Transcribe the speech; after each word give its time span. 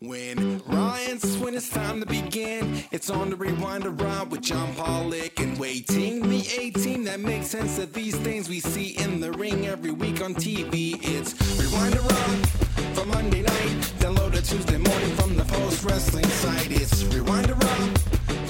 When 0.00 0.58
Ryan's 0.66 1.38
when 1.38 1.54
it's 1.54 1.70
time 1.70 2.00
to 2.00 2.06
begin, 2.06 2.84
it's 2.92 3.08
on 3.08 3.30
the 3.30 3.36
rewind 3.36 3.86
around 3.86 4.30
with 4.30 4.42
John 4.42 4.74
Pollock 4.74 5.40
and 5.40 5.58
waiting 5.58 6.28
the 6.28 6.46
18 6.60 7.04
that 7.04 7.18
makes 7.18 7.46
sense 7.46 7.78
of 7.78 7.94
these 7.94 8.14
things 8.16 8.46
we 8.46 8.60
see 8.60 8.88
in 8.98 9.20
the 9.20 9.32
ring 9.32 9.66
every 9.66 9.92
week 9.92 10.22
on 10.22 10.34
TV. 10.34 10.98
It's 11.00 11.32
rewind 11.58 11.96
around 11.96 12.46
for 12.94 13.06
Monday 13.06 13.40
night, 13.40 13.92
download 13.98 14.32
Tuesday 14.46 14.76
morning 14.76 15.16
from 15.16 15.34
the 15.34 15.44
post 15.44 15.82
wrestling 15.82 16.26
site. 16.26 16.70
It's 16.72 17.02
rewind 17.04 17.48
around 17.48 17.98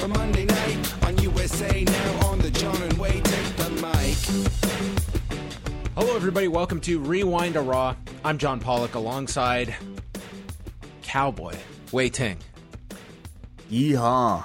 for 0.00 0.08
Monday 0.08 0.46
night 0.46 1.04
on 1.04 1.16
USA 1.18 1.84
now 1.84 2.26
on 2.26 2.40
the 2.40 2.50
John 2.50 2.82
and 2.82 2.94
Wade 2.94 3.24
take 3.24 3.56
the 3.56 3.70
mic. 3.70 4.16
Hello, 5.94 6.16
everybody. 6.16 6.48
Welcome 6.48 6.80
to 6.80 6.98
Rewind 6.98 7.54
a 7.54 7.60
Raw. 7.60 7.94
I'm 8.24 8.36
John 8.36 8.58
Pollock 8.58 8.96
alongside 8.96 9.76
Cowboy 11.06 11.54
Wai 11.92 12.08
Ting. 12.08 12.36
Yeehaw. 13.70 14.44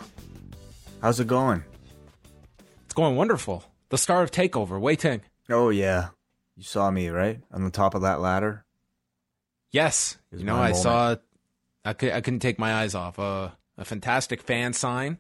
How's 1.02 1.20
it 1.20 1.26
going? 1.28 1.64
It's 2.86 2.94
going 2.94 3.16
wonderful. 3.16 3.64
The 3.90 3.98
star 3.98 4.22
of 4.22 4.30
Takeover, 4.30 4.80
Wai 4.80 4.94
Ting. 4.96 5.22
Oh, 5.50 5.70
yeah. 5.70 6.10
You 6.56 6.64
saw 6.64 6.92
me, 6.92 7.10
right? 7.10 7.40
On 7.52 7.64
the 7.64 7.72
top 7.72 7.96
of 7.96 8.04
that 8.04 8.22
ladder? 8.22 8.64
Yes, 9.72 10.18
you 10.32 10.44
know 10.44 10.56
I 10.56 10.70
moment. 10.70 10.78
saw. 10.78 11.16
I 11.84 11.94
could 11.94 12.12
I 12.12 12.22
couldn't 12.22 12.42
take 12.42 12.60
my 12.60 12.74
eyes 12.76 12.94
off 12.94 13.18
uh, 13.18 13.50
a 13.78 13.86
fantastic 13.86 14.42
fan 14.42 14.74
sign. 14.74 15.20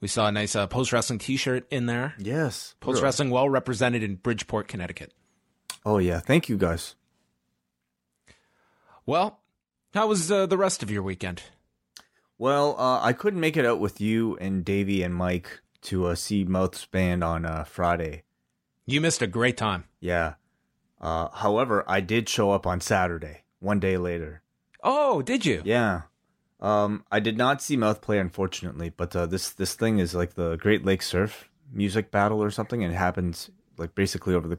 We 0.00 0.08
saw 0.08 0.28
a 0.28 0.32
nice 0.32 0.54
uh, 0.54 0.66
post 0.66 0.92
wrestling 0.92 1.18
T-shirt 1.18 1.66
in 1.70 1.86
there. 1.86 2.14
Yes. 2.18 2.74
Post 2.78 3.02
wrestling 3.02 3.30
well 3.30 3.48
represented 3.48 4.02
in 4.02 4.16
Bridgeport, 4.16 4.68
Connecticut. 4.68 5.12
Oh, 5.84 5.98
yeah. 5.98 6.20
Thank 6.20 6.48
you, 6.48 6.56
guys. 6.58 6.94
Well, 9.06 9.40
how 9.96 10.06
was 10.06 10.30
uh, 10.30 10.46
the 10.46 10.58
rest 10.58 10.82
of 10.82 10.90
your 10.90 11.02
weekend? 11.02 11.42
Well, 12.38 12.78
uh, 12.78 13.00
I 13.02 13.12
couldn't 13.12 13.40
make 13.40 13.56
it 13.56 13.64
out 13.64 13.80
with 13.80 14.00
you 14.00 14.36
and 14.36 14.64
Davey 14.64 15.02
and 15.02 15.14
Mike 15.14 15.60
to 15.82 16.06
uh, 16.06 16.14
see 16.14 16.44
Mouth's 16.44 16.84
band 16.84 17.24
on 17.24 17.46
uh, 17.46 17.64
Friday. 17.64 18.24
You 18.84 19.00
missed 19.00 19.22
a 19.22 19.26
great 19.26 19.56
time. 19.56 19.84
Yeah. 20.00 20.34
Uh, 21.00 21.28
however, 21.28 21.84
I 21.86 22.00
did 22.00 22.28
show 22.28 22.50
up 22.50 22.66
on 22.66 22.80
Saturday, 22.80 23.42
one 23.60 23.80
day 23.80 23.96
later. 23.96 24.42
Oh, 24.82 25.22
did 25.22 25.44
you? 25.46 25.62
Yeah. 25.64 26.02
Um, 26.60 27.04
I 27.10 27.20
did 27.20 27.36
not 27.36 27.60
see 27.60 27.76
Mouth 27.76 28.00
play, 28.00 28.18
unfortunately, 28.18 28.90
but 28.90 29.14
uh, 29.14 29.26
this 29.26 29.50
this 29.50 29.74
thing 29.74 29.98
is 29.98 30.14
like 30.14 30.34
the 30.34 30.56
Great 30.56 30.84
Lakes 30.84 31.06
Surf 31.06 31.50
music 31.72 32.10
battle 32.10 32.42
or 32.42 32.50
something, 32.50 32.82
and 32.82 32.92
it 32.92 32.96
happens 32.96 33.50
like 33.76 33.94
basically 33.94 34.34
over 34.34 34.48
the 34.48 34.58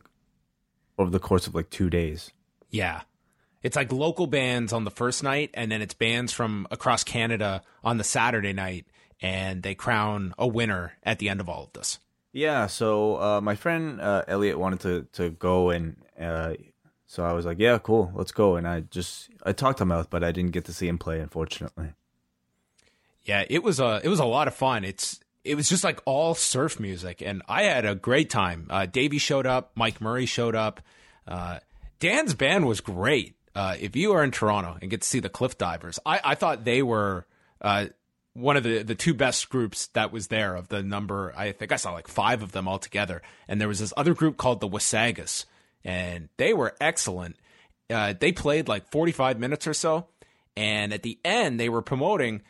over 0.99 1.09
the 1.09 1.19
course 1.19 1.47
of 1.47 1.55
like 1.55 1.69
two 1.69 1.89
days. 1.89 2.31
Yeah. 2.69 3.01
It's 3.63 3.75
like 3.75 3.91
local 3.91 4.27
bands 4.27 4.71
on 4.71 4.83
the 4.83 4.91
first 4.91 5.23
night, 5.23 5.49
and 5.53 5.71
then 5.71 5.81
it's 5.81 5.93
bands 5.93 6.31
from 6.33 6.67
across 6.71 7.03
Canada 7.03 7.61
on 7.83 7.97
the 7.97 8.03
Saturday 8.03 8.53
night, 8.53 8.85
and 9.21 9.63
they 9.63 9.75
crown 9.75 10.33
a 10.37 10.47
winner 10.47 10.93
at 11.03 11.19
the 11.19 11.29
end 11.29 11.39
of 11.39 11.49
all 11.49 11.63
of 11.63 11.73
this. 11.73 11.99
Yeah, 12.33 12.67
so 12.67 13.19
uh, 13.19 13.41
my 13.41 13.55
friend 13.55 13.99
uh, 13.99 14.23
Elliot 14.27 14.59
wanted 14.59 14.79
to 14.81 15.07
to 15.13 15.31
go, 15.31 15.71
and 15.71 15.95
uh, 16.19 16.53
so 17.07 17.23
I 17.23 17.33
was 17.33 17.45
like, 17.45 17.57
"Yeah, 17.57 17.79
cool, 17.79 18.11
let's 18.13 18.31
go." 18.31 18.57
And 18.57 18.67
I 18.67 18.81
just 18.81 19.29
I 19.43 19.53
talked 19.53 19.79
to 19.79 19.85
Mouth, 19.85 20.09
but 20.09 20.23
I 20.23 20.31
didn't 20.31 20.51
get 20.51 20.65
to 20.65 20.73
see 20.73 20.87
him 20.87 20.97
play, 20.97 21.19
unfortunately. 21.19 21.93
Yeah, 23.23 23.43
it 23.49 23.63
was 23.63 23.79
a 23.79 24.01
it 24.03 24.09
was 24.09 24.19
a 24.19 24.25
lot 24.25 24.47
of 24.47 24.53
fun. 24.53 24.83
It's 24.83 25.19
it 25.43 25.55
was 25.55 25.69
just 25.69 25.83
like 25.83 26.01
all 26.05 26.35
surf 26.35 26.79
music, 26.79 27.21
and 27.21 27.41
I 27.47 27.63
had 27.63 27.85
a 27.85 27.95
great 27.95 28.29
time. 28.29 28.67
Uh, 28.69 28.85
Davey 28.85 29.17
showed 29.17 29.47
up, 29.47 29.71
Mike 29.75 29.99
Murray 30.01 30.25
showed 30.25 30.55
up. 30.55 30.81
Uh, 31.27 31.59
Dan's 31.99 32.33
band 32.33 32.67
was 32.67 32.81
great. 32.81 33.35
Uh, 33.57 33.75
if 33.79 33.95
you 33.95 34.11
are 34.13 34.23
in 34.23 34.29
Toronto 34.29 34.77
and 34.79 34.91
get 34.91 35.01
to 35.01 35.07
see 35.07 35.19
the 35.19 35.29
Cliff 35.29 35.57
Divers, 35.57 35.99
I, 36.05 36.19
I 36.23 36.35
thought 36.35 36.63
they 36.63 36.83
were 36.83 37.25
uh, 37.59 37.87
one 38.33 38.55
of 38.55 38.63
the 38.63 38.83
the 38.83 38.93
two 38.93 39.15
best 39.15 39.49
groups 39.49 39.87
that 39.87 40.11
was 40.11 40.27
there. 40.27 40.55
Of 40.55 40.67
the 40.67 40.83
number, 40.83 41.33
I 41.35 41.51
think 41.53 41.71
I 41.71 41.77
saw 41.77 41.91
like 41.91 42.07
five 42.07 42.43
of 42.43 42.51
them 42.51 42.67
all 42.67 42.77
together, 42.77 43.21
and 43.47 43.59
there 43.59 43.67
was 43.67 43.79
this 43.79 43.93
other 43.97 44.13
group 44.13 44.37
called 44.37 44.59
the 44.59 44.69
Wasagas, 44.69 45.45
and 45.83 46.29
they 46.37 46.53
were 46.53 46.75
excellent. 46.79 47.35
Uh, 47.89 48.13
they 48.19 48.31
played 48.31 48.67
like 48.67 48.91
forty 48.91 49.11
five 49.11 49.39
minutes 49.39 49.65
or 49.65 49.73
so, 49.73 50.05
and 50.55 50.93
at 50.93 51.01
the 51.01 51.17
end 51.25 51.59
they 51.59 51.69
were 51.69 51.81
promoting 51.81 52.43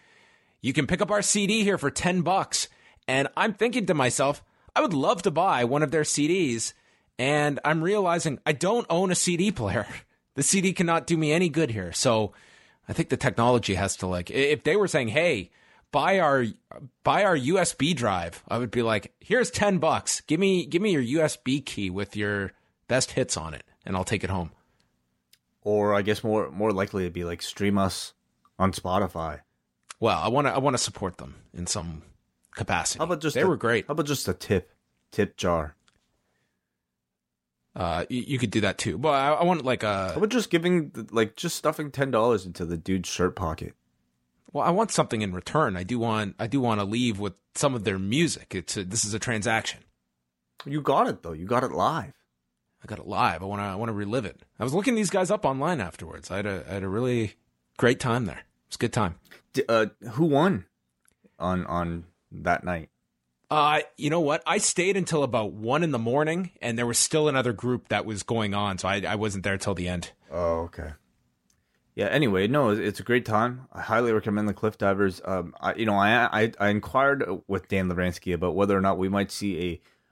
you 0.62 0.74
can 0.74 0.88
pick 0.88 1.02
up 1.02 1.12
our 1.12 1.22
CD 1.22 1.64
here 1.64 1.78
for 1.78 1.92
10 1.92 2.22
bucks. 2.22 2.68
And 3.08 3.28
I'm 3.38 3.54
thinking 3.54 3.86
to 3.86 3.94
myself, 3.94 4.44
I 4.76 4.82
would 4.82 4.94
love 4.94 5.22
to 5.24 5.32
buy 5.32 5.64
one 5.64 5.84
of 5.84 5.92
their 5.92 6.02
CDs. 6.02 6.74
And 7.18 7.60
I'm 7.64 7.84
realizing 7.84 8.40
I 8.46 8.52
don't 8.52 8.86
own 8.90 9.12
a 9.12 9.16
CD 9.16 9.52
player. 9.52 9.88
The 10.38 10.44
CD 10.44 10.72
cannot 10.72 11.08
do 11.08 11.18
me 11.18 11.32
any 11.32 11.50
good 11.50 11.72
here. 11.72 11.92
So 11.92 12.32
I 12.88 12.94
think 12.94 13.10
the 13.10 13.18
technology 13.18 13.74
has 13.74 13.96
to 13.98 14.06
like, 14.08 14.30
if 14.30 14.64
they 14.64 14.76
were 14.76 14.88
saying, 14.88 15.08
hey, 15.08 15.50
buy 15.92 16.20
our 16.20 16.46
buy 17.04 17.24
our 17.24 17.36
USB 17.36 17.96
drive, 17.96 18.44
I 18.48 18.60
would 18.60 18.70
be 18.70 18.84
like, 18.84 19.16
here's 19.20 19.50
10 19.50 19.80
bucks. 19.80 20.22
Give 20.22 20.40
me 20.40 20.68
give 20.68 20.80
me 20.80 20.92
your 20.92 21.24
USB 21.26 21.66
key 21.66 21.90
with 21.90 22.16
your 22.16 22.52
best 22.88 23.14
hits 23.14 23.36
on 23.36 23.56
it 23.56 23.64
and 23.84 23.98
I'll 23.98 24.04
take 24.04 24.24
it 24.24 24.30
home. 24.30 24.52
Or 25.64 25.96
I 25.96 26.04
guess 26.04 26.24
more 26.24 26.52
more 26.52 26.72
likely 26.72 27.06
it'd 27.06 27.14
be 27.14 27.24
like 27.26 27.42
stream 27.42 27.80
us 27.80 28.14
on 28.60 28.74
Spotify. 28.74 29.40
Well, 30.00 30.20
I 30.20 30.28
want 30.28 30.46
to 30.46 30.54
I 30.54 30.60
want 30.60 30.76
to 30.76 30.84
support 30.84 31.18
them 31.18 31.34
in 31.52 31.66
some 31.66 32.04
capacity. 32.52 33.00
How 33.00 33.06
about 33.06 33.22
just 33.22 33.34
they 33.34 33.42
a- 33.42 33.48
were 33.48 33.58
great. 33.58 33.88
How 33.88 33.94
about 33.94 34.06
just 34.06 34.28
a 34.28 34.36
tip 34.36 34.72
tip 35.12 35.36
jar? 35.36 35.77
Uh, 37.78 38.06
you, 38.10 38.24
you 38.26 38.40
could 38.40 38.50
do 38.50 38.62
that 38.62 38.80
too. 38.80 38.98
But 38.98 39.10
I, 39.10 39.34
I 39.34 39.44
want 39.44 39.64
like 39.64 39.84
How 39.84 40.10
a 40.10 40.18
about 40.18 40.30
just 40.30 40.50
giving 40.50 40.92
like 41.12 41.36
just 41.36 41.56
stuffing 41.56 41.92
ten 41.92 42.10
dollars 42.10 42.46
into 42.46 42.66
the 42.66 42.76
dude's 42.78 43.08
shirt 43.08 43.36
pocket? 43.36 43.74
well, 44.52 44.66
I 44.66 44.72
want 44.72 44.92
something 44.92 45.22
in 45.22 45.32
return. 45.34 45.78
I 45.78 45.84
do 45.84 46.00
want 46.00 46.36
I 46.40 46.48
do 46.48 46.60
want 46.60 46.80
to 46.80 46.86
leave 46.86 47.20
with 47.20 47.34
some 47.54 47.76
of 47.76 47.84
their 47.84 48.00
music. 48.00 48.56
It's 48.56 48.78
a, 48.78 48.84
this 48.84 49.06
is 49.06 49.14
a 49.14 49.20
transaction. 49.20 49.82
You 50.66 50.82
got 50.82 51.08
it 51.08 51.22
though. 51.22 51.34
You 51.34 51.46
got 51.46 51.64
it 51.64 51.72
live. 51.72 52.14
I 52.84 52.88
got 52.88 52.98
it 53.00 53.06
live. 53.08 53.44
I 53.44 53.46
want 53.46 53.62
to 53.62 53.66
I 53.66 53.76
want 53.76 53.90
to 53.90 53.94
relive 53.94 54.26
it. 54.26 54.42
I 54.60 54.64
was 54.64 54.74
looking 54.74 54.96
these 54.96 55.12
guys 55.12 55.30
up 55.30 55.46
online 55.46 55.80
afterwards. 55.80 56.32
I 56.32 56.38
had 56.38 56.46
a 56.48 56.66
I 56.68 56.74
had 56.74 56.84
a 56.84 56.90
really 56.90 57.34
great 57.78 58.00
time 58.00 58.26
there. 58.26 58.38
It 58.40 58.70
was 58.70 58.76
a 58.76 58.80
good 58.80 58.94
time. 58.94 59.16
D- 59.54 59.64
uh, 59.70 59.88
who 60.14 60.26
won 60.26 60.66
on 61.38 61.64
on 61.68 62.06
that 62.32 62.64
night? 62.64 62.90
Uh, 63.50 63.80
you 63.98 64.10
know 64.10 64.20
what? 64.20 64.44
I 64.46 64.58
stayed 64.58 64.98
until 64.98 65.24
about 65.24 65.54
one 65.54 65.84
in 65.84 65.92
the 65.92 66.00
morning, 66.00 66.52
and 66.62 66.78
there 66.78 66.86
was 66.86 66.98
still 66.98 67.28
another 67.30 67.54
group 67.54 67.88
that 67.90 68.06
was 68.06 68.24
going 68.24 68.54
on, 68.54 68.78
so 68.78 68.88
I 68.88 69.02
I 69.08 69.16
wasn't 69.16 69.44
there 69.44 69.58
till 69.58 69.74
the 69.74 69.88
end. 69.88 70.12
Oh, 70.30 70.64
okay. 70.64 70.92
Yeah. 71.96 72.08
Anyway, 72.08 72.48
no, 72.48 72.72
it's- 72.72 73.00
a 73.00 73.04
great 73.04 73.26
time. 73.26 73.68
I 73.74 73.82
highly 73.82 74.12
recommend 74.12 74.48
the 74.50 74.54
Cliff 74.54 74.78
Divers. 74.78 75.22
Um, 75.26 75.56
I, 75.62 75.74
you 75.76 75.86
know, 75.86 75.96
I, 75.96 76.44
I 76.44 76.52
I 76.60 76.70
inquired 76.70 77.24
with 77.48 77.70
Dan 77.70 77.90
Levransky 77.90 78.34
about 78.34 78.56
whether 78.56 78.78
or 78.78 78.82
not 78.82 78.98
we 78.98 79.08
might 79.10 79.32
see 79.32 79.60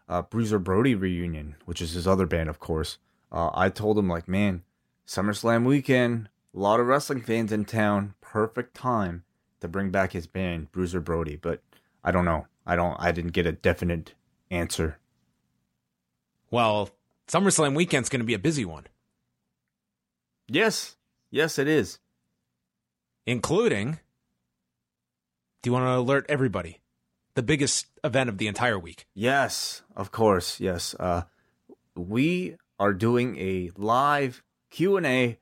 a 0.07 0.13
uh, 0.13 0.21
Bruiser 0.21 0.57
Brody 0.59 0.95
reunion, 0.95 1.55
which 1.65 1.81
is 1.81 1.91
his 1.91 2.07
other 2.07 2.25
band, 2.25 2.47
of 2.49 2.59
course. 2.59 2.99
Uh, 3.31 3.49
I 3.53 3.69
told 3.69 3.97
him 3.97 4.07
like, 4.07 4.27
man, 4.29 4.63
SummerSlam 5.05 5.65
weekend, 5.65 6.29
a 6.55 6.59
lot 6.59 6.79
of 6.79 6.87
wrestling 6.87 7.21
fans 7.21 7.51
in 7.51 7.65
town, 7.65 8.13
perfect 8.21 8.75
time 8.75 9.23
to 9.59 9.67
bring 9.67 9.89
back 9.91 10.13
his 10.13 10.25
band, 10.25 10.71
Bruiser 10.71 11.01
Brody. 11.01 11.35
But 11.35 11.61
I 12.03 12.11
don't 12.11 12.25
know. 12.25 12.47
I 12.65 12.75
don't. 12.75 12.95
I 12.99 13.11
didn't 13.11 13.31
get 13.33 13.45
a 13.45 13.51
definite 13.51 14.13
answer. 14.49 14.97
Well, 16.51 16.89
SummerSlam 17.27 17.75
weekend's 17.75 18.09
going 18.09 18.19
to 18.21 18.25
be 18.25 18.33
a 18.33 18.39
busy 18.39 18.65
one, 18.65 18.85
Yes, 20.47 20.95
yes, 21.31 21.57
it 21.57 21.67
is. 21.67 21.99
including. 23.25 23.99
Do 25.61 25.69
you 25.69 25.73
want 25.73 25.85
to 25.85 25.97
alert 25.97 26.25
everybody? 26.29 26.81
The 27.33 27.41
biggest 27.41 27.87
event 28.03 28.29
of 28.29 28.37
the 28.37 28.47
entire 28.47 28.77
week. 28.77 29.07
Yes, 29.15 29.81
of 29.95 30.11
course. 30.11 30.59
Yes. 30.59 30.93
Uh, 30.99 31.23
we 31.95 32.55
are 32.79 32.93
doing 32.93 33.35
a 33.39 33.71
live 33.75 34.43
Q 34.69 34.97
and 34.97 35.05
A 35.05 35.39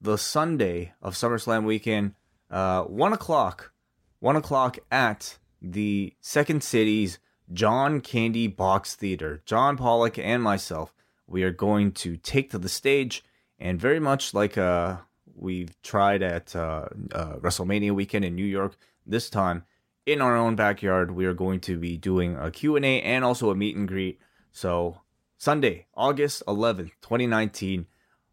the 0.00 0.18
Sunday 0.18 0.92
of 1.00 1.14
SummerSlam 1.14 1.64
weekend, 1.64 2.14
uh, 2.50 2.82
one 2.82 3.12
o'clock, 3.12 3.72
one 4.18 4.34
o'clock 4.34 4.78
at 4.90 5.38
the 5.62 6.14
Second 6.20 6.62
City's 6.62 7.18
John 7.52 8.00
Candy 8.00 8.46
Box 8.48 8.94
Theater. 8.94 9.42
John 9.46 9.76
Pollock 9.76 10.18
and 10.18 10.42
myself, 10.42 10.92
we 11.26 11.42
are 11.44 11.50
going 11.50 11.92
to 11.92 12.16
take 12.16 12.50
to 12.50 12.58
the 12.58 12.68
stage, 12.68 13.22
and 13.58 13.80
very 13.80 14.00
much 14.00 14.34
like 14.34 14.58
uh 14.58 14.96
we've 15.34 15.80
tried 15.82 16.22
at 16.22 16.54
uh, 16.54 16.86
uh, 17.12 17.36
WrestleMania 17.36 17.92
weekend 17.92 18.24
in 18.24 18.34
New 18.34 18.44
York. 18.44 18.76
This 19.06 19.30
time, 19.30 19.64
in 20.06 20.20
our 20.20 20.36
own 20.36 20.56
backyard, 20.56 21.10
we 21.12 21.26
are 21.26 21.34
going 21.34 21.60
to 21.60 21.78
be 21.78 21.96
doing 21.96 22.36
a 22.36 22.50
Q&A 22.50 23.02
and 23.02 23.24
also 23.24 23.50
a 23.50 23.54
meet 23.54 23.74
and 23.74 23.88
greet. 23.88 24.20
So, 24.52 25.00
Sunday, 25.38 25.86
August 25.94 26.42
11th, 26.46 26.90
2019, 27.00 27.86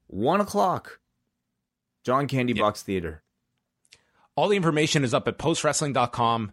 1 0.07 0.41
o'clock, 0.41 0.99
John 2.03 2.27
Candy 2.27 2.53
Yep. 2.53 2.61
Box 2.61 2.83
Theater. 2.83 3.23
All 4.35 4.49
the 4.49 4.57
information 4.57 5.03
is 5.03 5.13
up 5.13 5.27
at 5.27 5.37
postwrestling.com 5.37 6.51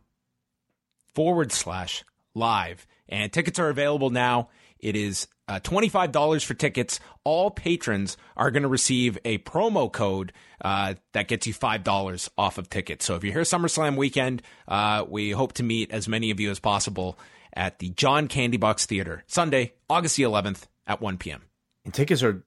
forward 1.16 1.50
slash 1.50 2.04
live. 2.34 2.86
And 3.08 3.32
tickets 3.32 3.58
are 3.58 3.70
available 3.70 4.10
now. 4.10 4.50
It 4.78 4.94
is 4.94 5.26
uh, 5.48 5.60
$25 5.60 6.44
for 6.44 6.54
tickets. 6.54 7.00
All 7.24 7.50
patrons 7.50 8.16
are 8.36 8.50
going 8.50 8.62
to 8.62 8.68
receive 8.68 9.18
a 9.24 9.38
promo 9.38 9.90
code 9.90 10.32
uh, 10.60 10.94
that 11.12 11.26
gets 11.26 11.46
you 11.46 11.54
$5 11.54 12.28
off 12.36 12.58
of 12.58 12.68
tickets. 12.68 13.06
So 13.06 13.14
if 13.14 13.24
you're 13.24 13.32
here 13.32 13.42
SummerSlam 13.42 13.96
weekend, 13.96 14.42
uh, 14.68 15.04
we 15.08 15.30
hope 15.30 15.54
to 15.54 15.62
meet 15.62 15.90
as 15.90 16.06
many 16.06 16.30
of 16.30 16.38
you 16.38 16.50
as 16.50 16.60
possible 16.60 17.18
at 17.54 17.78
the 17.78 17.88
John 17.90 18.28
Candy 18.28 18.58
Box 18.58 18.84
Theater, 18.84 19.24
Sunday, 19.26 19.72
August 19.88 20.16
the 20.16 20.24
11th 20.24 20.64
at 20.86 21.00
1 21.00 21.16
p.m. 21.16 21.42
And 21.86 21.94
tickets 21.94 22.22
are 22.22 22.44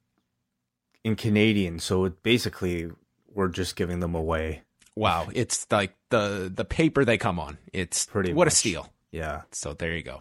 in 1.02 1.16
Canadian, 1.16 1.80
so 1.80 2.08
basically 2.22 2.88
we're 3.32 3.48
just 3.48 3.74
giving 3.74 3.98
them 3.98 4.14
away. 4.14 4.62
Wow, 4.96 5.28
it's 5.34 5.66
like 5.70 5.94
the 6.10 6.50
the 6.54 6.64
paper 6.64 7.04
they 7.04 7.18
come 7.18 7.38
on. 7.38 7.58
It's 7.72 8.06
Pretty 8.06 8.32
what 8.32 8.48
a 8.48 8.50
steal. 8.50 8.88
Yeah. 9.10 9.42
So 9.52 9.72
there 9.72 9.96
you 9.96 10.02
go. 10.02 10.20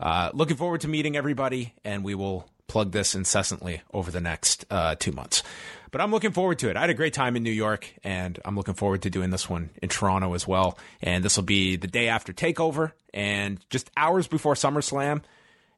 Uh, 0.00 0.30
looking 0.32 0.56
forward 0.56 0.80
to 0.82 0.88
meeting 0.88 1.16
everybody, 1.16 1.74
and 1.84 2.02
we 2.02 2.14
will 2.14 2.48
plug 2.66 2.92
this 2.92 3.14
incessantly 3.14 3.82
over 3.92 4.10
the 4.10 4.20
next 4.20 4.64
uh, 4.70 4.94
two 4.98 5.12
months. 5.12 5.42
But 5.90 6.00
I'm 6.00 6.10
looking 6.10 6.32
forward 6.32 6.58
to 6.60 6.70
it. 6.70 6.76
I 6.76 6.80
had 6.80 6.90
a 6.90 6.94
great 6.94 7.12
time 7.12 7.36
in 7.36 7.42
New 7.42 7.50
York, 7.50 7.92
and 8.02 8.38
I'm 8.46 8.56
looking 8.56 8.72
forward 8.74 9.02
to 9.02 9.10
doing 9.10 9.28
this 9.28 9.50
one 9.50 9.68
in 9.82 9.90
Toronto 9.90 10.32
as 10.32 10.48
well. 10.48 10.78
And 11.02 11.22
this 11.22 11.36
will 11.36 11.44
be 11.44 11.76
the 11.76 11.86
day 11.86 12.08
after 12.08 12.32
Takeover, 12.32 12.92
and 13.12 13.60
just 13.68 13.90
hours 13.96 14.26
before 14.26 14.54
SummerSlam, 14.54 15.22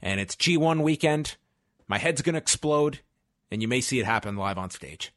and 0.01 0.21
it's 0.21 0.37
G1 0.37 0.83
weekend. 0.83 1.37
My 1.89 1.99
head's 1.99 2.23
gonna 2.23 2.39
explode, 2.39 3.01
and 3.51 3.61
you 3.61 3.67
may 3.67 3.81
see 3.81 3.99
it 3.99 4.07
happen 4.07 4.37
live 4.37 4.57
on 4.57 4.71
stage. 4.71 5.13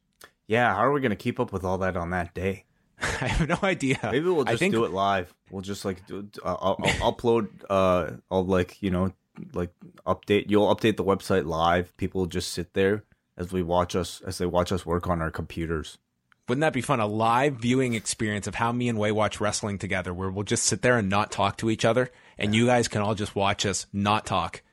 Yeah, 0.47 0.73
how 0.73 0.85
are 0.85 0.93
we 0.93 1.01
going 1.01 1.11
to 1.11 1.17
keep 1.17 1.39
up 1.39 1.51
with 1.51 1.65
all 1.65 1.77
that 1.79 1.97
on 1.97 2.11
that 2.11 2.33
day? 2.33 2.63
I 3.21 3.27
have 3.27 3.47
no 3.47 3.57
idea. 3.61 3.99
Maybe 4.03 4.27
we'll 4.27 4.45
just 4.45 4.59
think 4.59 4.73
do 4.73 4.85
it 4.85 4.91
live. 4.91 5.33
We'll 5.51 5.61
just 5.61 5.85
like 5.85 6.05
do, 6.07 6.27
uh, 6.43 6.55
I'll, 6.59 6.77
I'll 7.01 7.13
upload. 7.13 7.49
Uh, 7.69 8.11
I'll 8.31 8.45
like 8.45 8.81
you 8.81 8.89
know 8.89 9.13
like 9.53 9.71
update. 10.05 10.49
You'll 10.49 10.73
update 10.73 10.97
the 10.97 11.03
website 11.03 11.45
live. 11.45 11.95
People 11.97 12.21
will 12.21 12.27
just 12.27 12.51
sit 12.51 12.73
there 12.73 13.03
as 13.37 13.51
we 13.51 13.61
watch 13.61 13.95
us 13.95 14.21
as 14.21 14.39
they 14.39 14.45
watch 14.45 14.71
us 14.71 14.85
work 14.85 15.07
on 15.07 15.21
our 15.21 15.31
computers. 15.31 15.97
Wouldn't 16.47 16.61
that 16.61 16.73
be 16.73 16.81
fun? 16.81 16.99
A 16.99 17.07
live 17.07 17.57
viewing 17.57 17.93
experience 17.93 18.47
of 18.47 18.55
how 18.55 18.71
me 18.71 18.87
and 18.87 18.97
Wai 18.97 19.11
watch 19.11 19.41
wrestling 19.41 19.77
together, 19.77 20.13
where 20.13 20.29
we'll 20.29 20.43
just 20.43 20.63
sit 20.63 20.81
there 20.81 20.97
and 20.97 21.09
not 21.09 21.29
talk 21.29 21.57
to 21.57 21.69
each 21.69 21.83
other, 21.83 22.09
and 22.37 22.55
you 22.55 22.65
guys 22.65 22.87
can 22.87 23.01
all 23.01 23.15
just 23.15 23.35
watch 23.35 23.65
us 23.65 23.85
not 23.91 24.25
talk. 24.25 24.63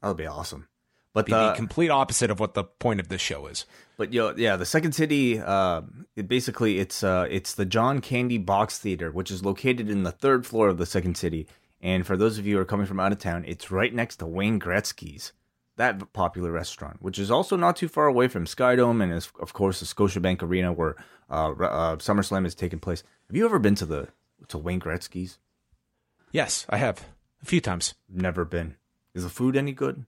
That'll 0.00 0.14
be 0.14 0.26
awesome. 0.26 0.68
But 1.12 1.26
the 1.26 1.50
the 1.50 1.54
complete 1.54 1.90
opposite 1.90 2.30
of 2.30 2.40
what 2.40 2.54
the 2.54 2.64
point 2.64 3.00
of 3.00 3.08
this 3.08 3.20
show 3.20 3.46
is. 3.46 3.66
But 3.96 4.12
yo, 4.12 4.34
yeah, 4.36 4.56
the 4.56 4.66
Second 4.66 4.92
City, 4.92 5.40
uh, 5.40 5.82
it 6.16 6.26
basically 6.26 6.78
it's 6.78 7.04
uh, 7.04 7.26
it's 7.30 7.54
the 7.54 7.64
John 7.64 8.00
Candy 8.00 8.38
Box 8.38 8.78
Theater, 8.78 9.10
which 9.10 9.30
is 9.30 9.44
located 9.44 9.88
in 9.88 10.02
the 10.02 10.12
third 10.12 10.46
floor 10.46 10.68
of 10.68 10.78
the 10.78 10.86
Second 10.86 11.16
City. 11.16 11.46
And 11.80 12.06
for 12.06 12.16
those 12.16 12.38
of 12.38 12.46
you 12.46 12.56
who 12.56 12.62
are 12.62 12.66
coming 12.66 12.86
from 12.86 12.98
out 12.98 13.12
of 13.12 13.18
town, 13.18 13.44
it's 13.46 13.70
right 13.70 13.94
next 13.94 14.16
to 14.16 14.26
Wayne 14.26 14.58
Gretzky's, 14.58 15.32
that 15.76 16.12
popular 16.12 16.50
restaurant, 16.50 17.02
which 17.02 17.18
is 17.18 17.30
also 17.30 17.56
not 17.56 17.76
too 17.76 17.88
far 17.88 18.06
away 18.06 18.26
from 18.26 18.46
Skydome 18.46 19.02
and 19.02 19.12
is 19.12 19.30
of 19.38 19.52
course 19.52 19.80
the 19.80 19.86
Scotiabank 19.86 20.42
Arena 20.42 20.72
where 20.72 20.96
uh, 21.30 21.50
uh, 21.50 21.96
SummerSlam 21.96 22.46
is 22.46 22.54
taking 22.54 22.78
place. 22.78 23.02
Have 23.28 23.36
you 23.36 23.44
ever 23.44 23.58
been 23.58 23.74
to 23.76 23.86
the 23.86 24.08
to 24.48 24.58
Wayne 24.58 24.80
Gretzky's? 24.80 25.38
Yes, 26.32 26.66
I 26.68 26.78
have 26.78 27.06
a 27.42 27.46
few 27.46 27.60
times. 27.60 27.94
Never 28.08 28.44
been. 28.44 28.76
Is 29.14 29.22
the 29.22 29.28
food 29.28 29.56
any 29.56 29.72
good? 29.72 30.04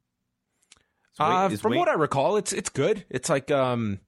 Uh, 1.19 1.49
from 1.51 1.75
what 1.77 1.89
I 1.89 1.95
recall, 1.95 2.37
it's 2.37 2.53
it's 2.53 2.69
good. 2.69 3.05
It's 3.09 3.29
like 3.31 3.51
um, 3.51 4.01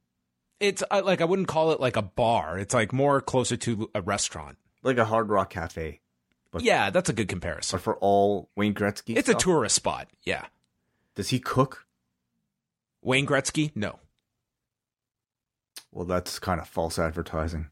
it's 0.60 0.82
uh, 0.90 1.02
like 1.04 1.20
I 1.20 1.24
wouldn't 1.24 1.48
call 1.48 1.72
it 1.72 1.80
like 1.80 1.96
a 1.96 2.02
bar. 2.02 2.58
It's 2.58 2.74
like 2.74 2.92
more 2.92 3.20
closer 3.20 3.56
to 3.56 3.90
a 3.94 4.02
restaurant. 4.02 4.58
like 4.82 4.98
a 4.98 5.04
Hard 5.04 5.28
Rock 5.28 5.50
Cafe, 5.50 6.00
But- 6.50 6.62
Yeah, 6.62 6.90
that's 6.90 7.08
a 7.08 7.12
good 7.12 7.28
comparison. 7.28 7.76
but 7.76 7.82
for 7.82 7.96
all 7.96 8.48
Wayne 8.56 8.74
Gretzky. 8.74 9.16
It's 9.16 9.28
a 9.28 9.34
tourist 9.34 9.74
spot. 9.76 10.08
Yeah, 10.24 10.46
Does 11.14 11.28
he 11.30 11.40
cook? 11.40 11.86
Wayne 13.02 13.26
Gretzky. 13.26 13.70
No, 13.74 13.98
Well, 15.92 16.04
that's 16.04 16.38
kind 16.38 16.60
of 16.60 16.68
false 16.68 16.98
advertising, 16.98 17.68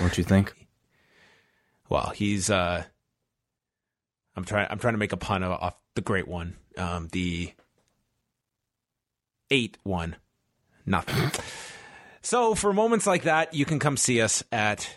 don't 0.00 0.16
you 0.18 0.24
think? 0.24 0.54
Well, 1.88 2.08
he's 2.14 2.48
uh 2.48 2.84
I'm 4.34 4.44
trying 4.46 4.66
I'm 4.70 4.78
trying 4.78 4.94
to 4.94 4.98
make 4.98 5.12
a 5.12 5.18
pun 5.18 5.42
off 5.44 5.74
the 5.94 6.00
great 6.00 6.26
one. 6.26 6.56
Um 6.78 7.08
the 7.12 7.52
eight 9.52 9.78
one. 9.84 10.16
Nothing. 10.84 11.30
so 12.22 12.56
for 12.56 12.72
moments 12.72 13.06
like 13.06 13.22
that, 13.22 13.54
you 13.54 13.64
can 13.64 13.78
come 13.78 13.96
see 13.96 14.20
us 14.20 14.42
at 14.50 14.96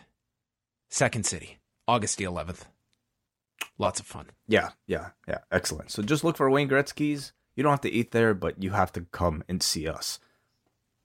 Second 0.89 1.25
City, 1.25 1.59
August 1.87 2.17
the 2.17 2.23
eleventh. 2.23 2.65
Lots 3.77 3.99
of 3.99 4.05
fun. 4.05 4.27
yeah, 4.47 4.69
yeah, 4.87 5.09
yeah. 5.27 5.39
Excellent. 5.51 5.91
So 5.91 6.01
just 6.01 6.23
look 6.23 6.37
for 6.37 6.49
Wayne 6.49 6.69
Gretzky's. 6.69 7.33
You 7.55 7.63
don't 7.63 7.73
have 7.73 7.81
to 7.81 7.91
eat 7.91 8.11
there, 8.11 8.33
but 8.33 8.61
you 8.63 8.71
have 8.71 8.91
to 8.93 9.01
come 9.11 9.43
and 9.49 9.61
see 9.61 9.87
us. 9.87 10.19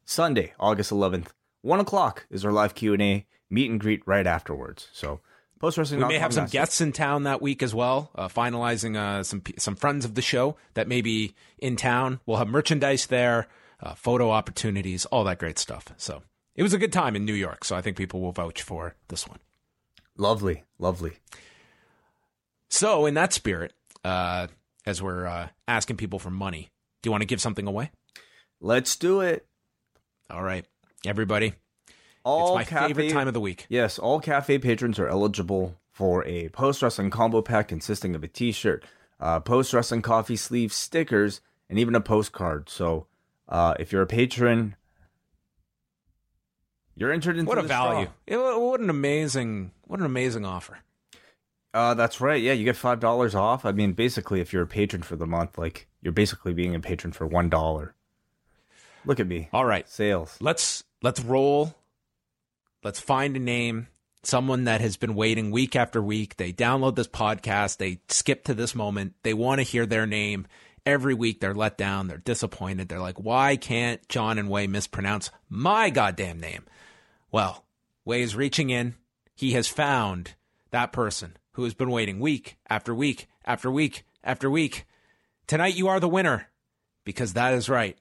Sunday, 0.04 0.54
August 0.58 0.90
11th, 0.90 1.28
one 1.62 1.80
o'clock 1.80 2.26
is 2.30 2.44
our 2.44 2.52
live 2.52 2.74
Q 2.74 2.92
and 2.92 3.02
A 3.02 3.26
meet 3.50 3.70
and 3.70 3.80
greet 3.80 4.02
right 4.06 4.26
afterwards. 4.26 4.88
So 4.92 5.20
post 5.60 5.78
wrestling. 5.78 6.00
We 6.00 6.06
may 6.06 6.18
have 6.18 6.32
some 6.32 6.46
guests 6.46 6.80
in 6.80 6.92
town 6.92 7.22
that 7.24 7.40
week 7.40 7.62
as 7.62 7.72
well, 7.72 8.10
uh, 8.16 8.26
finalizing 8.26 8.96
uh, 8.96 9.22
some 9.22 9.42
some 9.58 9.76
friends 9.76 10.04
of 10.04 10.16
the 10.16 10.22
show 10.22 10.56
that 10.74 10.88
may 10.88 11.02
be 11.02 11.34
in 11.58 11.76
town. 11.76 12.18
We'll 12.26 12.38
have 12.38 12.48
merchandise 12.48 13.06
there, 13.06 13.46
uh, 13.80 13.94
photo 13.94 14.30
opportunities, 14.30 15.06
all 15.06 15.22
that 15.24 15.38
great 15.38 15.58
stuff. 15.58 15.86
So 15.96 16.22
it 16.56 16.64
was 16.64 16.72
a 16.72 16.78
good 16.78 16.92
time 16.92 17.14
in 17.14 17.24
New 17.24 17.34
York. 17.34 17.64
So 17.64 17.76
I 17.76 17.82
think 17.82 17.96
people 17.96 18.20
will 18.20 18.32
vouch 18.32 18.62
for 18.62 18.96
this 19.08 19.28
one. 19.28 19.38
Lovely, 20.16 20.64
lovely. 20.78 21.12
So 22.68 23.06
in 23.06 23.14
that 23.14 23.32
spirit, 23.32 23.72
uh, 24.04 24.48
as 24.86 25.02
we're 25.02 25.26
uh, 25.26 25.48
asking 25.68 25.96
people 25.96 26.18
for 26.18 26.30
money, 26.30 26.70
do 27.02 27.08
you 27.08 27.10
want 27.10 27.22
to 27.22 27.26
give 27.26 27.40
something 27.40 27.66
away? 27.66 27.90
Let's 28.60 28.96
do 28.96 29.20
it. 29.20 29.46
All 30.28 30.42
right, 30.42 30.64
everybody. 31.06 31.54
All 32.24 32.58
it's 32.58 32.70
my 32.70 32.86
favorite 32.86 33.10
time 33.10 33.28
of 33.28 33.34
the 33.34 33.40
week. 33.40 33.66
Yes, 33.68 33.98
all 33.98 34.20
cafe 34.20 34.58
patrons 34.58 34.98
are 34.98 35.08
eligible 35.08 35.76
for 35.90 36.24
a 36.26 36.48
post 36.50 36.82
wrestling 36.82 37.10
combo 37.10 37.42
pack 37.42 37.68
consisting 37.68 38.14
of 38.14 38.22
a 38.22 38.28
t 38.28 38.52
shirt, 38.52 38.84
uh, 39.20 39.40
post 39.40 39.72
wrestling 39.72 40.02
coffee 40.02 40.36
sleeve 40.36 40.72
stickers, 40.72 41.40
and 41.68 41.78
even 41.78 41.94
a 41.94 42.00
postcard. 42.00 42.68
So 42.68 43.06
uh, 43.48 43.74
if 43.80 43.90
you're 43.92 44.02
a 44.02 44.06
patron, 44.06 44.76
you're 46.96 47.12
entered 47.12 47.38
into 47.38 47.48
What 47.48 47.58
a 47.58 47.62
value! 47.62 48.08
It- 48.26 48.36
what 48.38 48.80
an 48.80 48.90
amazing, 48.90 49.72
what 49.86 50.00
an 50.00 50.06
amazing 50.06 50.44
offer. 50.44 50.78
Uh, 51.72 51.94
that's 51.94 52.20
right. 52.20 52.42
Yeah, 52.42 52.52
you 52.52 52.64
get 52.64 52.76
five 52.76 53.00
dollars 53.00 53.34
off. 53.34 53.64
I 53.64 53.72
mean, 53.72 53.92
basically, 53.92 54.40
if 54.40 54.52
you're 54.52 54.62
a 54.64 54.66
patron 54.66 55.02
for 55.02 55.16
the 55.16 55.26
month, 55.26 55.56
like 55.56 55.86
you're 56.02 56.12
basically 56.12 56.52
being 56.52 56.74
a 56.74 56.80
patron 56.80 57.12
for 57.12 57.26
one 57.26 57.48
dollar. 57.48 57.94
Look 59.06 59.18
at 59.20 59.26
me, 59.26 59.48
All 59.52 59.64
right, 59.64 59.88
sales. 59.88 60.36
let's 60.40 60.84
let's 61.00 61.20
roll. 61.20 61.74
Let's 62.82 63.00
find 63.00 63.36
a 63.36 63.40
name. 63.40 63.88
Someone 64.22 64.64
that 64.64 64.80
has 64.80 64.96
been 64.96 65.14
waiting 65.14 65.50
week 65.50 65.76
after 65.76 66.02
week. 66.02 66.36
They 66.36 66.52
download 66.52 66.94
this 66.94 67.08
podcast. 67.08 67.76
They 67.76 68.00
skip 68.08 68.44
to 68.44 68.54
this 68.54 68.74
moment. 68.74 69.14
They 69.22 69.34
want 69.34 69.58
to 69.58 69.64
hear 69.64 69.84
their 69.84 70.06
name. 70.06 70.46
Every 70.86 71.12
week 71.12 71.40
they're 71.40 71.54
let 71.54 71.76
down. 71.76 72.08
They're 72.08 72.18
disappointed. 72.18 72.88
They're 72.88 73.00
like, 73.00 73.18
why 73.18 73.56
can't 73.56 74.06
John 74.08 74.38
and 74.38 74.48
Wai 74.48 74.66
mispronounce 74.66 75.30
my 75.48 75.90
goddamn 75.90 76.40
name? 76.40 76.64
Well, 77.30 77.64
Wai 78.04 78.16
is 78.16 78.34
reaching 78.34 78.70
in. 78.70 78.94
He 79.34 79.52
has 79.52 79.68
found 79.68 80.34
that 80.70 80.92
person 80.92 81.36
who 81.52 81.64
has 81.64 81.74
been 81.74 81.90
waiting 81.90 82.18
week 82.18 82.56
after 82.68 82.94
week 82.94 83.26
after 83.44 83.70
week 83.70 84.04
after 84.24 84.50
week. 84.50 84.86
Tonight 85.46 85.76
you 85.76 85.88
are 85.88 86.00
the 86.00 86.08
winner 86.08 86.48
because 87.04 87.34
that 87.34 87.52
is 87.52 87.68
right. 87.68 87.98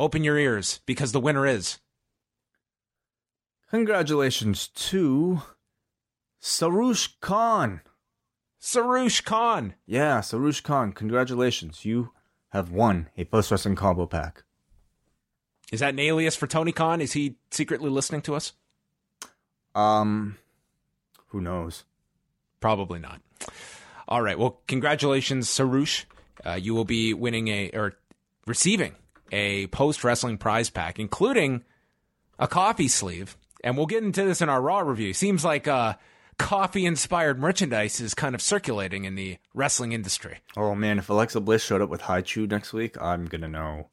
Open 0.00 0.24
your 0.24 0.38
ears 0.38 0.80
because 0.84 1.12
the 1.12 1.20
winner 1.20 1.46
is. 1.46 1.78
Congratulations 3.70 4.68
to 4.68 5.42
Sarush 6.40 7.18
Khan. 7.20 7.80
Sarush 8.60 9.24
Khan. 9.24 9.74
Yeah, 9.86 10.20
Sarush 10.20 10.62
Khan, 10.62 10.92
congratulations. 10.92 11.84
You 11.84 12.12
have 12.50 12.70
won 12.70 13.08
a 13.16 13.24
post 13.24 13.50
wrestling 13.50 13.74
combo 13.74 14.06
pack. 14.06 14.44
Is 15.72 15.80
that 15.80 15.94
an 15.94 15.98
alias 15.98 16.36
for 16.36 16.46
Tony 16.46 16.72
Khan? 16.72 17.00
Is 17.00 17.12
he 17.12 17.36
secretly 17.50 17.90
listening 17.90 18.22
to 18.22 18.34
us? 18.36 18.52
Um, 19.74 20.38
who 21.28 21.40
knows? 21.40 21.84
Probably 22.60 23.00
not. 23.00 23.20
All 24.08 24.22
right. 24.22 24.38
Well, 24.38 24.60
congratulations, 24.68 25.48
Sarush. 25.48 26.04
Uh, 26.44 26.52
you 26.52 26.74
will 26.74 26.84
be 26.84 27.12
winning 27.12 27.48
a 27.48 27.70
or 27.70 27.94
receiving 28.46 28.94
a 29.32 29.66
post 29.68 30.04
wrestling 30.04 30.38
prize 30.38 30.70
pack, 30.70 31.00
including 31.00 31.64
a 32.38 32.46
coffee 32.46 32.88
sleeve, 32.88 33.36
and 33.66 33.76
we'll 33.76 33.86
get 33.86 34.04
into 34.04 34.24
this 34.24 34.40
in 34.40 34.48
our 34.48 34.62
Raw 34.62 34.78
review. 34.78 35.12
Seems 35.12 35.44
like 35.44 35.66
uh, 35.66 35.94
coffee 36.38 36.86
inspired 36.86 37.40
merchandise 37.40 38.00
is 38.00 38.14
kind 38.14 38.36
of 38.36 38.40
circulating 38.40 39.04
in 39.04 39.16
the 39.16 39.38
wrestling 39.54 39.90
industry. 39.90 40.38
Oh 40.56 40.76
man, 40.76 41.00
if 41.00 41.10
Alexa 41.10 41.40
Bliss 41.40 41.64
showed 41.64 41.82
up 41.82 41.90
with 41.90 42.02
High 42.02 42.20
Chew 42.20 42.46
next 42.46 42.72
week, 42.72 42.96
I'm 43.02 43.26
gonna 43.26 43.48
know 43.48 43.90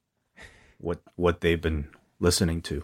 what 0.77 1.01
what 1.15 1.41
they've 1.41 1.59
been 1.59 1.87
listening 2.19 2.61
to. 2.61 2.83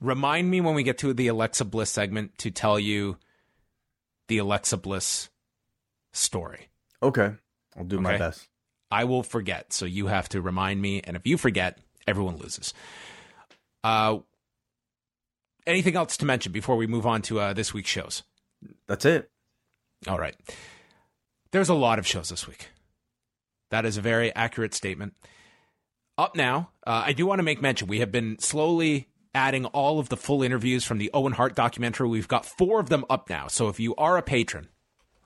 Remind 0.00 0.50
me 0.50 0.60
when 0.60 0.74
we 0.74 0.82
get 0.82 0.98
to 0.98 1.14
the 1.14 1.28
Alexa 1.28 1.64
Bliss 1.64 1.90
segment 1.90 2.36
to 2.38 2.50
tell 2.50 2.80
you 2.80 3.16
the 4.26 4.38
Alexa 4.38 4.78
Bliss 4.78 5.28
story. 6.12 6.70
Okay, 7.00 7.34
I'll 7.76 7.84
do 7.84 8.00
my 8.00 8.18
best. 8.18 8.48
I 8.90 9.04
will 9.04 9.22
forget, 9.22 9.72
so 9.72 9.84
you 9.86 10.08
have 10.08 10.28
to 10.30 10.42
remind 10.42 10.82
me. 10.82 11.02
And 11.04 11.16
if 11.16 11.24
you 11.24 11.38
forget, 11.38 11.78
everyone 12.08 12.36
loses. 12.38 12.74
Uh, 13.84 14.18
anything 15.66 15.96
else 15.96 16.16
to 16.18 16.26
mention 16.26 16.52
before 16.52 16.76
we 16.76 16.86
move 16.86 17.06
on 17.06 17.22
to 17.22 17.40
uh, 17.40 17.52
this 17.52 17.74
week's 17.74 17.90
shows? 17.90 18.22
That's 18.86 19.04
it. 19.04 19.30
All 20.06 20.18
right. 20.18 20.36
There's 21.52 21.68
a 21.68 21.74
lot 21.74 21.98
of 21.98 22.06
shows 22.06 22.28
this 22.28 22.46
week. 22.46 22.68
That 23.70 23.84
is 23.84 23.96
a 23.96 24.02
very 24.02 24.34
accurate 24.34 24.74
statement. 24.74 25.14
Up 26.18 26.36
now, 26.36 26.70
uh, 26.86 27.04
I 27.06 27.12
do 27.12 27.26
want 27.26 27.38
to 27.38 27.44
make 27.44 27.62
mention 27.62 27.88
we 27.88 28.00
have 28.00 28.12
been 28.12 28.38
slowly 28.38 29.08
adding 29.34 29.64
all 29.66 29.98
of 29.98 30.08
the 30.08 30.16
full 30.16 30.42
interviews 30.42 30.84
from 30.84 30.98
the 30.98 31.10
Owen 31.14 31.32
Hart 31.32 31.54
documentary. 31.54 32.08
We've 32.08 32.28
got 32.28 32.44
four 32.44 32.80
of 32.80 32.88
them 32.88 33.04
up 33.08 33.30
now. 33.30 33.46
So 33.46 33.68
if 33.68 33.78
you 33.80 33.94
are 33.96 34.16
a 34.16 34.22
patron, 34.22 34.68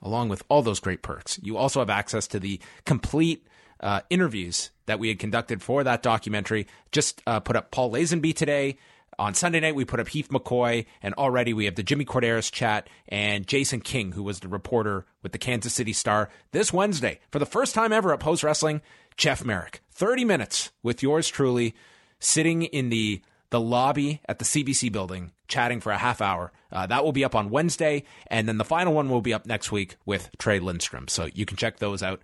along 0.03 0.29
with 0.29 0.43
all 0.49 0.63
those 0.63 0.81
great 0.81 1.03
perks, 1.03 1.41
you 1.43 1.57
also 1.57 1.81
have 1.81 1.91
access 1.91 2.27
to 2.29 2.39
the 2.39 2.61
complete 2.85 3.47
uh, 3.81 4.03
interviews 4.11 4.71
that 4.87 4.99
we 4.99 5.09
had 5.09 5.19
conducted 5.19 5.63
for 5.63 5.83
that 5.83 6.03
documentary. 6.03 6.67
Just 6.93 7.23
uh, 7.27 7.41
put 7.41 7.57
up 7.57 7.71
Paul 7.71 7.93
Lazenby 7.93 8.35
today. 8.35 8.77
On 9.19 9.35
Sunday 9.35 9.61
night, 9.61 9.75
we 9.75 9.85
put 9.85 10.01
up 10.01 10.09
Heath 10.09 10.29
McCoy, 10.29 10.87
and 11.03 11.15
already 11.15 11.53
we 11.53 11.67
have 11.67 11.77
the 11.77 11.83
Jimmy 11.83 12.05
Korderas 12.05 12.51
chat 12.51 12.89
and 13.09 13.47
Jason 13.47 13.81
King, 13.81 14.13
who 14.13 14.23
was 14.23 14.41
the 14.41 14.49
reporter 14.49 15.07
with 15.23 15.33
the 15.33 15.39
Kansas 15.39 15.73
City 15.73 15.93
Star. 15.93 16.31
This 16.53 16.73
Wednesday, 16.73 17.21
for 17.31 17.39
the 17.39 17.47
first 17.47 17.75
time 17.75 17.93
ever 17.93 18.13
at 18.13 18.21
Post 18.21 18.43
Wrestling, 18.43 18.83
Jeff 19.17 19.45
Marek. 19.45 19.81
30 19.93 20.25
minutes 20.25 20.73
with 20.83 21.03
yours 21.03 21.29
truly, 21.29 21.75
sitting 22.19 22.63
in 22.63 22.91
the 22.91 23.23
the 23.51 23.61
lobby 23.61 24.21
at 24.29 24.41
the 24.41 24.45
CBC 24.45 24.91
building, 24.91 25.31
chatting 25.47 25.81
for 25.81 25.93
a 25.93 25.99
half 25.99 26.21
hour. 26.21 26.51
Uh, 26.73 26.89
that 26.89 27.05
will 27.05 27.13
be 27.13 27.25
up 27.25 27.37
on 27.37 27.51
Wednesday, 27.51 28.03
and 28.27 28.49
then 28.49 28.59
the 28.59 28.65
final 28.65 28.93
one 28.93 29.09
will 29.09 29.21
be 29.21 29.33
up 29.33 29.47
next 29.47 29.71
week 29.71 29.97
with 30.05 30.29
Trey 30.39 30.59
Lindstrom. 30.59 31.07
So 31.07 31.29
you 31.33 31.47
can 31.47 31.57
check 31.57 31.79
those 31.79 32.03
out. 32.03 32.21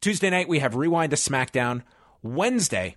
Tuesday 0.00 0.28
night 0.28 0.48
we 0.48 0.58
have 0.58 0.74
Rewind 0.74 1.10
to 1.10 1.16
SmackDown. 1.16 1.82
Wednesday, 2.24 2.96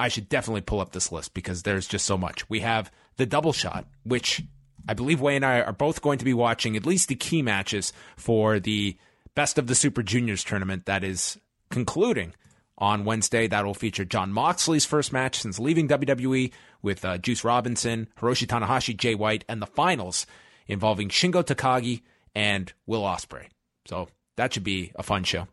I 0.00 0.08
should 0.08 0.30
definitely 0.30 0.62
pull 0.62 0.80
up 0.80 0.92
this 0.92 1.12
list 1.12 1.34
because 1.34 1.62
there's 1.62 1.86
just 1.86 2.06
so 2.06 2.16
much. 2.16 2.48
We 2.48 2.60
have 2.60 2.90
the 3.18 3.26
double 3.26 3.52
shot, 3.52 3.84
which 4.02 4.42
I 4.88 4.94
believe 4.94 5.20
Wayne 5.20 5.36
and 5.36 5.44
I 5.44 5.60
are 5.60 5.74
both 5.74 6.00
going 6.00 6.18
to 6.18 6.24
be 6.24 6.32
watching 6.32 6.74
at 6.74 6.86
least 6.86 7.08
the 7.08 7.14
key 7.14 7.42
matches 7.42 7.92
for 8.16 8.58
the 8.58 8.96
Best 9.34 9.58
of 9.58 9.66
the 9.66 9.74
Super 9.74 10.02
Juniors 10.02 10.42
tournament 10.42 10.86
that 10.86 11.04
is 11.04 11.38
concluding 11.68 12.34
on 12.78 13.04
Wednesday. 13.04 13.46
That 13.46 13.66
will 13.66 13.74
feature 13.74 14.06
Jon 14.06 14.32
Moxley's 14.32 14.86
first 14.86 15.12
match 15.12 15.38
since 15.38 15.58
leaving 15.58 15.86
WWE 15.86 16.50
with 16.80 17.04
uh, 17.04 17.18
Juice 17.18 17.44
Robinson, 17.44 18.08
Hiroshi 18.18 18.46
Tanahashi, 18.46 18.96
Jay 18.96 19.14
White, 19.14 19.44
and 19.50 19.60
the 19.60 19.66
finals 19.66 20.26
involving 20.66 21.10
Shingo 21.10 21.44
Takagi 21.44 22.00
and 22.34 22.72
Will 22.86 23.02
Ospreay. 23.02 23.48
So 23.86 24.08
that 24.36 24.54
should 24.54 24.64
be 24.64 24.92
a 24.94 25.02
fun 25.02 25.24
show. 25.24 25.46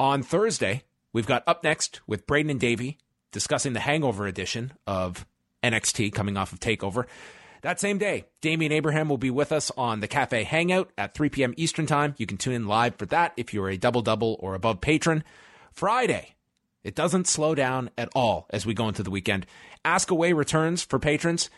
On 0.00 0.22
Thursday, 0.22 0.84
we've 1.12 1.26
got 1.26 1.44
Up 1.46 1.62
Next 1.62 2.00
with 2.06 2.26
Braden 2.26 2.50
and 2.50 2.60
Davey 2.60 2.96
discussing 3.32 3.72
the 3.72 3.80
Hangover 3.80 4.26
edition 4.26 4.72
of 4.86 5.26
NXT 5.62 6.12
coming 6.12 6.36
off 6.36 6.52
of 6.52 6.60
TakeOver. 6.60 7.04
That 7.62 7.80
same 7.80 7.98
day, 7.98 8.26
Damian 8.40 8.70
Abraham 8.72 9.08
will 9.08 9.18
be 9.18 9.30
with 9.30 9.50
us 9.50 9.72
on 9.76 10.00
the 10.00 10.06
Cafe 10.06 10.44
Hangout 10.44 10.90
at 10.96 11.14
3 11.14 11.28
p.m. 11.28 11.54
Eastern 11.56 11.86
Time. 11.86 12.14
You 12.16 12.26
can 12.26 12.36
tune 12.36 12.54
in 12.54 12.68
live 12.68 12.94
for 12.96 13.06
that 13.06 13.32
if 13.36 13.52
you're 13.52 13.68
a 13.68 13.76
double 13.76 14.02
double 14.02 14.36
or 14.40 14.54
above 14.54 14.80
patron. 14.80 15.24
Friday, 15.72 16.36
it 16.84 16.94
doesn't 16.94 17.26
slow 17.26 17.54
down 17.54 17.90
at 17.98 18.08
all 18.14 18.46
as 18.50 18.64
we 18.64 18.74
go 18.74 18.88
into 18.88 19.02
the 19.02 19.10
weekend. 19.10 19.44
Ask 19.84 20.10
Away 20.10 20.32
returns 20.32 20.84
for 20.84 20.98
patrons. 20.98 21.50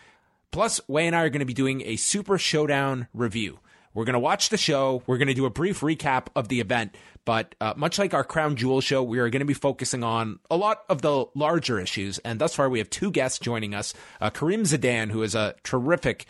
Plus, 0.51 0.81
Wai 0.89 1.03
and 1.03 1.15
I 1.15 1.23
are 1.23 1.29
going 1.29 1.41
to 1.41 1.47
be 1.47 1.55
doing 1.55 1.83
a 1.83 1.97
Super 1.97 2.39
Showdown 2.39 3.07
review. 3.13 3.61
We're 3.93 4.05
going 4.05 4.15
to 4.15 4.21
watch 4.21 4.49
the 4.49 4.57
show. 4.57 5.03
We're 5.07 5.19
going 5.19 5.29
to 5.29 5.35
do 5.35 5.47
a 5.47 5.51
brief 5.51 5.81
recap 5.81 6.29
of 6.35 6.49
the 6.49 6.61
event. 6.61 6.95
But 7.25 7.55
uh, 7.61 7.75
much 7.77 7.99
like 7.99 8.15
our 8.15 8.25
Crown 8.25 8.57
Jewel 8.57 8.81
show, 8.81 9.03
we 9.03 9.19
are 9.19 9.29
going 9.31 9.41
to 9.41 9.47
be 9.47 9.55
focusing 9.55 10.03
on 10.03 10.39
a 10.51 10.57
lot 10.57 10.83
of 10.89 11.03
the 11.03 11.27
larger 11.35 11.79
issues. 11.79 12.19
And 12.19 12.41
thus 12.41 12.55
far, 12.55 12.69
we 12.69 12.79
have 12.79 12.91
two 12.91 13.11
guests 13.11 13.39
joining 13.39 13.75
us 13.75 13.95
uh, 14.21 14.31
Karim 14.31 14.63
Zidan, 14.63 15.11
who 15.11 15.23
is 15.23 15.35
a 15.35 15.55
terrific 15.63 16.27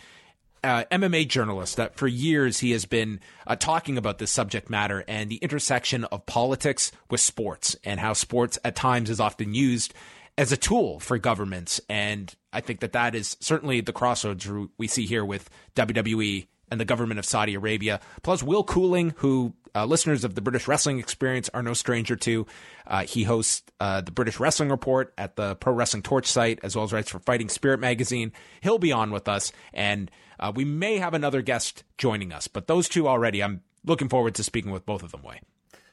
uh, 0.62 0.84
MMA 0.90 1.26
journalist 1.28 1.76
that 1.76 1.96
for 1.96 2.06
years 2.06 2.58
he 2.58 2.72
has 2.72 2.84
been 2.84 3.20
uh, 3.46 3.56
talking 3.56 3.96
about 3.96 4.18
this 4.18 4.30
subject 4.30 4.68
matter 4.68 5.04
and 5.08 5.30
the 5.30 5.36
intersection 5.36 6.04
of 6.04 6.26
politics 6.26 6.92
with 7.08 7.20
sports 7.20 7.76
and 7.84 8.00
how 8.00 8.12
sports 8.12 8.58
at 8.64 8.76
times 8.76 9.10
is 9.10 9.20
often 9.20 9.54
used 9.54 9.94
as 10.36 10.52
a 10.52 10.56
tool 10.56 11.00
for 11.00 11.18
governments. 11.18 11.80
And 11.88 12.34
I 12.52 12.60
think 12.60 12.80
that 12.80 12.92
that 12.92 13.14
is 13.14 13.36
certainly 13.40 13.80
the 13.80 13.92
crossroads 13.92 14.48
we 14.78 14.86
see 14.86 15.06
here 15.06 15.24
with 15.24 15.48
WWE 15.76 16.46
and 16.70 16.80
the 16.80 16.84
government 16.84 17.18
of 17.18 17.24
Saudi 17.24 17.54
Arabia. 17.54 18.00
Plus, 18.22 18.42
Will 18.42 18.64
Cooling, 18.64 19.14
who 19.16 19.54
uh, 19.74 19.84
listeners 19.84 20.24
of 20.24 20.34
the 20.34 20.40
British 20.40 20.66
Wrestling 20.68 20.98
Experience 20.98 21.48
are 21.54 21.62
no 21.62 21.72
stranger 21.72 22.16
to. 22.16 22.46
Uh, 22.86 23.04
he 23.04 23.24
hosts 23.24 23.62
uh, 23.80 24.00
the 24.00 24.10
British 24.10 24.40
Wrestling 24.40 24.70
Report 24.70 25.12
at 25.16 25.36
the 25.36 25.54
Pro 25.56 25.72
Wrestling 25.72 26.02
Torch 26.02 26.26
site, 26.26 26.60
as 26.62 26.74
well 26.74 26.84
as 26.84 26.92
writes 26.92 27.10
for 27.10 27.18
Fighting 27.20 27.48
Spirit 27.48 27.80
magazine. 27.80 28.32
He'll 28.60 28.78
be 28.78 28.92
on 28.92 29.10
with 29.10 29.28
us, 29.28 29.52
and 29.72 30.10
uh, 30.38 30.52
we 30.54 30.64
may 30.64 30.98
have 30.98 31.14
another 31.14 31.42
guest 31.42 31.84
joining 31.98 32.32
us. 32.32 32.48
But 32.48 32.66
those 32.66 32.88
two 32.88 33.08
already, 33.08 33.42
I'm 33.42 33.62
looking 33.84 34.08
forward 34.08 34.34
to 34.36 34.44
speaking 34.44 34.72
with 34.72 34.86
both 34.86 35.02
of 35.02 35.12
them. 35.12 35.22
Wai. 35.22 35.40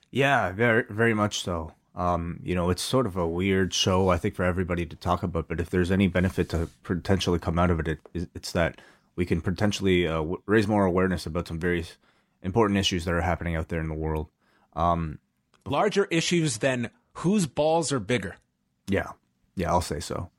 Yeah, 0.10 0.52
very 0.52 0.86
very 0.90 1.14
much 1.14 1.42
so. 1.42 1.74
Um, 1.96 2.40
you 2.44 2.54
know, 2.54 2.70
it's 2.70 2.84
sort 2.84 3.08
of 3.08 3.18
a 3.18 3.28
weird 3.28 3.74
show, 3.74 4.10
I 4.10 4.18
think, 4.18 4.36
for 4.36 4.44
everybody 4.44 4.86
to 4.86 4.96
talk 4.96 5.24
about. 5.24 5.48
But 5.48 5.60
if 5.60 5.72
there's 5.72 5.90
any 5.90 6.08
benefit 6.08 6.50
to 6.50 6.70
potentially 6.84 7.40
come 7.40 7.58
out 7.58 7.72
of 7.72 7.80
it, 7.80 8.00
it 8.14 8.30
it's 8.36 8.52
that 8.52 8.80
we 9.18 9.26
can 9.26 9.42
potentially 9.42 10.08
uh, 10.08 10.20
w- 10.20 10.42
raise 10.46 10.68
more 10.68 10.86
awareness 10.86 11.26
about 11.26 11.50
some 11.50 11.60
very 11.60 11.84
important 12.42 12.80
issues 12.80 13.04
that 13.04 13.14
are 13.14 13.22
happening 13.22 13.58
out 13.58 13.68
there 13.68 13.82
in 13.82 13.90
the 13.90 13.94
world. 13.96 14.28
Um, 14.74 15.20
Larger 15.66 16.06
issues 16.06 16.60
than 16.60 16.92
whose 17.14 17.46
balls 17.46 17.92
are 17.92 18.00
bigger. 18.00 18.38
yeah, 18.88 19.12
yeah, 19.56 19.70
I'll 19.70 19.82
say 19.82 20.00
so. 20.00 20.30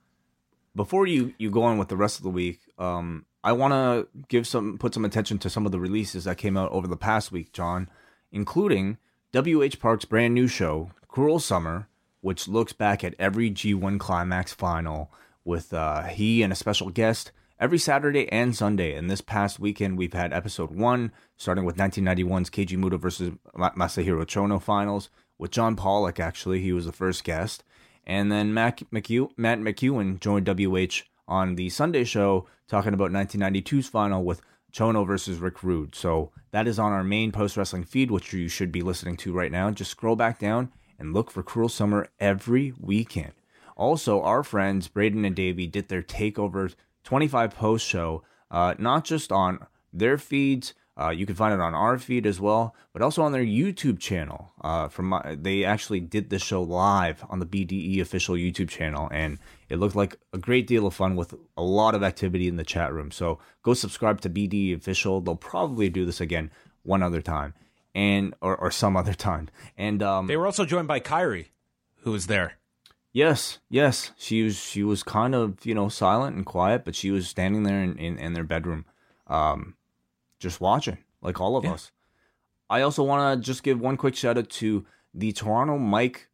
Before 0.75 1.07
you 1.07 1.35
you 1.39 1.51
go 1.51 1.65
on 1.65 1.77
with 1.77 1.89
the 1.89 1.97
rest 1.97 2.19
of 2.19 2.23
the 2.23 2.31
week, 2.31 2.61
um, 2.79 3.27
I 3.45 3.53
want 3.53 3.73
to 3.73 4.09
give 4.29 4.47
some 4.47 4.79
put 4.79 4.95
some 4.95 5.05
attention 5.05 5.39
to 5.39 5.51
some 5.51 5.67
of 5.67 5.73
the 5.73 5.81
releases 5.81 6.25
that 6.25 6.39
came 6.39 6.57
out 6.57 6.71
over 6.71 6.87
the 6.87 6.97
past 6.97 7.33
week, 7.33 7.53
John, 7.53 7.91
including 8.31 8.97
W.H. 9.33 9.81
Park's 9.81 10.05
brand 10.05 10.35
new 10.35 10.47
show, 10.47 10.93
Cruel 11.09 11.41
Summer, 11.41 11.89
which 12.21 12.47
looks 12.49 12.73
back 12.73 13.03
at 13.03 13.15
every 13.19 13.51
G1 13.51 13.99
Climax 13.99 14.53
final 14.53 15.11
with 15.45 15.75
uh, 15.75 16.05
he 16.05 16.43
and 16.43 16.53
a 16.53 16.57
special 16.57 16.91
guest 16.91 17.33
every 17.61 17.79
Saturday 17.79 18.31
and 18.31 18.57
Sunday. 18.57 18.95
And 18.95 19.11
this 19.11 19.21
past 19.21 19.59
weekend, 19.59 19.99
we've 19.99 20.13
had 20.13 20.33
episode 20.33 20.71
one, 20.71 21.13
starting 21.37 21.65
with 21.65 21.77
1991's 21.77 22.51
Keiji 22.51 22.79
Muto 22.79 22.99
versus 23.01 23.33
Masahiro 23.57 24.25
Chono 24.25 24.61
finals 24.61 25.11
with 25.39 25.51
John 25.51 25.77
Pollock, 25.77 26.21
actually. 26.21 26.61
He 26.61 26.73
was 26.73 26.87
the 26.87 26.93
first 26.93 27.25
guest. 27.25 27.65
And 28.07 28.33
then 28.33 28.55
Mac 28.55 28.81
McEw- 28.93 29.31
Matt 29.37 29.59
McEwen 29.59 30.19
joined 30.21 30.49
WH 30.49 31.03
on 31.27 31.57
the 31.57 31.69
Sunday 31.69 32.05
show 32.05 32.47
talking 32.69 32.95
about 32.95 33.11
1992's 33.11 33.89
final 33.89 34.25
with 34.25 34.41
Chono 34.73 35.07
versus 35.07 35.39
Rick 35.39 35.63
Rude. 35.63 35.95
So 35.95 36.31
that 36.51 36.67
is 36.67 36.79
on 36.79 36.93
our 36.93 37.05
main 37.05 37.33
post 37.33 37.57
wrestling 37.57 37.85
feed, 37.85 38.11
which 38.11 38.33
you 38.33 38.49
should 38.49 38.73
be 38.73 38.83
listening 38.83 39.17
to 39.19 39.33
right 39.33 39.53
now. 39.53 39.71
Just 39.71 39.91
scroll 39.91 40.17
back 40.17 40.39
down 40.39 40.73
and 40.99 41.13
look 41.13 41.31
for 41.31 41.43
Cruel 41.43 41.69
Summer 41.69 42.09
every 42.19 42.73
weekend. 42.81 43.33
Also, 43.77 44.21
our 44.23 44.43
friends 44.43 44.89
Braden 44.89 45.25
and 45.25 45.37
Davey 45.37 45.67
did 45.67 45.89
their 45.89 46.03
Takeover 46.03 46.75
25 47.09 47.55
post 47.55 47.87
show, 47.87 48.23
uh, 48.51 48.75
not 48.79 49.03
just 49.03 49.33
on 49.33 49.67
their 49.95 50.19
feeds. 50.19 50.75
Uh, 51.01 51.09
you 51.09 51.25
can 51.25 51.35
find 51.35 51.55
it 51.55 51.61
on 51.61 51.75
our 51.75 51.97
feed 51.97 52.27
as 52.27 52.39
well, 52.39 52.75
but 52.93 53.01
also 53.01 53.23
on 53.23 53.33
their 53.33 53.43
YouTube 53.43 53.99
channel. 53.99 54.53
Uh, 54.61 54.89
from 54.89 55.07
my, 55.07 55.35
they 55.35 55.65
actually 55.65 56.01
did 56.01 56.29
the 56.29 56.39
show 56.39 56.61
live 56.61 57.25
on 57.31 57.39
the 57.39 57.47
BDE 57.47 57.99
official 58.03 58.35
YouTube 58.35 58.69
channel, 58.69 59.09
and 59.11 59.39
it 59.71 59.77
looked 59.79 59.97
like 59.97 60.19
a 60.35 60.39
great 60.39 60.67
deal 60.67 60.87
of 60.87 60.93
fun 60.93 61.17
with 61.17 61.33
a 61.57 61.63
lot 61.63 61.95
of 61.95 62.03
activity 62.03 62.47
in 62.47 62.57
the 62.57 62.65
chat 62.65 62.93
room. 62.93 63.11
So 63.11 63.39
go 63.63 63.73
subscribe 63.73 64.21
to 64.21 64.29
BDE 64.29 64.77
official. 64.77 65.23
They'll 65.23 65.35
probably 65.35 65.89
do 65.89 66.05
this 66.05 66.21
again 66.21 66.51
one 66.83 67.03
other 67.03 67.23
time, 67.23 67.55
and 67.95 68.35
or, 68.43 68.55
or 68.55 68.71
some 68.71 68.99
other 68.99 69.15
time. 69.31 69.49
And 69.79 70.03
um, 70.03 70.27
They 70.27 70.37
were 70.37 70.45
also 70.45 70.67
joined 70.67 70.89
by 70.89 71.01
Kyrie, 71.01 71.53
who 72.03 72.11
was 72.13 72.27
there. 72.27 72.59
Yes, 73.13 73.59
yes. 73.71 74.13
She 74.17 74.43
was 74.43 74.57
she 74.57 74.83
was 74.83 75.03
kind 75.03 75.35
of, 75.35 75.65
you 75.65 75.75
know, 75.75 75.89
silent 75.89 76.37
and 76.37 76.45
quiet, 76.47 76.85
but 76.85 76.95
she 76.95 77.11
was 77.11 77.29
standing 77.29 77.63
there 77.63 77.83
in, 77.83 77.97
in, 77.99 78.19
in 78.19 78.33
their 78.35 78.45
bedroom, 78.45 78.85
um, 79.27 79.75
just 80.39 80.61
watching, 80.61 80.99
like 81.23 81.41
all 81.41 81.57
of 81.57 81.65
Yeah. 81.65 81.73
us. 81.73 81.91
I 82.71 82.83
also 82.83 83.03
want 83.03 83.41
to 83.41 83.45
just 83.47 83.63
give 83.63 83.81
one 83.81 83.97
quick 83.97 84.15
shout 84.15 84.37
out 84.37 84.51
to 84.51 84.85
the 85.15 85.33
Toronto 85.33 85.79
Mike 85.79 86.29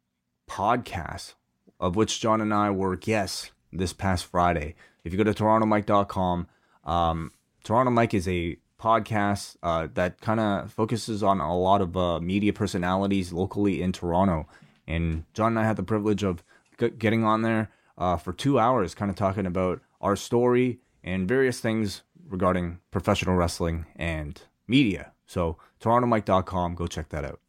podcast, 0.49 1.33
of 1.79 1.95
which 1.95 2.19
John 2.19 2.41
and 2.41 2.53
I 2.53 2.69
were 2.71 2.95
guests 2.97 3.51
this 3.71 3.93
past 3.93 4.25
Friday. 4.25 4.75
if 5.03 5.11
you 5.13 5.17
go 5.17 5.23
to 5.23 5.33
torontomike.com, 5.33 6.47
um, 6.83 7.31
Toronto 7.63 7.91
Mike 7.91 8.13
is 8.13 8.27
a 8.27 8.57
podcast 8.79 9.55
uh, 9.63 9.87
that 9.93 10.19
kind 10.19 10.39
of 10.39 10.71
focuses 10.73 11.23
on 11.23 11.39
a 11.39 11.57
lot 11.57 11.81
of 11.81 11.95
uh, 11.95 12.19
media 12.19 12.51
personalities 12.53 13.31
locally 13.31 13.81
in 13.81 13.91
Toronto. 13.91 14.47
And 14.87 15.23
John 15.33 15.53
and 15.53 15.59
I 15.59 15.63
had 15.65 15.77
the 15.77 15.83
privilege 15.83 16.23
of 16.23 16.43
getting 16.77 17.23
on 17.23 17.41
there 17.41 17.69
uh, 17.97 18.17
for 18.17 18.33
two 18.33 18.59
hours, 18.59 18.95
kind 18.95 19.09
of 19.09 19.17
talking 19.17 19.45
about 19.45 19.81
our 20.01 20.15
story 20.15 20.79
and 21.03 21.27
various 21.27 21.59
things 21.59 22.03
regarding 22.27 22.79
professional 22.91 23.35
wrestling 23.35 23.85
and 23.95 24.41
media. 24.67 25.11
So, 25.25 25.57
torontomike.com, 25.81 26.75
go 26.75 26.87
check 26.87 27.09
that 27.09 27.25
out. 27.25 27.39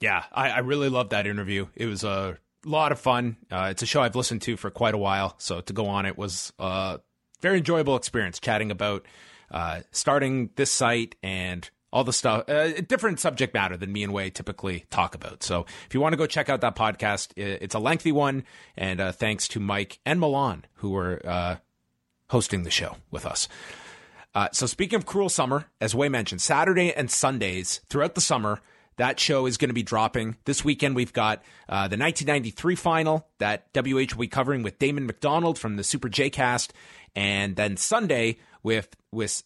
Yeah, 0.00 0.24
I, 0.32 0.50
I 0.50 0.58
really 0.58 0.88
loved 0.88 1.10
that 1.10 1.26
interview. 1.26 1.68
It 1.76 1.86
was 1.86 2.02
a 2.02 2.38
lot 2.64 2.92
of 2.92 2.98
fun. 2.98 3.36
Uh, 3.50 3.68
it's 3.70 3.82
a 3.82 3.86
show 3.86 4.02
I've 4.02 4.16
listened 4.16 4.42
to 4.42 4.56
for 4.56 4.70
quite 4.70 4.94
a 4.94 4.98
while, 4.98 5.34
so 5.38 5.60
to 5.60 5.72
go 5.72 5.86
on 5.86 6.06
it 6.06 6.18
was 6.18 6.52
a 6.58 7.00
very 7.40 7.58
enjoyable 7.58 7.96
experience 7.96 8.40
chatting 8.40 8.70
about 8.70 9.06
uh, 9.50 9.80
starting 9.90 10.50
this 10.56 10.70
site 10.70 11.14
and 11.22 11.68
all 11.92 12.04
the 12.04 12.12
stuff, 12.12 12.48
uh, 12.48 12.80
different 12.80 13.20
subject 13.20 13.52
matter 13.52 13.76
than 13.76 13.92
me 13.92 14.02
and 14.02 14.12
Wai 14.12 14.30
typically 14.30 14.86
talk 14.90 15.14
about. 15.14 15.42
So 15.42 15.66
if 15.86 15.94
you 15.94 16.00
want 16.00 16.14
to 16.14 16.16
go 16.16 16.26
check 16.26 16.48
out 16.48 16.62
that 16.62 16.74
podcast, 16.74 17.32
it's 17.36 17.74
a 17.74 17.78
lengthy 17.78 18.12
one. 18.12 18.44
And 18.76 19.00
uh, 19.00 19.12
thanks 19.12 19.46
to 19.48 19.60
Mike 19.60 19.98
and 20.06 20.18
Milan, 20.18 20.64
who 20.76 20.90
were 20.90 21.20
uh, 21.24 21.56
hosting 22.30 22.62
the 22.62 22.70
show 22.70 22.96
with 23.10 23.26
us. 23.26 23.48
Uh, 24.34 24.48
so 24.52 24.64
speaking 24.66 24.96
of 24.96 25.04
Cruel 25.04 25.28
Summer, 25.28 25.66
as 25.80 25.94
Wai 25.94 26.08
mentioned, 26.08 26.40
Saturday 26.40 26.94
and 26.94 27.10
Sundays 27.10 27.82
throughout 27.88 28.14
the 28.14 28.22
summer, 28.22 28.60
that 28.96 29.20
show 29.20 29.46
is 29.46 29.58
going 29.58 29.68
to 29.68 29.74
be 29.74 29.82
dropping. 29.82 30.36
This 30.44 30.64
weekend, 30.64 30.96
we've 30.96 31.12
got 31.12 31.42
uh, 31.68 31.88
the 31.88 31.98
1993 31.98 32.74
final 32.74 33.26
that 33.38 33.66
WH 33.74 34.14
will 34.14 34.20
be 34.20 34.28
covering 34.28 34.62
with 34.62 34.78
Damon 34.78 35.06
McDonald 35.06 35.58
from 35.58 35.76
the 35.76 35.84
Super 35.84 36.08
J 36.08 36.30
Cast. 36.30 36.72
And 37.14 37.56
then 37.56 37.76
Sunday 37.76 38.38
with, 38.62 38.96
with 39.10 39.42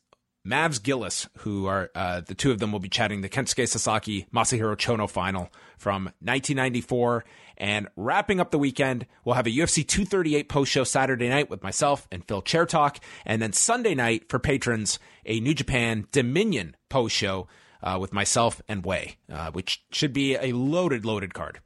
Mavs 0.46 0.80
Gillis, 0.80 1.28
who 1.38 1.66
are 1.66 1.90
uh, 1.94 2.20
the 2.20 2.34
two 2.34 2.52
of 2.52 2.58
them 2.58 2.70
will 2.70 2.78
be 2.78 2.88
chatting 2.88 3.20
the 3.20 3.28
Kensuke 3.28 3.68
Sasaki 3.68 4.26
Masahiro 4.32 4.76
Chono 4.76 5.10
final 5.10 5.50
from 5.76 6.04
1994. 6.20 7.24
And 7.58 7.88
wrapping 7.96 8.38
up 8.38 8.50
the 8.50 8.58
weekend, 8.58 9.06
we'll 9.24 9.34
have 9.34 9.46
a 9.46 9.50
UFC 9.50 9.86
238 9.86 10.48
post 10.48 10.70
show 10.70 10.84
Saturday 10.84 11.28
night 11.28 11.50
with 11.50 11.62
myself 11.62 12.06
and 12.12 12.24
Phil 12.24 12.42
Chair 12.42 12.64
Talk. 12.64 12.98
And 13.24 13.42
then 13.42 13.52
Sunday 13.52 13.94
night 13.94 14.28
for 14.28 14.38
patrons, 14.38 14.98
a 15.24 15.40
New 15.40 15.54
Japan 15.54 16.06
Dominion 16.12 16.76
post 16.88 17.16
show 17.16 17.48
uh, 17.82 17.98
with 18.00 18.12
myself 18.12 18.62
and 18.68 18.84
Wai, 18.84 19.16
uh, 19.32 19.50
which 19.50 19.84
should 19.90 20.12
be 20.12 20.36
a 20.36 20.52
loaded, 20.52 21.04
loaded 21.04 21.34
card. 21.34 21.60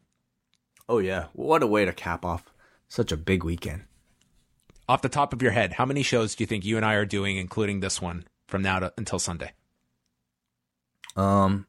Oh, 0.88 0.98
yeah. 0.98 1.26
What 1.34 1.62
a 1.62 1.66
way 1.66 1.84
to 1.84 1.92
cap 1.92 2.24
off 2.24 2.44
such 2.88 3.12
a 3.12 3.16
big 3.16 3.44
weekend. 3.44 3.84
Off 4.88 5.02
the 5.02 5.08
top 5.08 5.32
of 5.32 5.42
your 5.42 5.52
head, 5.52 5.74
how 5.74 5.84
many 5.84 6.02
shows 6.02 6.34
do 6.34 6.42
you 6.42 6.46
think 6.46 6.64
you 6.64 6.76
and 6.76 6.84
I 6.84 6.94
are 6.94 7.04
doing, 7.04 7.36
including 7.36 7.78
this 7.78 8.02
one, 8.02 8.24
from 8.50 8.62
now 8.62 8.80
to, 8.80 8.92
until 8.98 9.18
Sunday? 9.18 9.52
Um, 11.16 11.66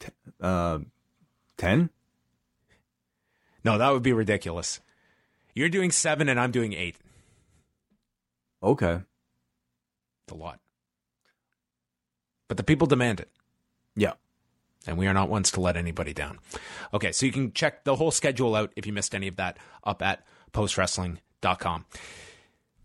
t- 0.00 0.08
uh, 0.40 0.80
ten. 1.56 1.90
No, 3.64 3.78
that 3.78 3.90
would 3.92 4.02
be 4.02 4.12
ridiculous. 4.12 4.80
You're 5.54 5.68
doing 5.68 5.90
seven, 5.90 6.28
and 6.28 6.38
I'm 6.38 6.50
doing 6.50 6.72
eight. 6.72 6.96
Okay, 8.62 9.00
it's 10.24 10.32
a 10.32 10.34
lot, 10.34 10.58
but 12.48 12.56
the 12.56 12.64
people 12.64 12.88
demand 12.88 13.20
it. 13.20 13.30
Yeah, 13.94 14.14
and 14.86 14.98
we 14.98 15.06
are 15.06 15.14
not 15.14 15.28
ones 15.28 15.52
to 15.52 15.60
let 15.60 15.76
anybody 15.76 16.12
down. 16.12 16.40
Okay, 16.92 17.12
so 17.12 17.24
you 17.24 17.32
can 17.32 17.52
check 17.52 17.84
the 17.84 17.96
whole 17.96 18.10
schedule 18.10 18.56
out 18.56 18.72
if 18.74 18.86
you 18.86 18.92
missed 18.92 19.14
any 19.14 19.28
of 19.28 19.36
that 19.36 19.58
up 19.84 20.02
at 20.02 20.24
postwrestling.com. 20.52 21.84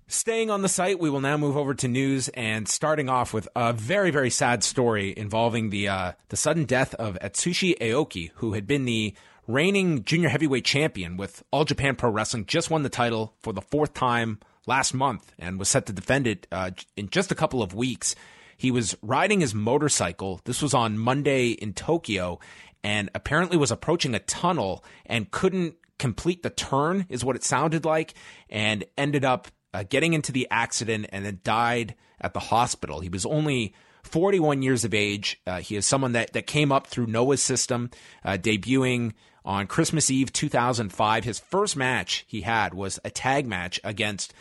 Staying 0.07 0.49
on 0.49 0.61
the 0.61 0.69
site, 0.69 0.99
we 0.99 1.09
will 1.09 1.21
now 1.21 1.37
move 1.37 1.55
over 1.55 1.73
to 1.73 1.87
news 1.87 2.27
and 2.29 2.67
starting 2.67 3.07
off 3.09 3.33
with 3.33 3.47
a 3.55 3.71
very, 3.71 4.11
very 4.11 4.29
sad 4.29 4.63
story 4.63 5.13
involving 5.15 5.69
the 5.69 5.87
uh, 5.87 6.11
the 6.29 6.35
sudden 6.35 6.65
death 6.65 6.93
of 6.95 7.17
Atsushi 7.21 7.77
Aoki, 7.79 8.31
who 8.35 8.53
had 8.53 8.67
been 8.67 8.85
the 8.85 9.13
reigning 9.47 10.03
junior 10.03 10.29
heavyweight 10.29 10.65
champion 10.65 11.15
with 11.15 11.43
All 11.51 11.63
Japan 11.63 11.95
Pro 11.95 12.09
Wrestling, 12.09 12.45
just 12.45 12.69
won 12.69 12.83
the 12.83 12.89
title 12.89 13.33
for 13.39 13.53
the 13.53 13.61
fourth 13.61 13.93
time 13.93 14.39
last 14.65 14.93
month 14.93 15.33
and 15.39 15.57
was 15.57 15.69
set 15.69 15.85
to 15.85 15.93
defend 15.93 16.27
it 16.27 16.47
uh, 16.51 16.71
in 16.97 17.09
just 17.09 17.31
a 17.31 17.35
couple 17.35 17.61
of 17.61 17.73
weeks. 17.73 18.13
He 18.57 18.71
was 18.71 18.97
riding 19.01 19.39
his 19.39 19.55
motorcycle. 19.55 20.41
This 20.43 20.61
was 20.61 20.73
on 20.73 20.97
Monday 20.97 21.49
in 21.49 21.73
Tokyo 21.73 22.39
and 22.83 23.09
apparently 23.15 23.57
was 23.57 23.71
approaching 23.71 24.15
a 24.15 24.19
tunnel 24.19 24.83
and 25.05 25.31
couldn't 25.31 25.75
complete 25.97 26.43
the 26.43 26.49
turn, 26.49 27.05
is 27.09 27.23
what 27.23 27.35
it 27.35 27.43
sounded 27.43 27.85
like, 27.85 28.13
and 28.49 28.83
ended 28.97 29.23
up 29.23 29.47
uh, 29.73 29.83
getting 29.87 30.13
into 30.13 30.31
the 30.31 30.47
accident 30.51 31.07
and 31.09 31.25
then 31.25 31.39
died 31.43 31.95
at 32.21 32.33
the 32.33 32.39
hospital. 32.39 32.99
He 32.99 33.09
was 33.09 33.25
only 33.25 33.73
41 34.03 34.61
years 34.61 34.85
of 34.85 34.93
age. 34.93 35.41
Uh, 35.47 35.59
he 35.59 35.75
is 35.75 35.85
someone 35.85 36.13
that, 36.13 36.33
that 36.33 36.47
came 36.47 36.71
up 36.71 36.87
through 36.87 37.07
Noah's 37.07 37.41
system, 37.41 37.89
uh, 38.23 38.33
debuting 38.33 39.13
on 39.45 39.67
Christmas 39.67 40.09
Eve 40.09 40.31
2005. 40.31 41.23
His 41.23 41.39
first 41.39 41.75
match 41.75 42.25
he 42.27 42.41
had 42.41 42.73
was 42.73 42.99
a 43.03 43.09
tag 43.09 43.47
match 43.47 43.79
against 43.83 44.33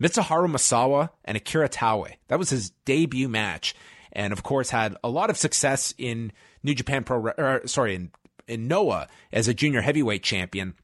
Mitsuharu 0.00 0.50
Misawa 0.50 1.10
and 1.24 1.36
Akira 1.36 1.68
Taue. 1.68 2.14
That 2.28 2.38
was 2.38 2.50
his 2.50 2.70
debut 2.84 3.28
match. 3.28 3.74
And 4.12 4.32
of 4.32 4.42
course, 4.42 4.70
had 4.70 4.96
a 5.04 5.08
lot 5.08 5.30
of 5.30 5.36
success 5.36 5.94
in 5.98 6.32
New 6.62 6.74
Japan 6.74 7.04
Pro, 7.04 7.32
or, 7.36 7.66
sorry, 7.66 7.94
in, 7.94 8.10
in 8.46 8.68
Noah 8.68 9.08
as 9.32 9.48
a 9.48 9.54
junior 9.54 9.80
heavyweight 9.80 10.22
champion. 10.22 10.74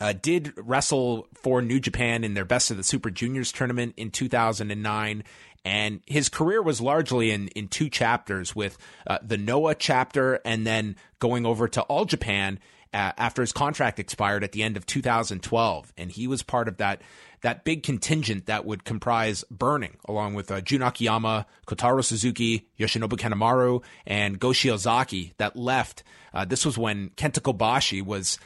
Uh, 0.00 0.14
did 0.14 0.52
wrestle 0.56 1.28
for 1.34 1.60
New 1.60 1.78
Japan 1.78 2.24
in 2.24 2.34
their 2.34 2.44
Best 2.44 2.70
of 2.70 2.76
the 2.76 2.82
Super 2.82 3.10
Juniors 3.10 3.52
tournament 3.52 3.94
in 3.96 4.10
2009. 4.10 5.24
And 5.64 6.00
his 6.06 6.30
career 6.30 6.62
was 6.62 6.80
largely 6.80 7.30
in, 7.30 7.48
in 7.48 7.68
two 7.68 7.90
chapters 7.90 8.56
with 8.56 8.78
uh, 9.06 9.18
the 9.22 9.36
Noah 9.36 9.74
chapter 9.74 10.40
and 10.44 10.66
then 10.66 10.96
going 11.18 11.44
over 11.44 11.68
to 11.68 11.82
All 11.82 12.06
Japan 12.06 12.58
uh, 12.92 13.12
after 13.16 13.42
his 13.42 13.52
contract 13.52 13.98
expired 13.98 14.42
at 14.42 14.52
the 14.52 14.62
end 14.62 14.76
of 14.76 14.86
2012. 14.86 15.92
And 15.96 16.10
he 16.10 16.26
was 16.26 16.42
part 16.42 16.68
of 16.68 16.78
that 16.78 17.02
that 17.42 17.64
big 17.64 17.82
contingent 17.82 18.46
that 18.46 18.66
would 18.66 18.84
comprise 18.84 19.44
Burning, 19.50 19.96
along 20.06 20.34
with 20.34 20.50
uh, 20.50 20.60
Jun 20.60 20.82
Akiyama, 20.82 21.46
Kotaro 21.66 22.04
Suzuki, 22.04 22.68
Yoshinobu 22.78 23.18
Kanemaru, 23.18 23.82
and 24.06 24.38
Go 24.38 24.48
Shiozaki 24.48 25.32
that 25.38 25.56
left. 25.56 26.02
Uh, 26.34 26.44
this 26.44 26.66
was 26.66 26.76
when 26.76 27.08
Kenta 27.10 27.40
Kobashi 27.40 28.04
was 28.04 28.38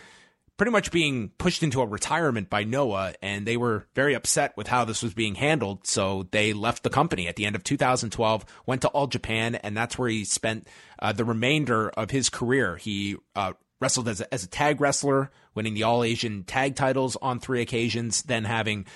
pretty 0.56 0.70
much 0.70 0.92
being 0.92 1.30
pushed 1.38 1.62
into 1.62 1.80
a 1.82 1.86
retirement 1.86 2.48
by 2.48 2.64
Noah, 2.64 3.14
and 3.20 3.46
they 3.46 3.56
were 3.56 3.86
very 3.94 4.14
upset 4.14 4.56
with 4.56 4.68
how 4.68 4.84
this 4.84 5.02
was 5.02 5.14
being 5.14 5.34
handled. 5.34 5.86
So 5.86 6.28
they 6.30 6.52
left 6.52 6.82
the 6.82 6.90
company 6.90 7.26
at 7.26 7.36
the 7.36 7.44
end 7.44 7.56
of 7.56 7.64
2012, 7.64 8.44
went 8.66 8.82
to 8.82 8.88
All 8.88 9.06
Japan, 9.06 9.56
and 9.56 9.76
that's 9.76 9.98
where 9.98 10.08
he 10.08 10.24
spent 10.24 10.68
uh, 11.00 11.12
the 11.12 11.24
remainder 11.24 11.90
of 11.90 12.10
his 12.10 12.28
career. 12.30 12.76
He 12.76 13.16
uh, 13.34 13.54
wrestled 13.80 14.08
as 14.08 14.20
a, 14.20 14.32
as 14.32 14.44
a 14.44 14.48
tag 14.48 14.80
wrestler, 14.80 15.30
winning 15.54 15.74
the 15.74 15.82
All 15.82 16.04
Asian 16.04 16.44
tag 16.44 16.76
titles 16.76 17.16
on 17.16 17.40
three 17.40 17.60
occasions, 17.60 18.22
then 18.22 18.44
having 18.44 18.86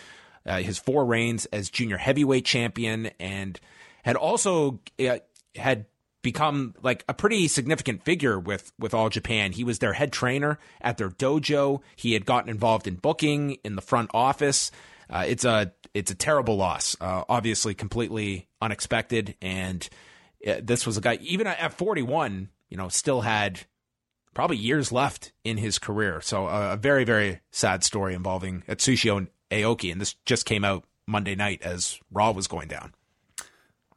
uh, 0.47 0.59
his 0.59 0.79
four 0.79 1.05
reigns 1.05 1.47
as 1.47 1.71
junior 1.71 1.97
heavyweight 1.97 2.45
champion, 2.45 3.11
and 3.19 3.59
had 4.05 4.17
also 4.17 4.81
uh, 5.05 5.19
had 5.57 5.87
become 6.29 6.75
like 6.83 7.05
a 7.09 7.15
pretty 7.15 7.49
significant 7.49 8.05
figure 8.05 8.39
with 8.39 8.71
with 8.79 8.93
All 8.93 9.09
Japan. 9.09 9.53
He 9.53 9.65
was 9.65 9.79
their 9.79 9.95
head 9.95 10.13
trainer 10.13 10.59
at 10.83 10.99
their 10.99 11.09
dojo. 11.09 11.81
He 11.97 12.13
had 12.13 12.27
gotten 12.27 12.51
involved 12.51 12.87
in 12.87 12.97
booking 12.97 13.53
in 13.65 13.77
the 13.77 13.83
front 13.83 14.11
office. 14.13 14.71
Uh, 15.09 15.25
it's 15.27 15.47
a 15.47 15.73
it's 15.95 16.11
a 16.11 16.15
terrible 16.15 16.57
loss. 16.57 16.97
Uh, 17.01 17.25
obviously, 17.31 17.73
completely 17.73 18.47
unexpected. 18.61 19.37
And 19.41 19.89
uh, 20.47 20.57
this 20.63 20.87
was 20.87 20.99
a 20.99 21.01
guy 21.01 21.19
even 21.23 21.47
at 21.47 21.73
41, 21.73 22.51
you 22.69 22.77
know, 22.77 22.91
still 22.91 23.23
had 23.23 23.61
probably 24.35 24.59
years 24.59 24.93
left 24.93 25.33
in 25.45 25.57
his 25.57 25.79
career. 25.79 26.21
So 26.21 26.47
uh, 26.47 26.75
a 26.75 26.77
very 26.77 27.05
very 27.05 27.41
sad 27.53 27.85
story 27.85 28.13
involving 28.13 28.65
Atsushi 28.69 29.17
and 29.17 29.29
Aoki, 29.51 29.91
and 29.91 29.99
this 29.99 30.15
just 30.27 30.45
came 30.45 30.63
out 30.63 30.85
Monday 31.07 31.35
night 31.35 31.63
as 31.63 31.99
Raw 32.13 32.33
was 32.33 32.47
going 32.49 32.69
down. 32.69 32.93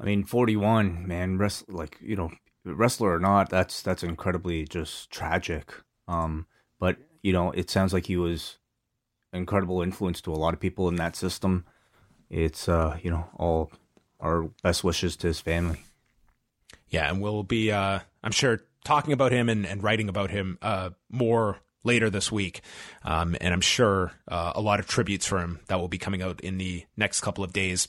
I 0.02 0.06
mean, 0.06 0.24
41, 0.24 1.08
man, 1.08 1.38
like, 1.68 1.98
you 2.02 2.16
know, 2.16 2.32
wrestler 2.66 3.14
or 3.14 3.20
not, 3.20 3.50
that's 3.50 3.84
that's 3.84 4.04
incredibly 4.04 4.66
just 4.66 5.12
tragic. 5.12 5.72
Um, 6.08 6.48
but, 6.80 6.98
you 7.22 7.32
know, 7.32 7.52
it 7.52 7.70
sounds 7.70 7.94
like 7.94 8.08
he 8.08 8.18
was 8.18 8.58
incredible 9.32 9.82
influence 9.82 10.22
to 10.22 10.34
a 10.34 10.36
lot 10.36 10.54
of 10.54 10.60
people 10.60 10.88
in 10.90 10.96
that 10.96 11.16
system. 11.16 11.66
It's 12.30 12.68
uh, 12.68 12.98
you 13.04 13.12
know, 13.12 13.28
all 13.36 13.72
our 14.20 14.50
best 14.64 14.84
wishes 14.84 15.16
to 15.18 15.28
his 15.28 15.40
family. 15.40 15.84
Yeah, 16.90 17.10
and 17.10 17.22
we'll 17.22 17.44
be 17.44 17.72
uh 17.72 18.00
I'm 18.24 18.32
sure 18.32 18.62
talking 18.84 19.14
about 19.14 19.32
him 19.32 19.50
and, 19.50 19.66
and 19.66 19.84
writing 19.84 20.10
about 20.10 20.32
him 20.32 20.58
uh 20.62 20.92
more 21.10 21.60
later 21.84 22.10
this 22.10 22.32
week. 22.32 22.62
Um, 23.04 23.36
and 23.42 23.54
I'm 23.54 23.62
sure 23.62 24.12
uh, 24.28 24.52
a 24.54 24.62
lot 24.62 24.80
of 24.80 24.88
tributes 24.88 25.26
for 25.26 25.40
him 25.40 25.62
that 25.68 25.80
will 25.80 25.88
be 25.88 25.98
coming 25.98 26.22
out 26.22 26.40
in 26.42 26.60
the 26.60 26.86
next 26.96 27.22
couple 27.22 27.44
of 27.44 27.54
days. 27.54 27.88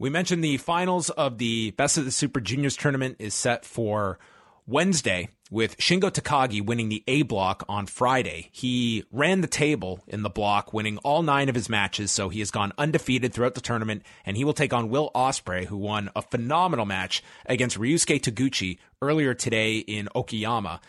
We 0.00 0.08
mentioned 0.08 0.42
the 0.42 0.56
finals 0.56 1.10
of 1.10 1.36
the 1.36 1.72
Best 1.72 1.98
of 1.98 2.06
the 2.06 2.10
Super 2.10 2.40
Juniors 2.40 2.74
tournament 2.74 3.16
is 3.18 3.34
set 3.34 3.66
for 3.66 4.18
Wednesday 4.66 5.28
with 5.50 5.76
Shingo 5.76 6.10
Takagi 6.10 6.64
winning 6.64 6.88
the 6.88 7.04
A 7.06 7.20
block 7.20 7.66
on 7.68 7.84
Friday. 7.84 8.48
He 8.50 9.04
ran 9.12 9.42
the 9.42 9.46
table 9.46 10.02
in 10.06 10.22
the 10.22 10.30
block, 10.30 10.72
winning 10.72 10.96
all 11.04 11.22
nine 11.22 11.50
of 11.50 11.54
his 11.54 11.68
matches, 11.68 12.10
so 12.10 12.30
he 12.30 12.38
has 12.38 12.50
gone 12.50 12.72
undefeated 12.78 13.34
throughout 13.34 13.54
the 13.54 13.60
tournament, 13.60 14.02
and 14.24 14.38
he 14.38 14.44
will 14.44 14.54
take 14.54 14.72
on 14.72 14.88
Will 14.88 15.10
Ospreay, 15.14 15.66
who 15.66 15.76
won 15.76 16.08
a 16.16 16.22
phenomenal 16.22 16.86
match 16.86 17.22
against 17.44 17.78
Ryusuke 17.78 18.22
Taguchi 18.22 18.78
earlier 19.02 19.34
today 19.34 19.80
in 19.80 20.08
Okayama. 20.14 20.80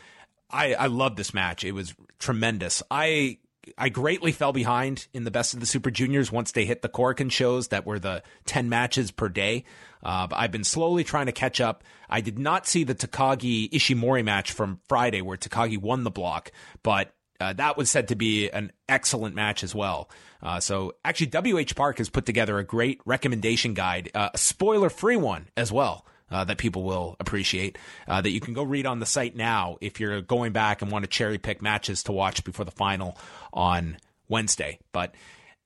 I, 0.49 0.73
I 0.73 0.87
love 0.87 1.17
this 1.17 1.33
match. 1.33 1.65
It 1.65 1.73
was 1.73 1.95
tremendous. 2.17 2.81
I 2.89 3.39
I 3.77 3.89
greatly 3.89 4.31
fell 4.31 4.53
behind 4.53 5.07
in 5.13 5.23
the 5.23 5.31
best 5.31 5.53
of 5.53 5.59
the 5.59 5.65
Super 5.65 5.91
Juniors 5.91 6.31
once 6.31 6.51
they 6.51 6.65
hit 6.65 6.81
the 6.81 6.89
Korakuen 6.89 7.31
shows 7.31 7.67
that 7.67 7.85
were 7.85 7.99
the 7.99 8.23
10 8.45 8.69
matches 8.69 9.11
per 9.11 9.29
day. 9.29 9.65
Uh, 10.03 10.27
I've 10.31 10.51
been 10.51 10.63
slowly 10.63 11.03
trying 11.03 11.27
to 11.27 11.31
catch 11.31 11.61
up. 11.61 11.83
I 12.09 12.21
did 12.21 12.39
not 12.39 12.65
see 12.65 12.83
the 12.83 12.95
Takagi 12.95 13.69
Ishimori 13.69 14.23
match 14.23 14.51
from 14.51 14.79
Friday 14.89 15.21
where 15.21 15.37
Takagi 15.37 15.77
won 15.77 16.03
the 16.03 16.11
block, 16.11 16.51
but 16.81 17.13
uh, 17.39 17.53
that 17.53 17.77
was 17.77 17.89
said 17.89 18.07
to 18.07 18.15
be 18.15 18.49
an 18.49 18.71
excellent 18.89 19.35
match 19.35 19.63
as 19.63 19.75
well. 19.75 20.09
Uh, 20.41 20.59
so 20.59 20.93
actually, 21.05 21.27
WH 21.27 21.75
Park 21.75 21.99
has 21.99 22.09
put 22.09 22.25
together 22.25 22.57
a 22.57 22.63
great 22.63 22.99
recommendation 23.05 23.73
guide, 23.73 24.09
uh, 24.15 24.29
a 24.33 24.37
spoiler 24.37 24.89
free 24.89 25.17
one 25.17 25.49
as 25.55 25.71
well 25.71 26.05
uh, 26.31 26.43
that 26.45 26.57
people 26.57 26.83
will 26.83 27.15
appreciate 27.19 27.77
uh, 28.07 28.21
that 28.21 28.29
you 28.31 28.39
can 28.39 28.53
go 28.53 28.63
read 28.63 28.85
on 28.85 28.99
the 28.99 29.05
site 29.05 29.35
now 29.35 29.77
if 29.81 29.99
you're 29.99 30.21
going 30.21 30.53
back 30.53 30.81
and 30.81 30.91
want 30.91 31.03
to 31.03 31.09
cherry 31.09 31.37
pick 31.37 31.61
matches 31.61 32.03
to 32.03 32.11
watch 32.11 32.43
before 32.43 32.65
the 32.65 32.71
final 32.71 33.17
on 33.53 33.97
Wednesday. 34.27 34.79
But 34.93 35.13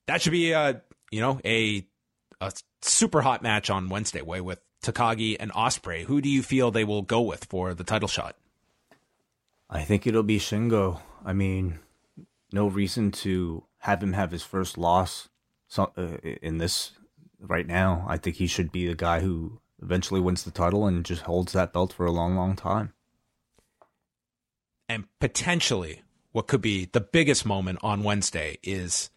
that 0.08 0.21
should 0.21 0.32
be 0.32 0.51
a 0.51 0.60
uh, 0.60 0.73
you 1.12 1.21
know 1.21 1.39
a 1.45 1.88
a 2.41 2.51
super 2.82 3.21
hot 3.21 3.43
match 3.43 3.69
on 3.69 3.89
Wednesday 3.89 4.21
Wai 4.21 4.41
with 4.41 4.60
Takagi 4.84 5.38
and 5.39 5.51
Ospreay. 5.54 6.04
Who 6.04 6.21
do 6.21 6.30
you 6.30 6.43
feel 6.43 6.71
they 6.71 6.84
will 6.84 7.01
go 7.01 7.21
with 7.21 7.45
for 7.45 7.73
the 7.73 7.84
title 7.84 8.08
shot? 8.08 8.36
I 9.69 9.84
think 9.84 10.06
it'll 10.06 10.23
be 10.23 10.39
Shingo. 10.39 10.99
I 11.23 11.34
mean, 11.34 11.80
no 12.51 12.67
reason 12.67 13.12
to 13.12 13.63
have 13.80 14.01
him 14.01 14.13
have 14.13 14.32
his 14.32 14.43
first 14.43 14.78
loss 14.78 15.30
uh, 15.78 15.88
in 16.41 16.60
this 16.60 16.91
right 17.39 17.67
now. 17.67 18.06
I 18.08 18.17
think 18.17 18.36
he 18.38 18.47
should 18.47 18.71
be 18.71 18.88
the 18.88 18.95
guy 18.95 19.21
who 19.21 19.60
eventually 19.81 20.19
wins 20.19 20.43
the 20.43 20.51
title 20.51 20.85
and 20.85 21.05
just 21.05 21.23
holds 21.23 21.53
that 21.53 21.73
belt 21.73 21.93
for 21.93 22.05
a 22.05 22.11
long, 22.11 22.35
long 22.35 22.55
time. 22.55 22.93
And 24.88 25.05
potentially, 25.19 26.03
what 26.31 26.47
could 26.47 26.61
be 26.61 26.85
the 26.85 27.01
biggest 27.01 27.45
moment 27.45 27.79
on 27.81 28.03
Wednesday 28.03 28.57
is 28.63 29.09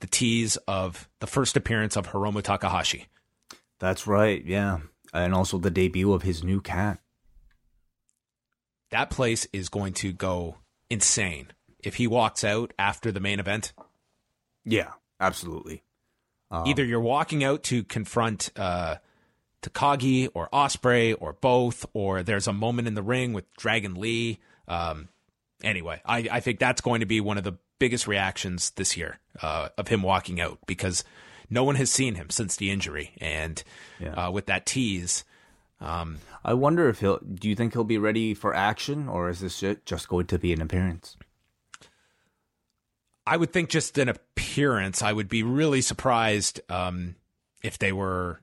the 0.00 0.06
tease 0.06 0.56
of 0.68 1.08
the 1.20 1.26
first 1.26 1.56
appearance 1.56 1.96
of 1.96 2.08
Hiromu 2.08 2.42
Takahashi. 2.42 3.06
That's 3.78 4.06
right, 4.06 4.44
yeah. 4.44 4.80
And 5.12 5.34
also 5.34 5.58
the 5.58 5.70
debut 5.70 6.12
of 6.12 6.22
his 6.22 6.42
new 6.42 6.60
cat. 6.60 6.98
That 8.90 9.10
place 9.10 9.46
is 9.52 9.68
going 9.68 9.92
to 9.94 10.12
go 10.12 10.56
insane 10.90 11.52
if 11.78 11.96
he 11.96 12.06
walks 12.06 12.44
out 12.44 12.72
after 12.78 13.12
the 13.12 13.20
main 13.20 13.40
event. 13.40 13.72
Yeah, 14.64 14.90
absolutely. 15.20 15.82
Um, 16.50 16.66
Either 16.66 16.84
you're 16.84 17.00
walking 17.00 17.42
out 17.42 17.62
to 17.64 17.82
confront 17.84 18.50
uh, 18.56 18.96
Takagi 19.62 20.28
or 20.34 20.48
Ospreay 20.52 21.16
or 21.18 21.34
both, 21.34 21.86
or 21.92 22.22
there's 22.22 22.46
a 22.46 22.52
moment 22.52 22.88
in 22.88 22.94
the 22.94 23.02
ring 23.02 23.32
with 23.32 23.52
Dragon 23.56 23.94
Lee. 23.94 24.38
Um, 24.68 25.08
anyway, 25.62 26.00
I, 26.04 26.28
I 26.30 26.40
think 26.40 26.58
that's 26.58 26.80
going 26.80 27.00
to 27.00 27.06
be 27.06 27.20
one 27.20 27.38
of 27.38 27.44
the 27.44 27.58
biggest 27.78 28.06
reactions 28.06 28.70
this 28.70 28.96
year 28.96 29.18
uh, 29.40 29.68
of 29.78 29.88
him 29.88 30.02
walking 30.02 30.40
out 30.40 30.58
because 30.66 31.04
no 31.48 31.64
one 31.64 31.76
has 31.76 31.90
seen 31.90 32.14
him 32.14 32.30
since 32.30 32.56
the 32.56 32.70
injury, 32.70 33.12
and 33.18 33.62
yeah. 34.00 34.12
uh, 34.14 34.30
with 34.30 34.46
that 34.46 34.66
tease. 34.66 35.24
Um, 35.80 36.18
I 36.44 36.54
wonder 36.54 36.88
if 36.88 37.00
he'll. 37.00 37.18
Do 37.18 37.48
you 37.48 37.56
think 37.56 37.72
he'll 37.72 37.84
be 37.84 37.98
ready 37.98 38.34
for 38.34 38.54
action, 38.54 39.08
or 39.08 39.28
is 39.28 39.40
this 39.40 39.62
just 39.84 40.08
going 40.08 40.26
to 40.28 40.38
be 40.38 40.52
an 40.52 40.62
appearance? 40.62 41.16
I 43.26 43.36
would 43.36 43.52
think 43.52 43.68
just 43.68 43.98
an 43.98 44.08
appearance. 44.08 45.02
I 45.02 45.12
would 45.12 45.28
be 45.28 45.42
really 45.42 45.80
surprised 45.80 46.60
um, 46.68 47.16
if 47.62 47.78
they 47.78 47.92
were 47.92 48.41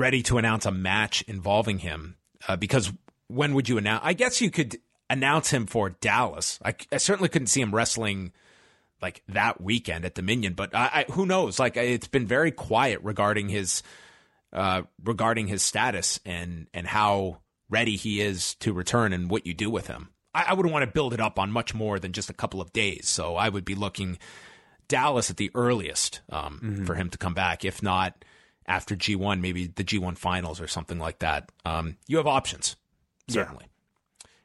ready 0.00 0.22
to 0.22 0.38
announce 0.38 0.66
a 0.66 0.72
match 0.72 1.22
involving 1.22 1.78
him 1.78 2.16
uh, 2.48 2.56
because 2.56 2.92
when 3.28 3.54
would 3.54 3.68
you 3.68 3.78
announce? 3.78 4.00
I 4.02 4.14
guess 4.14 4.40
you 4.40 4.50
could 4.50 4.78
announce 5.08 5.50
him 5.50 5.66
for 5.66 5.90
Dallas. 5.90 6.58
I, 6.64 6.74
I, 6.90 6.96
certainly 6.96 7.28
couldn't 7.28 7.48
see 7.48 7.60
him 7.60 7.74
wrestling 7.74 8.32
like 9.02 9.22
that 9.28 9.60
weekend 9.60 10.04
at 10.04 10.14
Dominion, 10.14 10.54
but 10.54 10.74
I, 10.74 11.04
I, 11.08 11.12
who 11.12 11.26
knows? 11.26 11.58
Like 11.58 11.76
it's 11.76 12.08
been 12.08 12.26
very 12.26 12.50
quiet 12.50 13.00
regarding 13.02 13.48
his 13.48 13.82
uh, 14.52 14.82
regarding 15.04 15.46
his 15.46 15.62
status 15.62 16.18
and 16.24 16.66
and 16.74 16.86
how 16.86 17.38
ready 17.68 17.96
he 17.96 18.20
is 18.20 18.54
to 18.56 18.72
return 18.72 19.12
and 19.12 19.30
what 19.30 19.46
you 19.46 19.54
do 19.54 19.70
with 19.70 19.86
him. 19.86 20.08
I, 20.34 20.46
I 20.48 20.54
wouldn't 20.54 20.72
want 20.72 20.84
to 20.84 20.90
build 20.90 21.12
it 21.12 21.20
up 21.20 21.38
on 21.38 21.52
much 21.52 21.74
more 21.74 21.98
than 21.98 22.12
just 22.12 22.30
a 22.30 22.34
couple 22.34 22.60
of 22.60 22.72
days, 22.72 23.08
so 23.08 23.36
I 23.36 23.48
would 23.48 23.64
be 23.64 23.74
looking 23.74 24.18
Dallas 24.88 25.30
at 25.30 25.36
the 25.36 25.50
earliest 25.54 26.20
um, 26.30 26.60
mm-hmm. 26.62 26.84
for 26.84 26.94
him 26.94 27.10
to 27.10 27.18
come 27.18 27.34
back, 27.34 27.64
if 27.64 27.82
not 27.82 28.24
after 28.70 28.94
G1, 28.94 29.40
maybe 29.40 29.66
the 29.66 29.82
G1 29.82 30.16
finals 30.16 30.60
or 30.60 30.68
something 30.68 30.98
like 30.98 31.18
that. 31.18 31.50
Um, 31.64 31.96
you 32.06 32.18
have 32.18 32.26
options, 32.28 32.76
certainly. 33.28 33.64
Yeah. 33.64 33.66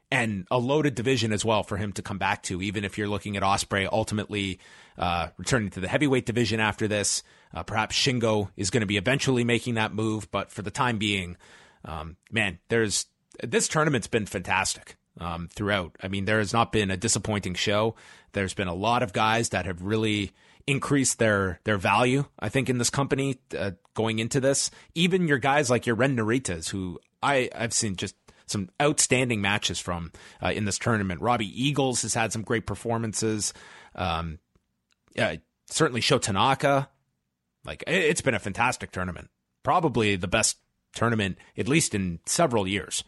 And 0.08 0.46
a 0.50 0.58
loaded 0.58 0.94
division 0.94 1.32
as 1.32 1.44
well 1.44 1.62
for 1.62 1.76
him 1.76 1.92
to 1.92 2.02
come 2.02 2.18
back 2.18 2.42
to, 2.44 2.60
even 2.60 2.84
if 2.84 2.98
you're 2.98 3.08
looking 3.08 3.36
at 3.36 3.42
Ospreay 3.42 3.88
ultimately 3.90 4.58
uh, 4.98 5.28
returning 5.36 5.70
to 5.70 5.80
the 5.80 5.88
heavyweight 5.88 6.26
division 6.26 6.60
after 6.60 6.86
this. 6.88 7.22
Uh, 7.54 7.62
perhaps 7.62 7.96
Shingo 7.96 8.50
is 8.56 8.70
going 8.70 8.82
to 8.82 8.86
be 8.86 8.96
eventually 8.96 9.44
making 9.44 9.74
that 9.74 9.94
move, 9.94 10.30
but 10.30 10.50
for 10.50 10.62
the 10.62 10.70
time 10.70 10.98
being, 10.98 11.36
um, 11.84 12.16
man, 12.30 12.58
there's 12.68 13.06
this 13.42 13.68
tournament's 13.68 14.06
been 14.06 14.26
fantastic 14.26 14.96
um, 15.20 15.48
throughout. 15.48 15.96
I 16.02 16.08
mean, 16.08 16.24
there 16.24 16.38
has 16.38 16.52
not 16.52 16.72
been 16.72 16.90
a 16.90 16.96
disappointing 16.96 17.54
show. 17.54 17.94
There's 18.32 18.54
been 18.54 18.68
a 18.68 18.74
lot 18.74 19.02
of 19.02 19.12
guys 19.12 19.50
that 19.50 19.66
have 19.66 19.82
really 19.82 20.32
increase 20.66 21.14
their 21.14 21.60
their 21.64 21.78
value. 21.78 22.24
I 22.38 22.48
think 22.48 22.68
in 22.68 22.78
this 22.78 22.90
company 22.90 23.38
uh, 23.56 23.72
going 23.94 24.18
into 24.18 24.40
this, 24.40 24.70
even 24.94 25.28
your 25.28 25.38
guys 25.38 25.70
like 25.70 25.86
your 25.86 25.96
Ren 25.96 26.16
Naritas, 26.16 26.70
who 26.70 26.98
I 27.22 27.50
I've 27.54 27.72
seen 27.72 27.96
just 27.96 28.14
some 28.46 28.70
outstanding 28.80 29.40
matches 29.40 29.78
from 29.80 30.12
uh, 30.42 30.52
in 30.52 30.64
this 30.64 30.78
tournament. 30.78 31.20
Robbie 31.20 31.62
Eagles 31.62 32.02
has 32.02 32.14
had 32.14 32.32
some 32.32 32.42
great 32.42 32.66
performances. 32.66 33.52
Um, 33.94 34.38
certainly 35.68 36.00
Sho 36.00 36.18
Tanaka. 36.18 36.88
Like 37.64 37.82
it's 37.86 38.20
been 38.20 38.34
a 38.34 38.40
fantastic 38.40 38.92
tournament. 38.92 39.30
Probably 39.62 40.16
the 40.16 40.28
best 40.28 40.58
tournament, 40.94 41.38
at 41.56 41.68
least 41.68 41.94
in 41.94 42.20
several 42.26 42.66
years. 42.66 43.02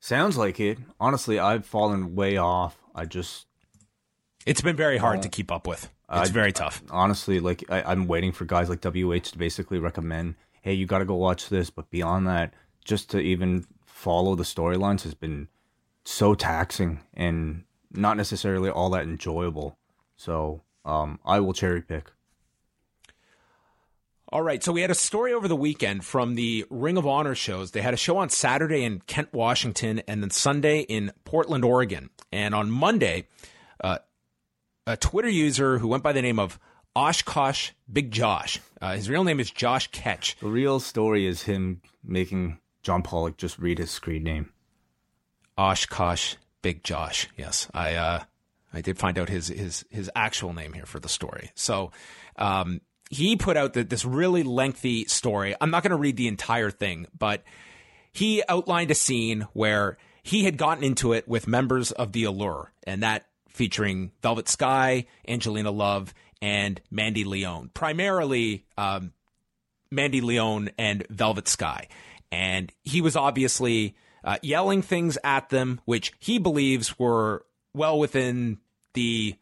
Sounds 0.00 0.36
like 0.36 0.60
it. 0.60 0.78
Honestly, 1.00 1.38
I've 1.38 1.64
fallen 1.64 2.14
way 2.14 2.36
off. 2.36 2.76
I 2.94 3.06
just. 3.06 3.46
It's 4.44 4.60
been 4.60 4.76
very 4.76 4.98
hard 4.98 5.22
to 5.22 5.30
keep 5.30 5.50
up 5.50 5.66
with. 5.66 5.88
It's 6.12 6.30
very 6.30 6.52
tough. 6.52 6.82
Honestly, 6.90 7.40
like 7.40 7.64
I, 7.70 7.92
am 7.92 8.06
waiting 8.06 8.32
for 8.32 8.44
guys 8.44 8.68
like 8.68 8.84
WH 8.84 9.30
to 9.30 9.38
basically 9.38 9.78
recommend, 9.78 10.34
hey, 10.60 10.74
you 10.74 10.86
got 10.86 10.98
to 10.98 11.04
go 11.04 11.14
watch 11.14 11.48
this. 11.48 11.70
But 11.70 11.90
beyond 11.90 12.26
that, 12.26 12.54
just 12.84 13.10
to 13.10 13.18
even 13.18 13.66
follow 13.86 14.34
the 14.34 14.44
storylines 14.44 15.02
has 15.02 15.14
been 15.14 15.48
so 16.04 16.34
taxing 16.34 17.00
and 17.14 17.64
not 17.90 18.16
necessarily 18.16 18.68
all 18.70 18.90
that 18.90 19.04
enjoyable. 19.04 19.78
So 20.16 20.62
um, 20.84 21.18
I 21.24 21.40
will 21.40 21.54
cherry 21.54 21.80
pick. 21.80 22.10
All 24.28 24.42
right, 24.42 24.62
so 24.64 24.72
we 24.72 24.80
had 24.80 24.90
a 24.90 24.96
story 24.96 25.32
over 25.32 25.46
the 25.46 25.54
weekend 25.54 26.04
from 26.04 26.34
the 26.34 26.66
Ring 26.68 26.96
of 26.96 27.06
Honor 27.06 27.36
shows. 27.36 27.70
They 27.70 27.82
had 27.82 27.94
a 27.94 27.96
show 27.96 28.16
on 28.16 28.30
Saturday 28.30 28.82
in 28.82 29.00
Kent, 29.06 29.32
Washington, 29.32 30.02
and 30.08 30.22
then 30.22 30.30
Sunday 30.30 30.80
in 30.80 31.12
Portland, 31.24 31.64
Oregon. 31.64 32.10
And 32.32 32.52
on 32.52 32.68
Monday, 32.68 33.28
uh, 33.82 33.98
a 34.86 34.96
Twitter 34.96 35.28
user 35.28 35.78
who 35.78 35.88
went 35.88 36.02
by 36.02 36.12
the 36.12 36.22
name 36.22 36.38
of 36.38 36.58
Oshkosh 36.96 37.70
Big 37.92 38.10
Josh. 38.10 38.60
Uh, 38.80 38.94
his 38.94 39.08
real 39.08 39.24
name 39.24 39.40
is 39.40 39.50
Josh 39.50 39.88
Ketch. 39.90 40.36
The 40.40 40.48
real 40.48 40.80
story 40.80 41.26
is 41.26 41.42
him 41.42 41.80
making 42.02 42.58
John 42.82 43.02
Pollock 43.02 43.36
just 43.36 43.58
read 43.58 43.78
his 43.78 43.90
screen 43.90 44.22
name. 44.22 44.52
Oshkosh 45.56 46.36
Big 46.62 46.84
Josh. 46.84 47.28
Yes, 47.36 47.68
I 47.72 47.94
uh, 47.94 48.24
I 48.72 48.80
did 48.80 48.98
find 48.98 49.18
out 49.18 49.28
his 49.28 49.48
his 49.48 49.84
his 49.90 50.10
actual 50.14 50.52
name 50.52 50.72
here 50.72 50.86
for 50.86 51.00
the 51.00 51.08
story. 51.08 51.50
So. 51.54 51.92
Um, 52.36 52.80
he 53.10 53.36
put 53.36 53.56
out 53.56 53.74
the, 53.74 53.84
this 53.84 54.04
really 54.04 54.42
lengthy 54.42 55.04
story. 55.04 55.54
I'm 55.60 55.70
not 55.70 55.82
going 55.82 55.90
to 55.90 55.96
read 55.96 56.16
the 56.16 56.26
entire 56.26 56.70
thing, 56.70 57.06
but 57.16 57.44
he 58.12 58.42
outlined 58.48 58.90
a 58.90 58.94
scene 58.94 59.42
where 59.52 59.98
he 60.22 60.44
had 60.44 60.56
gotten 60.56 60.82
into 60.82 61.12
it 61.12 61.28
with 61.28 61.46
members 61.46 61.92
of 61.92 62.12
the 62.12 62.24
Allure, 62.24 62.72
and 62.86 63.02
that 63.02 63.26
featuring 63.54 64.10
Velvet 64.20 64.48
Sky, 64.48 65.06
Angelina 65.26 65.70
Love, 65.70 66.12
and 66.42 66.80
Mandy 66.90 67.24
Leone. 67.24 67.70
Primarily 67.72 68.66
um, 68.76 69.12
Mandy 69.90 70.20
Leone 70.20 70.70
and 70.76 71.06
Velvet 71.08 71.48
Sky. 71.48 71.88
And 72.30 72.72
he 72.82 73.00
was 73.00 73.16
obviously 73.16 73.96
uh, 74.24 74.36
yelling 74.42 74.82
things 74.82 75.16
at 75.24 75.48
them, 75.48 75.80
which 75.84 76.12
he 76.18 76.38
believes 76.38 76.98
were 76.98 77.46
well 77.72 77.98
within 77.98 78.58
the 78.94 79.36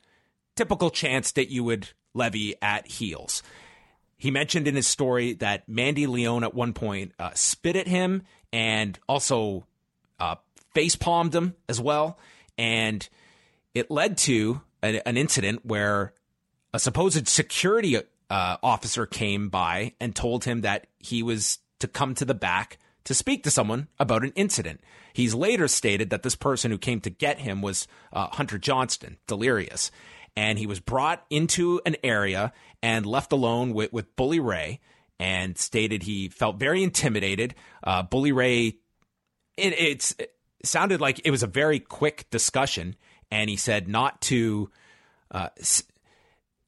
typical 0.54 0.90
chance 0.90 1.32
that 1.32 1.50
you 1.50 1.64
would 1.64 1.88
levy 2.14 2.54
at 2.60 2.86
heels. 2.86 3.42
He 4.18 4.30
mentioned 4.30 4.68
in 4.68 4.76
his 4.76 4.86
story 4.86 5.32
that 5.34 5.68
Mandy 5.68 6.06
Leone 6.06 6.44
at 6.44 6.54
one 6.54 6.74
point 6.74 7.12
uh, 7.18 7.30
spit 7.34 7.74
at 7.74 7.88
him 7.88 8.22
and 8.52 8.98
also 9.08 9.66
uh, 10.20 10.36
face 10.74 10.94
palmed 10.94 11.34
him 11.34 11.54
as 11.68 11.80
well. 11.80 12.18
And 12.58 13.08
it 13.74 13.90
led 13.90 14.16
to 14.18 14.60
a, 14.82 15.06
an 15.06 15.16
incident 15.16 15.64
where 15.64 16.12
a 16.74 16.78
supposed 16.78 17.28
security 17.28 17.96
uh, 17.96 18.56
officer 18.62 19.06
came 19.06 19.48
by 19.48 19.92
and 20.00 20.14
told 20.14 20.44
him 20.44 20.62
that 20.62 20.86
he 20.98 21.22
was 21.22 21.58
to 21.80 21.88
come 21.88 22.14
to 22.14 22.24
the 22.24 22.34
back 22.34 22.78
to 23.04 23.14
speak 23.14 23.42
to 23.42 23.50
someone 23.50 23.88
about 23.98 24.22
an 24.22 24.32
incident. 24.36 24.80
He's 25.12 25.34
later 25.34 25.68
stated 25.68 26.10
that 26.10 26.22
this 26.22 26.36
person 26.36 26.70
who 26.70 26.78
came 26.78 27.00
to 27.00 27.10
get 27.10 27.40
him 27.40 27.60
was 27.60 27.86
uh, 28.12 28.28
Hunter 28.28 28.58
Johnston, 28.58 29.18
delirious. 29.26 29.90
And 30.36 30.58
he 30.58 30.66
was 30.66 30.80
brought 30.80 31.24
into 31.28 31.80
an 31.84 31.96
area 32.02 32.52
and 32.82 33.04
left 33.04 33.32
alone 33.32 33.74
with, 33.74 33.92
with 33.92 34.16
Bully 34.16 34.40
Ray 34.40 34.80
and 35.18 35.58
stated 35.58 36.04
he 36.04 36.28
felt 36.28 36.56
very 36.56 36.82
intimidated. 36.82 37.54
Uh, 37.84 38.02
Bully 38.02 38.32
Ray, 38.32 38.78
it, 39.56 39.74
it's, 39.78 40.14
it 40.18 40.34
sounded 40.64 41.00
like 41.00 41.20
it 41.24 41.30
was 41.30 41.42
a 41.42 41.48
very 41.48 41.78
quick 41.78 42.26
discussion. 42.30 42.96
And 43.32 43.48
he 43.48 43.56
said 43.56 43.88
not 43.88 44.20
to, 44.22 44.70
uh, 45.30 45.48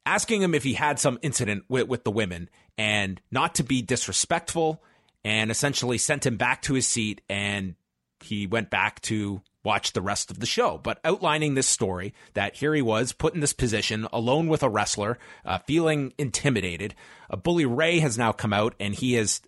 asking 0.07 0.41
him 0.41 0.55
if 0.55 0.63
he 0.63 0.73
had 0.73 0.99
some 0.99 1.19
incident 1.21 1.65
with, 1.69 1.89
with 1.89 2.05
the 2.05 2.11
women 2.11 2.49
and 2.79 3.21
not 3.31 3.57
to 3.57 3.63
be 3.63 3.83
disrespectful 3.83 4.83
and 5.23 5.51
essentially 5.51 5.99
sent 5.99 6.25
him 6.25 6.39
back 6.39 6.63
to 6.63 6.73
his 6.73 6.87
seat 6.87 7.21
and 7.29 7.75
he 8.21 8.47
went 8.47 8.71
back 8.71 9.03
to 9.03 9.43
watch 9.63 9.93
the 9.93 10.01
rest 10.01 10.31
of 10.31 10.41
the 10.41 10.47
show. 10.47 10.79
But 10.79 11.01
outlining 11.05 11.55
this 11.55 11.69
story 11.69 12.15
that 12.33 12.57
here 12.57 12.75
he 12.75 12.83
was 12.83 13.13
put 13.13 13.35
in 13.35 13.41
this 13.41 13.53
position 13.53 14.07
alone 14.11 14.49
with 14.49 14.63
a 14.63 14.69
wrestler, 14.71 15.19
uh, 15.45 15.59
feeling 15.67 16.15
intimidated. 16.17 16.95
A 17.29 17.37
Bully 17.37 17.67
Ray 17.67 17.99
has 17.99 18.17
now 18.17 18.33
come 18.33 18.55
out 18.55 18.75
and 18.81 18.95
he 18.95 19.15
has 19.15 19.43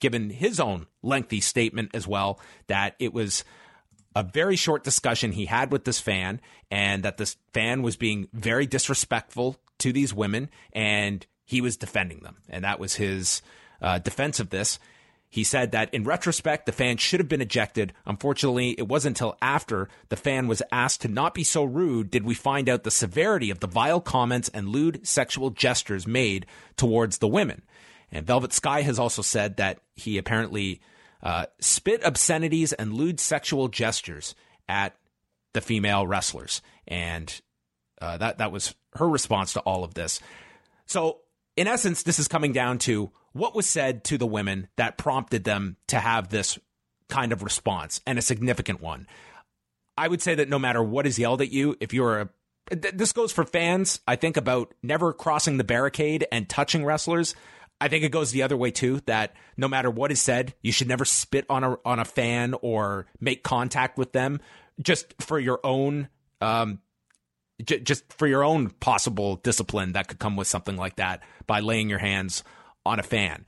given 0.00 0.30
his 0.30 0.60
own 0.60 0.86
lengthy 1.02 1.40
statement 1.40 1.90
as 1.92 2.06
well 2.08 2.40
that 2.68 2.94
it 2.98 3.12
was 3.12 3.44
a 4.18 4.24
very 4.24 4.56
short 4.56 4.82
discussion 4.82 5.30
he 5.30 5.46
had 5.46 5.70
with 5.70 5.84
this 5.84 6.00
fan 6.00 6.40
and 6.72 7.04
that 7.04 7.18
this 7.18 7.36
fan 7.52 7.82
was 7.82 7.96
being 7.96 8.26
very 8.32 8.66
disrespectful 8.66 9.56
to 9.78 9.92
these 9.92 10.12
women 10.12 10.50
and 10.72 11.24
he 11.44 11.60
was 11.60 11.76
defending 11.76 12.18
them. 12.24 12.36
And 12.48 12.64
that 12.64 12.80
was 12.80 12.96
his 12.96 13.42
uh, 13.80 14.00
defense 14.00 14.40
of 14.40 14.50
this. 14.50 14.80
He 15.30 15.44
said 15.44 15.70
that 15.70 15.94
in 15.94 16.02
retrospect, 16.02 16.66
the 16.66 16.72
fan 16.72 16.96
should 16.96 17.20
have 17.20 17.28
been 17.28 17.40
ejected. 17.40 17.92
Unfortunately, 18.06 18.70
it 18.70 18.88
wasn't 18.88 19.16
until 19.16 19.38
after 19.40 19.88
the 20.08 20.16
fan 20.16 20.48
was 20.48 20.64
asked 20.72 21.02
to 21.02 21.08
not 21.08 21.32
be 21.32 21.44
so 21.44 21.62
rude 21.62 22.10
did 22.10 22.24
we 22.24 22.34
find 22.34 22.68
out 22.68 22.82
the 22.82 22.90
severity 22.90 23.50
of 23.50 23.60
the 23.60 23.68
vile 23.68 24.00
comments 24.00 24.48
and 24.48 24.70
lewd 24.70 25.06
sexual 25.06 25.50
gestures 25.50 26.08
made 26.08 26.44
towards 26.76 27.18
the 27.18 27.28
women. 27.28 27.62
And 28.10 28.26
Velvet 28.26 28.52
Sky 28.52 28.82
has 28.82 28.98
also 28.98 29.22
said 29.22 29.58
that 29.58 29.78
he 29.94 30.18
apparently 30.18 30.80
uh, 31.22 31.46
spit 31.60 32.02
obscenities 32.04 32.72
and 32.72 32.92
lewd 32.92 33.20
sexual 33.20 33.68
gestures 33.68 34.34
at 34.68 34.96
the 35.54 35.60
female 35.60 36.06
wrestlers. 36.06 36.62
And 36.86 37.40
uh, 38.00 38.18
that, 38.18 38.38
that 38.38 38.52
was 38.52 38.74
her 38.94 39.08
response 39.08 39.52
to 39.54 39.60
all 39.60 39.84
of 39.84 39.94
this. 39.94 40.20
So, 40.86 41.18
in 41.56 41.66
essence, 41.66 42.04
this 42.04 42.18
is 42.18 42.28
coming 42.28 42.52
down 42.52 42.78
to 42.78 43.10
what 43.32 43.54
was 43.54 43.66
said 43.66 44.04
to 44.04 44.18
the 44.18 44.26
women 44.26 44.68
that 44.76 44.96
prompted 44.96 45.44
them 45.44 45.76
to 45.88 45.98
have 45.98 46.28
this 46.28 46.58
kind 47.08 47.32
of 47.32 47.42
response 47.42 48.00
and 48.06 48.18
a 48.18 48.22
significant 48.22 48.80
one. 48.80 49.06
I 49.96 50.06
would 50.06 50.22
say 50.22 50.36
that 50.36 50.48
no 50.48 50.58
matter 50.58 50.82
what 50.82 51.06
is 51.06 51.18
yelled 51.18 51.42
at 51.42 51.50
you, 51.50 51.76
if 51.80 51.92
you're 51.92 52.20
a 52.20 52.28
this 52.70 53.12
goes 53.12 53.32
for 53.32 53.44
fans. 53.44 54.00
I 54.06 54.16
think 54.16 54.36
about 54.36 54.74
never 54.82 55.12
crossing 55.12 55.56
the 55.56 55.64
barricade 55.64 56.26
and 56.30 56.48
touching 56.48 56.84
wrestlers. 56.84 57.34
I 57.80 57.88
think 57.88 58.04
it 58.04 58.10
goes 58.12 58.32
the 58.32 58.42
other 58.42 58.56
way 58.56 58.70
too. 58.70 59.00
That 59.06 59.34
no 59.56 59.68
matter 59.68 59.90
what 59.90 60.10
is 60.10 60.20
said, 60.20 60.54
you 60.62 60.72
should 60.72 60.88
never 60.88 61.04
spit 61.04 61.46
on 61.48 61.64
a 61.64 61.76
on 61.84 61.98
a 61.98 62.04
fan 62.04 62.54
or 62.60 63.06
make 63.20 63.42
contact 63.42 63.98
with 63.98 64.12
them, 64.12 64.40
just 64.80 65.14
for 65.20 65.38
your 65.38 65.60
own, 65.64 66.08
um, 66.40 66.80
j- 67.64 67.80
just 67.80 68.12
for 68.12 68.26
your 68.26 68.44
own 68.44 68.70
possible 68.70 69.36
discipline 69.36 69.92
that 69.92 70.08
could 70.08 70.18
come 70.18 70.36
with 70.36 70.48
something 70.48 70.76
like 70.76 70.96
that 70.96 71.22
by 71.46 71.60
laying 71.60 71.88
your 71.88 71.98
hands 71.98 72.42
on 72.84 72.98
a 72.98 73.04
fan. 73.04 73.46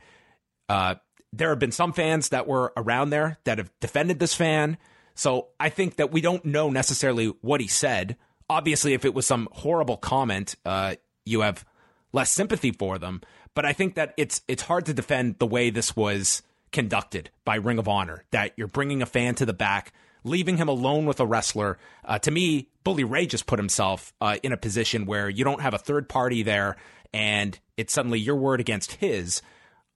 Uh, 0.69 0.95
there 1.33 1.51
have 1.51 1.59
been 1.59 1.73
some 1.73 1.93
fans 1.93 2.31
that 2.31 2.47
were 2.47 2.73
around 2.77 3.11
there 3.11 3.39
that 3.45 3.59
have 3.59 3.71
defended 3.81 4.19
this 4.19 4.35
fan. 4.35 4.79
So 5.15 5.49
I 5.59 5.69
think 5.69 5.97
that 5.97 6.13
we 6.13 6.21
don't 6.21 6.45
know 6.45 6.71
necessarily 6.71 7.27
what 7.41 7.61
he 7.61 7.69
said. 7.69 8.17
Obviously, 8.49 8.95
if 8.95 9.05
it 9.05 9.15
was 9.15 9.27
some 9.27 9.49
horrible 9.53 9.97
comment, 9.97 10.57
uh, 10.65 10.97
you 11.25 11.41
have 11.41 11.65
less 12.13 12.31
sympathy 12.31 12.73
for 12.73 12.99
them. 12.99 13.21
But 13.55 13.67
I 13.67 13.73
think 13.73 13.95
that 13.95 14.15
it's 14.17 14.43
it's 14.49 14.63
hard 14.63 14.87
to 14.87 14.95
defend 14.95 15.37
the 15.39 15.47
way 15.47 15.71
this 15.71 15.97
was 15.97 16.43
conducted 16.73 17.31
by 17.45 17.57
Ring 17.57 17.79
of 17.79 17.89
Honor. 17.89 18.25
That 18.31 18.53
you're 18.57 18.69
bringing 18.69 19.03
a 19.03 19.07
fan 19.07 19.35
to 19.37 19.47
the 19.47 19.53
back, 19.53 19.93
leaving 20.25 20.57
him 20.57 20.69
alone 20.69 21.07
with 21.07 21.21
a 21.21 21.27
wrestler. 21.27 21.79
Uh, 22.05 22.19
to 22.21 22.31
me, 22.31 22.69
Bully 22.85 23.05
Ray 23.05 23.27
just 23.27 23.47
put 23.47 23.59
himself 23.59 24.13
uh, 24.21 24.37
in 24.43 24.53
a 24.53 24.57
position 24.57 25.07
where 25.07 25.29
you 25.29 25.45
don't 25.45 25.63
have 25.63 25.75
a 25.75 25.79
third 25.79 26.09
party 26.09 26.43
there 26.43 26.77
and 27.13 27.59
it's 27.77 27.93
suddenly 27.93 28.19
your 28.19 28.37
word 28.37 28.61
against 28.61 28.93
his, 28.93 29.43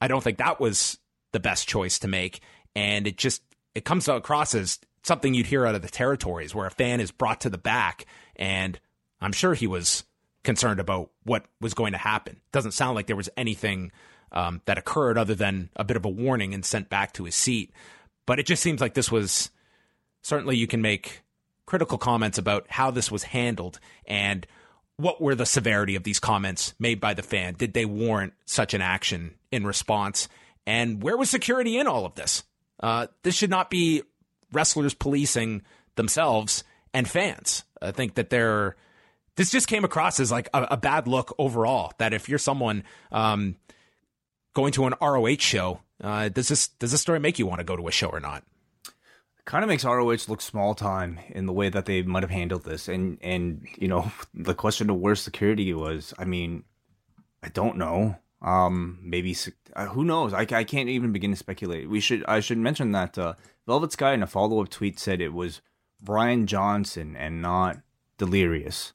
I 0.01 0.09
don't 0.09 0.23
think 0.23 0.38
that 0.38 0.61
was 0.61 0.99
the 1.33 1.40
best 1.40 1.69
choice 1.69 1.99
to 2.01 2.09
make. 2.09 2.40
And 2.75 3.07
it 3.07 3.17
just 3.17 3.43
it 3.75 3.85
comes 3.85 4.09
across 4.09 4.55
as 4.55 4.79
something 5.03 5.35
you'd 5.35 5.47
hear 5.47 5.67
out 5.67 5.75
of 5.75 5.83
the 5.83 5.88
territories 5.88 6.55
where 6.55 6.67
a 6.67 6.71
fan 6.71 7.01
is 7.01 7.11
brought 7.11 7.43
to 7.43 7.51
the 7.51 7.59
back 7.59 8.07
and 8.37 8.79
I'm 9.21 9.33
sure 9.33 9.55
he 9.55 9.67
was 9.67 10.05
concerned 10.44 10.78
about 10.78 11.11
what 11.24 11.46
was 11.61 11.74
going 11.74 11.92
to 11.92 11.98
happen. 11.98 12.40
Doesn't 12.52 12.72
sound 12.72 12.94
like 12.94 13.07
there 13.07 13.16
was 13.16 13.30
anything 13.37 13.90
um, 14.33 14.61
that 14.66 14.78
occurred 14.78 15.18
other 15.18 15.35
than 15.35 15.70
a 15.76 15.85
bit 15.85 15.96
of 15.96 16.04
a 16.04 16.09
warning 16.11 16.54
and 16.54 16.64
sent 16.64 16.88
back 16.88 17.12
to 17.14 17.24
his 17.24 17.35
seat. 17.35 17.72
But 18.26 18.38
it 18.38 18.46
just 18.46 18.62
seems 18.62 18.80
like 18.80 18.94
this 18.94 19.11
was 19.11 19.50
certainly 20.22 20.57
you 20.57 20.66
can 20.66 20.83
make 20.83 21.22
critical 21.66 21.98
comments 21.98 22.38
about 22.38 22.66
how 22.68 22.90
this 22.90 23.11
was 23.11 23.22
handled 23.24 23.80
and 24.07 24.46
what 24.96 25.20
were 25.20 25.35
the 25.35 25.46
severity 25.46 25.96
of 25.96 26.04
these 26.04 26.20
comments 26.20 26.74
made 26.78 27.00
by 27.00 27.14
the 27.14 27.22
fan? 27.22 27.54
Did 27.54 27.72
they 27.72 27.85
warrant 27.85 28.33
such 28.44 28.74
an 28.74 28.80
action 28.80 29.35
in 29.50 29.66
response? 29.66 30.28
And 30.66 31.02
where 31.02 31.16
was 31.16 31.30
security 31.30 31.78
in 31.78 31.87
all 31.87 32.07
of 32.07 32.14
this? 32.14 32.44
Uh, 32.80 33.09
this 33.22 33.35
should 33.35 33.50
not 33.50 33.70
be 33.70 34.02
wrestlers 34.52 34.94
policing 34.94 35.62
themselves 35.96 36.64
and 36.92 37.09
fans. 37.09 37.64
I 37.80 37.92
think 37.92 38.14
that 38.14 38.30
they're. 38.30 38.76
This 39.37 39.51
just 39.51 39.66
came 39.66 39.85
across 39.85 40.20
as 40.20 40.31
like 40.31 40.49
a, 40.55 40.62
a 40.73 40.77
bad 40.77 41.09
look 41.09 41.35
overall. 41.38 41.92
That 41.99 42.12
if 42.12 42.29
you're 42.29 42.38
someone 42.38 42.85
um, 43.11 43.57
going 44.55 44.73
to 44.73 44.87
an 44.87 44.94
ROH 45.01 45.37
show, 45.38 45.81
uh, 46.03 46.29
does 46.29 46.49
this 46.49 46.68
does 46.68 46.92
this 46.92 47.01
story 47.01 47.20
make 47.20 47.38
you 47.38 47.47
want 47.47 47.61
to 47.61 47.64
go 47.64 47.77
to 47.77 47.88
a 47.88 47.92
show 47.92 48.09
or 48.09 48.20
not? 48.20 48.44
kind 49.44 49.62
of 49.62 49.68
makes 49.68 49.85
ROH 49.85 50.29
look 50.29 50.40
small 50.40 50.75
time 50.75 51.20
in 51.29 51.47
the 51.47 51.53
way 51.53 51.68
that 51.68 51.85
they 51.85 52.03
might 52.03 52.23
have 52.23 52.31
handled 52.31 52.64
this. 52.64 52.88
And 52.88 53.18
and 53.23 53.66
you 53.79 53.88
know 53.88 54.11
the 54.35 54.55
question 54.55 54.90
of 54.90 54.97
where 54.97 55.14
security 55.14 55.73
was. 55.75 56.14
I 56.18 56.25
mean, 56.25 56.64
I 57.42 57.49
don't 57.49 57.77
know. 57.77 58.16
Um, 58.42 58.99
maybe 59.03 59.35
uh, 59.75 59.87
who 59.87 60.05
knows? 60.05 60.35
I, 60.35 60.40
I 60.40 60.64
can't 60.64 60.90
even 60.90 61.12
begin 61.12 61.31
to 61.31 61.37
speculate. 61.37 61.88
We 61.88 62.01
should 62.01 62.25
I 62.27 62.40
should 62.40 62.59
mention 62.59 62.92
that 62.92 63.16
uh, 63.18 63.35
Velvet 63.66 63.92
Sky 63.92 64.12
in 64.12 64.23
a 64.23 64.27
follow 64.27 64.61
up 64.62 64.68
tweet 64.68 64.99
said 64.99 65.20
it 65.20 65.33
was 65.33 65.61
Brian 66.01 66.47
Johnson 66.47 67.16
and 67.16 67.40
not 67.40 67.79
Delirious 68.18 68.92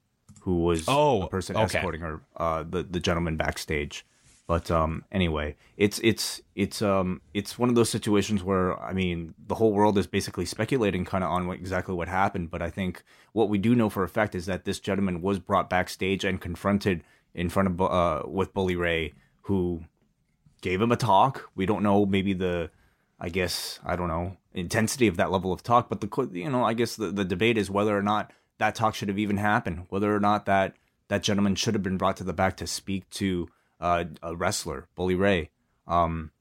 who 0.49 0.63
was 0.63 0.85
oh, 0.87 1.21
the 1.21 1.27
person 1.27 1.55
okay. 1.55 1.77
escorting 1.77 2.01
her, 2.01 2.21
uh, 2.37 2.63
the 2.67 2.81
the 2.81 2.99
gentleman 2.99 3.37
backstage. 3.37 4.03
But 4.47 4.71
um, 4.71 5.05
anyway, 5.11 5.55
it's 5.77 5.99
it's 6.03 6.41
it's 6.55 6.81
um 6.81 7.21
it's 7.35 7.59
one 7.59 7.69
of 7.69 7.75
those 7.75 7.91
situations 7.91 8.43
where 8.43 8.81
I 8.81 8.93
mean 8.93 9.35
the 9.47 9.53
whole 9.53 9.71
world 9.71 9.95
is 9.99 10.07
basically 10.07 10.45
speculating 10.45 11.05
kind 11.05 11.23
of 11.23 11.29
on 11.29 11.45
what, 11.45 11.57
exactly 11.57 11.93
what 11.93 12.07
happened. 12.07 12.49
But 12.49 12.63
I 12.63 12.71
think 12.71 13.03
what 13.33 13.47
we 13.47 13.59
do 13.59 13.75
know 13.75 13.89
for 13.89 14.03
a 14.03 14.09
fact 14.09 14.33
is 14.33 14.47
that 14.47 14.65
this 14.65 14.79
gentleman 14.79 15.21
was 15.21 15.37
brought 15.37 15.69
backstage 15.69 16.25
and 16.25 16.41
confronted 16.41 17.03
in 17.35 17.49
front 17.49 17.67
of 17.67 17.79
uh 17.79 18.23
with 18.25 18.55
Bully 18.55 18.75
Ray, 18.75 19.13
who 19.43 19.83
gave 20.61 20.81
him 20.81 20.91
a 20.91 20.97
talk. 20.97 21.51
We 21.53 21.67
don't 21.67 21.83
know 21.83 22.07
maybe 22.07 22.33
the 22.33 22.71
I 23.19 23.29
guess 23.29 23.79
I 23.85 23.95
don't 23.95 24.07
know 24.07 24.37
intensity 24.55 25.05
of 25.05 25.17
that 25.17 25.29
level 25.29 25.53
of 25.53 25.61
talk, 25.61 25.89
but 25.89 26.01
the 26.01 26.29
you 26.33 26.49
know 26.49 26.63
I 26.63 26.73
guess 26.73 26.95
the, 26.95 27.11
the 27.11 27.23
debate 27.23 27.59
is 27.59 27.69
whether 27.69 27.95
or 27.95 28.01
not 28.01 28.31
that 28.59 28.75
talk 28.75 28.93
should 28.93 29.07
have 29.07 29.17
even 29.19 29.37
happened, 29.37 29.87
whether 29.89 30.15
or 30.15 30.19
not 30.19 30.45
that 30.45 30.75
that 31.07 31.23
gentleman 31.23 31.55
should 31.55 31.73
have 31.73 31.83
been 31.83 31.97
brought 31.97 32.17
to 32.17 32.23
the 32.23 32.33
back 32.33 32.55
to 32.57 32.67
speak 32.67 33.09
to 33.09 33.49
uh, 33.81 34.05
a 34.21 34.35
wrestler, 34.35 34.87
Bully 34.95 35.15
Ray. 35.15 35.49
Um, 35.87 36.31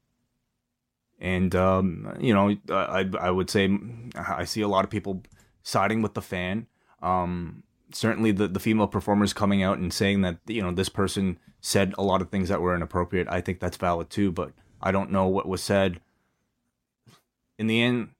and 1.18 1.54
um, 1.54 2.16
you 2.20 2.34
know, 2.34 2.56
I 2.70 3.08
I 3.18 3.30
would 3.30 3.50
say 3.50 3.68
I 4.16 4.44
see 4.44 4.60
a 4.60 4.68
lot 4.68 4.84
of 4.84 4.90
people 4.90 5.22
siding 5.62 6.02
with 6.02 6.14
the 6.14 6.22
fan. 6.22 6.66
Um, 7.02 7.62
certainly, 7.92 8.32
the 8.32 8.48
the 8.48 8.60
female 8.60 8.86
performers 8.86 9.32
coming 9.32 9.62
out 9.62 9.78
and 9.78 9.92
saying 9.92 10.20
that 10.22 10.38
you 10.46 10.62
know 10.62 10.72
this 10.72 10.88
person 10.88 11.38
said 11.60 11.94
a 11.98 12.02
lot 12.02 12.20
of 12.20 12.30
things 12.30 12.48
that 12.48 12.60
were 12.60 12.74
inappropriate. 12.74 13.26
I 13.28 13.40
think 13.40 13.58
that's 13.58 13.76
valid 13.76 14.10
too, 14.10 14.30
but 14.30 14.52
I 14.80 14.92
don't 14.92 15.10
know 15.10 15.26
what 15.26 15.48
was 15.48 15.62
said. 15.62 16.00
In 17.58 17.66
the 17.66 17.82
end, 17.82 18.10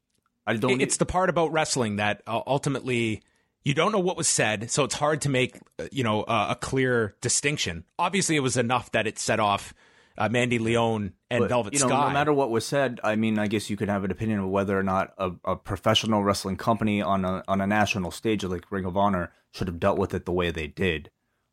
I 0.47 0.55
don't. 0.55 0.81
It's 0.81 0.97
the 0.97 1.07
part 1.07 1.31
about 1.31 1.53
wrestling 1.53 1.97
that 1.97 2.23
uh, 2.27 2.41
ultimately 2.47 3.23
you 3.69 3.75
don't 3.75 3.93
know 3.93 3.99
what 3.99 4.17
was 4.17 4.27
said, 4.27 4.71
so 4.71 4.83
it's 4.85 4.95
hard 4.95 5.21
to 5.21 5.29
make 5.29 5.59
uh, 5.79 5.85
you 5.93 6.03
know 6.03 6.23
uh, 6.23 6.47
a 6.51 6.55
clear 6.57 7.15
distinction. 7.21 7.85
Obviously, 7.99 8.35
it 8.35 8.41
was 8.41 8.57
enough 8.57 8.91
that 8.93 9.07
it 9.07 9.19
set 9.19 9.39
off 9.39 9.75
uh, 10.17 10.27
Mandy 10.31 10.59
Leone 10.59 11.13
and 11.31 11.41
But, 11.41 11.49
Velvet 11.51 11.75
you 11.75 11.81
know, 11.81 11.89
Sky. 11.89 12.09
no 12.09 12.15
matter 12.15 12.33
what 12.33 12.51
was 12.51 12.65
said, 12.65 12.99
I 13.05 13.15
mean, 13.15 13.39
I 13.39 13.47
guess 13.47 13.69
you 13.69 13.77
could 13.77 13.91
have 13.91 14.05
an 14.05 14.11
opinion 14.11 14.41
of 14.41 14.49
whether 14.49 14.77
or 14.79 14.83
not 14.83 15.13
a, 15.19 15.33
a 15.45 15.55
professional 15.55 16.25
wrestling 16.25 16.57
company 16.57 17.03
on 17.03 17.27
a 17.27 17.45
on 17.47 17.61
a 17.61 17.67
national 17.67 18.11
stage 18.11 18.43
like 18.43 18.73
Ring 18.73 18.87
of 18.87 18.97
Honor 18.97 19.33
should 19.53 19.69
have 19.69 19.79
dealt 19.79 19.99
with 19.99 20.15
it 20.15 20.25
the 20.25 20.33
way 20.33 20.51
they 20.51 20.67
did, 20.67 21.11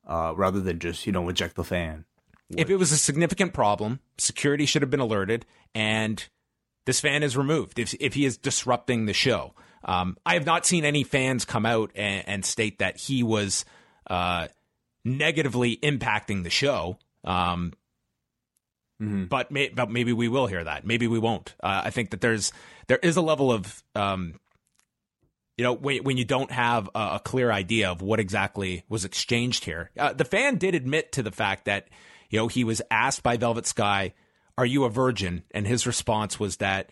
uh, 0.08 0.34
rather 0.38 0.62
than 0.62 0.80
just 0.80 1.06
you 1.06 1.12
know 1.12 1.28
eject 1.28 1.56
the 1.58 1.66
fan. 1.66 2.06
if 2.56 2.70
it 2.70 2.78
was 2.78 2.94
a 2.94 2.98
significant 2.98 3.52
problem, 3.54 4.00
security 4.18 4.66
should 4.66 4.82
have 4.82 4.92
been 4.92 5.02
alerted, 5.02 5.46
and 5.74 6.30
this 6.86 7.02
fan 7.02 7.24
is 7.24 7.36
removed 7.36 7.78
if 7.78 7.94
if 8.00 8.14
he 8.14 8.24
is 8.24 8.38
disrupting 8.38 9.06
the 9.06 9.14
show. 9.14 9.54
Um, 9.86 10.18
I 10.26 10.34
have 10.34 10.46
not 10.46 10.66
seen 10.66 10.84
any 10.84 11.04
fans 11.04 11.46
come 11.46 11.66
out 11.66 11.92
and, 11.96 12.28
and 12.28 12.46
state 12.46 12.80
that 12.80 12.98
he 12.98 13.22
was 13.24 13.66
uh, 14.10 14.48
negatively 15.04 15.78
impacting 15.78 16.44
the 16.44 16.50
show. 16.50 16.98
Um, 17.24 17.74
but, 19.26 19.52
may, 19.52 19.70
but 19.70 19.92
maybe 19.92 20.12
we 20.14 20.28
will 20.28 20.48
hear 20.48 20.64
that. 20.64 20.86
Maybe 20.86 21.08
we 21.08 21.20
won't. 21.20 21.54
Uh, 21.62 21.84
I 21.86 21.90
think 21.92 22.12
that 22.12 22.22
there's 22.22 22.52
there 22.88 22.98
is 22.98 23.18
a 23.18 23.22
level 23.22 23.52
of 23.52 23.84
um, 23.94 24.40
you 25.58 25.64
know 25.64 25.74
when, 25.74 26.04
when 26.04 26.18
you 26.18 26.26
don't 26.26 26.52
have 26.52 26.90
a, 26.96 27.00
a 27.16 27.22
clear 27.24 27.52
idea 27.52 27.90
of 27.92 28.02
what 28.02 28.20
exactly 28.20 28.84
was 28.90 29.06
exchanged 29.06 29.66
here. 29.66 29.92
Uh, 29.98 30.14
the 30.14 30.26
fan 30.26 30.58
did 30.58 30.76
admit 30.76 31.12
to 31.14 31.24
the 31.24 31.32
fact 31.32 31.66
that 31.66 31.88
you 32.30 32.40
know 32.40 32.48
he 32.48 32.64
was 32.64 32.82
asked 32.90 33.24
by 33.24 33.38
Velvet 33.38 33.66
Sky, 33.66 34.14
"Are 34.58 34.66
you 34.66 34.86
a 34.86 34.90
virgin?" 34.90 35.44
and 35.52 35.68
his 35.68 35.86
response 35.86 36.40
was 36.40 36.58
that. 36.58 36.90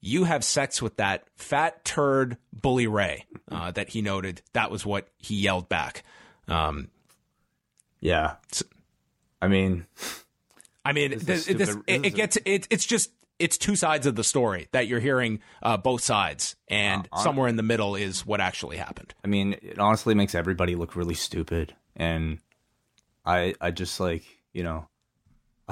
You 0.00 0.24
have 0.24 0.44
sex 0.44 0.80
with 0.80 0.96
that 0.96 1.24
fat 1.36 1.84
turd 1.84 2.38
bully 2.52 2.86
Ray 2.86 3.26
uh, 3.50 3.70
that 3.72 3.90
he 3.90 4.00
noted. 4.00 4.42
That 4.54 4.70
was 4.70 4.86
what 4.86 5.08
he 5.18 5.36
yelled 5.36 5.68
back. 5.68 6.04
Um, 6.48 6.88
Yeah, 8.00 8.36
I 9.42 9.48
mean, 9.48 9.86
I 10.84 10.92
mean, 10.92 11.10
This 11.10 11.46
this, 11.46 11.46
this, 11.46 11.76
it, 11.86 12.06
it 12.06 12.14
gets 12.14 12.38
it, 12.44 12.66
it's 12.70 12.86
just 12.86 13.10
it's 13.38 13.56
two 13.58 13.76
sides 13.76 14.06
of 14.06 14.16
the 14.16 14.24
story 14.24 14.68
that 14.72 14.86
you're 14.86 15.00
hearing 15.00 15.40
uh, 15.62 15.76
both 15.76 16.02
sides, 16.02 16.56
and 16.68 17.08
Uh, 17.12 17.22
somewhere 17.22 17.48
in 17.48 17.56
the 17.56 17.62
middle 17.62 17.94
is 17.94 18.24
what 18.24 18.40
actually 18.40 18.76
happened. 18.76 19.14
I 19.24 19.28
mean, 19.28 19.54
it 19.62 19.78
honestly 19.78 20.14
makes 20.14 20.34
everybody 20.34 20.76
look 20.76 20.96
really 20.96 21.14
stupid, 21.14 21.74
and 21.96 22.38
I 23.24 23.54
I 23.60 23.70
just 23.70 24.00
like 24.00 24.24
you 24.52 24.62
know, 24.62 24.88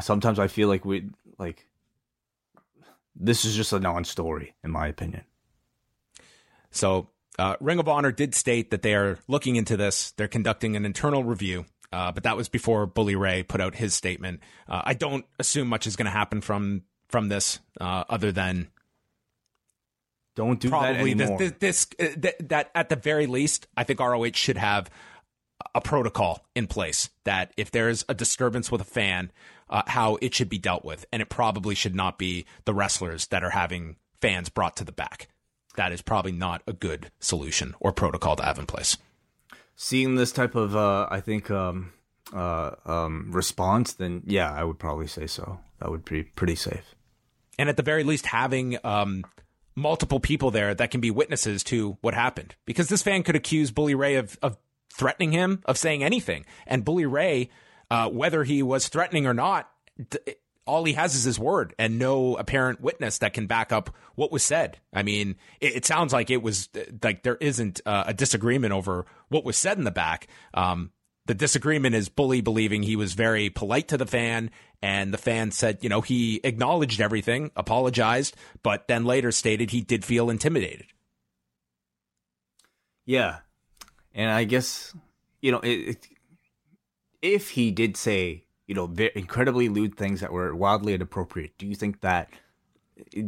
sometimes 0.01 0.38
I 0.38 0.49
feel 0.49 0.69
like 0.69 0.85
we 0.85 1.09
like 1.38 1.67
this 3.18 3.44
is 3.44 3.57
just 3.57 3.72
a 3.72 3.81
non-story 3.81 4.54
in 4.62 4.70
my 4.70 4.87
opinion. 4.87 5.24
So, 6.70 7.09
uh, 7.38 7.57
Ring 7.61 7.78
of 7.78 7.88
Honor 7.88 8.12
did 8.12 8.35
state 8.35 8.70
that 8.70 8.83
they 8.83 8.94
are 8.94 9.18
looking 9.28 9.57
into 9.57 9.76
this. 9.76 10.12
They're 10.12 10.28
conducting 10.28 10.76
an 10.76 10.85
internal 10.85 11.24
review, 11.24 11.66
uh, 11.92 12.12
but 12.12 12.24
that 12.24 12.37
was 12.37 12.48
before 12.48 12.87
Bully 12.87 13.14
Ray 13.16 13.42
put 13.42 13.61
out 13.61 13.74
his 13.74 13.94
statement. 13.94 14.40
Uh, 14.68 14.83
I 14.85 14.94
don't 14.94 15.24
assume 15.38 15.68
much 15.68 15.87
is 15.87 15.96
going 15.96 16.07
to 16.07 16.11
happen 16.11 16.40
from 16.40 16.83
from 17.09 17.28
this, 17.28 17.59
uh, 17.81 18.04
other 18.11 18.33
than 18.33 18.68
Don't 20.37 20.61
do 20.61 20.68
that 20.68 20.78
probably 20.78 21.14
this, 21.14 21.31
anymore. 21.31 21.38
this, 21.38 21.52
this 21.59 21.87
uh, 21.98 22.20
th- 22.20 22.37
that 22.40 22.70
at 22.74 22.88
the 22.90 22.96
very 22.96 23.26
least, 23.26 23.66
I 23.76 23.85
think 23.85 24.00
ROH 24.00 24.33
should 24.35 24.59
have 24.59 24.90
a 25.74 25.81
protocol 25.81 26.46
in 26.54 26.66
place 26.66 27.11
that 27.24 27.52
if 27.57 27.70
there's 27.70 28.04
a 28.09 28.14
disturbance 28.14 28.70
with 28.70 28.81
a 28.81 28.85
fan, 28.85 29.33
uh, 29.70 29.83
how 29.87 30.18
it 30.20 30.35
should 30.35 30.48
be 30.48 30.59
dealt 30.59 30.85
with, 30.85 31.04
and 31.12 31.22
it 31.22 31.28
probably 31.28 31.74
should 31.74 31.94
not 31.94 32.18
be 32.18 32.46
the 32.64 32.74
wrestlers 32.74 33.26
that 33.28 33.42
are 33.44 33.50
having 33.50 33.96
fans 34.20 34.48
brought 34.48 34.76
to 34.76 34.85
the 34.85 34.92
back. 34.92 35.28
That 35.76 35.92
is 35.92 36.02
probably 36.02 36.33
not 36.33 36.62
a 36.66 36.72
good 36.72 37.11
solution 37.20 37.74
or 37.78 37.92
protocol 37.92 38.37
to 38.37 38.42
have 38.44 38.59
in 38.59 38.66
place. 38.66 38.96
Seeing 39.76 40.16
this 40.16 40.33
type 40.33 40.54
of 40.57 40.74
uh, 40.74 41.07
I 41.11 41.20
think 41.20 41.50
um, 41.50 41.92
uh, 42.35 42.72
um, 42.85 43.28
response, 43.31 43.92
then 43.92 44.22
yeah, 44.26 44.52
I 44.52 44.64
would 44.64 44.78
probably 44.78 45.07
say 45.07 45.26
so. 45.28 45.61
That 45.81 45.90
would 45.90 46.04
be 46.04 46.24
pretty 46.24 46.57
safe. 46.57 46.94
and 47.59 47.68
at 47.68 47.76
the 47.76 47.83
very 47.85 48.02
least 48.04 48.26
having 48.26 48.78
um, 48.85 49.24
multiple 49.76 50.18
people 50.20 50.50
there 50.50 50.74
that 50.74 50.90
can 50.90 51.00
be 51.00 51.11
witnesses 51.11 51.62
to 51.64 51.96
what 52.00 52.14
happened 52.14 52.57
because 52.64 52.88
this 52.88 53.02
fan 53.02 53.22
could 53.22 53.37
accuse 53.37 53.70
bully 53.70 53.94
ray 53.94 54.16
of, 54.16 54.37
of 54.42 54.57
threatening 54.92 55.31
him 55.31 55.62
of 55.66 55.78
saying 55.78 56.02
anything 56.02 56.44
and 56.66 56.85
bully 56.85 57.07
ray 57.07 57.48
uh, 57.90 58.09
whether 58.09 58.44
he 58.44 58.62
was 58.62 58.88
threatening 58.88 59.27
or 59.27 59.35
not 59.35 59.70
all 60.68 60.85
he 60.85 60.92
has 60.92 61.14
is 61.14 61.24
his 61.24 61.38
word 61.38 61.74
and 61.79 61.98
no 61.98 62.37
apparent 62.37 62.81
witness 62.81 63.18
that 63.18 63.33
can 63.33 63.46
back 63.46 63.72
up 63.72 63.90
what 64.14 64.31
was 64.31 64.42
said. 64.42 64.79
I 64.92 65.03
mean 65.03 65.37
it, 65.61 65.77
it 65.77 65.87
sounds 65.87 66.12
like 66.12 66.31
it 66.31 66.42
was 66.42 66.68
uh, 66.77 66.81
like 67.03 67.22
there 67.22 67.37
isn't 67.37 67.81
uh, 67.87 68.05
a 68.07 68.14
disagreement 68.14 68.72
over 68.72 69.07
what 69.29 69.44
was 69.44 69.57
said 69.57 69.79
in 69.79 69.85
the 69.85 69.90
back. 69.90 70.29
Um, 70.53 70.92
the 71.29 71.35
disagreement 71.35 71.94
is 71.94 72.09
Bully 72.09 72.40
believing 72.40 72.83
he 72.83 72.96
was 72.96 73.12
very 73.12 73.51
polite 73.51 73.88
to 73.88 73.98
the 73.98 74.07
fan, 74.07 74.51
and 74.81 75.12
the 75.12 75.18
fan 75.18 75.51
said, 75.51 75.77
you 75.83 75.90
know, 75.90 76.01
he 76.01 76.40
acknowledged 76.42 77.03
everything, 77.03 77.51
apologized, 77.55 78.35
but 78.62 78.88
then 78.88 79.05
later 79.05 79.31
stated 79.31 79.70
he 79.70 79.83
did 79.83 80.07
feel 80.07 80.31
intimidated. 80.31 80.87
Yeah, 83.05 83.40
and 84.14 84.31
I 84.31 84.44
guess 84.44 84.94
you 85.42 85.53
know 85.53 85.61
it, 85.61 85.68
it, 85.68 86.09
if 87.22 87.50
he 87.50 87.70
did 87.70 87.96
say 87.96 88.44
you 88.66 88.74
know 88.74 88.92
incredibly 89.14 89.68
lewd 89.68 89.96
things 89.96 90.20
that 90.20 90.33
were 90.33 90.54
wildly 90.54 90.94
inappropriate, 90.94 91.57
do 91.59 91.66
you 91.66 91.74
think 91.74 92.00
that 92.00 92.31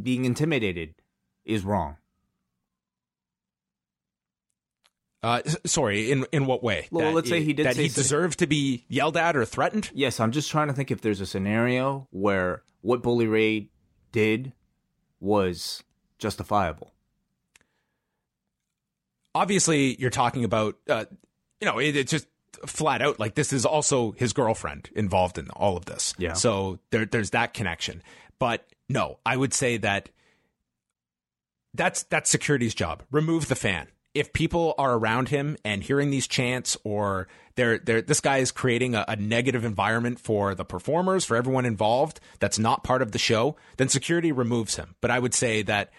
being 0.03 0.25
intimidated 0.25 0.95
is 1.45 1.65
wrong? 1.65 1.97
Uh, 5.23 5.43
sorry, 5.67 6.11
in 6.11 6.27
in 6.33 6.47
what 6.47 6.63
way? 6.63 6.89
Well, 6.91 7.09
That 7.09 7.15
let's 7.15 7.29
say 7.29 7.43
he 7.43 7.53
did 7.53 7.67
that 7.67 7.77
say 7.77 7.83
he 7.83 7.89
deserved 7.89 8.39
to 8.39 8.47
be 8.47 8.87
yelled 8.89 9.19
at 9.19 9.37
or 9.37 9.45
threatened. 9.45 9.91
Yes, 9.93 10.19
I'm 10.19 10.33
just 10.33 10.51
trying 10.51 10.69
to 10.69 10.73
think 10.73 10.91
if 10.91 11.03
there's 11.03 11.21
a 11.21 11.27
scenario 11.27 12.09
where 12.11 12.63
what 12.81 13.03
Bully 13.03 13.27
Ray 13.27 13.69
did 14.13 14.53
was 15.21 15.83
justifiable. 16.19 16.95
Obviously, 19.35 19.95
you're 20.01 20.11
talking 20.11 20.43
about, 20.43 20.77
uh, 20.89 21.05
you 21.61 21.67
know, 21.67 21.79
it, 21.79 21.95
it's 21.97 22.11
just 22.11 22.27
flat 22.67 23.03
out 23.03 23.19
like 23.19 23.35
this 23.35 23.53
is 23.53 23.65
also 23.65 24.13
his 24.13 24.33
girlfriend 24.33 24.91
involved 24.95 25.39
in 25.39 25.51
all 25.51 25.77
of 25.77 25.87
this. 25.87 26.15
Yeah. 26.19 26.35
So 26.35 26.79
there, 26.91 27.07
there's 27.07 27.31
that 27.31 27.55
connection. 27.55 28.03
But 28.39 28.67
no, 28.89 29.19
I 29.25 29.37
would 29.37 29.55
say 29.55 29.77
that 29.79 30.09
that's 31.75 32.03
that's 32.05 32.31
security's 32.31 32.75
job. 32.75 33.03
Remove 33.11 33.49
the 33.49 33.55
fan. 33.55 33.89
If 34.13 34.33
people 34.33 34.75
are 34.77 34.95
around 34.95 35.29
him 35.29 35.57
and 35.65 35.85
hearing 35.85 36.11
these 36.11 36.27
chants, 36.27 36.77
or 36.83 37.29
they're, 37.55 37.79
they're 37.79 38.03
this 38.03 38.21
guy 38.21 38.39
is 38.39 38.51
creating 38.51 38.97
a, 38.97 39.05
a 39.07 39.15
negative 39.15 39.65
environment 39.65 40.19
for 40.19 40.55
the 40.57 40.65
performers, 40.65 41.25
for 41.25 41.37
everyone 41.37 41.65
involved, 41.65 42.19
that's 42.41 42.59
not 42.59 42.83
part 42.83 43.03
of 43.03 43.13
the 43.13 43.19
show, 43.19 43.57
then 43.77 43.89
security 43.89 44.33
removes 44.33 44.77
him. 44.77 44.97
But 45.01 45.13
I 45.13 45.21
would 45.21 45.35
say 45.35 45.63
that 45.63 45.93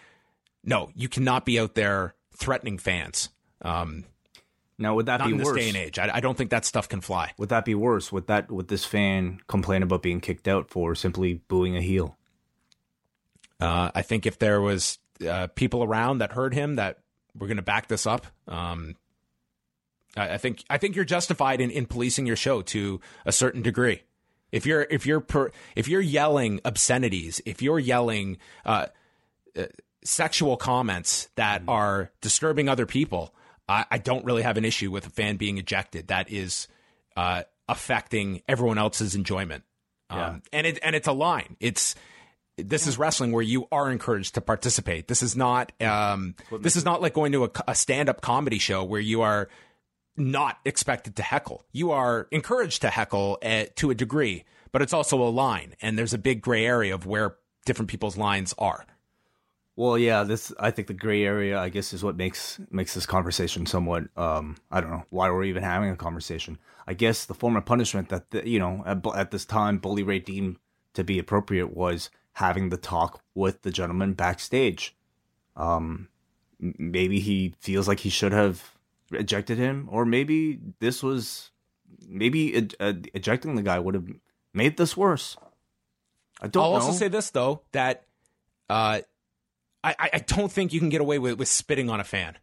no, 0.64 0.90
you 0.94 1.08
cannot 1.08 1.46
be 1.46 1.60
out 1.60 1.76
there 1.76 2.16
threatening 2.36 2.78
fans. 2.78 3.30
Um, 3.62 4.04
Now, 4.82 4.96
would 4.96 5.06
that 5.06 5.20
not 5.20 5.28
be 5.28 5.34
in 5.34 5.38
this 5.38 5.52
day 5.52 5.68
and 5.68 5.78
age. 5.78 6.00
I, 6.00 6.10
I 6.16 6.20
don't 6.20 6.38
think 6.38 6.50
that 6.50 6.66
stuff 6.66 6.90
can 6.90 7.02
fly. 7.02 7.32
Would 7.38 7.50
that 7.50 7.66
be 7.66 7.76
worse? 7.76 8.12
Would 8.12 8.28
that 8.28 8.52
would 8.52 8.68
this 8.68 8.84
fan 8.84 9.40
complain 9.48 9.84
about 9.84 10.02
being 10.02 10.20
kicked 10.20 10.48
out 10.48 10.70
for 10.70 10.96
simply 10.96 11.36
booing 11.48 11.78
a 11.78 11.82
heel? 11.82 12.18
Uh, 13.60 13.92
I 13.94 14.02
think 14.02 14.26
if 14.26 14.40
there 14.40 14.60
was 14.60 14.98
uh, 15.28 15.48
people 15.48 15.84
around 15.84 16.18
that 16.18 16.32
heard 16.32 16.56
him 16.56 16.78
that 16.78 16.98
were 17.38 17.46
going 17.46 17.58
to 17.58 17.64
back 17.64 17.88
this 17.88 18.08
up, 18.08 18.26
um, 18.48 18.96
I, 20.18 20.34
I 20.34 20.38
think 20.40 20.64
I 20.70 20.80
think 20.80 20.96
you're 20.96 21.06
justified 21.06 21.62
in, 21.62 21.70
in 21.70 21.86
policing 21.86 22.26
your 22.26 22.36
show 22.36 22.64
to 22.64 23.00
a 23.24 23.32
certain 23.32 23.62
degree. 23.62 24.02
If 24.52 24.66
you're 24.66 24.88
if 24.90 25.06
you're 25.06 25.22
per, 25.22 25.52
if 25.76 25.88
you're 25.88 26.02
yelling 26.02 26.60
obscenities, 26.66 27.40
if 27.46 27.62
you're 27.62 27.80
yelling 27.80 28.38
uh, 28.66 28.88
uh, 29.56 29.66
sexual 30.04 30.58
comments 30.58 31.30
that 31.36 31.62
are 31.68 32.12
disturbing 32.20 32.68
other 32.68 32.88
people, 32.88 33.36
I, 33.68 33.86
I 33.92 33.98
don't 33.98 34.26
really 34.26 34.44
have 34.44 34.58
an 34.58 34.66
issue 34.66 34.92
with 34.92 35.08
a 35.08 35.10
fan 35.10 35.38
being 35.38 35.58
ejected. 35.58 36.08
That 36.08 36.32
is 36.32 36.68
uh, 37.16 37.44
affecting 37.68 38.42
everyone 38.48 38.78
else's 38.78 39.16
enjoyment. 39.16 39.64
Um, 40.10 40.42
and 40.52 40.68
it 40.68 40.80
and 40.84 40.96
it's 40.96 41.08
a 41.08 41.14
line. 41.14 41.56
It's 41.60 41.96
this 42.58 42.86
is 42.86 42.98
wrestling 42.98 43.32
where 43.32 43.42
you 43.42 43.68
are 43.72 43.90
encouraged 43.90 44.36
to 44.36 44.42
participate. 44.42 45.08
This 45.08 45.24
is 45.24 45.36
not 45.36 45.72
um, 45.82 46.36
this 46.60 46.76
is 46.76 46.84
not 46.84 47.02
like 47.02 47.14
going 47.14 47.32
to 47.32 47.46
a, 47.46 47.50
a 47.70 47.76
stand 47.76 48.10
up 48.10 48.22
comedy 48.22 48.60
show 48.60 48.84
where 48.84 49.00
you 49.00 49.22
are 49.22 49.48
not 50.18 50.58
expected 50.66 51.16
to 51.16 51.24
heckle. 51.24 51.66
You 51.72 51.92
are 51.92 52.28
encouraged 52.32 52.82
to 52.82 52.90
heckle 52.90 53.38
uh 53.42 53.66
to 53.76 53.90
a 53.90 53.96
degree, 53.96 54.44
but 54.74 54.82
it's 54.82 54.94
also 54.94 55.22
a 55.22 55.30
line, 55.30 55.76
and 55.82 55.98
there's 55.98 56.14
a 56.14 56.18
big 56.18 56.42
gray 56.42 56.66
area 56.66 56.94
of 56.94 57.06
where 57.06 57.38
different 57.66 57.90
people's 57.90 58.18
lines 58.18 58.54
are. 58.58 58.86
Well, 59.82 59.98
yeah, 59.98 60.24
this 60.24 60.54
I 60.60 60.70
think 60.70 60.88
the 60.88 60.94
gray 60.94 61.26
area, 61.26 61.58
I 61.58 61.70
guess, 61.70 61.92
is 61.92 62.04
what 62.04 62.16
makes 62.16 62.60
makes 62.70 62.94
this 62.94 63.08
conversation 63.08 63.66
somewhat. 63.66 64.04
Um, 64.16 64.58
I 64.70 64.80
don't 64.80 64.92
know 64.92 65.06
why 65.10 65.32
we're 65.32 65.46
even 65.46 65.64
having 65.64 65.90
a 65.90 65.96
conversation. 65.96 66.60
I 66.86 66.94
guess 66.94 67.26
the 67.26 67.34
form 67.34 67.58
of 67.58 67.66
punishment 67.66 68.10
that 68.10 68.30
the, 68.30 68.48
you 68.48 68.60
know 68.60 68.84
at, 68.86 69.04
at 69.16 69.32
this 69.32 69.44
time 69.44 69.80
Bully 69.80 70.04
Ray 70.04 70.20
deemed 70.20 70.58
to 70.94 71.04
be 71.04 71.18
appropriate 71.18 71.76
was 71.76 72.12
having 72.34 72.70
the 72.70 72.78
talk 72.78 73.24
with 73.34 73.64
the 73.64 73.72
gentleman 73.72 74.14
backstage. 74.14 74.96
Um, 75.56 76.10
maybe 76.60 77.20
he 77.20 77.56
feels 77.58 77.88
like 77.88 78.02
he 78.02 78.12
should 78.12 78.34
have 78.34 78.78
ejected 79.10 79.58
him, 79.58 79.90
or 79.92 80.06
maybe 80.06 80.60
this 80.78 81.02
was 81.02 81.50
maybe 82.08 82.52
ej- 82.52 82.76
uh, 82.80 82.94
ejecting 83.16 83.56
the 83.56 83.64
guy 83.64 83.80
would 83.80 83.96
have 83.96 84.06
made 84.54 84.78
this 84.78 84.96
worse. 84.96 85.38
I 86.40 86.50
don't. 86.50 86.64
I'll 86.64 86.70
know. 86.70 86.76
also 86.76 86.92
say 86.92 87.08
this 87.08 87.32
though 87.32 87.64
that 87.72 88.06
uh, 88.70 89.02
I 89.84 89.96
I 90.14 90.20
don't 90.20 90.52
think 90.52 90.74
you 90.74 90.80
can 90.80 90.90
get 90.90 91.02
away 91.02 91.20
with 91.20 91.38
with 91.40 91.48
spitting 91.48 91.90
on 91.90 92.00
a 92.00 92.04
fan. 92.04 92.38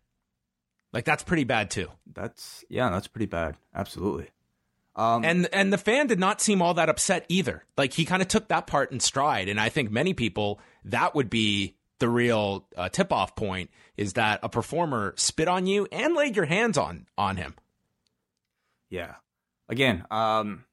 Like 0.93 1.05
that's 1.05 1.23
pretty 1.23 1.45
bad 1.45 1.71
too. 1.71 1.89
that's 2.13 2.65
yeah, 2.69 2.91
that's 2.91 3.07
pretty 3.09 3.27
bad. 3.27 3.57
Absolutely. 3.75 4.31
Um, 4.97 5.25
And 5.25 5.49
and 5.53 5.73
the 5.73 5.79
fan 5.79 6.09
did 6.09 6.19
not 6.19 6.41
seem 6.41 6.61
all 6.61 6.75
that 6.75 6.89
upset 6.89 7.25
either. 7.29 7.63
Like 7.77 7.93
he 7.93 8.05
kind 8.05 8.23
of 8.23 8.29
took 8.29 8.49
that 8.49 8.67
part 8.67 8.91
in 8.91 8.99
stride, 9.01 9.49
and 9.49 9.61
I 9.61 9.69
think 9.69 9.91
many 9.91 10.15
people 10.15 10.59
that 10.85 11.15
would 11.15 11.31
be 11.31 11.77
the 12.01 12.09
real 12.09 12.67
uh, 12.77 12.89
tip 12.89 13.13
off 13.13 13.37
point 13.37 13.71
is 13.97 14.15
that 14.15 14.41
a 14.43 14.49
performer 14.49 15.13
spit 15.17 15.47
on 15.49 15.67
you 15.67 15.87
and 15.93 16.15
laid 16.15 16.35
your 16.37 16.47
hands 16.47 16.77
on 16.79 17.07
on 17.17 17.37
him. 17.37 17.55
Yeah. 18.91 19.17
Again, 19.69 20.05
um 20.11 20.65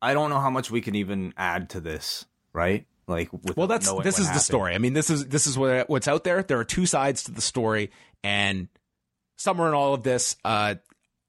I 0.00 0.14
don't 0.14 0.30
know 0.30 0.40
how 0.40 0.50
much 0.50 0.70
we 0.70 0.80
can 0.80 0.94
even 0.96 1.32
add 1.36 1.70
to 1.70 1.80
this, 1.80 2.24
right? 2.52 2.86
Like 3.06 3.30
Well, 3.56 3.66
that's 3.66 3.92
this 4.02 4.18
is 4.18 4.30
the 4.30 4.38
story. 4.38 4.74
I 4.74 4.78
mean, 4.78 4.92
this 4.92 5.10
is 5.10 5.26
this 5.26 5.46
is 5.46 5.58
what 5.58 5.88
what's 5.88 6.08
out 6.08 6.24
there. 6.24 6.42
There 6.42 6.58
are 6.58 6.64
two 6.64 6.86
sides 6.86 7.24
to 7.24 7.32
the 7.32 7.40
story, 7.40 7.90
and 8.22 8.68
somewhere 9.36 9.68
in 9.68 9.74
all 9.74 9.94
of 9.94 10.02
this, 10.02 10.36
uh, 10.44 10.76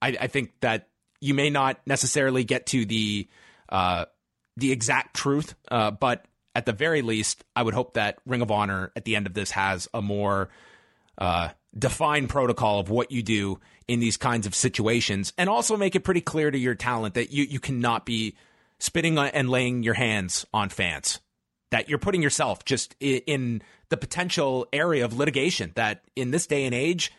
I, 0.01 0.07
I 0.19 0.27
think 0.27 0.51
that 0.61 0.89
you 1.19 1.33
may 1.33 1.49
not 1.49 1.79
necessarily 1.87 2.43
get 2.43 2.67
to 2.67 2.85
the 2.85 3.27
uh, 3.69 4.05
the 4.57 4.71
exact 4.71 5.15
truth, 5.15 5.55
uh, 5.71 5.91
but 5.91 6.25
at 6.55 6.65
the 6.65 6.73
very 6.73 7.01
least, 7.01 7.43
I 7.55 7.63
would 7.63 7.73
hope 7.73 7.95
that 7.95 8.19
Ring 8.25 8.41
of 8.41 8.51
Honor 8.51 8.91
at 8.95 9.05
the 9.05 9.15
end 9.15 9.25
of 9.25 9.33
this 9.33 9.51
has 9.51 9.87
a 9.93 10.01
more 10.01 10.49
uh, 11.17 11.49
defined 11.77 12.29
protocol 12.29 12.79
of 12.79 12.89
what 12.89 13.11
you 13.11 13.23
do 13.23 13.59
in 13.87 13.99
these 13.99 14.17
kinds 14.17 14.45
of 14.45 14.53
situations, 14.53 15.33
and 15.37 15.49
also 15.49 15.75
make 15.75 15.95
it 15.95 16.01
pretty 16.01 16.21
clear 16.21 16.51
to 16.51 16.57
your 16.57 16.75
talent 16.75 17.15
that 17.15 17.31
you 17.31 17.45
you 17.45 17.59
cannot 17.59 18.05
be 18.05 18.35
spitting 18.79 19.17
and 19.17 19.49
laying 19.49 19.81
your 19.81 19.95
hands 19.95 20.45
on 20.53 20.69
fans. 20.69 21.19
That 21.73 21.89
you're 21.89 21.97
putting 21.97 22.21
yourself 22.21 22.63
just 22.65 22.95
in 22.99 23.63
the 23.89 23.97
potential 23.97 24.67
area 24.71 25.03
of 25.05 25.17
litigation. 25.17 25.71
That 25.73 26.03
in 26.15 26.29
this 26.29 26.45
day 26.45 26.65
and 26.65 26.73
age, 26.75 27.11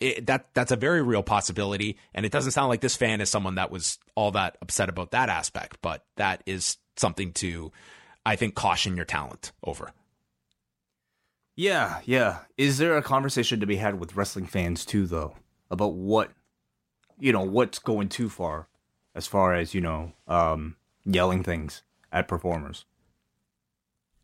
it, 0.00 0.26
that 0.28 0.48
that's 0.54 0.72
a 0.72 0.76
very 0.76 1.02
real 1.02 1.22
possibility. 1.22 1.98
And 2.14 2.24
it 2.24 2.32
doesn't 2.32 2.52
sound 2.52 2.70
like 2.70 2.80
this 2.80 2.96
fan 2.96 3.20
is 3.20 3.28
someone 3.28 3.56
that 3.56 3.70
was 3.70 3.98
all 4.14 4.30
that 4.30 4.56
upset 4.62 4.88
about 4.88 5.10
that 5.10 5.28
aspect, 5.28 5.76
but 5.82 6.06
that 6.16 6.42
is 6.46 6.78
something 6.96 7.32
to, 7.34 7.70
I 8.24 8.36
think, 8.36 8.54
caution 8.54 8.96
your 8.96 9.04
talent 9.04 9.52
over. 9.62 9.92
Yeah, 11.54 12.00
yeah. 12.06 12.38
Is 12.56 12.78
there 12.78 12.96
a 12.96 13.02
conversation 13.02 13.60
to 13.60 13.66
be 13.66 13.76
had 13.76 14.00
with 14.00 14.16
wrestling 14.16 14.46
fans 14.46 14.86
too 14.86 15.06
though 15.06 15.36
about 15.70 15.94
what 15.94 16.30
you 17.20 17.30
know, 17.30 17.44
what's 17.44 17.78
going 17.78 18.08
too 18.08 18.30
far 18.30 18.68
as 19.14 19.26
far 19.26 19.54
as, 19.54 19.74
you 19.74 19.82
know, 19.82 20.12
um 20.26 20.76
yelling 21.04 21.42
things 21.42 21.82
at 22.10 22.26
performers? 22.26 22.86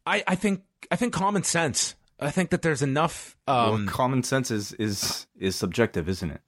I, 0.08 0.24
I 0.26 0.34
think 0.34 0.62
I 0.90 0.96
think 0.96 1.12
common 1.12 1.42
sense. 1.42 1.94
I 2.18 2.30
think 2.30 2.50
that 2.50 2.62
there's 2.62 2.82
enough. 2.82 3.36
Um, 3.46 3.84
well, 3.84 3.94
common 3.94 4.22
sense 4.22 4.50
is 4.50 4.72
is 4.72 5.26
is 5.38 5.54
subjective, 5.54 6.08
isn't 6.08 6.30
it? 6.30 6.40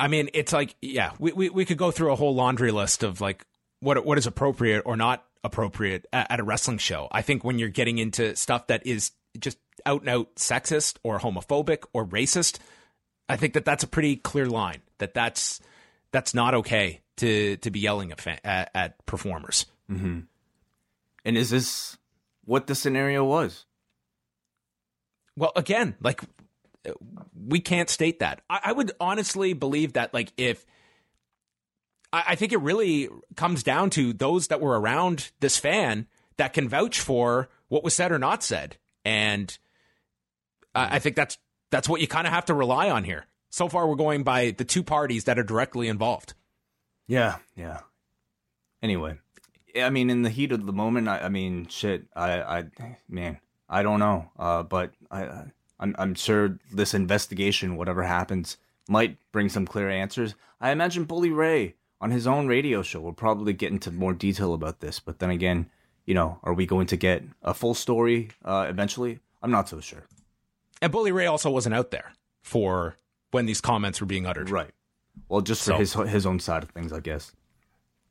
I 0.00 0.06
mean, 0.06 0.30
it's 0.32 0.52
like, 0.52 0.76
yeah, 0.80 1.12
we, 1.18 1.32
we, 1.32 1.48
we 1.48 1.64
could 1.64 1.76
go 1.76 1.90
through 1.90 2.12
a 2.12 2.16
whole 2.16 2.34
laundry 2.34 2.70
list 2.70 3.02
of 3.02 3.20
like 3.20 3.44
what 3.80 4.04
what 4.04 4.18
is 4.18 4.26
appropriate 4.26 4.82
or 4.84 4.96
not 4.96 5.24
appropriate 5.42 6.06
at, 6.12 6.30
at 6.30 6.40
a 6.40 6.44
wrestling 6.44 6.78
show. 6.78 7.08
I 7.10 7.22
think 7.22 7.42
when 7.42 7.58
you're 7.58 7.68
getting 7.68 7.98
into 7.98 8.36
stuff 8.36 8.68
that 8.68 8.86
is 8.86 9.12
just 9.38 9.58
out 9.86 10.02
and 10.02 10.10
out 10.10 10.36
sexist 10.36 10.98
or 11.02 11.18
homophobic 11.18 11.84
or 11.92 12.06
racist, 12.06 12.58
I 13.28 13.36
think 13.36 13.54
that 13.54 13.64
that's 13.64 13.82
a 13.82 13.88
pretty 13.88 14.16
clear 14.16 14.46
line. 14.46 14.82
That 14.98 15.14
that's 15.14 15.60
that's 16.12 16.34
not 16.34 16.54
okay 16.54 17.00
to 17.16 17.56
to 17.56 17.70
be 17.70 17.80
yelling 17.80 18.12
at 18.12 18.20
fan, 18.20 18.38
at, 18.44 18.70
at 18.74 19.06
performers. 19.06 19.66
Mm-hmm. 19.90 20.20
And 21.24 21.36
is 21.36 21.50
this 21.50 21.98
what 22.44 22.66
the 22.66 22.74
scenario 22.74 23.24
was? 23.24 23.66
Well, 25.36 25.52
again, 25.54 25.96
like 26.00 26.22
we 27.34 27.60
can't 27.60 27.90
state 27.90 28.20
that. 28.20 28.42
I, 28.48 28.60
I 28.64 28.72
would 28.72 28.92
honestly 29.00 29.52
believe 29.52 29.94
that, 29.94 30.14
like, 30.14 30.32
if 30.36 30.64
I, 32.12 32.24
I 32.28 32.34
think 32.34 32.52
it 32.52 32.60
really 32.60 33.08
comes 33.36 33.62
down 33.62 33.90
to 33.90 34.12
those 34.12 34.48
that 34.48 34.60
were 34.60 34.78
around 34.78 35.30
this 35.40 35.56
fan 35.56 36.06
that 36.36 36.52
can 36.52 36.68
vouch 36.68 37.00
for 37.00 37.48
what 37.68 37.84
was 37.84 37.94
said 37.94 38.12
or 38.12 38.18
not 38.18 38.42
said, 38.42 38.76
and 39.04 39.56
I, 40.74 40.96
I 40.96 40.98
think 40.98 41.16
that's 41.16 41.38
that's 41.70 41.88
what 41.88 42.00
you 42.00 42.08
kind 42.08 42.26
of 42.26 42.32
have 42.32 42.46
to 42.46 42.54
rely 42.54 42.90
on 42.90 43.04
here. 43.04 43.26
So 43.50 43.68
far, 43.68 43.86
we're 43.86 43.96
going 43.96 44.24
by 44.24 44.50
the 44.50 44.64
two 44.64 44.82
parties 44.82 45.24
that 45.24 45.38
are 45.38 45.44
directly 45.44 45.88
involved. 45.88 46.34
Yeah, 47.06 47.36
yeah. 47.56 47.80
Anyway, 48.82 49.18
I 49.82 49.90
mean, 49.90 50.10
in 50.10 50.22
the 50.22 50.30
heat 50.30 50.52
of 50.52 50.66
the 50.66 50.72
moment, 50.72 51.08
I, 51.08 51.20
I 51.20 51.28
mean, 51.28 51.66
shit, 51.68 52.04
I, 52.14 52.40
I, 52.40 52.64
man, 53.08 53.38
I 53.68 53.82
don't 53.82 53.98
know. 54.00 54.30
Uh, 54.38 54.62
but 54.62 54.92
I, 55.10 55.44
I'm, 55.80 55.94
I'm 55.98 56.14
sure 56.14 56.58
this 56.72 56.94
investigation, 56.94 57.76
whatever 57.76 58.02
happens, 58.02 58.56
might 58.88 59.18
bring 59.32 59.48
some 59.48 59.66
clear 59.66 59.88
answers. 59.90 60.34
I 60.60 60.70
imagine 60.70 61.04
Bully 61.04 61.30
Ray 61.30 61.74
on 62.00 62.10
his 62.10 62.26
own 62.26 62.46
radio 62.46 62.82
show 62.82 63.00
will 63.00 63.12
probably 63.12 63.52
get 63.52 63.72
into 63.72 63.90
more 63.90 64.12
detail 64.12 64.54
about 64.54 64.80
this. 64.80 65.00
But 65.00 65.18
then 65.18 65.30
again, 65.30 65.68
you 66.06 66.14
know, 66.14 66.38
are 66.42 66.54
we 66.54 66.64
going 66.66 66.86
to 66.88 66.96
get 66.96 67.22
a 67.42 67.52
full 67.54 67.74
story 67.74 68.30
uh, 68.44 68.66
eventually? 68.68 69.18
I'm 69.42 69.50
not 69.50 69.68
so 69.68 69.80
sure. 69.80 70.04
And 70.80 70.90
Bully 70.92 71.12
Ray 71.12 71.26
also 71.26 71.50
wasn't 71.50 71.74
out 71.74 71.90
there 71.90 72.12
for 72.42 72.96
when 73.30 73.46
these 73.46 73.60
comments 73.60 74.00
were 74.00 74.06
being 74.06 74.26
uttered. 74.26 74.48
Right. 74.50 74.70
Well, 75.28 75.40
just 75.40 75.62
for 75.62 75.84
So- 75.84 76.02
his 76.04 76.12
his 76.12 76.26
own 76.26 76.38
side 76.40 76.62
of 76.62 76.70
things, 76.70 76.92
I 76.92 77.00
guess. 77.00 77.32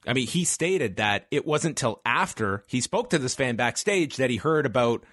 I 0.07 0.13
mean, 0.13 0.27
he 0.27 0.45
stated 0.45 0.95
that 0.97 1.27
it 1.31 1.45
wasn't 1.45 1.77
till 1.77 2.01
after 2.05 2.63
he 2.67 2.81
spoke 2.81 3.09
to 3.11 3.19
this 3.19 3.35
fan 3.35 3.55
backstage 3.57 4.17
that 4.17 4.29
he 4.29 4.37
heard 4.37 4.65
about 4.65 5.03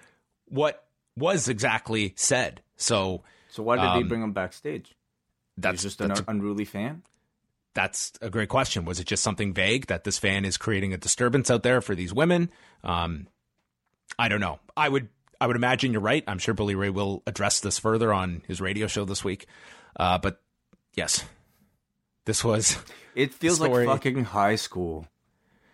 what 0.47 0.85
was 1.17 1.49
exactly 1.49 2.13
said. 2.15 2.61
So 2.77 3.23
So 3.49 3.63
why 3.63 3.75
did 3.75 3.81
he 3.97 4.01
Um, 4.03 4.07
bring 4.07 4.21
him 4.23 4.31
backstage? 4.33 4.95
that's 5.57 5.83
He's 5.83 5.95
just 5.97 6.01
an 6.01 6.11
a, 6.11 6.23
unruly 6.27 6.65
fan. 6.65 7.03
that's 7.73 8.11
a 8.21 8.29
great 8.29 8.49
question. 8.49 8.85
Was 8.85 8.99
it 8.99 9.07
just 9.07 9.23
something 9.23 9.53
vague 9.53 9.87
that 9.87 10.03
this 10.03 10.17
fan 10.17 10.43
is 10.45 10.57
creating 10.57 10.93
a 10.93 10.97
disturbance 10.97 11.49
out 11.51 11.63
there 11.63 11.81
for 11.81 11.95
these 11.95 12.13
women? 12.13 12.49
Um, 12.83 13.27
I 14.19 14.27
don't 14.29 14.39
know. 14.41 14.59
I 14.77 14.87
would 14.89 15.09
I 15.39 15.47
would 15.47 15.55
imagine 15.57 15.91
you're 15.91 16.01
right. 16.01 16.23
I'm 16.27 16.37
sure 16.39 16.53
Bully 16.53 16.75
Ray 16.75 16.89
will 16.89 17.21
address 17.27 17.59
this 17.59 17.77
further 17.79 18.13
on 18.13 18.41
his 18.47 18.61
radio 18.61 18.87
show 18.87 19.03
this 19.05 19.23
week. 19.23 19.45
Uh, 19.97 20.17
but 20.17 20.41
yes, 20.95 21.23
this 22.25 22.43
was 22.43 22.77
It 23.15 23.33
feels 23.33 23.55
story. 23.57 23.85
like 23.85 23.97
fucking 23.97 24.25
high 24.25 24.55
school. 24.55 25.07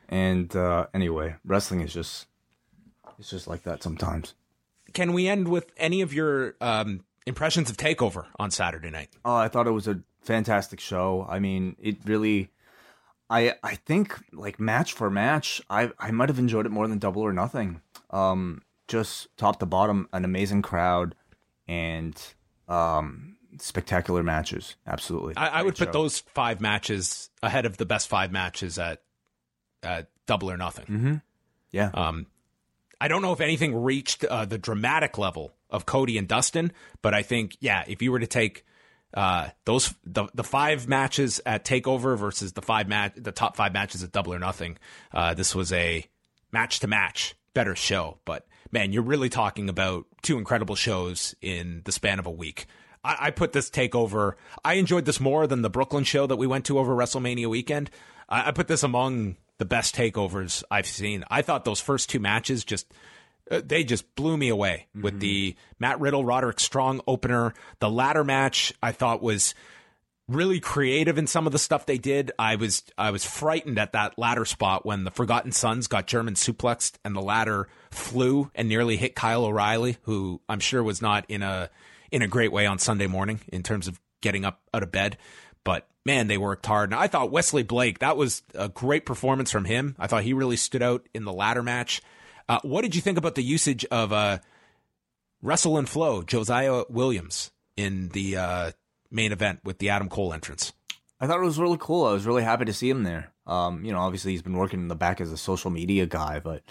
And 0.10 0.54
uh 0.56 0.88
anyway, 0.94 1.36
wrestling 1.46 1.82
is 1.82 1.94
just 1.94 2.28
it's 3.20 3.30
just 3.30 3.48
like 3.48 3.64
that 3.64 3.84
sometimes. 3.84 4.34
Can 4.94 5.14
we 5.14 5.28
end 5.28 5.48
with 5.48 5.72
any 5.78 6.02
of 6.02 6.14
your 6.14 6.56
um, 6.60 7.06
impressions 7.26 7.70
of 7.70 7.78
Takeover 7.78 8.26
on 8.38 8.52
Saturday 8.52 8.90
night? 8.90 9.10
Oh, 9.24 9.36
I 9.36 9.48
thought 9.48 9.68
it 9.68 9.72
was 9.72 9.88
a 9.88 10.02
fantastic 10.22 10.80
show. 10.80 11.26
I 11.30 11.40
mean, 11.40 11.76
it 11.80 11.98
really 12.06 12.50
I 13.30 13.56
I 13.64 13.76
think 13.76 14.20
like 14.34 14.60
match 14.60 14.94
for 14.94 15.10
match, 15.10 15.62
I 15.70 15.92
I 15.98 16.12
might 16.12 16.30
have 16.30 16.40
enjoyed 16.40 16.66
it 16.66 16.72
more 16.72 16.88
than 16.88 17.00
Double 17.00 17.22
or 17.22 17.34
Nothing. 17.34 17.82
Um 18.10 18.62
just 18.88 19.28
top 19.38 19.60
to 19.60 19.66
bottom 19.66 20.10
an 20.12 20.26
amazing 20.26 20.62
crowd 20.62 21.16
and 21.68 22.22
um 22.68 23.31
spectacular 23.60 24.24
matches. 24.24 24.76
Absolutely. 24.86 25.36
I, 25.38 25.48
I 25.48 25.62
would 25.62 25.76
Great 25.76 25.88
put 25.88 25.94
those 25.94 26.20
five 26.20 26.62
matches 26.62 27.30
ahead 27.44 27.66
of 27.66 27.78
the 27.78 27.86
best 27.86 28.08
five 28.08 28.32
matches 28.32 28.78
at, 28.80 29.02
at 29.84 30.10
Double 30.26 30.52
or 30.52 30.58
Nothing. 30.58 30.86
Mm-hmm. 30.86 31.16
Yeah. 31.72 31.92
Um, 31.94 32.28
I 33.00 33.08
don't 33.08 33.22
know 33.22 33.34
if 33.34 33.42
anything 33.42 33.76
reached 33.76 34.24
uh, 34.24 34.46
the 34.46 34.58
dramatic 34.58 35.18
level 35.18 35.54
of 35.70 35.86
Cody 35.86 36.18
and 36.18 36.28
Dustin, 36.28 36.72
but 37.02 37.14
I 37.14 37.24
think 37.24 37.58
yeah, 37.60 37.84
if 37.88 38.02
you 38.02 38.12
were 38.12 38.20
to 38.20 38.28
take 38.28 38.64
uh, 39.14 39.50
those 39.66 39.94
the 40.06 40.28
the 40.34 40.44
five 40.44 40.88
matches 40.88 41.42
at 41.46 41.66
Takeover 41.66 42.18
versus 42.18 42.54
the 42.54 42.62
five 42.62 42.88
match 42.88 43.14
the 43.16 43.32
top 43.32 43.56
five 43.56 43.74
matches 43.74 44.04
at 44.04 44.12
Double 44.12 44.34
or 44.34 44.40
Nothing, 44.40 44.78
uh, 45.14 45.34
this 45.34 45.56
was 45.56 45.74
a 45.74 46.06
match 46.52 46.80
to 46.82 46.88
match 46.88 47.36
better 47.54 47.76
show. 47.76 48.20
But 48.24 48.46
man, 48.72 48.94
you're 48.94 49.04
really 49.04 49.30
talking 49.30 49.68
about 49.68 50.06
two 50.22 50.38
incredible 50.38 50.76
shows 50.76 51.34
in 51.42 51.82
the 51.86 51.92
span 51.92 52.20
of 52.20 52.26
a 52.26 52.32
week. 52.32 52.68
I, 53.04 53.18
I 53.20 53.32
put 53.32 53.54
this 53.54 53.70
Takeover. 53.70 54.34
I 54.64 54.76
enjoyed 54.76 55.06
this 55.06 55.20
more 55.20 55.48
than 55.48 55.62
the 55.62 55.70
Brooklyn 55.70 56.04
show 56.04 56.28
that 56.28 56.36
we 56.36 56.48
went 56.48 56.66
to 56.66 56.80
over 56.80 56.96
WrestleMania 56.96 57.48
weekend. 57.48 57.90
I, 58.30 58.50
I 58.50 58.52
put 58.52 58.68
this 58.68 58.84
among 58.84 59.38
the 59.58 59.66
best 59.66 59.96
takeovers 59.96 60.64
I've 60.72 60.88
seen. 60.88 61.24
I 61.30 61.44
thought 61.44 61.66
those 61.66 61.80
first 61.80 62.10
two 62.10 62.20
matches 62.20 62.64
just 62.64 62.92
uh, 63.52 63.62
they 63.64 63.84
just 63.84 64.16
blew 64.16 64.38
me 64.38 64.50
away 64.50 64.88
with 65.00 65.20
the 65.20 65.56
Matt 65.78 66.00
Riddle 66.00 66.26
Roderick 66.26 66.60
Strong 66.60 67.02
opener. 67.06 67.54
The 67.80 67.90
ladder 67.90 68.24
match 68.24 68.74
I 68.82 68.92
thought 68.92 69.22
was 69.22 69.54
really 70.28 70.60
creative 70.60 71.18
in 71.18 71.28
some 71.28 71.46
of 71.46 71.52
the 71.52 71.60
stuff 71.60 71.86
they 71.86 71.98
did. 71.98 72.32
I 72.40 72.56
was 72.56 72.84
I 72.98 73.12
was 73.12 73.26
frightened 73.26 73.78
at 73.78 73.92
that 73.92 74.18
ladder 74.18 74.46
spot 74.46 74.86
when 74.86 75.04
the 75.04 75.12
Forgotten 75.12 75.52
Sons 75.52 75.88
got 75.88 76.08
German 76.08 76.36
suplexed 76.36 76.94
and 77.04 77.16
the 77.16 77.22
ladder 77.22 77.68
flew 77.92 78.50
and 78.56 78.70
nearly 78.70 78.98
hit 78.98 79.16
Kyle 79.16 79.46
O'Reilly, 79.46 79.98
who 80.04 80.42
I'm 80.48 80.60
sure 80.60 80.82
was 80.82 81.02
not 81.02 81.26
in 81.28 81.44
a 81.44 81.70
in 82.12 82.22
a 82.22 82.28
great 82.28 82.52
way 82.52 82.66
on 82.66 82.78
Sunday 82.80 83.08
morning 83.08 83.40
in 83.52 83.64
terms 83.64 83.88
of 83.88 84.00
getting 84.22 84.46
up 84.46 84.62
out 84.74 84.84
of 84.84 84.92
bed. 84.92 85.18
But 85.64 85.88
man, 86.06 86.28
they 86.28 86.38
worked 86.38 86.66
hard. 86.66 86.92
And 86.92 87.00
I 87.00 87.08
thought 87.08 87.32
Wesley 87.32 87.64
Blake, 87.64 88.00
that 88.00 88.18
was 88.18 88.44
a 88.54 88.70
great 88.70 89.06
performance 89.06 89.52
from 89.52 89.66
him. 89.66 89.96
I 90.00 90.08
thought 90.08 90.24
he 90.24 90.34
really 90.34 90.58
stood 90.58 90.84
out 90.84 91.08
in 91.14 91.26
the 91.26 91.34
ladder 91.34 91.64
match. 91.64 92.02
Uh, 92.50 92.60
what 92.64 92.82
did 92.82 92.96
you 92.96 93.02
think 93.02 93.18
about 93.18 93.36
the 93.36 93.44
usage 93.44 93.86
of 93.86 94.12
uh, 94.12 94.40
Wrestle 95.42 95.78
and 95.78 95.88
Flo, 95.88 96.22
Josiah 96.22 96.84
Williams, 96.90 97.52
in 97.78 98.10
the 98.10 98.38
uh, 98.38 98.72
main 99.10 99.32
event 99.32 99.60
with 99.64 99.78
the 99.80 99.90
Adam 99.90 100.10
Cole 100.10 100.34
entrance? 100.34 100.74
I 101.20 101.28
thought 101.28 101.40
it 101.40 101.46
was 101.46 101.60
really 101.60 101.78
cool. 101.80 102.06
I 102.06 102.14
was 102.14 102.26
really 102.26 102.44
happy 102.44 102.66
to 102.66 102.74
see 102.74 102.90
him 102.90 103.04
there. 103.04 103.32
Um, 103.46 103.86
you 103.86 103.92
know, 103.92 104.00
obviously 104.00 104.32
he's 104.32 104.42
been 104.42 104.58
working 104.58 104.80
in 104.80 104.88
the 104.88 104.96
back 104.96 105.22
as 105.22 105.32
a 105.32 105.38
social 105.38 105.70
media 105.70 106.06
guy, 106.06 106.40
but 106.40 106.64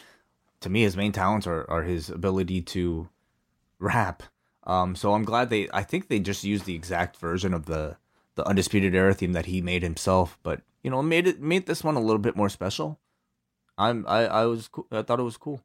to 0.60 0.68
me, 0.68 0.82
his 0.82 0.96
main 0.96 1.12
talents 1.12 1.46
are, 1.46 1.68
are 1.70 1.82
his 1.82 2.10
ability 2.10 2.62
to 2.62 3.08
rap. 3.78 4.22
Um, 4.64 4.94
so 4.94 5.14
I'm 5.14 5.24
glad 5.24 5.50
they. 5.50 5.68
I 5.72 5.82
think 5.82 6.08
they 6.08 6.18
just 6.18 6.44
used 6.44 6.64
the 6.64 6.74
exact 6.74 7.16
version 7.16 7.54
of 7.54 7.66
the 7.66 7.96
the 8.34 8.46
undisputed 8.46 8.94
era 8.94 9.14
theme 9.14 9.32
that 9.32 9.46
he 9.46 9.60
made 9.60 9.82
himself, 9.82 10.38
but 10.42 10.62
you 10.82 10.90
know, 10.90 11.02
made 11.02 11.26
it 11.26 11.40
made 11.40 11.66
this 11.66 11.84
one 11.84 11.96
a 11.96 12.00
little 12.00 12.18
bit 12.18 12.36
more 12.36 12.48
special. 12.48 12.98
I'm 13.78 14.04
I 14.06 14.26
I 14.26 14.44
was 14.46 14.68
I 14.92 15.02
thought 15.02 15.20
it 15.20 15.24
was 15.24 15.36
cool. 15.36 15.62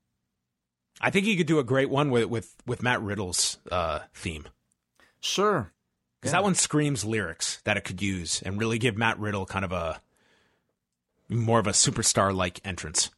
I 1.01 1.09
think 1.09 1.25
you 1.25 1.35
could 1.35 1.47
do 1.47 1.59
a 1.59 1.63
great 1.63 1.89
one 1.89 2.09
with 2.09 2.25
with 2.25 2.55
with 2.65 2.83
Matt 2.83 3.01
Riddle's 3.01 3.57
uh, 3.71 3.99
theme. 4.13 4.47
Sure, 5.19 5.71
because 6.19 6.33
yeah. 6.33 6.39
that 6.39 6.43
one 6.43 6.55
screams 6.55 7.03
lyrics 7.03 7.61
that 7.65 7.77
it 7.77 7.83
could 7.83 8.01
use 8.01 8.41
and 8.41 8.59
really 8.59 8.77
give 8.77 8.97
Matt 8.97 9.19
Riddle 9.19 9.45
kind 9.45 9.65
of 9.65 9.71
a 9.71 10.01
more 11.29 11.59
of 11.59 11.67
a 11.67 11.71
superstar 11.71 12.33
like 12.33 12.61
entrance. 12.63 13.11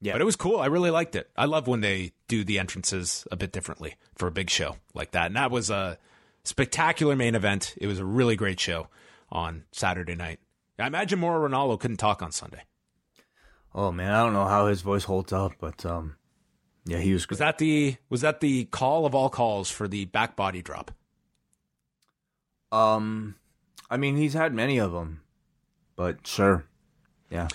Yeah. 0.00 0.12
But 0.12 0.22
it 0.22 0.24
was 0.26 0.36
cool. 0.36 0.60
I 0.60 0.66
really 0.66 0.90
liked 0.90 1.14
it. 1.14 1.30
I 1.36 1.44
love 1.44 1.66
when 1.66 1.80
they 1.80 2.12
do 2.30 2.44
the 2.44 2.58
entrances 2.58 3.26
a 3.30 3.36
bit 3.36 3.52
differently 3.52 3.96
for 4.14 4.28
a 4.28 4.32
big 4.32 4.48
show 4.48 4.76
like 4.94 5.10
that. 5.10 5.26
And 5.26 5.36
that 5.36 5.50
was 5.50 5.68
a 5.68 5.98
spectacular 6.44 7.16
main 7.16 7.34
event. 7.34 7.74
It 7.76 7.88
was 7.88 7.98
a 7.98 8.04
really 8.04 8.36
great 8.36 8.60
show 8.60 8.86
on 9.30 9.64
Saturday 9.72 10.14
night. 10.14 10.38
I 10.78 10.86
imagine 10.86 11.18
Mauro 11.18 11.46
Ranallo 11.46 11.78
couldn't 11.78 11.98
talk 11.98 12.22
on 12.22 12.32
Sunday. 12.32 12.62
Oh 13.74 13.92
man, 13.92 14.12
I 14.12 14.22
don't 14.24 14.32
know 14.32 14.46
how 14.46 14.66
his 14.68 14.80
voice 14.80 15.04
holds 15.04 15.32
up, 15.32 15.52
but 15.58 15.84
um 15.84 16.16
yeah, 16.86 16.98
he 16.98 17.12
was 17.12 17.26
great. 17.26 17.32
Was 17.32 17.38
that 17.40 17.58
the 17.58 17.96
was 18.08 18.20
that 18.22 18.40
the 18.40 18.64
call 18.66 19.04
of 19.04 19.14
all 19.14 19.28
calls 19.28 19.70
for 19.70 19.88
the 19.88 20.06
back 20.06 20.36
body 20.36 20.62
drop? 20.62 20.92
Um 22.72 23.34
I 23.90 23.96
mean, 23.96 24.16
he's 24.16 24.34
had 24.34 24.54
many 24.54 24.78
of 24.78 24.92
them. 24.92 25.20
But 25.96 26.26
sure. 26.26 26.64
Yeah. 27.28 27.48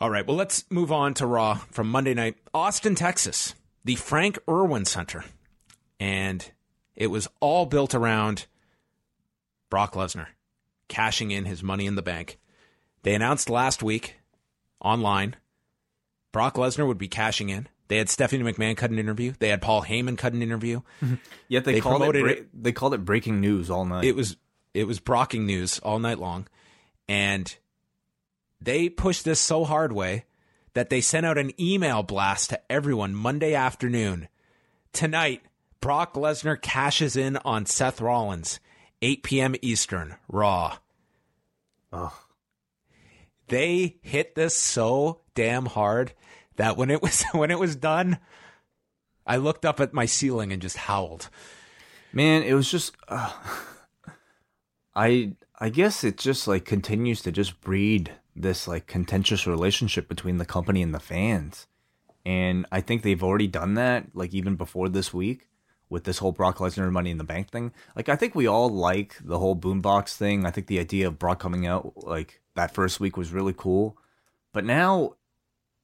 All 0.00 0.10
right, 0.10 0.26
well, 0.26 0.36
let's 0.36 0.64
move 0.70 0.90
on 0.92 1.14
to 1.14 1.26
Raw 1.26 1.56
from 1.70 1.90
Monday 1.90 2.14
night. 2.14 2.36
Austin, 2.54 2.94
Texas, 2.94 3.54
the 3.84 3.96
Frank 3.96 4.38
Erwin 4.48 4.86
Center. 4.86 5.24
And 5.98 6.50
it 6.96 7.08
was 7.08 7.28
all 7.40 7.66
built 7.66 7.94
around 7.94 8.46
Brock 9.68 9.94
Lesnar 9.94 10.28
cashing 10.88 11.30
in 11.30 11.44
his 11.44 11.62
money 11.62 11.86
in 11.86 11.96
the 11.96 12.02
bank. 12.02 12.38
They 13.02 13.14
announced 13.14 13.50
last 13.50 13.82
week 13.82 14.16
online 14.80 15.36
Brock 16.32 16.54
Lesnar 16.54 16.86
would 16.86 16.98
be 16.98 17.08
cashing 17.08 17.48
in. 17.48 17.68
They 17.88 17.96
had 17.96 18.08
Stephanie 18.08 18.44
McMahon 18.44 18.76
cut 18.76 18.90
an 18.90 18.98
interview. 18.98 19.32
They 19.38 19.48
had 19.48 19.60
Paul 19.60 19.82
Heyman 19.82 20.16
cut 20.16 20.32
an 20.32 20.42
interview. 20.42 20.80
Mm-hmm. 21.02 21.14
Yet 21.48 21.64
they, 21.64 21.74
they 21.74 21.80
called 21.80 22.02
it, 22.02 22.20
bra- 22.20 22.30
it, 22.30 22.62
They 22.62 22.72
called 22.72 22.94
it 22.94 23.04
breaking 23.04 23.40
news 23.40 23.68
all 23.68 23.84
night. 23.84 24.04
It 24.04 24.14
was 24.14 24.36
it 24.72 24.86
was 24.86 25.00
brocking 25.00 25.44
news 25.46 25.80
all 25.80 25.98
night 25.98 26.20
long, 26.20 26.46
and 27.08 27.54
they 28.60 28.88
pushed 28.88 29.24
this 29.24 29.40
so 29.40 29.64
hard 29.64 29.92
way 29.92 30.24
that 30.74 30.90
they 30.90 31.00
sent 31.00 31.26
out 31.26 31.38
an 31.38 31.52
email 31.60 32.02
blast 32.02 32.50
to 32.50 32.60
everyone 32.70 33.14
Monday 33.14 33.54
afternoon. 33.54 34.28
Tonight, 34.92 35.42
Brock 35.80 36.14
Lesnar 36.14 36.60
cashes 36.60 37.16
in 37.16 37.36
on 37.38 37.66
Seth 37.66 38.00
Rollins, 38.00 38.60
8 39.02 39.22
p.m. 39.22 39.54
Eastern, 39.62 40.16
Raw. 40.28 40.76
Oh. 41.92 42.16
They 43.48 43.96
hit 44.02 44.34
this 44.34 44.56
so 44.56 45.22
damn 45.34 45.66
hard 45.66 46.12
that 46.56 46.76
when 46.76 46.90
it 46.90 47.02
was 47.02 47.24
when 47.32 47.50
it 47.50 47.58
was 47.58 47.74
done, 47.76 48.18
I 49.26 49.36
looked 49.36 49.64
up 49.64 49.80
at 49.80 49.94
my 49.94 50.06
ceiling 50.06 50.52
and 50.52 50.62
just 50.62 50.76
howled. 50.76 51.28
Man, 52.12 52.42
it 52.42 52.54
was 52.54 52.70
just 52.70 52.94
uh, 53.08 53.32
I 54.94 55.32
I 55.58 55.68
guess 55.70 56.04
it 56.04 56.16
just 56.16 56.46
like 56.46 56.64
continues 56.64 57.22
to 57.22 57.32
just 57.32 57.60
breed 57.60 58.12
this 58.34 58.68
like 58.68 58.86
contentious 58.86 59.46
relationship 59.46 60.08
between 60.08 60.38
the 60.38 60.44
company 60.44 60.82
and 60.82 60.94
the 60.94 61.00
fans. 61.00 61.66
And 62.24 62.66
I 62.70 62.80
think 62.80 63.02
they've 63.02 63.22
already 63.22 63.46
done 63.46 63.74
that, 63.74 64.06
like 64.14 64.34
even 64.34 64.56
before 64.56 64.88
this 64.88 65.12
week 65.12 65.48
with 65.88 66.04
this 66.04 66.18
whole 66.18 66.32
Brock 66.32 66.58
Lesnar 66.58 66.90
Money 66.90 67.10
in 67.10 67.18
the 67.18 67.24
Bank 67.24 67.50
thing. 67.50 67.72
Like 67.96 68.08
I 68.08 68.16
think 68.16 68.34
we 68.34 68.46
all 68.46 68.68
like 68.68 69.16
the 69.22 69.38
whole 69.38 69.56
boombox 69.56 70.14
thing. 70.16 70.46
I 70.46 70.50
think 70.50 70.68
the 70.68 70.78
idea 70.78 71.08
of 71.08 71.18
Brock 71.18 71.40
coming 71.40 71.66
out 71.66 71.92
like 71.96 72.40
that 72.54 72.72
first 72.72 73.00
week 73.00 73.16
was 73.16 73.32
really 73.32 73.54
cool. 73.56 73.98
But 74.52 74.64
now 74.64 75.14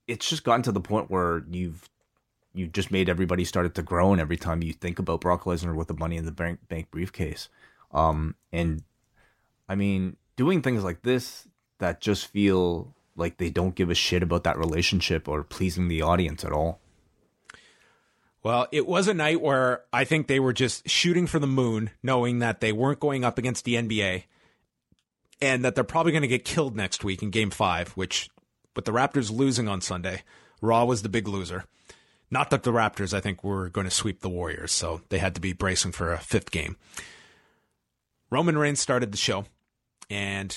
it's 0.07 0.29
just 0.29 0.45
gotten 0.45 0.63
to 0.63 0.73
the 0.73 0.81
point 0.81 1.11
where 1.11 1.45
you've 1.51 1.89
you 2.55 2.67
just 2.67 2.91
made 2.91 3.09
everybody 3.09 3.45
started 3.45 3.75
to 3.75 3.83
groan 3.83 4.19
every 4.19 4.39
time 4.39 4.63
you 4.63 4.73
think 4.73 4.99
about 4.99 5.21
Brock 5.21 5.45
Lesnar 5.45 5.75
with 5.75 5.89
the 5.89 5.95
Money 5.95 6.17
in 6.17 6.25
the 6.25 6.33
Bank, 6.33 6.59
bank 6.69 6.91
briefcase. 6.91 7.51
Um, 7.93 8.35
and 8.51 8.83
I 9.69 9.75
mean, 9.75 10.17
doing 10.37 10.63
things 10.63 10.83
like 10.83 11.03
this 11.03 11.47
that 11.79 12.01
just 12.01 12.27
feel 12.27 12.95
like 13.17 13.39
they 13.39 13.51
don't 13.51 13.75
give 13.75 13.91
a 13.91 13.95
shit 13.95 14.23
about 14.23 14.45
that 14.45 14.59
relationship 14.59 15.29
or 15.29 15.43
pleasing 15.43 15.89
the 15.89 16.03
audience 16.03 16.45
at 16.45 16.53
all. 16.53 16.81
Well, 18.43 18.69
it 18.71 18.87
was 18.87 19.09
a 19.09 19.15
night 19.15 19.41
where 19.41 19.83
I 19.93 20.05
think 20.05 20.27
they 20.27 20.39
were 20.39 20.53
just 20.53 20.89
shooting 20.89 21.27
for 21.27 21.39
the 21.39 21.47
moon, 21.49 21.91
knowing 22.03 22.39
that 22.39 22.61
they 22.61 22.73
weren't 22.73 23.01
going 23.01 23.25
up 23.25 23.39
against 23.39 23.65
the 23.65 23.75
NBA 23.75 24.25
and 25.41 25.65
that 25.65 25.75
they're 25.75 25.85
probably 25.85 26.13
going 26.13 26.23
to 26.23 26.29
get 26.29 26.45
killed 26.45 26.77
next 26.77 27.03
week 27.03 27.23
in 27.23 27.31
game 27.31 27.51
five, 27.51 27.89
which, 27.91 28.31
with 28.75 28.85
the 28.85 28.93
Raptors 28.93 29.33
losing 29.33 29.69
on 29.69 29.81
Sunday, 29.81 30.23
Raw 30.61 30.85
was 30.85 31.03
the 31.03 31.09
big 31.09 31.27
loser. 31.27 31.65
Not 32.31 32.51
that 32.51 32.63
the 32.63 32.73
Raptors, 32.73 33.13
I 33.13 33.21
think, 33.21 33.45
were 33.45 33.69
going 33.69 33.87
to 33.87 33.91
sweep 33.91 34.21
the 34.21 34.29
Warriors, 34.29 34.73
so 34.73 35.01
they 35.09 35.19
had 35.19 35.35
to 35.35 35.41
be 35.41 35.53
bracing 35.53 35.93
for 35.93 36.13
a 36.13 36.19
fifth 36.19 36.51
game. 36.51 36.77
Roman 38.31 38.59
Reigns 38.59 38.81
started 38.81 39.13
the 39.13 39.19
show, 39.19 39.45
and 40.11 40.57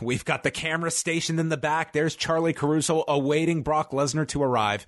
We've 0.00 0.24
got 0.24 0.42
the 0.42 0.50
camera 0.50 0.90
stationed 0.90 1.40
in 1.40 1.48
the 1.48 1.56
back. 1.56 1.92
There's 1.92 2.16
Charly 2.16 2.54
Caruso 2.54 3.04
awaiting 3.06 3.62
Brock 3.62 3.90
Lesnar 3.90 4.26
to 4.28 4.42
arrive. 4.42 4.86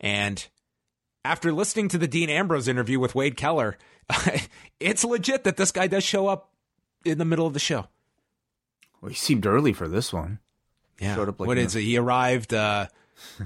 And 0.00 0.46
after 1.24 1.52
listening 1.52 1.88
to 1.88 1.98
the 1.98 2.08
Dean 2.08 2.30
Ambrose 2.30 2.68
interview 2.68 2.98
with 2.98 3.14
Wade 3.14 3.36
Keller, 3.36 3.76
it's 4.80 5.04
legit 5.04 5.44
that 5.44 5.56
this 5.56 5.72
guy 5.72 5.86
does 5.86 6.04
show 6.04 6.26
up 6.26 6.50
in 7.04 7.18
the 7.18 7.24
middle 7.24 7.46
of 7.46 7.52
the 7.52 7.58
show. 7.58 7.88
Well, 9.00 9.10
he 9.10 9.14
seemed 9.14 9.46
early 9.46 9.72
for 9.72 9.88
this 9.88 10.12
one. 10.12 10.38
Yeah. 11.00 11.14
Showed 11.14 11.28
up 11.28 11.40
like 11.40 11.46
what 11.46 11.58
is 11.58 11.74
it? 11.74 11.82
He 11.82 11.96
arrived. 11.96 12.52
Uh, 12.52 12.86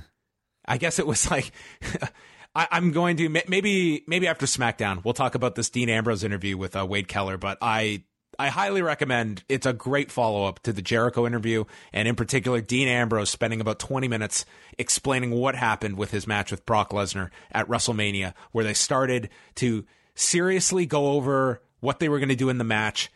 I 0.67 0.79
guess 0.79 0.99
it 0.99 1.07
was 1.07 1.31
like. 1.31 1.53
I, 2.57 2.69
am 2.71 2.93
going 2.93 3.17
to 3.17 3.29
maybe 3.29 4.05
maybe 4.07 4.29
after 4.29 4.47
SmackDown 4.47 5.05
we'll 5.05 5.13
talk 5.13 5.35
about 5.35 5.57
this 5.57 5.71
Dean 5.71 5.89
Ambrose 5.89 6.23
interview 6.23 6.57
with 6.57 6.77
uh, 6.77 6.87
Wade 6.87 7.09
Keller, 7.09 7.37
but 7.37 7.59
I 7.61 8.05
I 8.39 8.49
highly 8.49 8.83
recommend. 8.83 9.45
It's 9.49 9.67
a 9.67 9.73
great 9.73 10.11
follow 10.11 10.47
up 10.47 10.61
to 10.61 10.73
the 10.73 10.83
Jericho 10.83 11.27
interview, 11.27 11.65
and 11.93 12.09
in 12.09 12.17
particular, 12.17 12.61
Dean 12.61 12.89
Ambrose 12.89 13.31
spending 13.31 13.61
about 13.61 13.79
20 13.79 14.09
minutes 14.09 14.45
explaining 14.79 15.31
what 15.31 15.55
happened 15.55 15.97
with 15.97 16.11
his 16.11 16.27
match 16.27 16.51
with 16.51 16.67
Brock 16.67 16.91
Lesnar 16.91 17.31
at 17.53 17.69
WrestleMania, 17.69 18.35
where 18.53 18.65
they 18.65 18.75
started 18.75 19.31
to 19.57 19.85
seriously 20.15 20.87
go 20.87 21.13
over 21.13 21.63
what 21.81 21.99
they 21.99 22.09
were 22.09 22.19
going 22.19 22.29
to 22.29 22.37
do 22.37 22.49
in 22.49 22.59
the 22.59 22.65
match 22.65 23.11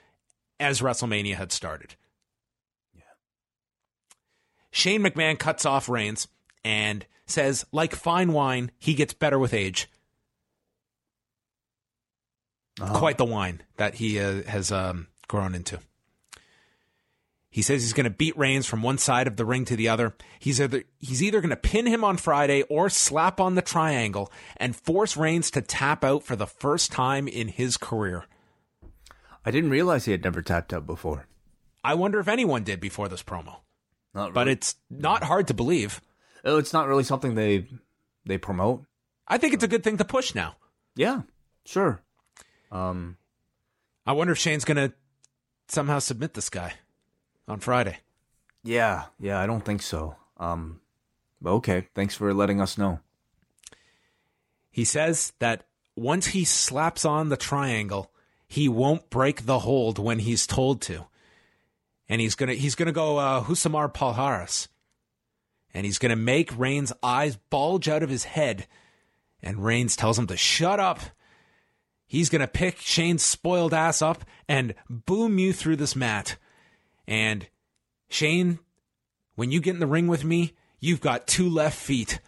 as 0.61 0.81
WrestleMania 0.81 1.35
had 1.35 1.53
started. 1.53 1.95
Yeah. 2.95 3.03
Shane 4.71 5.03
McMahon 5.03 5.39
cuts 5.39 5.64
off 5.64 5.89
Reigns 5.89 6.29
and 6.64 7.07
says, 7.27 7.64
like 7.73 7.95
fine 7.95 8.33
wine, 8.33 8.71
he 8.79 8.95
gets 8.95 9.14
better 9.14 9.39
with 9.39 9.55
age. 9.55 9.89
Oh. 12.81 12.99
Quite 12.99 13.18
the 13.18 13.24
wine 13.24 13.62
that 13.76 13.95
he 13.95 14.20
uh, 14.20 14.43
has 14.45 14.70
um, 14.70 15.09
grown 15.26 15.55
into. 15.55 15.81
He 17.51 17.62
says 17.62 17.83
he's 17.83 17.95
going 17.95 18.05
to 18.05 18.11
beat 18.11 18.37
Reigns 18.37 18.66
from 18.66 18.83
one 18.83 18.99
side 18.99 19.26
of 19.26 19.37
the 19.37 19.45
ring 19.45 19.64
to 19.64 19.76
the 19.76 19.89
other. 19.89 20.14
He's 20.39 20.61
either 20.61 20.85
he's 20.99 21.22
either 21.22 21.41
going 21.41 21.51
to 21.51 21.57
pin 21.57 21.87
him 21.87 22.05
on 22.05 22.16
Friday 22.18 22.62
or 22.62 22.91
slap 22.91 23.41
on 23.41 23.55
the 23.55 23.62
triangle 23.62 24.31
and 24.59 24.76
force 24.76 25.16
Reigns 25.16 25.51
to 25.53 25.62
tap 25.62 26.05
out 26.05 26.22
for 26.22 26.37
the 26.37 26.47
first 26.47 26.93
time 26.93 27.26
in 27.26 27.49
his 27.49 27.76
career. 27.76 28.26
I 29.45 29.51
didn't 29.51 29.70
realize 29.70 30.05
he 30.05 30.12
had 30.12 30.24
never 30.24 30.43
tapped 30.43 30.72
out 30.72 30.87
before. 30.87 31.26
I 31.83 31.95
wonder 31.95 32.20
if 32.20 32.29
anyone 32.29 32.64
did 32.64 32.81
before 32.81 33.09
this 33.09 33.22
promo. 33.22 33.57
Really. 34.12 34.31
But 34.33 34.49
it's 34.49 34.76
not 34.91 35.24
hard 35.24 35.49
to 35.49 35.55
believe. 35.55 36.03
Oh, 36.45 36.59
it's 36.59 36.72
not 36.72 36.87
really 36.87 37.05
something 37.05 37.35
they 37.35 37.66
they 38.26 38.39
promote. 38.39 38.85
I 39.26 39.39
think 39.39 39.55
it's 39.55 39.64
a 39.64 39.68
good 39.68 39.83
thing 39.83 39.97
to 39.97 40.05
push 40.05 40.35
now. 40.35 40.57
Yeah, 40.95 41.22
sure. 41.64 42.03
Um, 42.71 43.16
I 44.07 44.12
wonder 44.12 44.33
if 44.33 44.39
Shane's 44.39 44.64
gonna 44.64 44.93
somehow 45.69 45.99
submit 45.99 46.35
this 46.35 46.51
guy 46.51 46.75
on 47.47 47.61
Friday. 47.61 47.99
Yeah, 48.62 49.05
yeah, 49.21 49.41
I 49.41 49.47
don't 49.47 49.64
think 49.64 49.83
so. 49.83 50.16
Um, 50.39 50.81
okay, 51.45 51.89
thanks 51.95 52.14
for 52.14 52.33
letting 52.35 52.61
us 52.61 52.77
know. 52.79 53.01
He 54.71 54.85
says 54.85 55.33
that 55.39 55.66
once 55.97 56.29
he 56.29 56.45
slaps 56.45 57.05
on 57.05 57.29
the 57.29 57.37
triangle, 57.37 58.12
he 58.47 58.69
won't 58.69 59.11
break 59.11 59.47
the 59.47 59.61
hold 59.61 59.99
when 59.99 60.21
he's 60.21 60.47
told 60.47 60.81
to. 60.83 61.07
and 62.09 62.21
he's 62.21 62.35
gonna 62.35 62.55
he's 62.55 62.75
gonna 62.75 62.93
go 62.93 63.19
uh, 63.19 63.43
Rousimar 63.45 63.93
Palhares, 63.93 64.69
and 65.75 65.85
he's 65.85 65.99
gonna 65.99 66.16
make 66.16 66.57
Reigns' 66.59 66.93
eyes 67.03 67.37
bulge 67.51 67.89
out 67.89 68.03
of 68.03 68.09
his 68.09 68.25
head, 68.25 68.66
and 69.43 69.64
Reigns 69.64 69.95
tells 69.97 70.19
him 70.19 70.27
to 70.29 70.37
shut 70.37 70.81
up. 70.81 71.01
He's 72.09 72.28
gonna 72.28 72.48
pick 72.48 72.80
Shane's 72.80 73.24
spoiled 73.24 73.72
ass 73.72 74.02
up 74.02 74.24
and 74.48 74.74
boom 74.90 75.38
you 75.38 75.52
through 75.52 75.76
this 75.76 75.94
mat, 75.94 76.36
and 77.06 77.46
Shane, 78.09 78.59
when 79.34 79.52
you 79.52 79.61
get 79.61 79.74
in 79.74 79.80
the 79.80 79.86
ring 79.86 80.09
with 80.09 80.24
me, 80.24 80.54
you've 80.80 81.00
got 81.00 81.26
two 81.26 81.48
left 81.48 81.78
feet. 81.78 82.20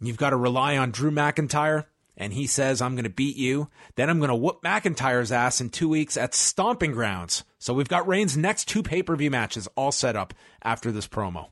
You've 0.00 0.16
got 0.16 0.30
to 0.30 0.36
rely 0.36 0.76
on 0.76 0.92
Drew 0.92 1.10
McIntyre 1.10 1.86
and 2.16 2.32
he 2.32 2.46
says, 2.46 2.82
I'm 2.82 2.94
going 2.94 3.04
to 3.04 3.10
beat 3.10 3.36
you. 3.36 3.68
Then 3.94 4.10
I'm 4.10 4.18
going 4.18 4.28
to 4.28 4.34
whoop 4.34 4.62
McIntyre's 4.62 5.32
ass 5.32 5.60
in 5.60 5.70
two 5.70 5.88
weeks 5.88 6.16
at 6.16 6.34
Stomping 6.34 6.92
Grounds. 6.92 7.44
So 7.58 7.72
we've 7.72 7.88
got 7.88 8.06
Reigns' 8.06 8.36
next 8.36 8.66
two 8.66 8.82
pay 8.82 9.02
per 9.02 9.16
view 9.16 9.30
matches 9.30 9.68
all 9.76 9.92
set 9.92 10.16
up 10.16 10.34
after 10.62 10.92
this 10.92 11.08
promo. 11.08 11.48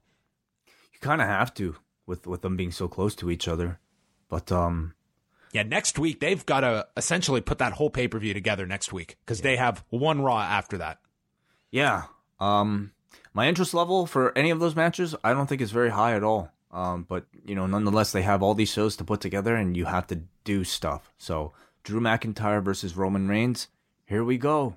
You 0.92 1.00
kind 1.00 1.20
of 1.20 1.28
have 1.28 1.54
to 1.54 1.76
with 2.06 2.26
with 2.26 2.42
them 2.42 2.56
being 2.56 2.72
so 2.72 2.88
close 2.88 3.14
to 3.16 3.30
each 3.30 3.48
other, 3.48 3.78
but 4.28 4.50
um, 4.52 4.94
yeah, 5.52 5.62
next 5.62 5.98
week 5.98 6.20
they've 6.20 6.44
got 6.44 6.60
to 6.60 6.86
essentially 6.96 7.40
put 7.40 7.58
that 7.58 7.72
whole 7.72 7.90
pay 7.90 8.08
per 8.08 8.18
view 8.18 8.34
together 8.34 8.66
next 8.66 8.92
week 8.92 9.16
because 9.24 9.40
yeah. 9.40 9.44
they 9.44 9.56
have 9.56 9.84
one 9.90 10.20
Raw 10.20 10.40
after 10.40 10.78
that. 10.78 10.98
Yeah. 11.70 12.04
Um, 12.40 12.92
my 13.32 13.48
interest 13.48 13.74
level 13.74 14.06
for 14.06 14.36
any 14.36 14.50
of 14.50 14.60
those 14.60 14.76
matches, 14.76 15.14
I 15.22 15.32
don't 15.32 15.46
think 15.46 15.60
is 15.60 15.70
very 15.70 15.90
high 15.90 16.14
at 16.14 16.22
all. 16.22 16.50
Um, 16.72 17.06
but 17.08 17.26
you 17.44 17.54
know, 17.54 17.66
nonetheless, 17.66 18.12
they 18.12 18.22
have 18.22 18.42
all 18.42 18.54
these 18.54 18.72
shows 18.72 18.96
to 18.96 19.04
put 19.04 19.20
together, 19.20 19.54
and 19.54 19.76
you 19.76 19.86
have 19.86 20.06
to 20.08 20.22
do 20.44 20.64
stuff. 20.64 21.12
So, 21.16 21.52
Drew 21.84 22.00
McIntyre 22.00 22.62
versus 22.62 22.96
Roman 22.96 23.28
Reigns. 23.28 23.68
Here 24.04 24.24
we 24.24 24.36
go. 24.36 24.76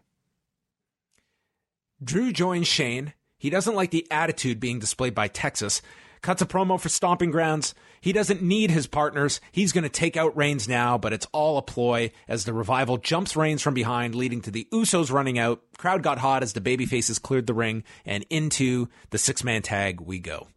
Drew 2.02 2.32
joins 2.32 2.68
Shane. 2.68 3.14
He 3.38 3.50
doesn't 3.50 3.76
like 3.76 3.92
the 3.92 4.08
attitude 4.12 4.60
being 4.60 4.80
displayed 4.80 5.16
by 5.16 5.28
Texas. 5.28 5.82
Cuts 6.22 6.42
a 6.42 6.46
promo 6.46 6.80
for 6.80 6.90
Stomping 6.90 7.32
Grounds. 7.32 7.74
He 8.02 8.12
doesn't 8.12 8.42
need 8.42 8.72
his 8.72 8.88
partners. 8.88 9.40
He's 9.52 9.72
going 9.72 9.84
to 9.84 9.90
take 9.90 10.18
out 10.18 10.36
Reigns 10.36 10.68
now, 10.68 10.98
but 10.98 11.14
it's 11.14 11.28
all 11.32 11.58
a 11.58 11.62
ploy 11.62 12.12
as 12.28 12.46
the 12.46 12.54
revival 12.54 12.98
jumps 12.98 13.36
Reigns 13.36 13.62
from 13.62 13.74
behind, 13.74 14.16
leading 14.16 14.42
to 14.42 14.52
the 14.52 14.68
Usos 14.72 15.12
running 15.12 15.40
out. 15.40 15.62
Crowd 15.78 16.04
got 16.04 16.20
hot 16.20 16.44
as 16.44 16.54
the 16.54 16.62
babyfaces 16.62 17.22
cleared 17.22 17.48
the 17.48 17.54
ring, 17.54 17.84
and 18.06 18.26
into 18.30 18.88
the 19.12 19.18
six 19.18 19.44
man 19.44 19.62
tag 19.62 20.02
we 20.02 20.20
go. 20.20 20.48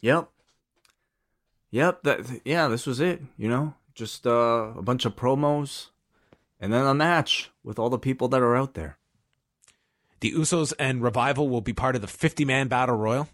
Yep. 0.00 0.28
Yep. 1.70 2.02
That 2.02 2.40
yeah, 2.44 2.68
this 2.68 2.86
was 2.86 3.00
it. 3.00 3.22
You 3.36 3.48
know, 3.48 3.74
just 3.94 4.26
uh, 4.26 4.72
a 4.76 4.82
bunch 4.82 5.04
of 5.04 5.16
promos, 5.16 5.88
and 6.60 6.72
then 6.72 6.84
a 6.84 6.94
match 6.94 7.50
with 7.62 7.78
all 7.78 7.90
the 7.90 7.98
people 7.98 8.28
that 8.28 8.42
are 8.42 8.56
out 8.56 8.74
there. 8.74 8.98
The 10.20 10.32
Usos 10.32 10.72
and 10.78 11.02
Revival 11.02 11.48
will 11.48 11.60
be 11.60 11.72
part 11.72 11.94
of 11.94 12.00
the 12.00 12.08
50 12.08 12.44
man 12.44 12.66
battle 12.68 12.96
royal. 12.96 13.28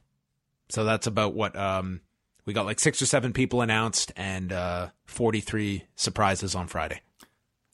So 0.69 0.85
that's 0.85 1.07
about 1.07 1.35
what 1.35 1.57
um, 1.57 2.01
we 2.47 2.53
got 2.53 2.67
like 2.67 2.81
six 2.81 3.01
or 3.01 3.07
seven 3.07 3.33
people 3.33 3.61
announced 3.61 4.13
and 4.17 4.53
uh, 4.53 4.89
43 5.07 5.85
surprises 5.95 6.55
on 6.55 6.67
Friday. 6.67 7.01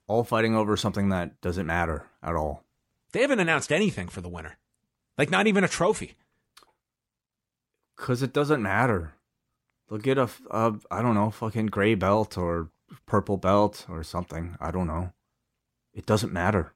All 0.07 0.25
fighting 0.25 0.57
over 0.57 0.77
something 0.77 1.11
that 1.11 1.41
doesn't 1.41 1.67
matter 1.67 2.07
at 2.23 2.35
all. 2.35 2.65
They 3.13 3.23
haven't 3.23 3.41
announced 3.41 3.73
anything 3.73 4.09
for 4.09 4.21
the 4.21 4.29
winner. 4.29 4.59
Like 5.17 5.31
not 5.31 5.47
even 5.47 5.65
a 5.65 5.69
trophy. 5.69 6.17
Cause 7.97 8.23
it 8.23 8.33
doesn't 8.33 8.63
matter. 8.63 9.13
They'll 9.89 9.99
get 9.99 10.19
a, 10.19 10.29
a 10.51 10.75
I 10.91 11.03
don't 11.03 11.15
know, 11.15 11.31
fucking 11.31 11.67
gray 11.67 11.95
belt 11.95 12.39
or 12.39 12.71
purple 13.07 13.37
belt 13.37 13.87
or 13.89 14.03
something. 14.03 14.57
I 14.61 14.71
don't 14.71 14.87
know. 14.87 15.13
It 15.93 16.07
doesn't 16.07 16.33
matter. 16.33 16.73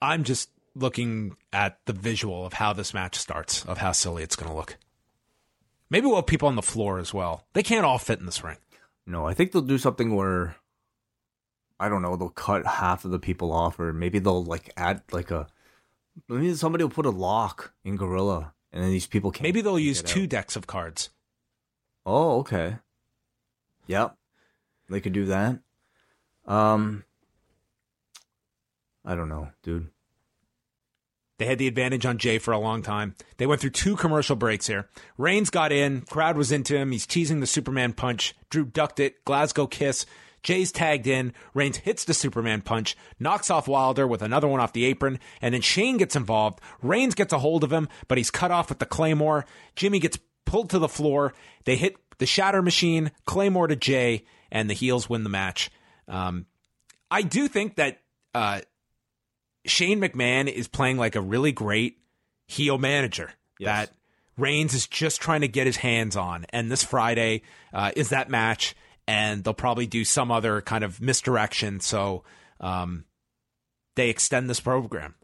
I'm 0.00 0.22
just 0.22 0.50
looking 0.74 1.36
at 1.52 1.78
the 1.86 1.92
visual 1.92 2.44
of 2.44 2.54
how 2.54 2.72
this 2.72 2.94
match 2.94 3.16
starts, 3.16 3.64
of 3.64 3.78
how 3.78 3.92
silly 3.92 4.22
it's 4.22 4.36
going 4.36 4.50
to 4.50 4.56
look. 4.56 4.76
Maybe 5.90 6.06
we'll 6.06 6.16
have 6.16 6.26
people 6.26 6.48
on 6.48 6.56
the 6.56 6.62
floor 6.62 6.98
as 6.98 7.14
well. 7.14 7.46
They 7.52 7.62
can't 7.62 7.84
all 7.84 7.98
fit 7.98 8.18
in 8.18 8.26
this 8.26 8.42
ring. 8.42 8.56
No, 9.06 9.26
I 9.26 9.34
think 9.34 9.52
they'll 9.52 9.62
do 9.62 9.78
something 9.78 10.14
where 10.14 10.56
I 11.78 11.88
don't 11.88 12.02
know, 12.02 12.16
they'll 12.16 12.30
cut 12.30 12.66
half 12.66 13.04
of 13.04 13.10
the 13.10 13.18
people 13.18 13.52
off, 13.52 13.78
or 13.78 13.92
maybe 13.92 14.18
they'll 14.18 14.44
like 14.44 14.70
add 14.76 15.02
like 15.12 15.30
a 15.30 15.46
maybe 16.28 16.54
somebody 16.54 16.84
will 16.84 16.90
put 16.90 17.06
a 17.06 17.10
lock 17.10 17.74
in 17.84 17.96
Gorilla 17.96 18.54
and 18.72 18.82
then 18.82 18.90
these 18.90 19.06
people 19.06 19.30
can't. 19.30 19.44
Maybe 19.44 19.60
they'll 19.60 19.78
use 19.78 20.02
two 20.02 20.22
out. 20.24 20.28
decks 20.28 20.56
of 20.56 20.66
cards. 20.66 21.10
Oh, 22.06 22.40
okay. 22.40 22.78
Yep, 23.86 24.16
they 24.88 25.00
could 25.00 25.12
do 25.12 25.26
that. 25.26 25.60
Um, 26.46 27.04
I 29.04 29.14
don't 29.14 29.28
know, 29.28 29.48
dude. 29.62 29.88
They 31.38 31.46
had 31.46 31.58
the 31.58 31.66
advantage 31.66 32.06
on 32.06 32.18
Jay 32.18 32.38
for 32.38 32.52
a 32.52 32.58
long 32.58 32.82
time. 32.82 33.16
They 33.38 33.46
went 33.46 33.60
through 33.60 33.70
two 33.70 33.96
commercial 33.96 34.36
breaks 34.36 34.68
here. 34.68 34.88
Reigns 35.18 35.50
got 35.50 35.72
in, 35.72 36.02
crowd 36.02 36.36
was 36.36 36.52
into 36.52 36.76
him. 36.76 36.92
He's 36.92 37.06
teasing 37.06 37.40
the 37.40 37.46
Superman 37.46 37.92
punch. 37.92 38.34
Drew 38.50 38.64
ducked 38.64 39.00
it. 39.00 39.24
Glasgow 39.24 39.66
kiss. 39.66 40.06
Jay's 40.44 40.70
tagged 40.70 41.06
in. 41.06 41.32
Reigns 41.54 41.78
hits 41.78 42.04
the 42.04 42.14
Superman 42.14 42.60
punch, 42.60 42.96
knocks 43.18 43.50
off 43.50 43.66
Wilder 43.66 44.06
with 44.06 44.22
another 44.22 44.46
one 44.46 44.60
off 44.60 44.74
the 44.74 44.84
apron, 44.84 45.18
and 45.40 45.54
then 45.54 45.62
Shane 45.62 45.96
gets 45.96 46.14
involved. 46.14 46.60
Reigns 46.82 47.14
gets 47.14 47.32
a 47.32 47.38
hold 47.38 47.64
of 47.64 47.72
him, 47.72 47.88
but 48.06 48.18
he's 48.18 48.30
cut 48.30 48.50
off 48.50 48.68
with 48.68 48.78
the 48.78 48.86
Claymore. 48.86 49.46
Jimmy 49.74 49.98
gets 49.98 50.18
pulled 50.44 50.70
to 50.70 50.78
the 50.78 50.88
floor. 50.88 51.34
They 51.64 51.76
hit 51.76 51.96
the 52.18 52.26
Shatter 52.26 52.62
Machine, 52.62 53.10
Claymore 53.24 53.66
to 53.68 53.76
Jay, 53.76 54.24
and 54.52 54.70
the 54.70 54.74
heels 54.74 55.08
win 55.08 55.24
the 55.24 55.30
match. 55.30 55.70
Um, 56.06 56.46
I 57.10 57.22
do 57.22 57.48
think 57.48 57.76
that 57.76 58.00
uh, 58.34 58.60
Shane 59.64 60.00
McMahon 60.00 60.48
is 60.50 60.68
playing 60.68 60.98
like 60.98 61.16
a 61.16 61.20
really 61.20 61.52
great 61.52 61.98
heel 62.46 62.78
manager 62.78 63.32
yes. 63.58 63.88
that 63.88 63.96
Reigns 64.36 64.74
is 64.74 64.86
just 64.86 65.20
trying 65.20 65.42
to 65.42 65.48
get 65.48 65.66
his 65.66 65.76
hands 65.76 66.16
on. 66.16 66.46
And 66.50 66.70
this 66.70 66.82
Friday 66.82 67.42
uh, 67.72 67.92
is 67.96 68.10
that 68.10 68.28
match 68.28 68.74
and 69.06 69.44
they'll 69.44 69.54
probably 69.54 69.86
do 69.86 70.04
some 70.04 70.30
other 70.30 70.60
kind 70.60 70.84
of 70.84 71.00
misdirection. 71.00 71.80
So 71.80 72.24
um, 72.60 73.04
they 73.96 74.10
extend 74.10 74.48
this 74.48 74.60
program. 74.60 75.14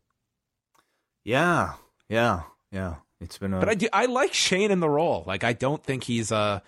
Yeah, 1.25 1.75
yeah, 2.09 2.43
yeah. 2.71 2.97
It's 3.21 3.37
been, 3.37 3.53
a- 3.53 3.61
but 3.61 3.69
I 3.69 3.75
do, 3.75 3.89
I 3.93 4.07
like 4.07 4.33
Shane 4.33 4.71
in 4.71 4.81
the 4.81 4.89
role. 4.89 5.25
Like 5.27 5.45
I 5.45 5.53
don't 5.53 5.83
think 5.83 6.05
he's 6.05 6.31
a 6.31 6.63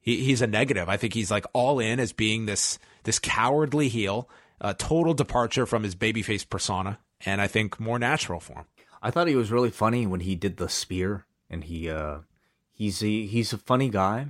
he, 0.00 0.24
he's 0.24 0.42
a 0.42 0.46
negative. 0.46 0.88
I 0.88 0.96
think 0.96 1.14
he's 1.14 1.30
like 1.30 1.44
all 1.52 1.78
in 1.78 2.00
as 2.00 2.12
being 2.12 2.46
this 2.46 2.78
this 3.04 3.18
cowardly 3.18 3.88
heel, 3.88 4.28
a 4.60 4.74
total 4.74 5.14
departure 5.14 5.66
from 5.66 5.82
his 5.82 5.94
babyface 5.94 6.48
persona, 6.48 6.98
and 7.24 7.40
I 7.40 7.46
think 7.46 7.78
more 7.78 7.98
natural 7.98 8.40
for 8.40 8.54
him. 8.54 8.64
I 9.00 9.10
thought 9.10 9.28
he 9.28 9.36
was 9.36 9.52
really 9.52 9.70
funny 9.70 10.06
when 10.06 10.20
he 10.20 10.34
did 10.34 10.56
the 10.56 10.68
spear, 10.68 11.26
and 11.48 11.64
he 11.64 11.88
uh 11.88 12.18
he's 12.72 13.02
a, 13.02 13.26
he's 13.26 13.52
a 13.52 13.58
funny 13.58 13.88
guy 13.90 14.28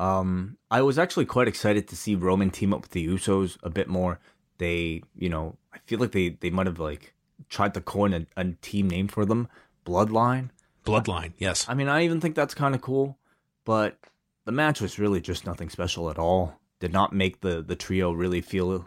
um, 0.00 0.56
I 0.70 0.80
was 0.80 0.98
actually 0.98 1.26
quite 1.26 1.46
excited 1.46 1.86
to 1.88 1.96
see 1.96 2.14
Roman 2.14 2.50
team 2.50 2.72
up 2.72 2.80
with 2.80 2.92
the 2.92 3.06
Usos 3.06 3.58
a 3.62 3.68
bit 3.68 3.86
more. 3.86 4.18
They, 4.56 5.02
you 5.14 5.28
know, 5.28 5.56
I 5.74 5.78
feel 5.84 5.98
like 5.98 6.12
they 6.12 6.30
they 6.30 6.48
might 6.48 6.66
have 6.66 6.78
like 6.78 7.12
tried 7.50 7.74
to 7.74 7.82
coin 7.82 8.14
a, 8.14 8.26
a 8.34 8.44
team 8.62 8.88
name 8.88 9.08
for 9.08 9.26
them, 9.26 9.46
Bloodline. 9.84 10.50
Bloodline, 10.86 11.34
yes. 11.36 11.66
I 11.68 11.74
mean, 11.74 11.88
I 11.88 12.04
even 12.04 12.18
think 12.18 12.34
that's 12.34 12.54
kind 12.54 12.74
of 12.74 12.80
cool, 12.80 13.18
but 13.66 13.98
the 14.46 14.52
match 14.52 14.80
was 14.80 14.98
really 14.98 15.20
just 15.20 15.44
nothing 15.44 15.68
special 15.68 16.08
at 16.08 16.18
all. 16.18 16.58
Did 16.78 16.94
not 16.94 17.12
make 17.12 17.42
the 17.42 17.60
the 17.60 17.76
trio 17.76 18.10
really 18.12 18.40
feel 18.40 18.86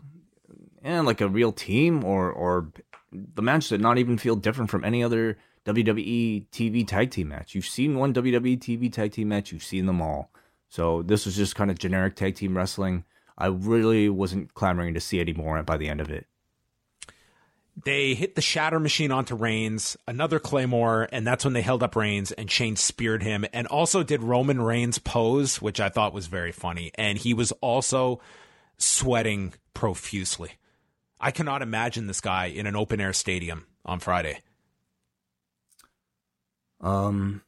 eh, 0.84 1.02
like 1.02 1.22
a 1.22 1.28
real 1.28 1.52
team, 1.52 2.04
or 2.04 2.32
or 2.32 2.72
the 3.12 3.42
match 3.42 3.70
did 3.70 3.82
not 3.82 3.98
even 3.98 4.18
feel 4.18 4.36
different 4.36 4.72
from 4.72 4.84
any 4.84 5.04
other 5.04 5.38
WWE 5.66 6.48
TV 6.52 6.88
tag 6.88 7.12
team 7.12 7.30
match. 7.30 7.56
You've 7.56 7.66
seen 7.66 7.98
one 7.98 8.14
WWE 8.14 8.58
TV 8.58 8.92
tag 8.92 9.12
team 9.12 9.30
match, 9.30 9.52
you've 9.52 9.64
seen 9.64 9.86
them 9.86 10.02
all. 10.02 10.32
So 10.70 11.04
this 11.04 11.26
was 11.26 11.36
just 11.36 11.56
kind 11.56 11.70
of 11.72 11.78
generic 11.78 12.16
tag 12.16 12.36
team 12.36 12.58
wrestling. 12.58 13.06
I 13.38 13.48
really 13.48 14.10
wasn't 14.10 14.54
clamoring 14.54 14.94
to 14.96 15.00
see 15.00 15.20
any 15.20 15.34
more 15.34 15.62
by 15.64 15.78
the 15.78 15.90
end 15.90 16.02
of 16.02 16.10
it. 16.10 16.28
They 17.86 18.14
hit 18.14 18.36
the 18.36 18.42
shatter 18.42 18.80
machine 18.80 19.12
onto 19.12 19.36
Reigns, 19.36 19.98
another 20.08 20.40
Claymore, 20.40 21.10
and 21.12 21.26
that's 21.26 21.44
when 21.44 21.54
they 21.54 21.64
held 21.64 21.82
up 21.82 21.96
Reigns 21.96 22.32
and 22.32 22.50
Shane 22.50 22.76
speared 22.76 23.24
him 23.24 23.46
and 23.52 23.66
also 23.66 24.04
did 24.04 24.22
Roman 24.22 24.62
Reigns 24.62 25.00
pose, 25.00 25.60
which 25.60 25.80
I 25.80 25.90
thought 25.90 26.14
was 26.14 26.28
very 26.28 26.52
funny. 26.52 26.92
And 26.96 27.18
he 27.18 27.34
was 27.34 27.52
also 27.54 28.22
sweating 28.78 29.54
profusely. 29.74 30.52
I 31.24 31.32
cannot 31.32 31.62
imagine 31.62 32.08
this 32.08 32.20
guy 32.20 32.48
in 32.48 32.68
an 32.68 32.76
open 32.76 33.00
air 33.00 33.14
stadium 33.14 33.66
on 33.86 34.02
Friday. 34.02 34.42
Um, 36.82 37.42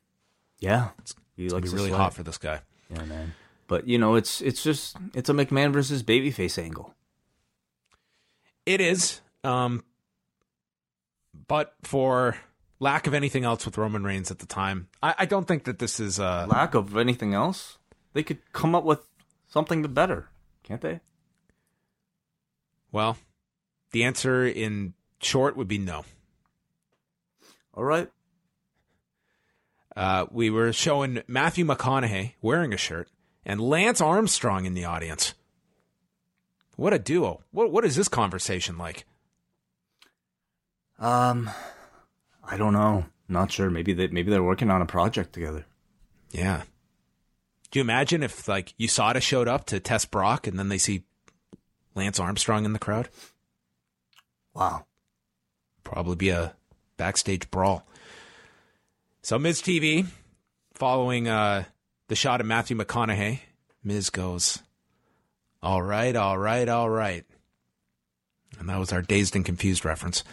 yeah, 0.60 0.92
it's, 1.00 1.14
it's 1.38 1.52
gonna 1.52 1.62
be 1.62 1.70
really 1.70 1.92
hot 1.92 2.14
for 2.14 2.24
this 2.24 2.38
guy. 2.38 2.62
Yeah, 2.90 3.04
man. 3.04 3.34
But 3.68 3.86
you 3.86 3.98
know, 3.98 4.16
it's 4.16 4.40
it's 4.42 4.64
just 4.64 4.96
it's 5.14 5.30
a 5.30 5.34
McMahon 5.34 5.74
versus 5.74 6.04
babyface 6.04 6.58
angle. 6.58 6.94
It 8.66 8.80
is. 8.80 9.20
Um 9.44 9.84
but 11.48 11.74
for 11.84 12.38
lack 12.80 13.08
of 13.08 13.14
anything 13.14 13.44
else 13.44 13.66
with 13.66 13.78
Roman 13.78 14.06
Reigns 14.06 14.32
at 14.32 14.40
the 14.40 14.46
time, 14.46 14.88
I, 15.04 15.16
I 15.20 15.26
don't 15.26 15.48
think 15.48 15.66
that 15.66 15.80
this 15.80 16.00
is 16.00 16.18
uh 16.18 16.46
lack 16.48 16.76
of 16.76 16.96
anything 16.96 17.34
else. 17.34 17.78
They 18.14 18.24
could 18.24 18.40
come 18.54 18.74
up 18.74 18.86
with 18.86 19.02
something 19.50 19.82
better, 19.82 20.30
can't 20.64 20.82
they? 20.82 21.02
Well, 22.92 23.18
the 23.96 24.04
answer 24.04 24.46
in 24.46 24.94
short 25.22 25.56
would 25.56 25.70
be 25.70 25.78
no. 25.78 26.04
All 27.74 27.86
right. 27.86 28.10
Uh, 29.96 30.26
we 30.32 30.50
were 30.50 30.74
showing 30.74 31.24
Matthew 31.30 31.64
McConaughey 31.64 32.34
wearing 32.42 32.74
a 32.74 32.78
shirt 32.78 33.08
and 33.46 33.62
Lance 33.62 34.02
Armstrong 34.02 34.66
in 34.66 34.74
the 34.74 34.84
audience. 34.84 35.34
What 36.76 36.92
a 36.92 37.00
duo. 37.00 37.46
What 37.52 37.72
what 37.72 37.86
is 37.86 37.96
this 37.96 38.10
conversation 38.10 38.78
like? 38.78 39.06
Um, 41.00 41.50
I 42.44 42.58
don't 42.58 42.74
know. 42.74 43.06
Not 43.30 43.50
sure. 43.50 43.70
Maybe 43.70 43.94
they 43.94 44.08
maybe 44.08 44.30
they're 44.30 44.44
working 44.44 44.72
on 44.72 44.82
a 44.82 44.86
project 44.86 45.32
together. 45.32 45.66
Yeah. 46.32 46.64
Do 47.72 47.80
you 47.80 47.82
imagine 47.82 48.24
if 48.24 48.46
like 48.50 48.74
USADA 48.78 49.22
showed 49.22 49.48
up 49.48 49.66
to 49.68 49.80
test 49.80 50.12
Brock 50.12 50.48
and 50.48 50.60
then 50.60 50.68
they 50.68 50.80
see 50.80 51.06
Lance 51.96 52.20
Armstrong 52.20 52.66
in 52.66 52.74
the 52.74 52.78
crowd? 52.78 53.08
Wow. 54.56 54.86
Probably 55.84 56.16
be 56.16 56.30
a 56.30 56.56
backstage 56.98 57.52
brawl. 57.52 57.86
So 59.22 59.38
Miz 59.38 59.62
TV, 59.62 60.06
following 60.74 61.28
uh, 61.28 61.66
the 62.08 62.16
shot 62.16 62.42
of 62.42 62.48
Matthew 62.48 62.78
McConaughey, 62.78 63.42
Miz 63.84 64.10
goes, 64.10 64.64
"All 65.62 65.82
right, 65.82 66.16
all 66.16 66.38
right, 66.38 66.68
all 66.70 66.90
right," 66.90 67.26
and 68.58 68.70
that 68.70 68.80
was 68.80 68.94
our 68.94 69.02
dazed 69.02 69.36
and 69.36 69.46
confused 69.46 69.84
reference. 69.84 70.24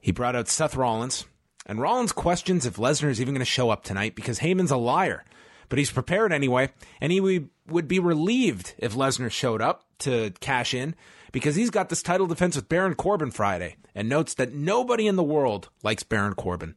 He 0.00 0.12
brought 0.12 0.36
out 0.36 0.48
Seth 0.48 0.76
Rollins, 0.76 1.26
and 1.66 1.80
Rollins 1.80 2.12
questions 2.12 2.64
if 2.64 2.76
Lesnar 2.76 3.10
is 3.10 3.20
even 3.20 3.34
going 3.34 3.40
to 3.40 3.44
show 3.44 3.70
up 3.70 3.84
tonight 3.84 4.14
because 4.14 4.38
Heyman's 4.38 4.70
a 4.70 4.76
liar. 4.76 5.24
But 5.68 5.78
he's 5.78 5.90
prepared 5.90 6.32
anyway, 6.32 6.70
and 7.00 7.10
he 7.10 7.48
would 7.68 7.88
be 7.88 7.98
relieved 7.98 8.74
if 8.78 8.94
Lesnar 8.94 9.30
showed 9.32 9.60
up 9.60 9.84
to 10.00 10.32
cash 10.40 10.74
in 10.74 10.94
because 11.32 11.56
he's 11.56 11.70
got 11.70 11.88
this 11.88 12.02
title 12.02 12.26
defense 12.26 12.56
with 12.56 12.68
Baron 12.68 12.94
Corbin 12.94 13.30
Friday 13.30 13.76
and 13.94 14.08
notes 14.08 14.34
that 14.34 14.54
nobody 14.54 15.06
in 15.06 15.16
the 15.16 15.22
world 15.22 15.68
likes 15.82 16.02
Baron 16.02 16.34
Corbin. 16.34 16.74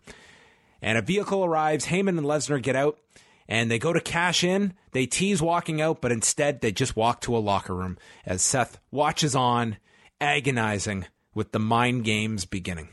And 0.81 0.97
a 0.97 1.01
vehicle 1.01 1.43
arrives, 1.43 1.87
Heyman 1.87 2.17
and 2.17 2.21
Lesnar 2.21 2.61
get 2.61 2.75
out, 2.75 2.97
and 3.47 3.69
they 3.69 3.79
go 3.79 3.91
to 3.93 3.99
cash 3.99 4.43
in. 4.43 4.73
They 4.91 5.05
tease 5.05 5.41
walking 5.41 5.81
out, 5.81 6.01
but 6.01 6.11
instead 6.11 6.61
they 6.61 6.71
just 6.71 6.95
walk 6.95 7.21
to 7.21 7.35
a 7.35 7.39
locker 7.39 7.75
room 7.75 7.97
as 8.25 8.41
Seth 8.41 8.79
watches 8.91 9.35
on, 9.35 9.77
agonizing 10.21 11.05
with 11.33 11.51
the 11.51 11.59
mind 11.59 12.05
games 12.05 12.45
beginning. 12.45 12.89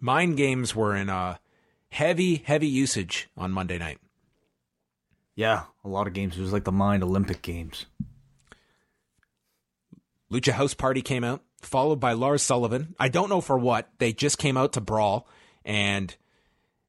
Mind 0.00 0.36
games 0.36 0.74
were 0.74 0.94
in 0.94 1.08
uh, 1.08 1.36
heavy, 1.90 2.36
heavy 2.44 2.68
usage 2.68 3.28
on 3.36 3.52
Monday 3.52 3.78
night. 3.78 3.98
Yeah, 5.34 5.64
a 5.84 5.88
lot 5.88 6.06
of 6.06 6.14
games. 6.14 6.36
It 6.36 6.40
was 6.40 6.52
like 6.52 6.64
the 6.64 6.72
Mind 6.72 7.02
Olympic 7.02 7.42
Games. 7.42 7.86
Lucha 10.30 10.52
House 10.52 10.74
Party 10.74 11.02
came 11.02 11.24
out, 11.24 11.42
followed 11.62 12.00
by 12.00 12.12
Lars 12.12 12.42
Sullivan. 12.42 12.94
I 12.98 13.08
don't 13.08 13.28
know 13.28 13.40
for 13.40 13.58
what. 13.58 13.88
They 13.98 14.12
just 14.12 14.38
came 14.38 14.56
out 14.56 14.72
to 14.74 14.80
brawl. 14.80 15.28
And 15.64 16.14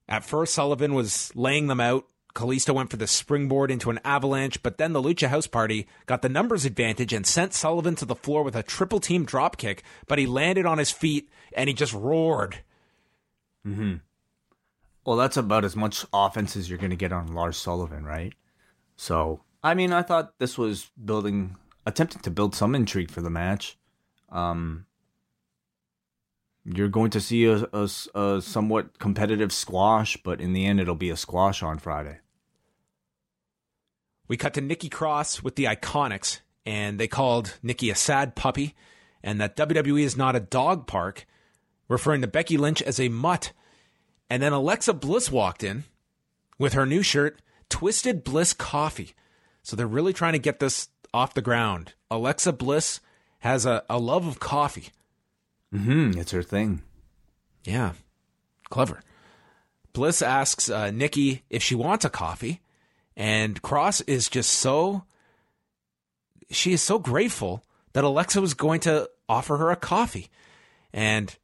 at 0.08 0.24
first, 0.24 0.54
Sullivan 0.54 0.94
was 0.94 1.32
laying 1.36 1.68
them 1.68 1.80
out. 1.80 2.06
Kalisto 2.34 2.74
went 2.74 2.92
for 2.92 2.98
the 2.98 3.08
springboard 3.08 3.72
into 3.72 3.90
an 3.90 4.00
avalanche, 4.06 4.62
but 4.62 4.78
then 4.78 4.94
the 4.94 5.02
Lucha 5.02 5.28
House 5.28 5.48
Party 5.48 5.88
got 6.06 6.22
the 6.22 6.30
numbers 6.30 6.66
advantage 6.66 7.12
and 7.12 7.26
sent 7.26 7.54
Sullivan 7.54 7.96
to 7.96 8.06
the 8.06 8.16
floor 8.16 8.44
with 8.44 8.56
a 8.56 8.62
triple 8.62 9.00
team 9.00 9.26
dropkick, 9.26 9.80
but 10.08 10.20
he 10.20 10.28
landed 10.28 10.68
on 10.68 10.78
his 10.78 10.92
feet 10.92 11.32
and 11.54 11.68
he 11.68 11.74
just 11.74 11.94
roared. 11.94 12.60
Hmm. 13.64 13.96
Well, 15.04 15.18
that's 15.18 15.38
about 15.38 15.66
as 15.66 15.76
much 15.76 16.06
offense 16.14 16.56
as 16.56 16.70
you're 16.70 16.78
going 16.78 16.92
to 16.92 16.96
get 16.96 17.12
on 17.12 17.34
Lars 17.34 17.58
Sullivan, 17.58 18.04
right? 18.04 18.34
So, 18.98 19.42
I 19.64 19.74
mean, 19.74 19.92
I 19.92 20.04
thought 20.04 20.38
this 20.38 20.58
was 20.58 20.92
building, 21.04 21.56
attempting 21.88 22.22
to 22.22 22.30
build 22.30 22.54
some 22.54 22.76
intrigue 22.76 23.10
for 23.10 23.22
the 23.22 23.30
match. 23.30 23.78
Um, 24.30 24.86
you're 26.66 26.90
going 26.90 27.12
to 27.12 27.22
see 27.22 27.46
a, 27.46 27.66
a, 27.72 27.90
a, 28.14 28.42
somewhat 28.42 29.00
competitive 29.00 29.54
squash, 29.54 30.18
but 30.18 30.42
in 30.42 30.52
the 30.52 30.66
end, 30.66 30.82
it'll 30.82 30.96
be 30.96 31.10
a 31.10 31.16
squash 31.16 31.64
on 31.64 31.80
Friday. 31.80 32.20
We 34.28 34.36
cut 34.36 34.54
to 34.56 34.62
Nikki 34.62 34.90
Cross 34.90 35.44
with 35.44 35.56
the 35.56 35.64
Iconics, 35.64 36.42
and 36.66 37.00
they 37.00 37.08
called 37.08 37.58
Nikki 37.64 37.90
a 37.90 37.96
sad 37.96 38.36
puppy, 38.36 38.76
and 39.24 39.40
that 39.40 39.56
WWE 39.56 40.02
is 40.02 40.18
not 40.18 40.36
a 40.36 40.42
dog 40.42 40.88
park, 40.88 41.26
referring 41.88 42.20
to 42.20 42.28
Becky 42.28 42.58
Lynch 42.58 42.82
as 42.82 43.00
a 43.00 43.08
mutt. 43.08 43.54
And 44.30 44.44
then 44.44 44.52
Alexa 44.52 44.94
Bliss 44.94 45.32
walked 45.32 45.64
in 45.64 45.86
with 46.60 46.74
her 46.74 46.86
new 46.86 47.02
shirt, 47.02 47.42
Twisted 47.70 48.26
Bliss 48.26 48.52
Coffee. 48.52 49.16
So 49.64 49.78
they're 49.78 49.88
really 49.88 50.12
trying 50.12 50.34
to 50.34 50.40
get 50.40 50.60
this 50.60 50.90
off 51.14 51.34
the 51.34 51.42
ground. 51.42 51.94
Alexa 52.10 52.54
Bliss 52.54 53.00
has 53.40 53.66
a, 53.66 53.84
a 53.90 54.00
love 54.00 54.28
of 54.28 54.40
coffee. 54.40 54.90
Mm-hmm. 55.74 56.20
It's 56.20 56.32
her 56.32 56.44
thing. 56.44 56.82
Yeah. 57.64 57.94
Clever. 58.70 59.02
Bliss 59.94 60.22
asks 60.22 60.70
uh, 60.70 60.92
Nikki 60.92 61.44
if 61.50 61.64
she 61.64 61.76
wants 61.76 62.06
a 62.06 62.10
coffee, 62.10 62.62
and 63.16 63.62
Cross 63.62 64.02
is 64.02 64.30
just 64.30 64.52
so. 64.52 65.04
She 66.50 66.72
is 66.72 66.82
so 66.82 67.00
grateful 67.00 67.64
that 67.94 68.04
Alexa 68.04 68.40
was 68.40 68.54
going 68.54 68.80
to 68.82 69.10
offer 69.28 69.58
her 69.58 69.72
a 69.72 69.76
coffee. 69.76 70.30
And 70.94 71.36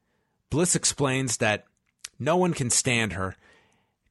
Bliss 0.50 0.76
explains 0.76 1.38
that 1.38 1.66
no 2.20 2.38
one 2.38 2.54
can 2.54 2.70
stand 2.70 3.14
her. 3.14 3.36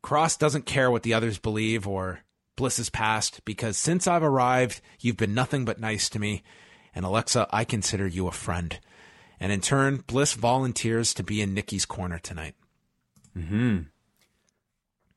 Cross 0.03 0.36
doesn't 0.36 0.66
care 0.66 0.90
what 0.90 1.05
the 1.05 1.14
others 1.14 1.38
believe 1.38 1.86
or 1.86 2.20
Bliss's 2.62 2.90
past 2.90 3.44
because 3.44 3.76
since 3.76 4.06
I've 4.06 4.22
arrived, 4.22 4.80
you've 5.00 5.16
been 5.16 5.34
nothing 5.34 5.64
but 5.64 5.80
nice 5.80 6.08
to 6.10 6.20
me. 6.20 6.44
And 6.94 7.04
Alexa, 7.04 7.48
I 7.50 7.64
consider 7.64 8.06
you 8.06 8.28
a 8.28 8.30
friend. 8.30 8.78
And 9.40 9.50
in 9.50 9.60
turn, 9.60 10.04
Bliss 10.06 10.34
volunteers 10.34 11.12
to 11.14 11.24
be 11.24 11.42
in 11.42 11.54
Nikki's 11.54 11.84
corner 11.84 12.20
tonight. 12.20 12.54
Hmm. 13.34 13.78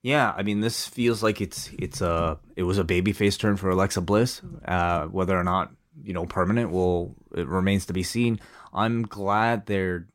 Yeah, 0.01 0.33
I 0.35 0.41
mean, 0.41 0.61
this 0.61 0.87
feels 0.87 1.21
like 1.21 1.39
it's 1.39 1.69
it's 1.77 2.01
a 2.01 2.39
it 2.55 2.63
was 2.63 2.79
a 2.79 2.83
babyface 2.83 3.37
turn 3.37 3.57
for 3.57 3.69
Alexa 3.69 4.01
Bliss. 4.01 4.41
Uh, 4.67 5.05
whether 5.05 5.37
or 5.37 5.43
not 5.43 5.71
you 6.01 6.13
know 6.13 6.25
permanent 6.25 6.71
will 6.71 7.13
it 7.35 7.47
remains 7.47 7.85
to 7.85 7.93
be 7.93 8.01
seen. 8.01 8.39
I'm 8.73 9.03
glad 9.03 9.67
they're 9.67 10.07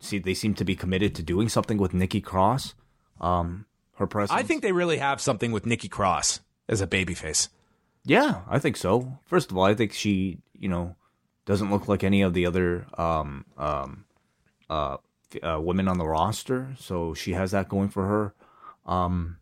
see 0.00 0.20
they 0.20 0.32
seem 0.32 0.54
to 0.54 0.64
be 0.64 0.74
committed 0.74 1.14
to 1.16 1.22
doing 1.22 1.50
something 1.50 1.76
with 1.76 1.92
Nikki 1.92 2.22
Cross. 2.22 2.74
Um, 3.20 3.66
her 3.96 4.06
presence. 4.06 4.40
I 4.40 4.42
think 4.42 4.62
they 4.62 4.72
really 4.72 4.96
have 4.96 5.20
something 5.20 5.52
with 5.52 5.66
Nikki 5.66 5.88
Cross 5.88 6.40
as 6.68 6.80
a 6.80 6.86
babyface. 6.86 7.48
Yeah, 8.04 8.42
I 8.48 8.58
think 8.58 8.76
so. 8.76 9.18
First 9.24 9.50
of 9.50 9.58
all, 9.58 9.64
I 9.64 9.74
think 9.74 9.92
she, 9.92 10.38
you 10.54 10.68
know, 10.68 10.96
doesn't 11.46 11.70
look 11.70 11.88
like 11.88 12.04
any 12.04 12.22
of 12.22 12.34
the 12.34 12.46
other 12.46 12.86
um, 12.96 13.44
um, 13.56 14.04
uh, 14.68 14.98
uh, 15.42 15.60
women 15.60 15.88
on 15.88 15.98
the 15.98 16.06
roster, 16.06 16.74
so 16.78 17.14
she 17.14 17.32
has 17.32 17.50
that 17.50 17.68
going 17.68 17.88
for 17.88 18.06
her. 18.06 18.34
Um, 18.90 19.38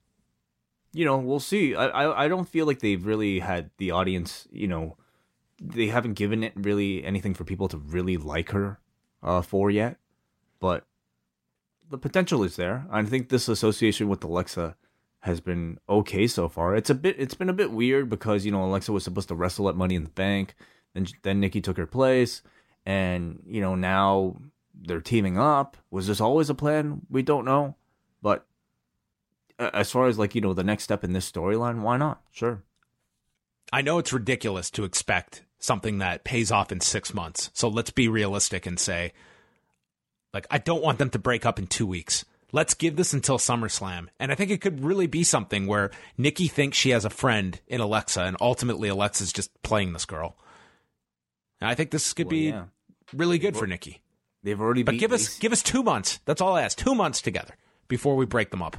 you 0.93 1.05
know, 1.05 1.19
we'll 1.19 1.41
see. 1.41 1.75
I, 1.75 1.87
I 1.87 2.25
I 2.25 2.29
don't 2.29 2.49
feel 2.49 2.67
like 2.67 2.81
they've 2.81 3.05
really 3.05 3.41
had 3.41 3.71
the 3.79 3.91
audience. 3.91 4.49
You 4.51 4.69
know, 4.69 4.97
they 5.61 5.89
haven't 5.89 6.15
given 6.15 6.43
it 6.43 6.53
really 6.57 7.05
anything 7.05 7.35
for 7.35 7.45
people 7.45 7.69
to 7.69 7.77
really 7.77 8.17
like 8.17 8.51
her 8.51 8.81
uh, 9.23 9.43
for 9.43 9.71
yet, 9.71 9.99
but 10.59 10.85
the 11.89 11.99
potential 11.99 12.43
is 12.43 12.57
there. 12.57 12.87
I 12.91 13.03
think 13.05 13.29
this 13.29 13.49
association 13.49 14.09
with 14.09 14.25
Alexa 14.25 14.77
has 15.21 15.41
been 15.41 15.79
okay 15.89 16.27
so 16.27 16.49
far. 16.49 16.77
It's 16.77 16.91
a 16.91 16.95
bit 16.95 17.17
it's 17.19 17.35
been 17.35 17.49
a 17.49 17.55
bit 17.55 17.73
weird 17.73 18.09
because 18.09 18.45
you 18.45 18.53
know 18.53 18.65
Alexa 18.65 18.93
was 18.93 19.05
supposed 19.05 19.29
to 19.29 19.35
wrestle 19.35 19.69
at 19.69 19.77
Money 19.77 19.95
in 19.95 20.05
the 20.05 20.11
Bank, 20.11 20.55
then 20.95 21.07
then 21.23 21.41
Nikki 21.41 21.61
took 21.61 21.77
her 21.77 21.87
place, 21.87 22.43
and 22.85 23.43
you 23.47 23.61
know 23.61 23.75
now 23.75 24.37
they're 24.75 25.01
teaming 25.01 25.39
up. 25.39 25.77
Was 25.91 26.07
this 26.07 26.21
always 26.21 26.51
a 26.51 26.55
plan? 26.55 27.03
We 27.11 27.23
don't 27.23 27.45
know, 27.45 27.77
but 28.23 28.47
as 29.59 29.91
far 29.91 30.07
as 30.07 30.19
like 30.19 30.35
you 30.35 30.41
know 30.41 30.55
the 30.55 30.65
next 30.65 30.85
step 30.85 31.03
in 31.03 31.13
this 31.13 31.31
storyline, 31.31 31.81
why 31.81 31.97
not? 31.97 32.21
Sure. 32.31 32.63
I 33.73 33.83
know 33.83 33.99
it's 33.99 34.13
ridiculous 34.13 34.71
to 34.71 34.85
expect 34.85 35.43
something 35.59 35.99
that 35.99 36.25
pays 36.25 36.53
off 36.53 36.71
in 36.71 36.81
six 36.81 37.13
months. 37.13 37.51
So 37.53 37.69
let's 37.69 37.91
be 37.91 38.09
realistic 38.09 38.67
and 38.67 38.79
say, 38.79 39.13
like, 40.33 40.47
I 40.51 40.59
don't 40.59 40.83
want 40.83 40.99
them 40.99 41.11
to 41.11 41.19
break 41.19 41.45
up 41.45 41.59
in 41.59 41.67
two 41.67 41.87
weeks. 41.87 42.25
Let's 42.53 42.75
give 42.75 42.97
this 42.97 43.13
until 43.13 43.39
SummerSlam. 43.39 44.07
And 44.21 44.31
I 44.31 44.35
think 44.35 44.51
it 44.51 44.61
could 44.61 44.85
really 44.85 45.07
be 45.07 45.25
something 45.25 45.67
where 45.67 45.91
Nikki 46.17 46.47
thinks 46.49 46.77
she 46.79 46.91
has 46.91 47.05
a 47.05 47.11
friend 47.11 47.61
in 47.67 47.81
Alexa, 47.81 48.23
and 48.23 48.37
ultimately 48.41 48.89
Alexa's 48.89 49.33
just 49.33 49.51
playing 49.63 49.93
this 49.93 50.05
girl. 50.07 50.37
And 51.61 51.69
I 51.69 51.75
think 51.75 51.91
this 51.91 52.13
could 52.13 52.27
Well, 52.27 52.31
be 52.31 52.49
yeah. 52.49 52.65
really 53.13 53.39
good 53.39 53.57
for 53.57 53.67
Nikki. 53.67 54.03
They've 54.43 54.61
already 54.61 54.85
But 54.85 54.99
give 54.99 55.13
us 55.13 55.23
Lacey- 55.23 55.41
give 55.41 55.53
us 55.53 55.63
two 55.63 55.83
months. 55.83 56.21
That's 56.25 56.41
all 56.41 56.55
I 56.55 56.63
ask. 56.63 56.79
Two 56.79 56.95
months 56.95 57.21
together 57.21 57.57
before 57.89 58.15
we 58.17 58.27
break 58.27 58.51
them 58.51 58.63
up. 58.63 58.77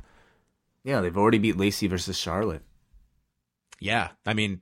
yeah 0.83 1.01
they've 1.01 1.17
already 1.17 1.37
beat 1.39 1.57
Lacey 1.57 1.87
versus 1.87 2.17
Charlotte. 2.17 2.63
Yeah, 3.79 4.09
I 4.25 4.33
mean, 4.33 4.61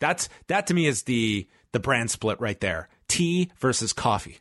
that's 0.00 0.28
that 0.48 0.66
to 0.66 0.74
me 0.74 0.86
is 0.86 1.04
the 1.04 1.48
the 1.72 1.78
brand 1.80 2.10
split 2.10 2.40
right 2.40 2.58
there. 2.60 2.88
Tea 3.06 3.50
versus 3.60 3.92
coffee, 3.92 4.38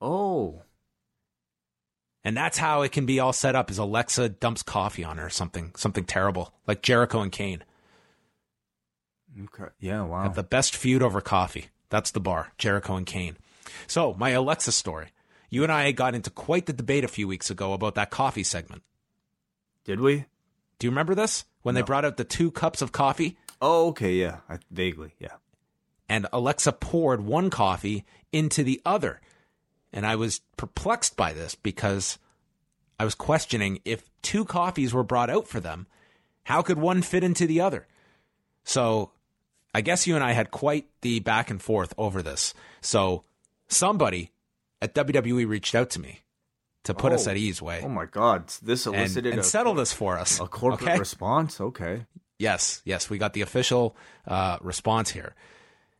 Oh, 0.00 0.62
and 2.24 2.36
that's 2.36 2.58
how 2.58 2.82
it 2.82 2.92
can 2.92 3.06
be 3.06 3.20
all 3.20 3.32
set 3.32 3.56
up. 3.56 3.70
Is 3.70 3.78
Alexa 3.78 4.28
dumps 4.28 4.62
coffee 4.62 5.04
on 5.04 5.18
her 5.18 5.26
or 5.26 5.30
something 5.30 5.72
something 5.76 6.04
terrible 6.04 6.52
like 6.66 6.82
Jericho 6.82 7.20
and 7.20 7.32
Kane 7.32 7.62
okay. 9.44 9.70
Yeah, 9.78 10.02
wow. 10.02 10.22
have 10.22 10.34
the 10.34 10.42
best 10.42 10.76
feud 10.76 11.02
over 11.02 11.20
coffee. 11.20 11.68
That's 11.88 12.10
the 12.10 12.20
bar, 12.20 12.52
Jericho 12.58 12.96
and 12.96 13.06
Kane. 13.06 13.36
So 13.86 14.14
my 14.14 14.30
Alexa 14.30 14.72
story. 14.72 15.08
You 15.48 15.64
and 15.64 15.72
I 15.72 15.90
got 15.90 16.14
into 16.14 16.30
quite 16.30 16.66
the 16.66 16.72
debate 16.72 17.02
a 17.02 17.08
few 17.08 17.26
weeks 17.26 17.50
ago 17.50 17.72
about 17.72 17.96
that 17.96 18.10
coffee 18.10 18.44
segment. 18.44 18.82
Did 19.84 20.00
we? 20.00 20.26
Do 20.78 20.86
you 20.86 20.90
remember 20.90 21.14
this? 21.16 21.44
When 21.62 21.74
they 21.74 21.82
brought 21.82 22.04
out 22.04 22.16
the 22.16 22.24
two 22.24 22.50
cups 22.50 22.80
of 22.80 22.92
coffee 22.92 23.36
Oh, 23.60 23.88
okay, 23.88 24.14
yeah. 24.14 24.38
I, 24.48 24.58
vaguely, 24.70 25.14
yeah. 25.18 25.34
and 26.08 26.26
Alexa 26.32 26.72
poured 26.72 27.20
one 27.20 27.50
coffee 27.50 28.04
into 28.32 28.62
the 28.64 28.80
other. 28.86 29.20
And 29.92 30.06
I 30.06 30.16
was 30.16 30.40
perplexed 30.56 31.16
by 31.16 31.32
this 31.32 31.54
because 31.54 32.18
I 32.98 33.04
was 33.04 33.14
questioning 33.14 33.80
if 33.84 34.04
two 34.22 34.44
coffees 34.44 34.94
were 34.94 35.02
brought 35.02 35.30
out 35.30 35.48
for 35.48 35.60
them, 35.60 35.86
how 36.44 36.62
could 36.62 36.78
one 36.78 37.02
fit 37.02 37.24
into 37.24 37.46
the 37.46 37.60
other? 37.60 37.86
So 38.64 39.10
I 39.74 39.80
guess 39.80 40.06
you 40.06 40.14
and 40.14 40.24
I 40.24 40.32
had 40.32 40.50
quite 40.50 40.86
the 41.00 41.20
back 41.20 41.50
and 41.50 41.60
forth 41.60 41.92
over 41.98 42.22
this. 42.22 42.54
So 42.80 43.24
somebody 43.68 44.30
at 44.82 44.94
WWE 44.94 45.48
reached 45.48 45.74
out 45.74 45.90
to 45.90 46.00
me 46.00 46.20
to 46.84 46.94
put 46.94 47.12
us 47.12 47.26
Oh. 47.26 47.30
at 47.32 47.36
ease 47.36 47.60
way 47.60 47.82
Oh 47.84 47.88
my 47.88 48.06
God, 48.06 48.48
this 48.62 48.86
and, 48.86 48.94
elicited 48.96 49.32
and 49.32 49.40
a, 49.40 49.44
settle 49.44 49.74
this 49.74 49.92
for 49.92 50.18
us. 50.18 50.40
a 50.40 50.46
corporate 50.46 50.88
okay? 50.88 50.98
response. 50.98 51.60
Okay. 51.60 52.06
Yes, 52.38 52.80
yes, 52.86 53.10
we 53.10 53.18
got 53.18 53.34
the 53.34 53.42
official 53.42 53.94
uh, 54.26 54.56
response 54.62 55.10
here 55.10 55.34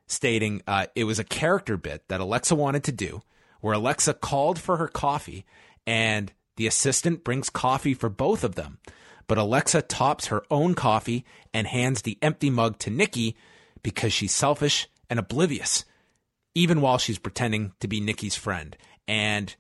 stating 0.07 0.62
uh, 0.66 0.86
it 0.97 1.05
was 1.05 1.18
a 1.18 1.24
character 1.24 1.76
bit 1.76 2.03
that 2.09 2.20
Alexa 2.20 2.55
wanted 2.55 2.82
to 2.84 2.93
do, 2.93 3.22
where 3.61 3.75
Alexa 3.75 4.15
called 4.15 4.59
for 4.59 4.77
her 4.77 4.89
coffee 4.89 5.45
and 5.87 6.33
the 6.57 6.67
assistant 6.67 7.25
brings 7.25 7.51
coffee 7.51 7.95
for 7.95 8.09
both 8.09 8.45
of 8.45 8.55
them. 8.55 8.79
But 9.27 9.39
Alexa 9.39 9.83
tops 9.83 10.27
her 10.27 10.43
own 10.51 10.75
coffee 10.75 11.25
and 11.55 11.67
hands 11.67 12.03
the 12.03 12.19
empty 12.21 12.51
mug 12.51 12.79
to 12.81 12.91
Nikki 12.91 13.37
because 13.83 14.13
she's 14.13 14.35
selfish 14.35 14.89
and 15.09 15.19
oblivious, 15.19 15.85
even 16.55 16.81
while 16.81 16.99
she's 16.99 17.19
pretending 17.19 17.73
to 17.81 17.89
be 17.89 18.01
Nikki's 18.01 18.35
friend. 18.35 18.77
And 19.07 19.55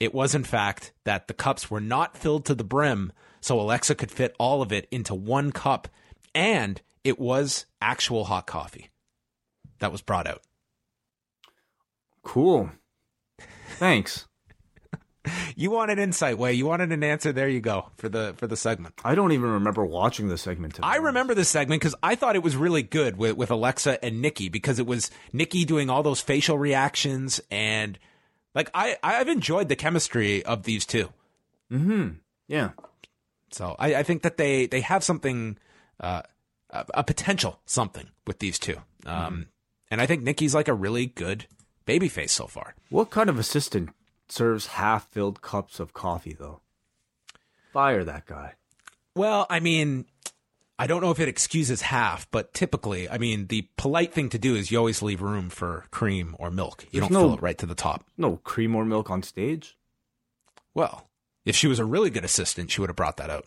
it 0.00 0.12
was, 0.12 0.34
in 0.34 0.44
fact, 0.44 0.92
that 1.04 1.28
the 1.28 1.34
cups 1.34 1.70
were 1.70 1.80
not 1.80 2.16
filled 2.16 2.44
to 2.46 2.54
the 2.54 2.64
brim, 2.64 3.12
so 3.40 3.60
Alexa 3.60 3.94
could 3.94 4.10
fit 4.10 4.34
all 4.38 4.60
of 4.60 4.72
it 4.72 4.88
into 4.90 5.14
one 5.14 5.52
cup. 5.52 5.88
And 6.34 6.82
it 7.04 7.18
was 7.18 7.66
actual 7.80 8.24
hot 8.24 8.46
coffee 8.46 8.90
that 9.78 9.92
was 9.92 10.02
brought 10.02 10.26
out. 10.26 10.42
Cool. 12.22 12.70
Thanks. 13.78 14.26
You 15.54 15.70
wanted 15.70 16.00
insight, 16.00 16.36
way. 16.36 16.52
You 16.52 16.66
wanted 16.66 16.90
an 16.90 17.04
answer. 17.04 17.32
There 17.32 17.48
you 17.48 17.60
go 17.60 17.90
for 17.96 18.08
the 18.08 18.34
for 18.38 18.48
the 18.48 18.56
segment. 18.56 18.94
I 19.04 19.14
don't 19.14 19.30
even 19.30 19.50
remember 19.50 19.84
watching 19.84 20.26
the 20.26 20.36
segment. 20.36 20.74
to 20.74 20.80
be 20.80 20.84
I 20.84 20.96
remember 20.96 21.32
this 21.32 21.48
segment 21.48 21.80
because 21.80 21.94
I 22.02 22.16
thought 22.16 22.34
it 22.34 22.42
was 22.42 22.56
really 22.56 22.82
good 22.82 23.16
with, 23.16 23.36
with 23.36 23.48
Alexa 23.48 24.04
and 24.04 24.20
Nikki 24.20 24.48
because 24.48 24.80
it 24.80 24.86
was 24.86 25.12
Nikki 25.32 25.64
doing 25.64 25.88
all 25.88 26.02
those 26.02 26.20
facial 26.20 26.58
reactions 26.58 27.40
and 27.52 28.00
like 28.52 28.68
I 28.74 28.96
I've 29.00 29.28
enjoyed 29.28 29.68
the 29.68 29.76
chemistry 29.76 30.44
of 30.44 30.64
these 30.64 30.84
two. 30.84 31.10
Hmm. 31.70 32.08
Yeah. 32.48 32.70
So 33.52 33.76
I, 33.78 33.94
I 33.96 34.02
think 34.02 34.22
that 34.22 34.38
they 34.38 34.66
they 34.66 34.80
have 34.80 35.04
something, 35.04 35.56
uh, 36.00 36.22
a, 36.70 36.84
a 36.94 37.04
potential 37.04 37.60
something 37.64 38.08
with 38.26 38.40
these 38.40 38.58
two. 38.58 38.76
Um, 39.06 39.46
and 39.90 40.00
I 40.00 40.06
think 40.06 40.22
Nikki's 40.22 40.54
like 40.54 40.68
a 40.68 40.74
really 40.74 41.06
good 41.06 41.46
babyface 41.86 42.30
so 42.30 42.46
far. 42.46 42.74
What 42.90 43.10
kind 43.10 43.28
of 43.28 43.38
assistant 43.38 43.90
serves 44.28 44.66
half-filled 44.68 45.42
cups 45.42 45.80
of 45.80 45.92
coffee, 45.92 46.36
though? 46.38 46.60
Fire 47.72 48.04
that 48.04 48.26
guy. 48.26 48.54
Well, 49.14 49.46
I 49.50 49.60
mean, 49.60 50.06
I 50.78 50.86
don't 50.86 51.00
know 51.02 51.10
if 51.10 51.20
it 51.20 51.28
excuses 51.28 51.82
half, 51.82 52.30
but 52.30 52.52
typically, 52.54 53.08
I 53.08 53.18
mean, 53.18 53.46
the 53.48 53.68
polite 53.76 54.12
thing 54.12 54.28
to 54.30 54.38
do 54.38 54.54
is 54.56 54.70
you 54.70 54.78
always 54.78 55.02
leave 55.02 55.22
room 55.22 55.48
for 55.50 55.84
cream 55.90 56.34
or 56.38 56.50
milk. 56.50 56.84
You 56.90 57.00
There's 57.00 57.10
don't 57.10 57.12
no- 57.12 57.28
fill 57.28 57.34
it 57.38 57.42
right 57.42 57.58
to 57.58 57.66
the 57.66 57.74
top. 57.74 58.04
No 58.16 58.36
cream 58.38 58.74
or 58.74 58.84
milk 58.84 59.10
on 59.10 59.22
stage. 59.22 59.76
Well, 60.74 61.08
if 61.44 61.54
she 61.56 61.66
was 61.66 61.78
a 61.78 61.84
really 61.84 62.10
good 62.10 62.24
assistant, 62.24 62.70
she 62.70 62.80
would 62.80 62.88
have 62.90 62.96
brought 62.96 63.16
that 63.18 63.30
out. 63.30 63.46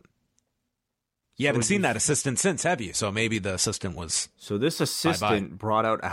You 1.38 1.48
haven't 1.48 1.64
seen 1.64 1.78
you- 1.80 1.84
that 1.84 1.98
assistant 1.98 2.40
since, 2.40 2.64
have 2.64 2.80
you? 2.80 2.94
So 2.94 3.12
maybe 3.12 3.40
the 3.40 3.56
assistant 3.56 3.96
was. 3.96 4.30
So 4.38 4.58
this 4.58 4.80
assistant 4.80 5.58
brought 5.58 5.84
out 5.86 6.00
a 6.04 6.10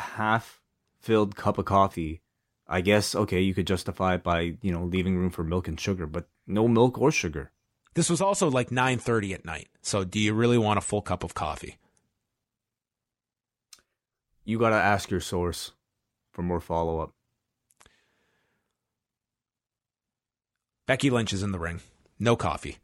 half-filled 1.02 1.36
cup 1.36 1.58
of 1.58 1.64
coffee. 1.64 2.20
I 2.68 2.80
guess 2.80 3.14
okay, 3.14 3.40
you 3.40 3.54
could 3.54 3.66
justify 3.66 4.14
it 4.14 4.22
by 4.22 4.54
you 4.62 4.72
know 4.72 4.84
leaving 4.84 5.16
room 5.16 5.30
for 5.30 5.44
milk 5.44 5.68
and 5.68 5.78
sugar, 5.78 6.06
but 6.06 6.28
no 6.46 6.68
milk 6.68 6.98
or 6.98 7.10
sugar. 7.10 7.50
This 7.94 8.08
was 8.08 8.20
also 8.20 8.50
like 8.50 8.70
nine 8.70 8.98
thirty 8.98 9.34
at 9.34 9.44
night. 9.44 9.68
So 9.82 10.04
do 10.04 10.18
you 10.18 10.32
really 10.32 10.58
want 10.58 10.78
a 10.78 10.82
full 10.82 11.02
cup 11.02 11.24
of 11.24 11.34
coffee? 11.34 11.78
You 14.44 14.58
gotta 14.58 14.76
ask 14.76 15.10
your 15.10 15.20
source 15.20 15.72
for 16.32 16.42
more 16.42 16.60
follow-up. 16.60 17.12
Becky 20.86 21.10
Lynch 21.10 21.32
is 21.32 21.42
in 21.42 21.52
the 21.52 21.58
ring. 21.58 21.80
No 22.18 22.36
coffee. 22.36 22.78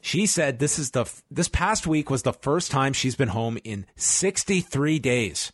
She 0.00 0.26
said 0.26 0.58
this 0.58 0.78
is 0.78 0.92
the 0.92 1.04
this 1.30 1.48
past 1.48 1.86
week 1.86 2.08
was 2.08 2.22
the 2.22 2.32
first 2.32 2.70
time 2.70 2.94
she's 2.94 3.16
been 3.16 3.28
home 3.28 3.58
in 3.64 3.84
63 3.96 4.98
days. 4.98 5.52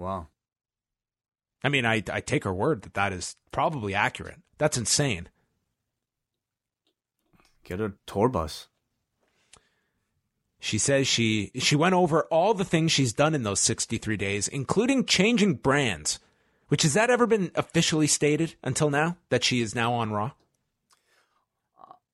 Wow. 0.00 0.28
I 1.62 1.68
mean, 1.68 1.84
I 1.84 2.02
I 2.10 2.20
take 2.20 2.44
her 2.44 2.54
word 2.54 2.82
that 2.82 2.94
that 2.94 3.12
is 3.12 3.36
probably 3.52 3.94
accurate. 3.94 4.40
That's 4.56 4.78
insane. 4.78 5.28
Get 7.64 7.82
a 7.82 7.92
tour 8.06 8.30
bus. 8.30 8.68
She 10.58 10.78
says 10.78 11.06
she 11.06 11.50
she 11.56 11.76
went 11.76 11.94
over 11.94 12.22
all 12.24 12.54
the 12.54 12.64
things 12.64 12.92
she's 12.92 13.12
done 13.12 13.34
in 13.34 13.42
those 13.42 13.60
63 13.60 14.16
days, 14.16 14.48
including 14.48 15.04
changing 15.04 15.56
brands. 15.56 16.18
Which 16.68 16.82
has 16.82 16.94
that 16.94 17.10
ever 17.10 17.26
been 17.26 17.50
officially 17.54 18.06
stated 18.06 18.54
until 18.62 18.90
now 18.90 19.16
that 19.28 19.44
she 19.44 19.60
is 19.60 19.74
now 19.74 19.92
on 19.92 20.12
Raw? 20.12 20.30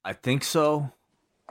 I 0.03 0.15
think 0.15 0.43
so. 0.45 0.91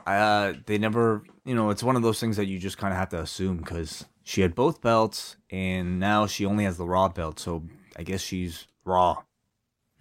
Uh, 0.04 0.54
they 0.66 0.76
never, 0.76 1.22
you 1.44 1.54
know, 1.54 1.70
it's 1.70 1.84
one 1.84 1.94
of 1.94 2.02
those 2.02 2.18
things 2.18 2.36
that 2.36 2.46
you 2.46 2.58
just 2.58 2.78
kind 2.78 2.92
of 2.92 2.98
have 2.98 3.10
to 3.10 3.20
assume 3.20 3.58
because 3.58 4.04
she 4.26 4.40
had 4.40 4.56
both 4.56 4.80
belts 4.80 5.36
and 5.50 6.00
now 6.00 6.26
she 6.26 6.44
only 6.44 6.64
has 6.64 6.76
the 6.76 6.84
Raw 6.84 7.08
belt. 7.08 7.38
So 7.38 7.62
I 7.96 8.02
guess 8.02 8.20
she's 8.20 8.66
Raw. 8.84 9.22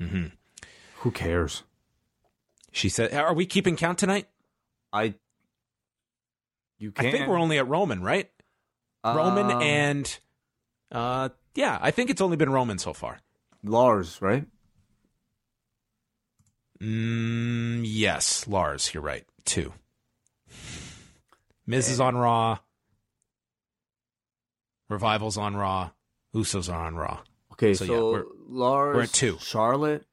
Mm-hmm. 0.01 0.25
Who 1.01 1.11
cares? 1.11 1.61
She 2.71 2.89
said, 2.89 3.13
"Are 3.13 3.35
we 3.35 3.45
keeping 3.45 3.75
count 3.75 3.99
tonight?" 3.99 4.27
I. 4.91 5.13
You 6.79 6.91
can. 6.91 7.05
I 7.05 7.11
think 7.11 7.27
we're 7.27 7.39
only 7.39 7.59
at 7.59 7.67
Roman, 7.67 8.01
right? 8.01 8.29
Roman 9.05 9.51
Um, 9.51 9.61
and 9.61 10.19
uh 10.91 11.29
yeah, 11.53 11.77
I 11.79 11.91
think 11.91 12.09
it's 12.09 12.19
only 12.19 12.35
been 12.35 12.49
Roman 12.49 12.79
so 12.79 12.93
far. 12.93 13.19
Lars, 13.63 14.19
right? 14.23 14.47
Mm, 16.81 17.83
yes, 17.85 18.47
Lars, 18.47 18.91
you're 18.91 19.03
right. 19.03 19.23
Two. 19.45 19.71
Miz 21.67 21.89
is 21.89 21.99
on 21.99 22.17
Raw. 22.17 22.57
Revival's 24.89 25.37
on 25.37 25.55
Raw. 25.55 25.91
Usos 26.33 26.71
are 26.73 26.85
on 26.85 26.95
Raw. 26.95 27.21
Okay, 27.53 27.73
So, 27.73 27.85
so, 27.85 27.93
yeah, 27.93 28.01
we're- 28.01 28.23
Lars, 28.47 28.95
we're 28.95 29.03
at 29.03 29.13
two. 29.13 29.37
Charlotte. 29.39 30.05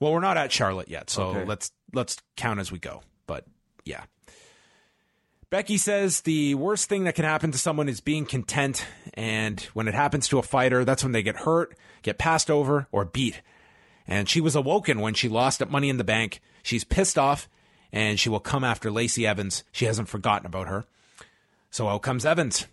Well, 0.00 0.12
we're 0.12 0.20
not 0.20 0.36
at 0.36 0.50
Charlotte 0.50 0.88
yet, 0.88 1.08
so 1.10 1.28
Okay. 1.28 1.44
let's 1.44 1.70
let's 1.94 2.16
count 2.36 2.58
as 2.58 2.72
we 2.72 2.78
go. 2.78 3.02
But 3.26 3.46
yeah. 3.84 4.04
Becky 5.50 5.76
says 5.76 6.22
the 6.22 6.54
worst 6.54 6.88
thing 6.88 7.04
that 7.04 7.14
can 7.14 7.24
happen 7.26 7.52
to 7.52 7.58
someone 7.58 7.88
is 7.88 8.00
being 8.00 8.24
content, 8.24 8.86
and 9.14 9.60
when 9.74 9.86
it 9.86 9.94
happens 9.94 10.26
to 10.28 10.38
a 10.38 10.42
fighter, 10.42 10.84
that's 10.84 11.02
when 11.04 11.12
they 11.12 11.22
get 11.22 11.36
hurt, 11.36 11.76
get 12.02 12.18
passed 12.18 12.50
over, 12.50 12.88
or 12.90 13.04
beat. 13.04 13.42
And 14.08 14.28
she 14.28 14.40
was 14.40 14.56
awoken 14.56 15.00
when 15.00 15.14
she 15.14 15.28
lost 15.28 15.60
at 15.62 15.70
Money 15.70 15.88
in 15.90 15.98
the 15.98 16.04
Bank. 16.04 16.40
She's 16.62 16.84
pissed 16.84 17.18
off, 17.18 17.48
and 17.92 18.18
she 18.18 18.28
will 18.30 18.40
come 18.40 18.64
after 18.64 18.90
Lacey 18.90 19.26
Evans. 19.26 19.62
She 19.72 19.84
hasn't 19.84 20.08
forgotten 20.08 20.46
about 20.46 20.68
her. 20.68 20.84
So 21.70 21.86
out 21.88 22.02
comes 22.02 22.24
Evans 22.26 22.66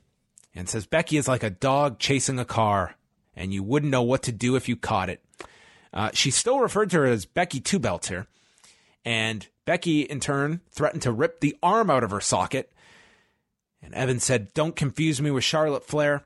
and 0.56 0.68
says 0.68 0.86
Becky 0.86 1.18
is 1.18 1.28
like 1.28 1.44
a 1.44 1.50
dog 1.50 2.00
chasing 2.00 2.40
a 2.40 2.46
car, 2.46 2.96
and 3.36 3.54
you 3.54 3.64
wouldn't 3.64 3.92
know 3.92 4.04
what 4.04 4.24
to 4.24 4.32
do 4.32 4.56
if 4.56 4.68
you 4.68 4.76
caught 4.76 5.10
it. 5.10 5.24
Uh, 5.94 6.12
she 6.14 6.32
still 6.32 6.60
referred 6.60 6.90
to 6.92 6.98
her 6.98 7.06
as 7.06 7.26
Becky 7.26 7.60
Two 7.60 7.80
Belts 7.80 8.10
here. 8.10 8.28
And 9.06 9.48
Becky, 9.66 10.02
in 10.02 10.20
turn, 10.20 10.62
threatened 10.72 11.04
to 11.04 11.12
rip 11.12 11.40
the 11.40 11.56
arm 11.64 11.90
out 11.90 12.04
of 12.04 12.12
her 12.12 12.22
socket. 12.22 12.72
And 13.82 13.94
Evan 13.94 14.20
said, 14.20 14.54
Don't 14.54 14.76
confuse 14.76 15.22
me 15.22 15.32
with 15.32 15.44
Charlotte 15.44 15.86
Flair. 15.86 16.26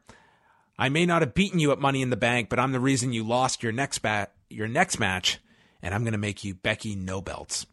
I 0.78 0.90
may 0.90 1.06
not 1.06 1.22
have 1.22 1.36
beaten 1.36 1.60
you 1.60 1.72
at 1.72 1.80
Money 1.80 2.02
in 2.02 2.10
the 2.10 2.18
Bank, 2.18 2.50
but 2.50 2.60
I'm 2.60 2.72
the 2.72 2.80
reason 2.80 3.14
you 3.14 3.24
lost 3.24 3.62
your 3.62 3.72
next, 3.72 4.00
bat 4.00 4.34
your 4.50 4.68
next 4.68 5.00
match, 5.00 5.40
and 5.82 5.94
I'm 5.94 6.04
going 6.04 6.14
to 6.14 6.18
make 6.18 6.44
you 6.44 6.56
Becky 6.56 6.96
No 6.96 7.22
Belts. 7.22 7.66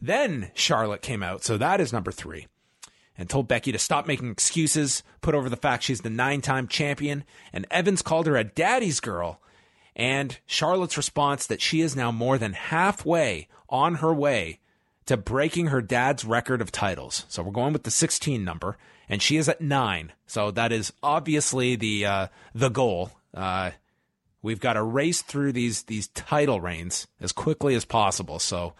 Then 0.00 0.50
Charlotte 0.54 1.02
came 1.02 1.22
out, 1.22 1.44
so 1.44 1.56
that 1.56 1.80
is 1.80 1.92
number 1.92 2.10
three, 2.12 2.46
and 3.18 3.28
told 3.28 3.48
Becky 3.48 3.72
to 3.72 3.78
stop 3.78 4.06
making 4.06 4.30
excuses, 4.30 5.02
put 5.20 5.34
over 5.34 5.48
the 5.48 5.56
fact 5.56 5.84
she's 5.84 6.02
the 6.02 6.10
nine 6.10 6.40
time 6.40 6.68
champion, 6.68 7.24
and 7.52 7.66
Evans 7.70 8.02
called 8.02 8.26
her 8.26 8.36
a 8.36 8.44
daddy's 8.44 9.00
girl 9.00 9.40
and 9.96 10.38
Charlotte's 10.44 10.98
response 10.98 11.46
that 11.46 11.62
she 11.62 11.80
is 11.80 11.96
now 11.96 12.12
more 12.12 12.36
than 12.36 12.52
halfway 12.52 13.48
on 13.70 13.96
her 13.96 14.12
way 14.12 14.60
to 15.06 15.16
breaking 15.16 15.68
her 15.68 15.80
dad's 15.80 16.24
record 16.24 16.60
of 16.60 16.70
titles. 16.70 17.24
So 17.28 17.42
we're 17.42 17.50
going 17.50 17.72
with 17.72 17.84
the 17.84 17.90
16 17.90 18.44
number, 18.44 18.76
and 19.08 19.22
she 19.22 19.38
is 19.38 19.48
at 19.48 19.62
nine. 19.62 20.12
So 20.26 20.50
that 20.50 20.70
is 20.70 20.92
obviously 21.02 21.76
the 21.76 22.04
uh, 22.04 22.26
the 22.54 22.68
goal. 22.68 23.12
Uh, 23.32 23.70
we've 24.42 24.60
got 24.60 24.74
to 24.74 24.82
race 24.82 25.22
through 25.22 25.52
these 25.52 25.84
these 25.84 26.08
title 26.08 26.60
reigns 26.60 27.06
as 27.20 27.32
quickly 27.32 27.74
as 27.74 27.86
possible. 27.86 28.38
So 28.38 28.74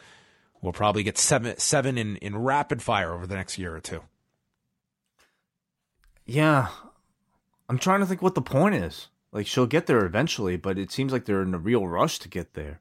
we'll 0.60 0.74
probably 0.74 1.02
get 1.02 1.16
seven 1.16 1.56
seven 1.58 1.96
in, 1.96 2.16
in 2.16 2.36
rapid 2.36 2.82
fire 2.82 3.14
over 3.14 3.26
the 3.26 3.36
next 3.36 3.56
year 3.56 3.74
or 3.74 3.80
two. 3.80 4.02
Yeah. 6.26 6.68
I'm 7.68 7.78
trying 7.78 8.00
to 8.00 8.06
think 8.06 8.22
what 8.22 8.34
the 8.34 8.42
point 8.42 8.74
is. 8.74 9.08
Like 9.32 9.46
she'll 9.46 9.66
get 9.66 9.86
there 9.86 10.04
eventually, 10.04 10.56
but 10.56 10.78
it 10.78 10.90
seems 10.90 11.12
like 11.12 11.24
they're 11.24 11.42
in 11.42 11.54
a 11.54 11.58
real 11.58 11.86
rush 11.86 12.18
to 12.20 12.28
get 12.28 12.54
there. 12.54 12.80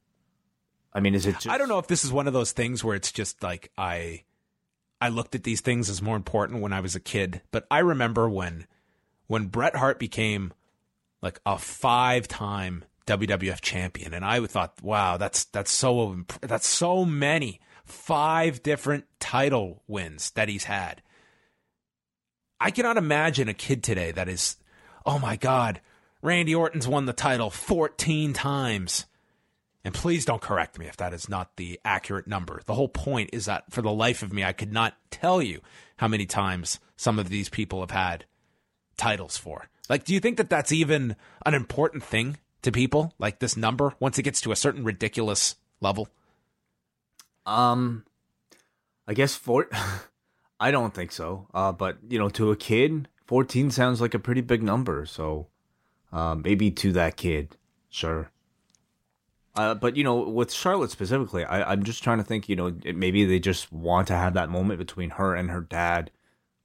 I 0.93 1.01
mean, 1.01 1.13
is 1.13 1.25
it 1.25 1.33
just 1.33 1.49
I 1.49 1.57
don't 1.57 1.67
know 1.67 1.79
if 1.79 1.87
this 1.87 2.05
is 2.05 2.11
one 2.11 2.27
of 2.27 2.33
those 2.33 2.53
things 2.53 2.83
where 2.83 2.95
it's 2.95 3.11
just 3.11 3.43
like 3.43 3.71
I 3.77 4.23
I 5.01 5.09
looked 5.09 5.35
at 5.35 5.43
these 5.43 5.59
things 5.59 5.89
as 5.89 6.01
more 6.01 6.15
important 6.15 6.61
when 6.61 6.71
I 6.71 6.79
was 6.79 6.95
a 6.95 7.01
kid, 7.01 7.41
but 7.51 7.67
I 7.69 7.79
remember 7.79 8.29
when 8.29 8.67
when 9.27 9.47
Bret 9.47 9.75
Hart 9.75 9.99
became 9.99 10.53
like 11.21 11.41
a 11.45 11.57
five-time 11.57 12.85
WWF 13.05 13.59
champion 13.59 14.13
and 14.13 14.23
I 14.23 14.45
thought, 14.45 14.81
wow, 14.81 15.17
that's 15.17 15.45
that's 15.45 15.71
so 15.71 16.23
that's 16.41 16.67
so 16.67 17.03
many 17.03 17.59
five 17.83 18.63
different 18.63 19.05
title 19.19 19.83
wins 19.87 20.31
that 20.31 20.47
he's 20.47 20.63
had. 20.63 21.01
I 22.59 22.71
cannot 22.71 22.97
imagine 22.97 23.49
a 23.49 23.53
kid 23.53 23.83
today 23.83 24.11
that 24.11 24.29
is, 24.29 24.57
oh 25.05 25.19
my 25.19 25.35
God, 25.35 25.81
Randy 26.21 26.55
Orton's 26.55 26.87
won 26.87 27.05
the 27.05 27.13
title 27.13 27.49
14 27.49 28.33
times. 28.33 29.05
And 29.83 29.93
please 29.93 30.25
don't 30.25 30.41
correct 30.41 30.79
me 30.79 30.87
if 30.87 30.97
that 30.97 31.13
is 31.13 31.29
not 31.29 31.57
the 31.57 31.79
accurate 31.85 32.25
number. 32.25 32.61
The 32.65 32.73
whole 32.73 32.87
point 32.87 33.29
is 33.33 33.45
that 33.45 33.71
for 33.71 33.83
the 33.83 33.91
life 33.91 34.23
of 34.23 34.33
me, 34.33 34.43
I 34.43 34.51
could 34.53 34.73
not 34.73 34.95
tell 35.11 35.41
you 35.41 35.61
how 35.97 36.07
many 36.07 36.25
times 36.25 36.79
some 36.97 37.19
of 37.19 37.29
these 37.29 37.49
people 37.49 37.81
have 37.81 37.91
had 37.91 38.25
titles 38.97 39.37
for. 39.37 39.69
Like, 39.87 40.03
do 40.03 40.13
you 40.13 40.19
think 40.19 40.37
that 40.37 40.49
that's 40.49 40.71
even 40.71 41.15
an 41.45 41.53
important 41.53 42.03
thing 42.03 42.37
to 42.63 42.71
people? 42.71 43.13
Like 43.19 43.37
this 43.37 43.55
number, 43.55 43.93
once 43.99 44.17
it 44.17 44.23
gets 44.23 44.41
to 44.41 44.51
a 44.51 44.55
certain 44.55 44.83
ridiculous 44.83 45.55
level? 45.81 46.07
Um, 47.45 48.05
I 49.07 49.13
guess 49.13 49.35
four. 49.35 49.69
I 50.59 50.71
don't 50.71 50.93
think 50.93 51.11
so. 51.11 51.47
Uh, 51.53 51.71
but 51.71 51.97
you 52.07 52.17
know, 52.17 52.29
to 52.29 52.51
a 52.51 52.55
kid, 52.55 53.07
fourteen 53.25 53.71
sounds 53.71 54.01
like 54.01 54.13
a 54.13 54.19
pretty 54.19 54.41
big 54.41 54.63
number. 54.63 55.05
So, 55.05 55.47
uh, 56.11 56.35
maybe 56.35 56.71
to 56.71 56.91
that 56.93 57.17
kid, 57.17 57.57
sure. 57.89 58.31
Uh, 59.55 59.73
but 59.73 59.95
you 59.95 60.03
know, 60.03 60.17
with 60.17 60.51
Charlotte 60.51 60.91
specifically, 60.91 61.45
I, 61.45 61.71
I'm 61.71 61.83
just 61.83 62.03
trying 62.03 62.17
to 62.17 62.23
think. 62.23 62.49
You 62.49 62.55
know, 62.55 62.75
it, 62.83 62.95
maybe 62.95 63.25
they 63.25 63.39
just 63.39 63.71
want 63.71 64.07
to 64.07 64.15
have 64.15 64.33
that 64.33 64.49
moment 64.49 64.79
between 64.79 65.11
her 65.11 65.35
and 65.35 65.49
her 65.51 65.61
dad, 65.61 66.11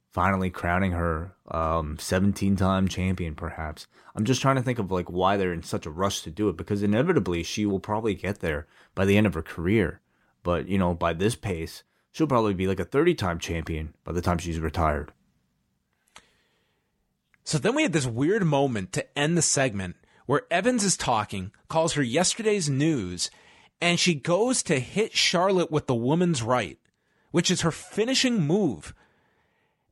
finally 0.09 0.49
crowning 0.49 0.91
her 0.91 1.33
um, 1.49 1.97
17-time 1.97 2.87
champion. 2.87 3.35
Perhaps 3.35 3.87
I'm 4.15 4.25
just 4.25 4.41
trying 4.41 4.57
to 4.57 4.61
think 4.61 4.79
of 4.79 4.91
like 4.91 5.09
why 5.09 5.37
they're 5.37 5.53
in 5.53 5.63
such 5.63 5.85
a 5.85 5.91
rush 5.91 6.21
to 6.21 6.31
do 6.31 6.49
it 6.49 6.57
because 6.57 6.83
inevitably 6.83 7.43
she 7.43 7.65
will 7.65 7.79
probably 7.79 8.13
get 8.13 8.39
there 8.39 8.67
by 8.95 9.05
the 9.05 9.17
end 9.17 9.27
of 9.27 9.33
her 9.33 9.41
career. 9.41 10.01
But 10.43 10.67
you 10.67 10.77
know, 10.77 10.93
by 10.93 11.13
this 11.13 11.35
pace, 11.35 11.83
she'll 12.11 12.27
probably 12.27 12.53
be 12.53 12.67
like 12.67 12.79
a 12.79 12.85
30-time 12.85 13.39
champion 13.39 13.93
by 14.03 14.11
the 14.11 14.21
time 14.21 14.37
she's 14.37 14.59
retired. 14.59 15.11
So 17.43 17.57
then 17.57 17.75
we 17.75 17.83
had 17.83 17.93
this 17.93 18.05
weird 18.05 18.45
moment 18.45 18.91
to 18.93 19.17
end 19.17 19.37
the 19.37 19.41
segment 19.41 19.95
where 20.25 20.43
Evans 20.51 20.83
is 20.83 20.95
talking, 20.95 21.51
calls 21.67 21.93
her 21.93 22.03
yesterday's 22.03 22.69
news, 22.69 23.29
and 23.81 23.99
she 23.99 24.13
goes 24.13 24.61
to 24.63 24.79
hit 24.79 25.17
Charlotte 25.17 25.71
with 25.71 25.87
the 25.87 25.95
woman's 25.95 26.43
right, 26.43 26.77
which 27.31 27.49
is 27.49 27.61
her 27.61 27.71
finishing 27.71 28.39
move. 28.41 28.93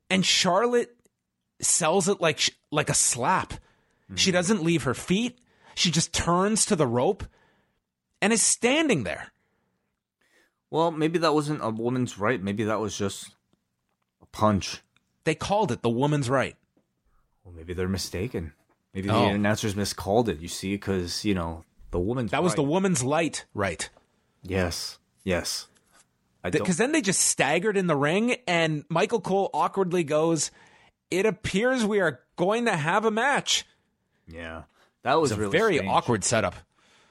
And 0.09 0.25
Charlotte 0.25 0.95
sells 1.59 2.07
it 2.07 2.21
like 2.21 2.39
like 2.71 2.89
a 2.89 2.93
slap. 2.93 3.53
Mm-hmm. 3.53 4.15
She 4.15 4.31
doesn't 4.31 4.63
leave 4.63 4.83
her 4.83 4.93
feet. 4.93 5.39
She 5.75 5.91
just 5.91 6.13
turns 6.13 6.65
to 6.65 6.75
the 6.75 6.87
rope 6.87 7.23
and 8.21 8.31
is 8.31 8.41
standing 8.41 9.03
there. 9.03 9.31
Well, 10.71 10.91
maybe 10.91 11.19
that 11.19 11.33
wasn't 11.33 11.63
a 11.63 11.69
woman's 11.69 12.17
right. 12.17 12.41
Maybe 12.41 12.63
that 12.65 12.79
was 12.79 12.97
just 12.97 13.35
a 14.21 14.25
punch. 14.27 14.81
They 15.23 15.35
called 15.35 15.71
it 15.71 15.81
the 15.81 15.89
woman's 15.89 16.29
right. 16.29 16.55
Well, 17.43 17.53
maybe 17.55 17.73
they're 17.73 17.87
mistaken. 17.87 18.53
Maybe 18.93 19.07
the 19.07 19.15
oh. 19.15 19.27
announcers 19.29 19.75
miscalled 19.75 20.29
it. 20.29 20.39
You 20.39 20.47
see, 20.47 20.73
because 20.73 21.25
you 21.25 21.33
know 21.33 21.63
the 21.91 21.99
woman's 21.99 22.31
that 22.31 22.43
was 22.43 22.55
the 22.55 22.63
woman's 22.63 23.03
light, 23.03 23.45
right? 23.53 23.89
Yes, 24.43 24.99
yes. 25.23 25.67
Because 26.43 26.77
then 26.77 26.93
they 26.93 27.01
just 27.01 27.21
staggered 27.21 27.75
in 27.75 27.87
the 27.87 27.97
ring, 27.97 28.37
and 28.47 28.85
Michael 28.87 29.19
Cole 29.19 29.49
awkwardly 29.53 30.03
goes, 30.03 30.51
"It 31.11 31.25
appears 31.25 31.85
we 31.85 31.99
are 31.99 32.21
going 32.37 32.65
to 32.65 32.75
have 32.75 33.05
a 33.05 33.11
match." 33.11 33.65
Yeah, 34.27 34.63
that 35.03 35.15
was, 35.15 35.31
was 35.31 35.37
a 35.37 35.41
really 35.41 35.57
very 35.57 35.75
strange. 35.75 35.91
awkward 35.91 36.23
setup. 36.23 36.55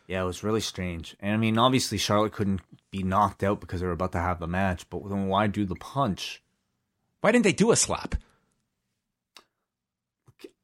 Yeah, 0.09 0.23
it 0.23 0.27
was 0.27 0.43
really 0.43 0.63
strange. 0.63 1.15
And 1.21 1.35
I 1.35 1.37
mean, 1.37 1.59
obviously 1.59 1.99
Charlotte 1.99 2.33
couldn't 2.33 2.63
be 2.91 3.03
knocked 3.03 3.45
out 3.45 3.61
because 3.61 3.81
they 3.81 3.87
were 3.87 3.93
about 3.93 4.13
to 4.13 4.19
have 4.19 4.41
the 4.41 4.49
match. 4.49 4.89
But 4.89 5.07
then 5.09 5.29
why 5.29 5.47
do 5.47 5.67
the 5.67 5.77
punch? 5.77 6.43
Why 7.21 7.31
didn't 7.31 7.45
they 7.45 7.53
do 7.53 7.71
a 7.71 7.77
slap? 7.77 8.15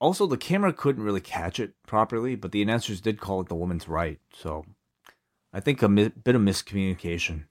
Also, 0.00 0.26
the 0.26 0.36
camera 0.36 0.72
couldn't 0.72 1.02
really 1.02 1.20
catch 1.20 1.60
it 1.60 1.74
properly, 1.86 2.36
but 2.36 2.52
the 2.52 2.62
announcers 2.62 3.00
did 3.00 3.20
call 3.20 3.40
it 3.40 3.48
the 3.48 3.54
woman's 3.54 3.88
right. 3.88 4.18
So 4.32 4.64
I 5.52 5.60
think 5.60 5.82
a 5.82 5.88
mi- 5.88 6.08
bit 6.08 6.34
of 6.34 6.42
miscommunication. 6.42 7.44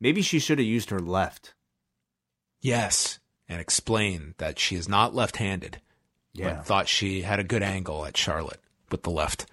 Maybe 0.00 0.22
she 0.22 0.38
should 0.38 0.58
have 0.58 0.66
used 0.66 0.90
her 0.90 1.00
left. 1.00 1.54
Yes, 2.60 3.18
and 3.48 3.60
explain 3.60 4.34
that 4.38 4.58
she 4.58 4.76
is 4.76 4.88
not 4.88 5.14
left 5.14 5.36
handed. 5.36 5.80
Yeah. 6.32 6.54
But 6.54 6.66
thought 6.66 6.88
she 6.88 7.22
had 7.22 7.40
a 7.40 7.44
good 7.44 7.62
angle 7.62 8.04
at 8.06 8.16
Charlotte 8.16 8.60
with 8.90 9.02
the 9.02 9.10
left. 9.10 9.46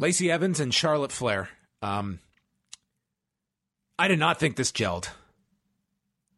Lacey 0.00 0.30
Evans 0.30 0.60
and 0.60 0.72
Charlotte 0.72 1.12
Flair. 1.12 1.50
Um, 1.82 2.20
I 3.98 4.08
did 4.08 4.18
not 4.18 4.40
think 4.40 4.56
this 4.56 4.72
gelled. 4.72 5.10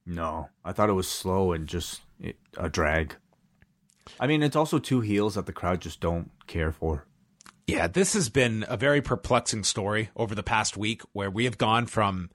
No, 0.04 0.48
I 0.64 0.72
thought 0.72 0.90
it 0.90 0.94
was 0.94 1.08
slow 1.08 1.52
and 1.52 1.68
just 1.68 2.00
a 2.56 2.68
drag. 2.68 3.14
I 4.18 4.26
mean, 4.26 4.42
it's 4.42 4.56
also 4.56 4.80
two 4.80 5.00
heels 5.00 5.36
that 5.36 5.46
the 5.46 5.52
crowd 5.52 5.80
just 5.80 6.00
don't 6.00 6.32
care 6.48 6.72
for. 6.72 7.06
Yeah, 7.68 7.86
this 7.86 8.14
has 8.14 8.28
been 8.28 8.64
a 8.68 8.76
very 8.76 9.00
perplexing 9.00 9.62
story 9.62 10.10
over 10.16 10.34
the 10.34 10.42
past 10.42 10.76
week 10.76 11.02
where 11.12 11.30
we 11.30 11.44
have 11.44 11.56
gone 11.56 11.86
from 11.86 12.30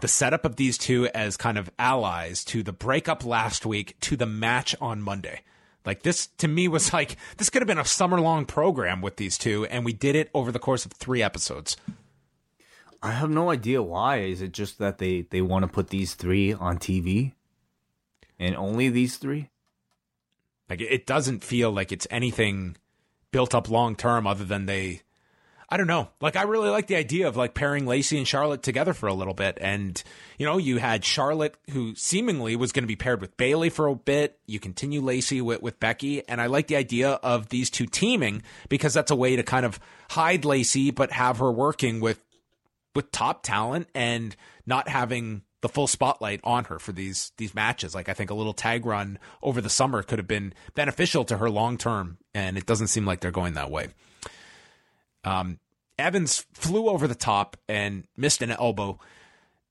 the 0.00 0.08
setup 0.08 0.46
of 0.46 0.56
these 0.56 0.78
two 0.78 1.08
as 1.08 1.36
kind 1.36 1.58
of 1.58 1.70
allies 1.78 2.42
to 2.46 2.62
the 2.62 2.72
breakup 2.72 3.26
last 3.26 3.66
week 3.66 4.00
to 4.00 4.16
the 4.16 4.24
match 4.24 4.74
on 4.80 5.02
Monday. 5.02 5.42
Like 5.84 6.02
this 6.02 6.26
to 6.38 6.48
me 6.48 6.68
was 6.68 6.92
like 6.92 7.16
this 7.36 7.50
could 7.50 7.62
have 7.62 7.68
been 7.68 7.78
a 7.78 7.84
summer 7.84 8.20
long 8.20 8.46
program 8.46 9.00
with 9.00 9.16
these 9.16 9.38
two 9.38 9.66
and 9.66 9.84
we 9.84 9.92
did 9.92 10.16
it 10.16 10.30
over 10.34 10.52
the 10.52 10.58
course 10.58 10.84
of 10.84 10.92
3 10.92 11.22
episodes. 11.22 11.76
I 13.02 13.12
have 13.12 13.30
no 13.30 13.50
idea 13.50 13.82
why. 13.82 14.18
Is 14.18 14.42
it 14.42 14.52
just 14.52 14.78
that 14.78 14.98
they 14.98 15.22
they 15.22 15.40
want 15.40 15.62
to 15.62 15.68
put 15.68 15.88
these 15.88 16.14
three 16.14 16.52
on 16.52 16.78
TV? 16.78 17.32
And 18.38 18.54
only 18.56 18.88
these 18.88 19.16
three? 19.16 19.48
Like 20.68 20.80
it 20.80 21.06
doesn't 21.06 21.42
feel 21.42 21.70
like 21.70 21.92
it's 21.92 22.06
anything 22.10 22.76
built 23.32 23.54
up 23.54 23.70
long 23.70 23.96
term 23.96 24.26
other 24.26 24.44
than 24.44 24.66
they 24.66 25.00
I 25.72 25.76
don't 25.76 25.86
know. 25.86 26.08
Like 26.20 26.34
I 26.34 26.42
really 26.42 26.68
like 26.68 26.88
the 26.88 26.96
idea 26.96 27.28
of 27.28 27.36
like 27.36 27.54
pairing 27.54 27.86
Lacey 27.86 28.18
and 28.18 28.26
Charlotte 28.26 28.62
together 28.62 28.92
for 28.92 29.06
a 29.06 29.14
little 29.14 29.34
bit. 29.34 29.56
And 29.60 30.02
you 30.36 30.44
know, 30.44 30.58
you 30.58 30.78
had 30.78 31.04
Charlotte 31.04 31.54
who 31.70 31.94
seemingly 31.94 32.56
was 32.56 32.72
going 32.72 32.82
to 32.82 32.88
be 32.88 32.96
paired 32.96 33.20
with 33.20 33.36
Bayley 33.36 33.70
for 33.70 33.86
a 33.86 33.94
bit. 33.94 34.40
You 34.46 34.58
continue 34.58 35.00
Lacey 35.00 35.40
with, 35.40 35.62
with 35.62 35.78
Becky. 35.78 36.26
And 36.28 36.40
I 36.40 36.46
like 36.46 36.66
the 36.66 36.76
idea 36.76 37.10
of 37.10 37.50
these 37.50 37.70
two 37.70 37.86
teaming 37.86 38.42
because 38.68 38.94
that's 38.94 39.12
a 39.12 39.16
way 39.16 39.36
to 39.36 39.44
kind 39.44 39.64
of 39.64 39.78
hide 40.10 40.44
Lacey, 40.44 40.90
but 40.90 41.12
have 41.12 41.38
her 41.38 41.52
working 41.52 42.00
with 42.00 42.20
with 42.96 43.12
top 43.12 43.44
talent 43.44 43.88
and 43.94 44.34
not 44.66 44.88
having 44.88 45.42
the 45.60 45.68
full 45.68 45.86
spotlight 45.86 46.40
on 46.42 46.64
her 46.64 46.80
for 46.80 46.90
these 46.90 47.30
these 47.36 47.54
matches. 47.54 47.94
Like 47.94 48.08
I 48.08 48.14
think 48.14 48.30
a 48.30 48.34
little 48.34 48.54
tag 48.54 48.86
run 48.86 49.20
over 49.40 49.60
the 49.60 49.70
summer 49.70 50.02
could 50.02 50.18
have 50.18 50.26
been 50.26 50.52
beneficial 50.74 51.24
to 51.26 51.36
her 51.36 51.48
long 51.48 51.78
term, 51.78 52.18
and 52.34 52.58
it 52.58 52.66
doesn't 52.66 52.88
seem 52.88 53.06
like 53.06 53.20
they're 53.20 53.30
going 53.30 53.54
that 53.54 53.70
way. 53.70 53.88
Um, 55.24 55.58
Evans 55.98 56.46
flew 56.54 56.88
over 56.88 57.06
the 57.06 57.14
top 57.14 57.56
and 57.68 58.04
missed 58.16 58.42
an 58.42 58.50
elbow. 58.50 58.98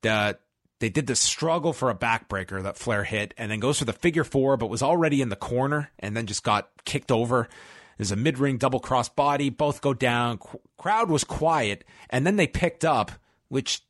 The 0.01 0.37
they 0.79 0.89
did 0.89 1.07
the 1.07 1.15
struggle 1.15 1.73
for 1.73 1.89
a 1.89 1.95
backbreaker 1.95 2.63
that 2.63 2.77
Flair 2.77 3.03
hit, 3.03 3.33
and 3.37 3.51
then 3.51 3.59
goes 3.59 3.79
for 3.79 3.85
the 3.85 3.91
figure 3.91 4.23
four, 4.23 4.55
but 4.55 4.69
was 4.69 4.81
already 4.81 5.21
in 5.21 5.27
the 5.27 5.35
corner, 5.35 5.91
and 5.99 6.15
then 6.15 6.25
just 6.25 6.43
got 6.43 6.69
kicked 6.85 7.11
over. 7.11 7.49
There's 7.97 8.11
a 8.11 8.15
mid 8.15 8.37
ring 8.37 8.57
double 8.57 8.79
cross 8.79 9.09
body. 9.09 9.49
Both 9.49 9.81
go 9.81 9.93
down. 9.93 10.39
Crowd 10.77 11.09
was 11.09 11.25
quiet, 11.25 11.83
and 12.09 12.25
then 12.25 12.37
they 12.37 12.47
picked 12.47 12.85
up, 12.85 13.11
which 13.49 13.81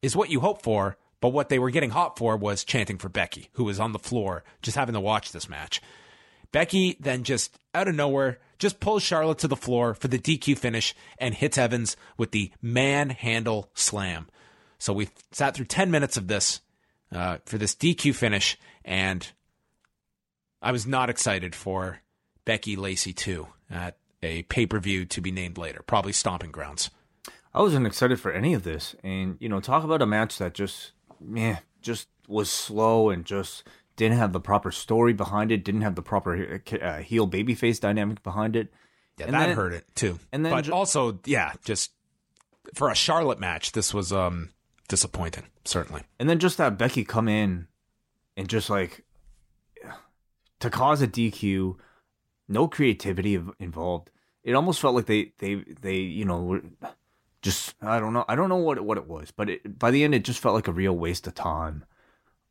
is 0.00 0.14
what 0.14 0.30
you 0.30 0.40
hope 0.40 0.62
for 0.62 0.96
but 1.20 1.30
what 1.30 1.48
they 1.48 1.58
were 1.58 1.70
getting 1.70 1.90
hot 1.90 2.18
for 2.18 2.36
was 2.36 2.64
chanting 2.64 2.98
for 2.98 3.08
Becky, 3.08 3.50
who 3.54 3.64
was 3.64 3.80
on 3.80 3.92
the 3.92 3.98
floor 3.98 4.44
just 4.62 4.76
having 4.76 4.92
to 4.94 5.00
watch 5.00 5.32
this 5.32 5.48
match. 5.48 5.82
Becky 6.52 6.96
then 7.00 7.24
just 7.24 7.58
out 7.74 7.88
of 7.88 7.94
nowhere 7.94 8.38
just 8.58 8.80
pulls 8.80 9.02
Charlotte 9.02 9.38
to 9.38 9.48
the 9.48 9.56
floor 9.56 9.94
for 9.94 10.08
the 10.08 10.18
DQ 10.18 10.58
finish 10.58 10.94
and 11.18 11.34
hits 11.34 11.58
Evans 11.58 11.96
with 12.16 12.32
the 12.32 12.52
manhandle 12.60 13.70
slam. 13.74 14.28
So 14.78 14.92
we 14.92 15.08
sat 15.32 15.54
through 15.54 15.66
10 15.66 15.90
minutes 15.90 16.16
of 16.16 16.28
this 16.28 16.60
uh, 17.12 17.38
for 17.46 17.58
this 17.58 17.74
DQ 17.74 18.14
finish, 18.14 18.58
and 18.84 19.30
I 20.60 20.72
was 20.72 20.86
not 20.86 21.10
excited 21.10 21.54
for 21.54 22.00
Becky 22.44 22.76
Lacey 22.76 23.12
2. 23.12 23.46
at 23.70 23.96
a 24.22 24.42
pay 24.44 24.66
per 24.66 24.78
view 24.78 25.04
to 25.06 25.20
be 25.20 25.30
named 25.30 25.58
later, 25.58 25.82
probably 25.86 26.12
Stomping 26.12 26.50
Grounds. 26.50 26.90
I 27.54 27.62
wasn't 27.62 27.86
excited 27.86 28.20
for 28.20 28.32
any 28.32 28.54
of 28.54 28.62
this, 28.62 28.94
and 29.02 29.36
you 29.40 29.48
know, 29.48 29.60
talk 29.60 29.84
about 29.84 30.02
a 30.02 30.06
match 30.06 30.38
that 30.38 30.54
just, 30.54 30.92
man, 31.20 31.58
just 31.80 32.08
was 32.26 32.50
slow 32.50 33.10
and 33.10 33.24
just 33.24 33.64
didn't 33.98 34.16
have 34.16 34.32
the 34.32 34.40
proper 34.40 34.70
story 34.70 35.12
behind 35.12 35.52
it, 35.52 35.64
didn't 35.64 35.82
have 35.82 35.96
the 35.96 36.02
proper 36.02 36.62
uh, 36.80 36.98
heel 36.98 37.28
babyface 37.28 37.80
dynamic 37.80 38.22
behind 38.22 38.56
it. 38.56 38.72
Yeah, 39.18 39.26
and 39.26 39.34
that 39.34 39.48
then, 39.48 39.56
hurt 39.56 39.72
it 39.74 39.84
too. 39.94 40.20
And 40.32 40.46
then, 40.46 40.52
but 40.52 40.62
ju- 40.62 40.72
also, 40.72 41.18
yeah, 41.26 41.52
just 41.64 41.90
for 42.72 42.88
a 42.88 42.94
Charlotte 42.94 43.40
match, 43.40 43.72
this 43.72 43.92
was 43.92 44.12
um 44.12 44.50
disappointing, 44.88 45.44
certainly. 45.64 46.04
And 46.18 46.30
then 46.30 46.38
just 46.38 46.56
that 46.58 46.78
Becky 46.78 47.04
come 47.04 47.28
in 47.28 47.66
and 48.36 48.48
just 48.48 48.70
like 48.70 49.04
to 50.60 50.70
cause 50.70 51.02
a 51.02 51.08
DQ, 51.08 51.74
no 52.46 52.68
creativity 52.68 53.40
involved. 53.58 54.10
It 54.44 54.54
almost 54.54 54.80
felt 54.80 54.94
like 54.94 55.06
they 55.06 55.32
they 55.38 55.56
they 55.56 55.96
you 55.96 56.24
know 56.24 56.40
were 56.40 56.62
just 57.42 57.74
I 57.82 57.98
don't 57.98 58.12
know 58.12 58.24
I 58.28 58.36
don't 58.36 58.48
know 58.48 58.56
what 58.56 58.80
what 58.80 58.96
it 58.96 59.08
was, 59.08 59.32
but 59.32 59.50
it, 59.50 59.76
by 59.76 59.90
the 59.90 60.04
end 60.04 60.14
it 60.14 60.24
just 60.24 60.38
felt 60.38 60.54
like 60.54 60.68
a 60.68 60.72
real 60.72 60.96
waste 60.96 61.26
of 61.26 61.34
time. 61.34 61.84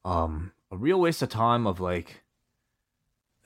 Um, 0.04 0.52
a 0.72 0.78
real 0.78 1.00
waste 1.00 1.22
of 1.22 1.30
time 1.30 1.66
of 1.66 1.80
like 1.80 2.24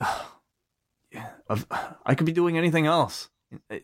of 1.48 1.66
I 2.06 2.14
could 2.14 2.26
be 2.26 2.32
doing 2.32 2.58
anything 2.58 2.86
else. 2.86 3.28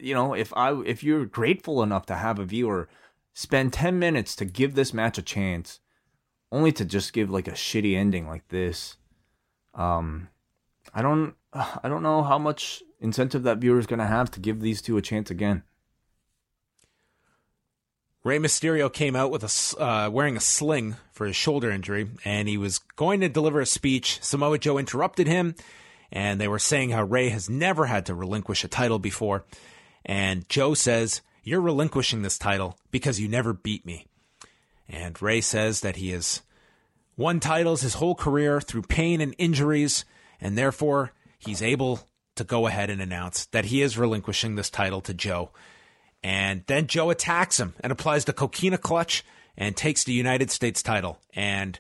You 0.01 0.15
know, 0.15 0.35
if 0.35 0.53
I 0.57 0.81
if 0.83 1.03
you're 1.03 1.27
grateful 1.27 1.83
enough 1.83 2.07
to 2.07 2.15
have 2.15 2.39
a 2.39 2.45
viewer 2.45 2.89
spend 3.35 3.73
10 3.73 3.99
minutes 3.99 4.35
to 4.37 4.45
give 4.45 4.75
this 4.75 4.93
match 4.93 5.19
a 5.19 5.23
chance 5.23 5.81
only 6.51 6.73
to 6.73 6.85
just 6.85 7.13
give 7.13 7.31
like 7.31 7.47
a 7.47 7.53
shitty 7.53 7.95
ending 7.97 8.27
like 8.27 8.49
this. 8.49 8.97
Um 9.75 10.29
I 10.95 11.03
don't 11.03 11.35
I 11.53 11.89
don't 11.89 12.03
know 12.03 12.23
how 12.23 12.39
much 12.39 12.83
incentive 13.01 13.43
that 13.45 13.59
viewer 13.59 13.79
is 13.79 13.87
going 13.87 14.01
to 14.01 14.07
have 14.07 14.31
to 14.33 14.41
give 14.41 14.61
these 14.61 14.83
two 14.83 14.97
a 14.97 15.03
chance 15.03 15.31
again. 15.31 15.63
Rey 18.29 18.39
Mysterio 18.39 18.93
came 18.93 19.17
out 19.17 19.31
with 19.31 19.43
a 19.43 19.83
uh, 19.83 20.11
wearing 20.11 20.37
a 20.37 20.41
sling 20.41 20.97
for 21.13 21.27
his 21.27 21.35
shoulder 21.35 21.71
injury, 21.71 22.11
and 22.27 22.47
he 22.47 22.59
was 22.59 22.79
going 22.79 23.23
to 23.23 23.29
deliver 23.31 23.59
a 23.59 23.65
speech. 23.65 24.19
Samoa 24.23 24.59
Joe 24.59 24.77
interrupted 24.77 25.27
him, 25.27 25.55
and 26.13 26.39
they 26.39 26.47
were 26.47 26.59
saying 26.59 26.91
how 26.91 27.05
Rey 27.05 27.31
has 27.31 27.49
never 27.49 27.87
had 27.87 28.05
to 28.05 28.15
relinquish 28.15 28.65
a 28.65 28.69
title 28.69 28.99
before. 28.99 29.47
And 30.05 30.47
Joe 30.51 30.75
says, 30.75 31.23
"You're 31.43 31.63
relinquishing 31.63 32.21
this 32.21 32.37
title 32.37 32.79
because 32.91 33.19
you 33.19 33.29
never 33.29 33.55
beat 33.55 33.87
me." 33.87 34.05
And 34.87 35.21
Rey 35.23 35.41
says 35.41 35.81
that 35.81 35.97
he 35.97 36.11
has 36.11 36.43
won 37.17 37.41
titles 37.41 37.81
his 37.81 37.95
whole 37.95 38.15
career 38.15 38.61
through 38.61 38.83
pain 38.83 39.23
and 39.23 39.35
injuries, 39.39 40.05
and 40.39 40.59
therefore 40.59 41.13
he's 41.39 41.63
able 41.63 42.07
to 42.35 42.45
go 42.45 42.67
ahead 42.67 42.91
and 42.91 43.01
announce 43.01 43.47
that 43.47 43.65
he 43.65 43.81
is 43.81 43.97
relinquishing 43.97 44.55
this 44.55 44.69
title 44.69 45.01
to 45.01 45.15
Joe. 45.15 45.51
And 46.23 46.65
then 46.67 46.87
Joe 46.87 47.11
attacks 47.11 47.61
him 47.61 47.75
and 47.81 47.93
applies 47.93 48.25
the 48.25 48.33
coquina 48.33 48.79
clutch 48.79 49.25
and 49.57 49.77
takes 49.77 50.05
the 50.05 50.13
United 50.13 50.51
States 50.51 50.83
title. 50.83 51.19
And 51.35 51.79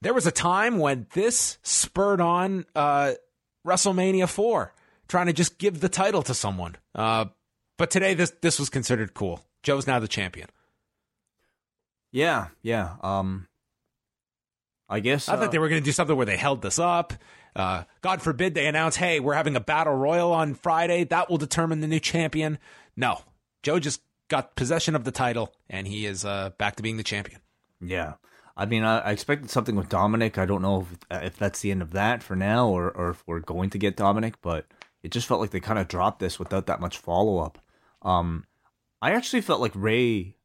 there 0.00 0.14
was 0.14 0.26
a 0.26 0.32
time 0.32 0.78
when 0.78 1.06
this 1.14 1.58
spurred 1.62 2.20
on 2.20 2.66
uh, 2.74 3.12
WrestleMania 3.66 4.28
4, 4.28 4.72
trying 5.08 5.26
to 5.26 5.32
just 5.32 5.58
give 5.58 5.80
the 5.80 5.88
title 5.88 6.22
to 6.22 6.34
someone. 6.34 6.76
Uh, 6.94 7.26
but 7.78 7.90
today, 7.90 8.14
this 8.14 8.32
this 8.40 8.58
was 8.58 8.70
considered 8.70 9.14
cool. 9.14 9.44
Joe's 9.62 9.86
now 9.86 9.98
the 9.98 10.06
champion. 10.06 10.48
Yeah, 12.12 12.48
yeah. 12.62 12.94
Um, 13.02 13.48
I 14.88 15.00
guess 15.00 15.28
I 15.28 15.34
uh, 15.34 15.40
thought 15.40 15.50
they 15.50 15.58
were 15.58 15.68
going 15.68 15.80
to 15.80 15.84
do 15.84 15.92
something 15.92 16.16
where 16.16 16.26
they 16.26 16.36
held 16.36 16.62
this 16.62 16.78
up. 16.78 17.14
Uh, 17.56 17.84
God 18.00 18.22
forbid 18.22 18.54
they 18.54 18.66
announce, 18.66 18.94
"Hey, 18.96 19.18
we're 19.18 19.34
having 19.34 19.56
a 19.56 19.60
battle 19.60 19.94
royal 19.94 20.32
on 20.32 20.54
Friday. 20.54 21.04
That 21.04 21.28
will 21.28 21.38
determine 21.38 21.80
the 21.80 21.88
new 21.88 22.00
champion." 22.00 22.58
No, 22.96 23.20
Joe 23.62 23.78
just 23.78 24.02
got 24.28 24.56
possession 24.56 24.94
of 24.94 25.04
the 25.04 25.10
title, 25.10 25.54
and 25.68 25.86
he 25.86 26.06
is 26.06 26.24
uh, 26.24 26.50
back 26.58 26.76
to 26.76 26.82
being 26.82 26.96
the 26.96 27.02
champion. 27.02 27.40
Yeah. 27.80 28.14
I 28.56 28.66
mean, 28.66 28.84
I, 28.84 29.10
expected 29.10 29.50
something 29.50 29.74
with 29.74 29.88
Dominic. 29.88 30.38
I 30.38 30.46
don't 30.46 30.62
know 30.62 30.82
if, 30.82 30.98
uh, 31.10 31.24
if 31.24 31.36
that's 31.36 31.60
the 31.60 31.72
end 31.72 31.82
of 31.82 31.90
that 31.92 32.22
for 32.22 32.36
now, 32.36 32.68
or, 32.68 32.90
or 32.90 33.10
if 33.10 33.24
we're 33.26 33.40
going 33.40 33.70
to 33.70 33.78
get 33.78 33.96
Dominic, 33.96 34.40
but 34.42 34.66
it 35.02 35.10
just 35.10 35.26
felt 35.26 35.40
like 35.40 35.50
they 35.50 35.60
kind 35.60 35.78
of 35.78 35.88
dropped 35.88 36.20
this 36.20 36.38
without 36.38 36.66
that 36.66 36.80
much 36.80 36.98
follow 36.98 37.38
up. 37.38 37.58
Um, 38.02 38.44
I 39.02 39.12
actually 39.12 39.40
felt 39.40 39.60
like 39.60 39.72
Rey 39.74 40.36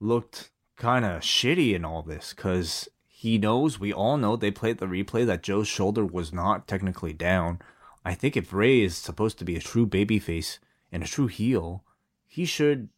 looked 0.00 0.50
kind 0.76 1.04
of 1.04 1.22
shitty 1.22 1.74
in 1.74 1.84
all 1.84 2.02
this 2.02 2.34
because 2.34 2.88
he 3.06 3.38
knows, 3.38 3.80
we 3.80 3.92
all 3.92 4.18
know, 4.18 4.36
they 4.36 4.50
played 4.50 4.78
the 4.78 4.86
replay 4.86 5.24
that 5.26 5.42
Joe's 5.42 5.68
shoulder 5.68 6.04
was 6.04 6.32
not 6.32 6.68
technically 6.68 7.14
down. 7.14 7.60
I 8.04 8.14
think 8.14 8.36
if 8.36 8.52
Rey 8.52 8.82
is 8.82 8.96
supposed 8.96 9.38
to 9.38 9.46
be 9.46 9.56
a 9.56 9.60
true 9.60 9.86
babyface, 9.86 10.58
and 10.94 11.02
a 11.02 11.06
true 11.06 11.26
heel, 11.26 11.82
he 12.24 12.44
should 12.44 12.88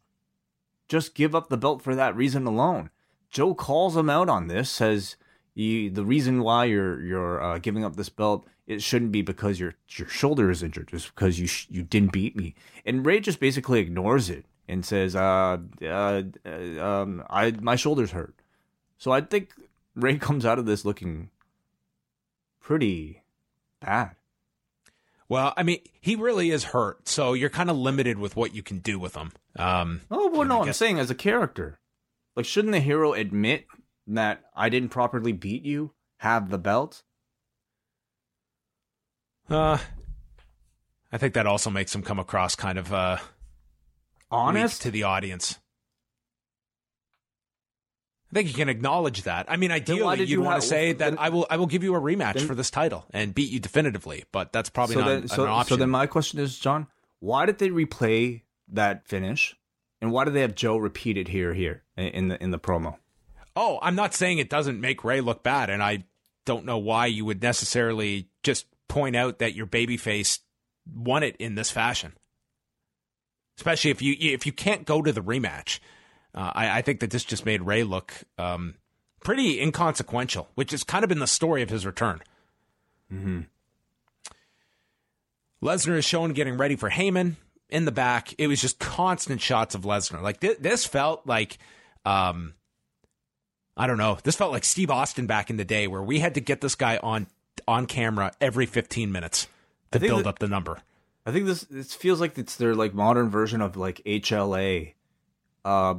just 0.86 1.14
give 1.14 1.34
up 1.34 1.49
the 1.49 1.57
belt 1.57 1.80
for 1.80 1.94
that 1.94 2.14
reason 2.14 2.47
alone. 2.47 2.90
Joe 3.30 3.55
calls 3.55 3.97
him 3.97 4.11
out 4.11 4.28
on 4.28 4.49
this, 4.49 4.70
says 4.70 5.16
the 5.55 5.90
reason 5.90 6.42
why 6.42 6.66
you're 6.66 7.03
you're 7.03 7.42
uh, 7.42 7.59
giving 7.59 7.84
up 7.84 7.97
this 7.97 8.11
belt 8.11 8.47
it 8.66 8.82
shouldn't 8.82 9.12
be 9.12 9.22
because 9.22 9.59
your 9.59 9.74
your 9.88 10.09
shoulder 10.09 10.51
is 10.51 10.62
injured, 10.62 10.88
just 10.88 11.14
because 11.14 11.40
you 11.40 11.47
sh- 11.47 11.68
you 11.70 11.82
didn't 11.82 12.12
beat 12.12 12.36
me. 12.36 12.55
And 12.84 13.07
Rey 13.07 13.20
just 13.20 13.40
basically 13.40 13.80
ignores 13.80 14.28
it 14.28 14.44
and 14.68 14.84
says, 14.84 15.16
uh, 15.16 15.59
uh, 15.80 16.22
uh, 16.44 16.84
um, 16.84 17.24
I 17.30 17.53
my 17.61 17.76
shoulder's 17.76 18.11
hurt. 18.11 18.34
So 18.99 19.11
I 19.11 19.22
think 19.22 19.55
Rey 19.94 20.18
comes 20.18 20.44
out 20.44 20.59
of 20.59 20.66
this 20.66 20.84
looking 20.84 21.30
pretty 22.61 23.22
bad. 23.80 24.16
Well, 25.29 25.53
I 25.57 25.62
mean, 25.64 25.81
he 26.01 26.14
really 26.14 26.51
is 26.51 26.64
hurt, 26.64 27.09
so 27.09 27.33
you're 27.33 27.51
kind 27.51 27.68
of 27.68 27.77
limited 27.77 28.18
with 28.18 28.37
what 28.37 28.55
you 28.55 28.62
can 28.62 28.79
do 28.79 28.99
with 28.99 29.16
him. 29.16 29.33
Um, 29.57 30.03
oh 30.11 30.29
well, 30.29 30.45
no. 30.45 30.62
I'm 30.62 30.72
saying 30.72 30.99
as 30.99 31.11
a 31.11 31.16
character, 31.16 31.81
like, 32.37 32.47
shouldn't 32.47 32.72
the 32.72 32.81
hero 32.81 33.12
admit 33.12 33.66
that 34.07 34.43
I 34.55 34.68
didn't 34.68 34.91
properly 34.91 35.33
beat 35.33 35.64
you, 35.64 35.93
have 36.18 36.51
the 36.51 36.59
belt? 36.59 37.03
Uh, 39.51 39.79
I 41.11 41.18
think 41.18 41.35
that 41.35 41.47
also 41.47 41.70
makes 41.70 41.95
him 41.95 42.03
come 42.03 42.18
across 42.18 42.55
kind 42.55 42.79
of 42.79 42.93
uh, 42.93 43.18
honest 44.31 44.83
to 44.83 44.91
the 44.91 45.03
audience. 45.03 45.59
I 48.31 48.35
think 48.35 48.49
you 48.49 48.55
can 48.55 48.68
acknowledge 48.68 49.22
that. 49.22 49.47
I 49.49 49.57
mean, 49.57 49.70
ideally, 49.70 50.18
you'd 50.18 50.29
you 50.29 50.43
want 50.43 50.61
to 50.61 50.66
say 50.66 50.91
oh, 50.91 50.95
that 50.95 51.20
I 51.20 51.29
will 51.29 51.47
I 51.49 51.57
will 51.57 51.66
give 51.66 51.85
you 51.85 51.95
a 51.95 52.01
rematch 52.01 52.35
then, 52.35 52.47
for 52.47 52.55
this 52.55 52.70
title 52.70 53.07
and 53.12 53.35
beat 53.35 53.51
you 53.51 53.61
definitively, 53.61 54.24
but 54.33 54.53
that's 54.53 54.68
probably 54.68 54.95
so 54.95 55.01
not 55.01 55.07
then, 55.07 55.29
so, 55.29 55.45
an 55.45 55.51
option. 55.51 55.68
So 55.68 55.77
then 55.77 55.91
my 55.91 56.07
question 56.07 56.41
is, 56.41 56.59
John, 56.59 56.89
why 57.20 57.47
did 57.47 57.59
they 57.59 57.68
replay 57.68 58.43
that 58.68 59.07
finish, 59.07 59.57
and 60.01 60.11
why 60.11 60.24
did 60.24 60.35
they 60.35 60.41
have 60.41 60.57
Joe 60.57 60.77
repeat 60.77 61.16
it 61.16 61.29
here 61.29 61.55
here 61.55 61.85
in 61.97 62.29
the 62.29 62.43
in 62.43 62.51
the 62.51 62.59
promo? 62.59 62.97
Oh, 63.55 63.79
I'm 63.81 63.95
not 63.95 64.12
saying 64.12 64.39
it 64.39 64.51
doesn't 64.51 64.81
make 64.81 65.05
Rey 65.05 65.20
look 65.20 65.45
bad, 65.45 65.70
and 65.70 65.83
I 65.83 66.05
don't 66.45 66.64
know 66.64 66.79
why 66.79 67.07
you 67.07 67.24
would 67.24 67.43
necessarily 67.43 68.29
just 68.43 68.66
point 68.89 69.14
out 69.14 69.39
that 69.39 69.55
your 69.55 69.66
babyface 69.66 70.41
won 70.93 71.22
it 71.22 71.37
in 71.37 71.55
this 71.55 71.70
fashion, 71.70 72.12
especially 73.57 73.93
if 73.93 74.03
you 74.03 74.16
if 74.19 74.47
you 74.47 74.53
can't 74.53 74.85
go 74.85 75.01
to 75.01 75.12
the 75.12 75.23
rematch 75.23 75.78
uh, 76.37 76.53
I, 76.55 76.79
I, 76.79 76.83
think 76.83 77.01
that 77.01 77.11
this 77.11 77.25
just 77.25 77.47
made 77.47 77.63
Rey 77.63 77.83
look 77.83 78.13
um, 78.37 78.75
pretty 79.25 79.61
inconsequential, 79.61 80.49
which 80.55 80.71
has 80.73 80.85
kind 80.85 81.03
of 81.03 81.09
been 81.09 81.19
the 81.19 81.27
story 81.27 81.63
of 81.63 81.71
his 81.71 81.87
return. 81.87 82.23
Mm-hmm. 83.13 83.41
Lesnar 85.63 85.97
is 85.97 86.05
shown 86.05 86.33
getting 86.33 86.59
ready 86.59 86.77
for 86.77 86.91
Heyman 86.91 87.37
in 87.71 87.87
the 87.87 87.93
back. 87.93 88.35
It 88.39 88.47
was 88.47 88.61
just 88.61 88.79
constant 88.79 89.41
shots 89.41 89.75
of 89.75 89.83
Lesnar. 89.83 90.21
Like 90.21 90.41
th- 90.41 90.59
this 90.59 90.85
felt 90.85 91.27
like, 91.27 91.59
um, 92.05 92.55
I 93.77 93.87
don't 93.87 93.99
know. 93.99 94.19
This 94.23 94.37
felt 94.37 94.53
like 94.53 94.65
Steve 94.65 94.91
Austin 94.91 95.27
back 95.27 95.51
in 95.51 95.57
the 95.57 95.65
day, 95.65 95.87
where 95.87 96.03
we 96.03 96.19
had 96.21 96.35
to 96.35 96.41
get 96.41 96.61
this 96.61 96.75
guy 96.75 96.99
on 96.99 97.27
on 97.67 97.87
camera 97.87 98.33
every 98.41 98.67
15 98.67 99.11
minutes 99.11 99.49
to 99.93 99.99
build 99.99 100.25
that, 100.25 100.29
up 100.29 100.39
the 100.39 100.49
number. 100.49 100.83
I 101.25 101.33
think 101.33 101.47
this 101.47 101.63
this 101.63 101.95
feels 101.95 102.21
like 102.21 102.37
it's 102.39 102.57
their 102.57 102.75
like 102.75 102.95
modern 102.95 103.31
version 103.31 103.61
of 103.61 103.77
like 103.77 104.03
HLA. 104.05 104.93
Uh, 105.65 105.95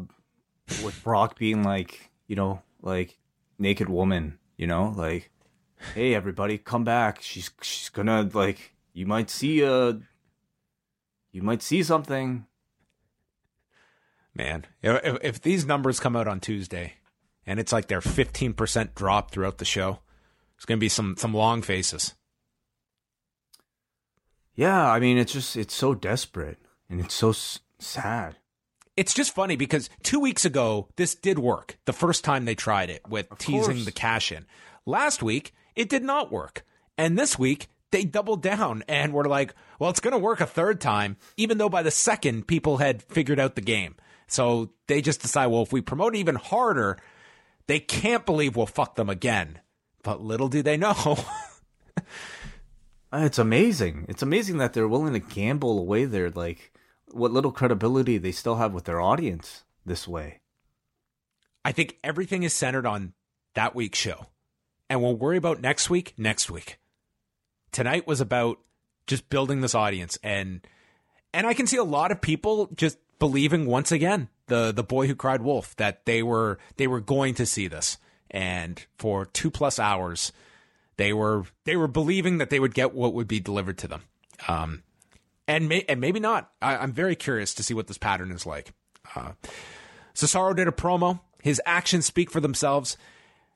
with 0.83 1.01
Brock 1.03 1.37
being 1.37 1.63
like, 1.63 2.11
you 2.27 2.35
know, 2.35 2.61
like 2.81 3.17
naked 3.57 3.89
woman, 3.89 4.39
you 4.57 4.67
know, 4.67 4.93
like, 4.95 5.31
hey 5.93 6.13
everybody, 6.13 6.57
come 6.57 6.83
back. 6.83 7.21
She's 7.21 7.51
she's 7.61 7.89
gonna 7.89 8.29
like 8.33 8.73
you 8.93 9.05
might 9.05 9.29
see 9.29 9.61
a 9.61 9.99
you 11.31 11.41
might 11.41 11.61
see 11.61 11.83
something. 11.83 12.45
Man, 14.33 14.65
if, 14.83 15.17
if 15.23 15.41
these 15.41 15.65
numbers 15.65 15.99
come 15.99 16.15
out 16.15 16.27
on 16.27 16.39
Tuesday 16.39 16.93
and 17.45 17.59
it's 17.59 17.71
like 17.71 17.87
their 17.87 18.01
15% 18.01 18.93
drop 18.93 19.31
throughout 19.31 19.57
the 19.57 19.65
show, 19.65 19.99
it's 20.55 20.65
to 20.65 20.77
be 20.77 20.89
some 20.89 21.15
some 21.17 21.33
long 21.33 21.61
faces. 21.61 22.13
Yeah, 24.53 24.91
I 24.91 24.99
mean 24.99 25.17
it's 25.17 25.33
just 25.33 25.55
it's 25.55 25.73
so 25.75 25.93
desperate 25.93 26.57
and 26.89 26.99
it's 26.99 27.13
so 27.13 27.29
s- 27.29 27.59
sad 27.79 28.37
it's 28.97 29.13
just 29.13 29.33
funny 29.33 29.55
because 29.55 29.89
two 30.03 30.19
weeks 30.19 30.43
ago 30.43 30.89
this 30.97 31.15
did 31.15 31.39
work 31.39 31.77
the 31.85 31.93
first 31.93 32.23
time 32.23 32.45
they 32.45 32.55
tried 32.55 32.89
it 32.89 33.01
with 33.07 33.31
of 33.31 33.37
teasing 33.37 33.75
course. 33.75 33.85
the 33.85 33.91
cash 33.91 34.31
in. 34.31 34.45
Last 34.85 35.23
week 35.23 35.53
it 35.75 35.87
did 35.89 36.03
not 36.03 36.31
work, 36.31 36.65
and 36.97 37.17
this 37.17 37.39
week 37.39 37.67
they 37.91 38.03
doubled 38.03 38.41
down 38.41 38.83
and 38.89 39.13
were 39.13 39.25
like, 39.25 39.53
well, 39.79 39.89
it's 39.89 39.99
going 39.99 40.11
to 40.13 40.17
work 40.17 40.41
a 40.41 40.45
third 40.45 40.81
time, 40.81 41.15
even 41.37 41.57
though 41.57 41.69
by 41.69 41.83
the 41.83 41.91
second 41.91 42.47
people 42.47 42.77
had 42.77 43.03
figured 43.03 43.39
out 43.39 43.55
the 43.55 43.61
game. 43.61 43.95
So 44.27 44.71
they 44.87 45.01
just 45.01 45.21
decide, 45.21 45.47
well, 45.47 45.61
if 45.61 45.71
we 45.71 45.79
promote 45.79 46.15
even 46.15 46.35
harder, 46.35 46.97
they 47.67 47.79
can't 47.79 48.25
believe 48.25 48.57
we'll 48.57 48.65
fuck 48.65 48.95
them 48.95 49.09
again. 49.09 49.59
But 50.03 50.21
little 50.21 50.49
do 50.49 50.61
they 50.61 50.75
know. 50.77 51.17
Uh, 53.11 53.21
it's 53.23 53.39
amazing. 53.39 54.05
It's 54.09 54.21
amazing 54.21 54.57
that 54.57 54.73
they're 54.73 54.87
willing 54.87 55.13
to 55.13 55.19
gamble 55.19 55.79
away 55.79 56.03
their 56.05 56.29
like 56.29 56.73
what 57.17 57.31
little 57.31 57.51
credibility 57.51 58.17
they 58.17 58.31
still 58.31 58.55
have 58.55 58.73
with 58.73 58.85
their 58.85 59.01
audience 59.01 59.63
this 59.85 60.07
way. 60.07 60.41
I 61.65 61.71
think 61.71 61.97
everything 62.03 62.43
is 62.43 62.53
centered 62.53 62.85
on 62.85 63.13
that 63.55 63.75
week's 63.75 63.99
show. 63.99 64.27
And 64.89 65.01
we'll 65.01 65.17
worry 65.17 65.37
about 65.37 65.59
next 65.59 65.89
week 65.89 66.13
next 66.17 66.49
week. 66.49 66.77
Tonight 67.71 68.07
was 68.07 68.21
about 68.21 68.59
just 69.05 69.29
building 69.29 69.61
this 69.61 69.75
audience 69.75 70.17
and 70.21 70.61
and 71.33 71.45
I 71.47 71.53
can 71.53 71.67
see 71.67 71.77
a 71.77 71.83
lot 71.83 72.11
of 72.11 72.21
people 72.21 72.69
just 72.75 72.97
believing 73.19 73.65
once 73.65 73.91
again 73.91 74.29
the 74.47 74.71
the 74.71 74.83
boy 74.83 75.07
who 75.07 75.15
cried 75.15 75.41
wolf 75.41 75.75
that 75.77 76.05
they 76.05 76.21
were 76.21 76.59
they 76.75 76.87
were 76.87 76.99
going 76.99 77.33
to 77.35 77.45
see 77.45 77.67
this 77.67 77.97
and 78.29 78.85
for 78.97 79.25
2 79.25 79.49
plus 79.49 79.79
hours 79.79 80.31
they 80.97 81.13
were 81.13 81.45
they 81.65 81.75
were 81.75 81.87
believing 81.87 82.37
that 82.37 82.49
they 82.49 82.59
would 82.59 82.73
get 82.73 82.93
what 82.93 83.13
would 83.13 83.27
be 83.27 83.39
delivered 83.39 83.77
to 83.79 83.87
them. 83.87 84.03
Um 84.47 84.83
and 85.47 85.69
may, 85.69 85.85
and 85.87 86.01
maybe 86.01 86.19
not. 86.19 86.51
I, 86.61 86.83
am 86.83 86.91
very 86.91 87.15
curious 87.15 87.53
to 87.55 87.63
see 87.63 87.73
what 87.73 87.87
this 87.87 87.97
pattern 87.97 88.31
is 88.31 88.45
like. 88.45 88.73
Uh, 89.15 89.33
Cesaro 90.13 90.55
did 90.55 90.67
a 90.67 90.71
promo. 90.71 91.19
His 91.41 91.61
actions 91.65 92.05
speak 92.05 92.29
for 92.31 92.39
themselves. 92.39 92.97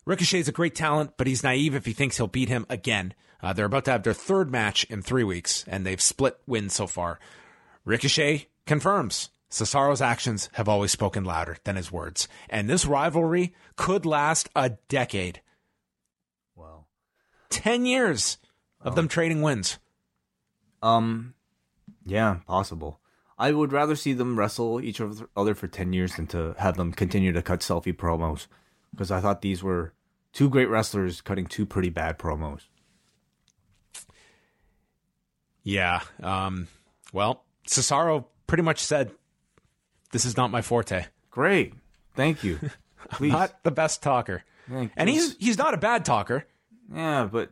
Ricochet's 0.05 0.47
a 0.47 0.53
great 0.53 0.75
talent, 0.75 1.13
but 1.17 1.27
he's 1.27 1.43
naive 1.43 1.75
if 1.75 1.85
he 1.85 1.93
thinks 1.93 2.17
he'll 2.17 2.27
beat 2.27 2.49
him 2.49 2.65
again. 2.69 3.13
Uh, 3.41 3.53
they're 3.53 3.65
about 3.65 3.85
to 3.85 3.91
have 3.91 4.03
their 4.03 4.13
third 4.13 4.51
match 4.51 4.83
in 4.85 5.01
three 5.01 5.23
weeks, 5.23 5.65
and 5.67 5.85
they've 5.85 6.01
split 6.01 6.39
wins 6.45 6.73
so 6.73 6.87
far. 6.87 7.19
Ricochet 7.85 8.47
confirms 8.65 9.29
Cesaro's 9.49 10.01
actions 10.01 10.49
have 10.53 10.69
always 10.69 10.91
spoken 10.91 11.23
louder 11.23 11.57
than 11.63 11.75
his 11.75 11.91
words, 11.91 12.27
and 12.49 12.69
this 12.69 12.85
rivalry 12.85 13.53
could 13.75 14.05
last 14.05 14.49
a 14.55 14.71
decade. 14.87 15.41
Wow. 16.55 16.85
10 17.49 17.85
years 17.85 18.37
of 18.79 18.95
them 18.95 19.07
trading 19.07 19.41
wins. 19.41 19.77
Um, 20.81 21.33
yeah, 22.05 22.37
possible. 22.47 22.99
I 23.37 23.51
would 23.51 23.71
rather 23.73 23.95
see 23.95 24.13
them 24.13 24.37
wrestle 24.37 24.79
each 24.81 25.01
other 25.35 25.55
for 25.55 25.67
10 25.67 25.93
years 25.93 26.15
than 26.15 26.27
to 26.27 26.53
have 26.59 26.77
them 26.77 26.91
continue 26.91 27.31
to 27.31 27.41
cut 27.41 27.61
selfie 27.61 27.95
promos 27.95 28.45
because 28.91 29.09
I 29.09 29.19
thought 29.19 29.41
these 29.41 29.63
were 29.63 29.93
two 30.31 30.49
great 30.49 30.69
wrestlers 30.69 31.21
cutting 31.21 31.47
two 31.47 31.65
pretty 31.65 31.89
bad 31.89 32.19
promos. 32.19 32.61
Yeah. 35.63 36.01
Um, 36.21 36.67
well, 37.13 37.43
Cesaro 37.67 38.25
pretty 38.47 38.63
much 38.63 38.79
said, 38.79 39.11
This 40.11 40.25
is 40.25 40.37
not 40.37 40.51
my 40.51 40.61
forte. 40.61 41.05
Great. 41.29 41.73
Thank 42.15 42.43
you. 42.43 42.59
Please. 43.11 43.31
not 43.31 43.63
the 43.63 43.71
best 43.71 44.03
talker. 44.03 44.43
and 44.69 45.09
he's 45.09 45.35
he's 45.37 45.57
not 45.57 45.73
a 45.73 45.77
bad 45.77 46.05
talker. 46.05 46.45
Yeah, 46.93 47.27
but 47.31 47.49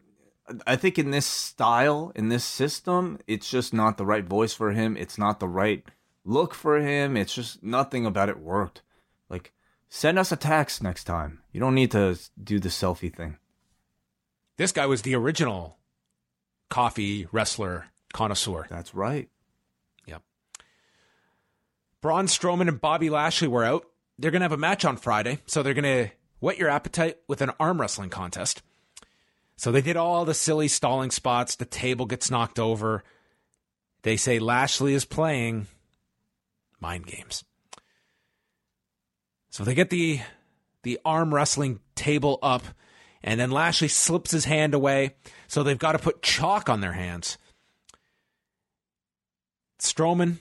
I 0.65 0.75
think 0.75 0.97
in 0.97 1.11
this 1.11 1.25
style, 1.25 2.11
in 2.15 2.29
this 2.29 2.43
system, 2.43 3.19
it's 3.27 3.49
just 3.49 3.73
not 3.73 3.97
the 3.97 4.05
right 4.05 4.25
voice 4.25 4.53
for 4.53 4.71
him. 4.71 4.97
It's 4.97 5.17
not 5.17 5.39
the 5.39 5.47
right 5.47 5.83
look 6.25 6.53
for 6.53 6.79
him. 6.79 7.15
It's 7.17 7.33
just 7.33 7.63
nothing 7.63 8.05
about 8.05 8.29
it 8.29 8.39
worked. 8.39 8.81
Like, 9.29 9.53
send 9.89 10.17
us 10.17 10.31
a 10.31 10.35
text 10.35 10.81
next 10.81 11.03
time. 11.03 11.41
You 11.51 11.59
don't 11.59 11.75
need 11.75 11.91
to 11.91 12.17
do 12.41 12.59
the 12.59 12.69
selfie 12.69 13.13
thing. 13.13 13.37
This 14.57 14.71
guy 14.71 14.85
was 14.85 15.03
the 15.03 15.15
original 15.15 15.77
coffee 16.69 17.27
wrestler 17.31 17.87
connoisseur. 18.13 18.67
That's 18.69 18.93
right. 18.93 19.29
Yep. 20.05 20.21
Braun 22.01 22.27
Strowman 22.27 22.67
and 22.67 22.81
Bobby 22.81 23.09
Lashley 23.09 23.47
were 23.47 23.63
out. 23.63 23.85
They're 24.17 24.31
going 24.31 24.41
to 24.41 24.45
have 24.45 24.51
a 24.51 24.57
match 24.57 24.83
on 24.83 24.97
Friday, 24.97 25.39
so 25.45 25.63
they're 25.63 25.73
going 25.73 25.83
to 25.83 26.11
whet 26.39 26.57
your 26.57 26.69
appetite 26.69 27.17
with 27.27 27.41
an 27.41 27.51
arm 27.59 27.79
wrestling 27.79 28.09
contest. 28.09 28.61
So 29.59 29.73
they 29.73 29.81
did 29.81 29.97
all 29.97 30.23
the 30.23 30.33
silly 30.33 30.69
stalling 30.69 31.11
spots. 31.11 31.57
The 31.57 31.65
table 31.65 32.05
gets 32.05 32.31
knocked 32.31 32.59
over. 32.59 33.03
They 34.03 34.15
say 34.15 34.39
Lashley 34.39 34.93
is 34.93 35.03
playing 35.03 35.67
mind 36.79 37.05
games. 37.05 37.43
So 39.49 39.65
they 39.65 39.73
get 39.73 39.89
the 39.89 40.21
the 40.83 40.97
arm 41.03 41.35
wrestling 41.35 41.81
table 41.95 42.39
up, 42.41 42.63
and 43.21 43.37
then 43.37 43.51
Lashley 43.51 43.89
slips 43.89 44.31
his 44.31 44.45
hand 44.45 44.73
away. 44.73 45.17
So 45.49 45.61
they've 45.61 45.77
got 45.77 45.91
to 45.91 45.99
put 45.99 46.21
chalk 46.21 46.69
on 46.69 46.79
their 46.79 46.93
hands. 46.93 47.37
Strowman 49.77 50.39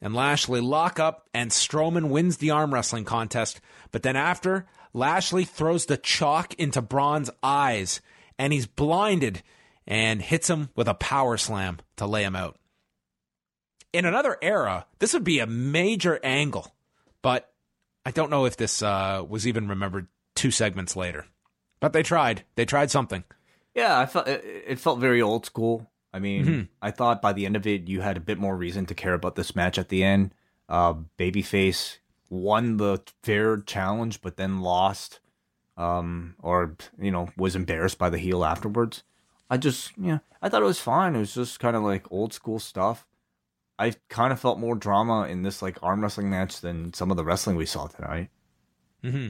and 0.00 0.14
Lashley 0.14 0.62
lock 0.62 0.98
up, 0.98 1.28
and 1.34 1.50
Strowman 1.50 2.08
wins 2.08 2.38
the 2.38 2.52
arm 2.52 2.72
wrestling 2.72 3.04
contest. 3.04 3.60
But 3.92 4.02
then 4.02 4.16
after, 4.16 4.64
Lashley 4.94 5.44
throws 5.44 5.84
the 5.84 5.98
chalk 5.98 6.54
into 6.54 6.80
Braun's 6.80 7.28
eyes 7.42 8.00
and 8.38 8.52
he's 8.52 8.66
blinded 8.66 9.42
and 9.86 10.20
hits 10.20 10.50
him 10.50 10.70
with 10.74 10.88
a 10.88 10.94
power 10.94 11.36
slam 11.36 11.78
to 11.96 12.06
lay 12.06 12.22
him 12.22 12.36
out. 12.36 12.58
In 13.92 14.04
another 14.04 14.36
era, 14.42 14.86
this 14.98 15.14
would 15.14 15.24
be 15.24 15.38
a 15.38 15.46
major 15.46 16.20
angle, 16.22 16.74
but 17.22 17.52
I 18.04 18.10
don't 18.10 18.30
know 18.30 18.44
if 18.44 18.56
this 18.56 18.82
uh, 18.82 19.24
was 19.26 19.46
even 19.46 19.68
remembered 19.68 20.08
two 20.34 20.50
segments 20.50 20.96
later. 20.96 21.26
But 21.80 21.92
they 21.92 22.02
tried. 22.02 22.44
They 22.54 22.64
tried 22.64 22.90
something. 22.90 23.24
Yeah, 23.74 23.98
I 23.98 24.06
felt 24.06 24.26
it 24.28 24.78
felt 24.78 25.00
very 25.00 25.20
old 25.20 25.44
school. 25.44 25.90
I 26.12 26.18
mean, 26.18 26.44
mm-hmm. 26.44 26.62
I 26.80 26.90
thought 26.90 27.20
by 27.20 27.34
the 27.34 27.44
end 27.44 27.56
of 27.56 27.66
it, 27.66 27.88
you 27.88 28.00
had 28.00 28.16
a 28.16 28.20
bit 28.20 28.38
more 28.38 28.56
reason 28.56 28.86
to 28.86 28.94
care 28.94 29.12
about 29.12 29.34
this 29.34 29.54
match 29.54 29.78
at 29.78 29.90
the 29.90 30.02
end. 30.02 30.32
Uh, 30.68 30.94
Babyface 31.18 31.98
won 32.30 32.78
the 32.78 33.02
fair 33.22 33.58
challenge, 33.58 34.22
but 34.22 34.36
then 34.36 34.60
lost 34.60 35.20
um, 35.76 36.34
or 36.42 36.76
you 36.98 37.10
know 37.10 37.28
was 37.36 37.56
embarrassed 37.56 37.98
by 37.98 38.10
the 38.10 38.18
heel 38.18 38.44
afterwards. 38.44 39.02
I 39.50 39.56
just 39.56 39.92
yeah, 39.96 40.18
I 40.42 40.48
thought 40.48 40.62
it 40.62 40.66
was 40.66 40.80
fine. 40.80 41.14
It 41.14 41.20
was 41.20 41.34
just 41.34 41.60
kind 41.60 41.76
of 41.76 41.82
like 41.82 42.10
old 42.10 42.32
school 42.32 42.58
stuff. 42.58 43.06
I 43.78 43.94
kind 44.08 44.32
of 44.32 44.40
felt 44.40 44.58
more 44.58 44.74
drama 44.74 45.26
in 45.28 45.42
this 45.42 45.60
like 45.60 45.78
arm 45.82 46.00
wrestling 46.00 46.30
match 46.30 46.60
than 46.60 46.94
some 46.94 47.10
of 47.10 47.16
the 47.16 47.24
wrestling 47.24 47.56
we 47.56 47.66
saw 47.66 47.86
tonight. 47.86 48.30
Hmm. 49.02 49.28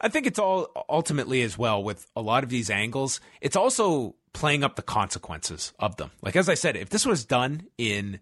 I 0.00 0.08
think 0.08 0.26
it's 0.26 0.40
all 0.40 0.68
ultimately 0.88 1.42
as 1.42 1.56
well 1.56 1.82
with 1.82 2.06
a 2.16 2.20
lot 2.20 2.42
of 2.42 2.50
these 2.50 2.70
angles. 2.70 3.20
It's 3.40 3.56
also 3.56 4.16
playing 4.32 4.64
up 4.64 4.76
the 4.76 4.82
consequences 4.82 5.72
of 5.78 5.96
them. 5.96 6.10
Like 6.20 6.36
as 6.36 6.48
I 6.48 6.54
said, 6.54 6.76
if 6.76 6.90
this 6.90 7.06
was 7.06 7.24
done 7.24 7.68
in 7.78 8.20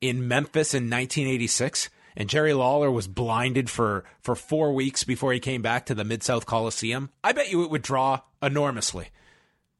in 0.00 0.28
Memphis 0.28 0.74
in 0.74 0.84
1986, 0.84 1.90
and 2.16 2.28
Jerry 2.28 2.54
Lawler 2.54 2.90
was 2.90 3.06
blinded 3.06 3.68
for 3.68 4.04
for 4.20 4.34
four 4.34 4.72
weeks 4.72 5.04
before 5.04 5.32
he 5.32 5.40
came 5.40 5.62
back 5.62 5.86
to 5.86 5.94
the 5.94 6.04
Mid 6.04 6.22
South 6.22 6.46
Coliseum, 6.46 7.10
I 7.22 7.32
bet 7.32 7.50
you 7.50 7.62
it 7.62 7.70
would 7.70 7.82
draw 7.82 8.20
enormously. 8.42 9.08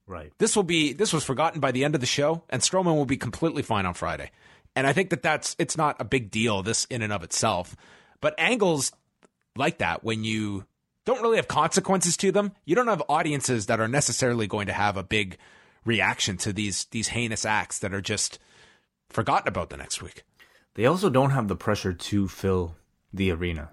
Right. 0.06 0.32
This 0.38 0.54
will 0.54 0.62
be 0.62 0.92
this 0.92 1.12
was 1.12 1.24
forgotten 1.24 1.60
by 1.60 1.72
the 1.72 1.84
end 1.84 1.94
of 1.94 2.00
the 2.00 2.06
show, 2.06 2.44
and 2.50 2.62
Strowman 2.62 2.96
will 2.96 3.06
be 3.06 3.16
completely 3.16 3.62
fine 3.62 3.86
on 3.86 3.94
Friday. 3.94 4.30
And 4.76 4.86
I 4.86 4.92
think 4.92 5.10
that 5.10 5.22
that's 5.22 5.56
it's 5.58 5.76
not 5.76 5.96
a 5.98 6.04
big 6.04 6.30
deal 6.30 6.62
this 6.62 6.84
in 6.86 7.02
and 7.02 7.12
of 7.12 7.22
itself, 7.22 7.74
but 8.20 8.34
angles 8.38 8.92
like 9.56 9.78
that 9.78 10.04
when 10.04 10.22
you 10.22 10.66
don't 11.06 11.22
really 11.22 11.36
have 11.36 11.48
consequences 11.48 12.16
to 12.18 12.30
them, 12.30 12.52
you 12.64 12.74
don't 12.74 12.88
have 12.88 13.02
audiences 13.08 13.66
that 13.66 13.80
are 13.80 13.88
necessarily 13.88 14.46
going 14.46 14.66
to 14.66 14.72
have 14.72 14.96
a 14.96 15.02
big 15.02 15.38
reaction 15.84 16.36
to 16.36 16.52
these 16.52 16.84
these 16.86 17.08
heinous 17.08 17.44
acts 17.44 17.78
that 17.78 17.94
are 17.94 18.02
just 18.02 18.38
forgotten 19.08 19.48
about 19.48 19.70
the 19.70 19.76
next 19.76 20.02
week. 20.02 20.24
They 20.77 20.85
also 20.85 21.09
don't 21.09 21.31
have 21.31 21.48
the 21.48 21.57
pressure 21.57 21.94
to 21.94 22.28
fill 22.28 22.77
the 23.11 23.31
arena. 23.31 23.70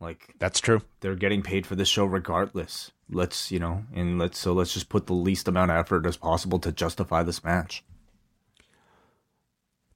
Like 0.00 0.34
that's 0.40 0.58
true. 0.58 0.82
They're 1.00 1.14
getting 1.14 1.40
paid 1.40 1.66
for 1.66 1.76
this 1.76 1.88
show 1.88 2.04
regardless. 2.04 2.90
Let's, 3.08 3.52
you 3.52 3.60
know, 3.60 3.84
and 3.94 4.18
let's 4.18 4.36
so 4.38 4.52
let's 4.52 4.74
just 4.74 4.88
put 4.88 5.06
the 5.06 5.12
least 5.12 5.46
amount 5.46 5.70
of 5.70 5.76
effort 5.76 6.06
as 6.06 6.16
possible 6.16 6.58
to 6.60 6.72
justify 6.72 7.22
this 7.22 7.44
match. 7.44 7.84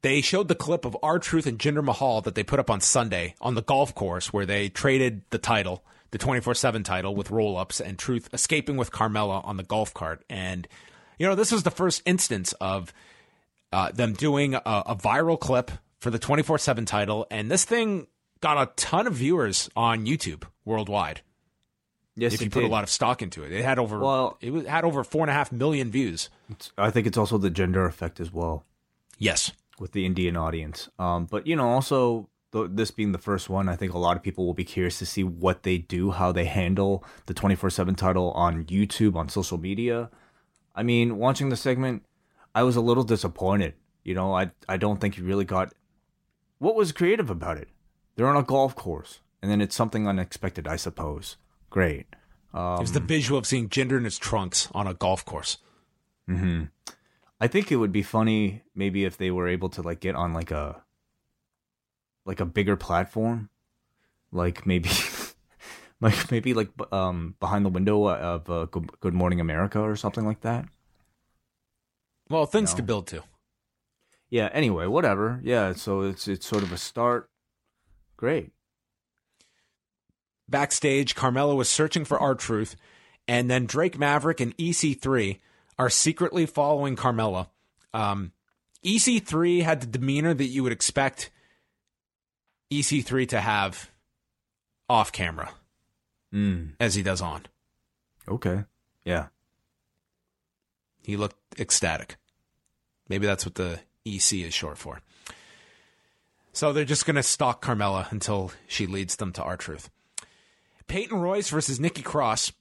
They 0.02 0.20
showed 0.20 0.46
the 0.46 0.54
clip 0.54 0.84
of 0.84 0.96
R-Truth 1.02 1.46
and 1.46 1.58
Jinder 1.58 1.82
Mahal 1.82 2.20
that 2.20 2.36
they 2.36 2.44
put 2.44 2.60
up 2.60 2.70
on 2.70 2.80
Sunday 2.80 3.34
on 3.40 3.56
the 3.56 3.62
golf 3.62 3.92
course 3.94 4.32
where 4.32 4.46
they 4.46 4.68
traded 4.68 5.22
the 5.30 5.38
title, 5.38 5.82
the 6.12 6.18
24/7 6.18 6.84
title 6.84 7.16
with 7.16 7.32
roll-ups 7.32 7.80
and 7.80 7.98
Truth 7.98 8.28
escaping 8.32 8.76
with 8.76 8.92
Carmella 8.92 9.44
on 9.44 9.56
the 9.56 9.64
golf 9.64 9.92
cart. 9.92 10.24
And 10.30 10.68
you 11.18 11.26
know, 11.26 11.34
this 11.34 11.50
was 11.50 11.64
the 11.64 11.72
first 11.72 12.02
instance 12.06 12.52
of 12.60 12.92
uh, 13.72 13.90
them 13.90 14.12
doing 14.12 14.54
a, 14.54 14.60
a 14.64 14.94
viral 14.94 15.40
clip 15.40 15.72
for 16.04 16.10
the 16.10 16.18
24 16.18 16.58
7 16.58 16.84
title. 16.84 17.26
And 17.30 17.50
this 17.50 17.64
thing 17.64 18.06
got 18.40 18.58
a 18.58 18.70
ton 18.76 19.06
of 19.06 19.14
viewers 19.14 19.70
on 19.74 20.04
YouTube 20.04 20.44
worldwide. 20.64 21.22
Yes, 22.14 22.34
if 22.34 22.42
you 22.42 22.50
put 22.50 22.60
did. 22.60 22.68
a 22.68 22.72
lot 22.72 22.84
of 22.84 22.90
stock 22.90 23.22
into 23.22 23.42
it, 23.42 23.50
it 23.50 23.64
had 23.64 23.80
over 23.80 23.98
well, 23.98 24.38
it 24.40 24.68
had 24.68 24.84
over 24.84 25.02
four 25.02 25.22
and 25.22 25.30
a 25.30 25.32
half 25.32 25.50
million 25.50 25.90
views. 25.90 26.30
I 26.78 26.90
think 26.90 27.08
it's 27.08 27.18
also 27.18 27.38
the 27.38 27.50
Jinder 27.50 27.88
effect 27.88 28.20
as 28.20 28.32
well. 28.32 28.64
Yes, 29.18 29.50
with 29.80 29.90
the 29.92 30.06
Indian 30.06 30.36
audience. 30.36 30.88
Um, 30.96 31.24
but 31.24 31.48
you 31.48 31.56
know, 31.56 31.70
also 31.70 32.28
this 32.52 32.92
being 32.92 33.10
the 33.10 33.18
first 33.18 33.48
one, 33.48 33.68
I 33.68 33.74
think 33.74 33.94
a 33.94 33.98
lot 33.98 34.16
of 34.16 34.22
people 34.22 34.46
will 34.46 34.54
be 34.54 34.62
curious 34.62 35.00
to 35.00 35.06
see 35.06 35.24
what 35.24 35.64
they 35.64 35.78
do, 35.78 36.12
how 36.12 36.30
they 36.30 36.44
handle 36.44 37.02
the 37.26 37.34
twenty 37.34 37.56
four 37.56 37.70
seven 37.70 37.96
title 37.96 38.30
on 38.32 38.64
YouTube, 38.66 39.16
on 39.16 39.28
social 39.28 39.58
media. 39.58 40.08
I 40.72 40.84
mean, 40.84 41.16
watching 41.16 41.48
the 41.48 41.56
segment, 41.56 42.04
I 42.54 42.62
was 42.62 42.76
a 42.76 42.80
little 42.80 43.04
disappointed. 43.04 43.74
You 44.04 44.14
know, 44.14 44.36
I 44.36 44.52
I 44.68 44.76
don't 44.76 45.00
think 45.00 45.16
he 45.16 45.22
really 45.22 45.44
got 45.46 45.72
what 46.58 46.74
was 46.74 46.92
creative 46.92 47.30
about 47.30 47.58
it. 47.58 47.68
They're 48.16 48.28
on 48.28 48.36
a 48.36 48.42
golf 48.42 48.74
course, 48.76 49.20
and 49.42 49.50
then 49.50 49.60
it's 49.60 49.74
something 49.74 50.06
unexpected, 50.08 50.66
I 50.68 50.76
suppose. 50.76 51.36
Great. 51.70 52.06
it 52.54 52.80
was 52.80 52.92
the 52.92 53.00
visual 53.00 53.38
of 53.38 53.46
seeing 53.46 53.68
Jinder 53.68 53.96
in 53.98 54.04
his 54.04 54.18
trunks 54.18 54.68
on 54.72 54.86
a 54.86 54.94
golf 54.94 55.24
course. 55.24 55.58
I 57.40 57.48
think 57.48 57.70
it 57.70 57.76
would 57.76 57.92
be 57.92 58.02
funny 58.02 58.62
maybe 58.74 59.04
if 59.04 59.16
they 59.18 59.30
were 59.30 59.48
able 59.48 59.68
to 59.70 59.82
like 59.82 60.00
get 60.00 60.14
on 60.14 60.32
like 60.32 60.50
a 60.50 60.82
like 62.24 62.40
a 62.40 62.46
bigger 62.46 62.76
platform, 62.76 63.50
like 64.32 64.64
maybe 64.66 64.88
like 66.00 66.30
maybe 66.30 66.54
like 66.54 66.70
um 66.92 67.34
behind 67.40 67.64
the 67.66 67.68
window 67.70 68.08
of 68.08 68.48
uh, 68.48 68.64
Good, 68.66 69.00
Good 69.00 69.14
Morning 69.14 69.40
America 69.40 69.80
or 69.80 69.96
something 69.96 70.24
like 70.24 70.40
that. 70.42 70.64
Well, 72.30 72.46
things 72.46 72.72
No. 72.72 72.76
to 72.78 72.82
build 72.82 73.06
to. 73.08 73.22
Yeah. 74.34 74.48
Anyway, 74.52 74.86
whatever. 74.88 75.38
Yeah. 75.44 75.74
So 75.74 76.00
it's 76.00 76.26
it's 76.26 76.44
sort 76.44 76.64
of 76.64 76.72
a 76.72 76.76
start. 76.76 77.30
Great. 78.16 78.50
Backstage, 80.48 81.14
Carmella 81.14 81.54
was 81.54 81.68
searching 81.68 82.04
for 82.04 82.18
R-Truth, 82.20 82.74
and 83.28 83.48
then 83.48 83.64
Drake 83.64 83.96
Maverick 83.96 84.40
and 84.40 84.56
EC3 84.58 85.38
are 85.78 85.88
secretly 85.88 86.46
following 86.46 86.96
Carmella. 86.96 87.46
Um, 87.94 88.32
EC3 88.84 89.62
had 89.62 89.80
the 89.80 89.86
demeanor 89.86 90.34
that 90.34 90.46
you 90.48 90.64
would 90.64 90.72
expect 90.72 91.30
EC3 92.72 93.28
to 93.28 93.40
have 93.40 93.90
off 94.88 95.12
camera 95.12 95.52
Mm. 96.32 96.72
as 96.80 96.96
he 96.96 97.04
does 97.04 97.22
on. 97.22 97.46
Okay. 98.28 98.64
Yeah. 99.04 99.28
He 101.04 101.16
looked 101.16 101.36
ecstatic. 101.60 102.16
Maybe 103.08 103.26
that's 103.26 103.46
what 103.46 103.54
the 103.54 103.78
EC 104.04 104.34
is 104.44 104.54
short 104.54 104.78
for. 104.78 105.00
So 106.52 106.72
they're 106.72 106.84
just 106.84 107.06
going 107.06 107.16
to 107.16 107.22
stalk 107.22 107.64
Carmella 107.64 108.10
until 108.12 108.52
she 108.68 108.86
leads 108.86 109.16
them 109.16 109.32
to 109.32 109.42
R-Truth. 109.42 109.90
Peyton 110.86 111.18
Royce 111.18 111.48
versus 111.50 111.80
Nikki 111.80 112.02
Cross, 112.02 112.52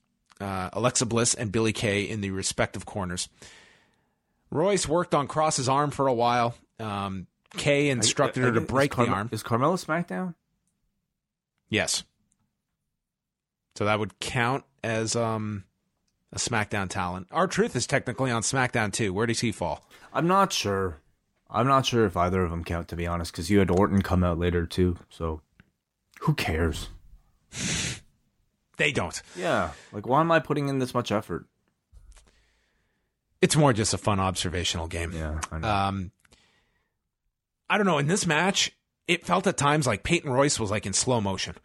uh, 0.41 0.69
Alexa 0.73 1.05
Bliss, 1.05 1.33
and 1.35 1.51
Billie 1.51 1.73
Kay 1.73 2.03
in 2.03 2.21
the 2.21 2.31
respective 2.31 2.85
corners. 2.85 3.29
Royce 4.49 4.87
worked 4.87 5.13
on 5.13 5.27
Cross's 5.27 5.69
arm 5.69 5.91
for 5.91 6.07
a 6.07 6.13
while. 6.13 6.55
Um, 6.79 7.27
Kay 7.57 7.89
instructed 7.89 8.43
I- 8.43 8.47
I 8.47 8.49
her 8.49 8.55
to 8.55 8.61
break 8.61 8.93
is 8.93 8.97
the 8.97 9.11
arm. 9.11 9.29
Is 9.31 9.43
Carmella 9.43 9.83
SmackDown? 9.83 10.33
Yes. 11.69 12.03
So 13.75 13.85
that 13.85 13.99
would 13.99 14.19
count 14.19 14.63
as 14.83 15.15
um, 15.15 15.65
a 16.31 16.37
SmackDown 16.37 16.89
talent. 16.89 17.27
R-Truth 17.31 17.75
is 17.75 17.85
technically 17.85 18.31
on 18.31 18.41
SmackDown 18.41 18.91
too. 18.93 19.13
Where 19.13 19.27
does 19.27 19.41
he 19.41 19.51
fall? 19.51 19.85
I'm 20.13 20.27
not 20.27 20.51
sure. 20.53 20.99
I'm 21.53 21.67
not 21.67 21.85
sure 21.85 22.05
if 22.05 22.17
either 22.17 22.43
of 22.43 22.49
them 22.49 22.63
count, 22.63 22.87
to 22.89 22.95
be 22.95 23.05
honest, 23.07 23.31
because 23.31 23.49
you 23.49 23.59
had 23.59 23.69
Orton 23.69 24.01
come 24.01 24.23
out 24.23 24.39
later 24.39 24.65
too. 24.65 24.97
So, 25.09 25.41
who 26.21 26.33
cares? 26.33 26.89
They 28.77 28.91
don't. 28.91 29.21
Yeah, 29.35 29.71
like 29.91 30.07
why 30.07 30.19
am 30.19 30.31
I 30.31 30.39
putting 30.39 30.67
in 30.67 30.79
this 30.79 30.93
much 30.93 31.11
effort? 31.11 31.45
It's 33.41 33.55
more 33.55 33.73
just 33.73 33.93
a 33.93 33.97
fun 33.97 34.19
observational 34.19 34.87
game. 34.87 35.11
Yeah, 35.11 35.39
I 35.51 35.59
know. 35.59 35.69
Um, 35.69 36.11
I 37.69 37.77
don't 37.77 37.85
know. 37.85 37.97
In 37.99 38.07
this 38.07 38.25
match, 38.25 38.71
it 39.07 39.25
felt 39.25 39.45
at 39.47 39.57
times 39.57 39.85
like 39.85 40.03
Peyton 40.03 40.31
Royce 40.31 40.59
was 40.59 40.71
like 40.71 40.85
in 40.85 40.93
slow 40.93 41.21
motion. 41.21 41.55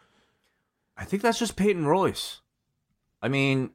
I 0.96 1.04
think 1.04 1.22
that's 1.22 1.38
just 1.38 1.56
Peyton 1.56 1.86
Royce. 1.86 2.40
I 3.22 3.28
mean, 3.28 3.70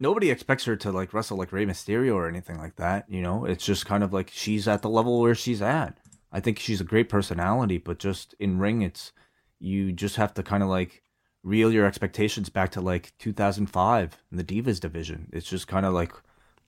nobody 0.00 0.30
expects 0.30 0.64
her 0.64 0.74
to 0.76 0.90
like 0.90 1.14
wrestle 1.14 1.36
like 1.36 1.52
Rey 1.52 1.66
Mysterio 1.66 2.14
or 2.14 2.26
anything 2.26 2.58
like 2.58 2.76
that. 2.76 3.04
You 3.08 3.22
know, 3.22 3.44
it's 3.44 3.64
just 3.64 3.86
kind 3.86 4.02
of 4.02 4.12
like 4.12 4.30
she's 4.32 4.66
at 4.66 4.82
the 4.82 4.88
level 4.88 5.20
where 5.20 5.34
she's 5.34 5.62
at. 5.62 5.98
I 6.32 6.40
think 6.40 6.58
she's 6.58 6.80
a 6.80 6.84
great 6.84 7.08
personality, 7.08 7.78
but 7.78 7.98
just 7.98 8.34
in 8.40 8.58
ring, 8.58 8.82
it's 8.82 9.12
you 9.58 9.92
just 9.92 10.16
have 10.16 10.34
to 10.34 10.42
kind 10.42 10.62
of 10.62 10.68
like 10.68 11.02
reel 11.42 11.72
your 11.72 11.86
expectations 11.86 12.48
back 12.48 12.70
to 12.72 12.80
like 12.80 13.12
2005 13.18 14.18
in 14.30 14.36
the 14.36 14.44
Divas 14.44 14.80
division. 14.80 15.28
It's 15.32 15.48
just 15.48 15.68
kind 15.68 15.86
of 15.86 15.92
like 15.92 16.12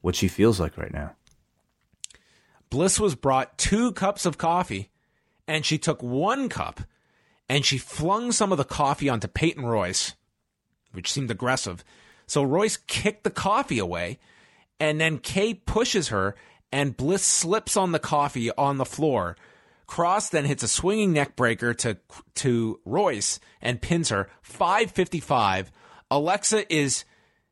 what 0.01 0.15
she 0.15 0.29
feels 0.29 0.61
like 0.61 0.77
right 0.77 0.93
now. 0.93 1.17
Bliss 2.71 2.99
was 2.99 3.15
brought 3.15 3.59
two 3.59 3.93
cups 3.93 4.25
of 4.25 4.39
coffee, 4.39 4.91
and 5.47 5.65
she 5.65 5.79
took 5.79 6.03
one 6.03 6.49
cup 6.49 6.81
and 7.49 7.65
she 7.65 7.77
flung 7.77 8.33
some 8.33 8.51
of 8.51 8.59
the 8.59 8.65
coffee 8.65 9.09
onto 9.09 9.29
Peyton 9.29 9.67
Royce, 9.67 10.15
which 10.93 11.13
seemed 11.13 11.31
aggressive. 11.31 11.85
So 12.27 12.43
Royce 12.43 12.77
kicked 12.77 13.25
the 13.25 13.31
coffee 13.31 13.79
away, 13.79 14.19
and 14.81 15.01
then 15.01 15.19
Kay 15.19 15.55
pushes 15.55 16.09
her, 16.09 16.35
and 16.71 16.97
Bliss 16.97 17.25
slips 17.25 17.77
on 17.77 17.93
the 17.93 17.99
coffee 17.99 18.51
on 18.53 18.79
the 18.79 18.85
floor. 18.85 19.37
Cross 19.87 20.31
then 20.31 20.45
hits 20.45 20.63
a 20.63 20.69
swinging 20.69 21.13
neck 21.13 21.37
breaker 21.37 21.75
to 21.75 21.99
to 22.37 22.81
Royce 22.85 23.39
and 23.61 23.83
pins 23.83 24.09
her. 24.09 24.31
555. 24.41 25.71
Alexa 26.11 26.73
is 26.75 27.05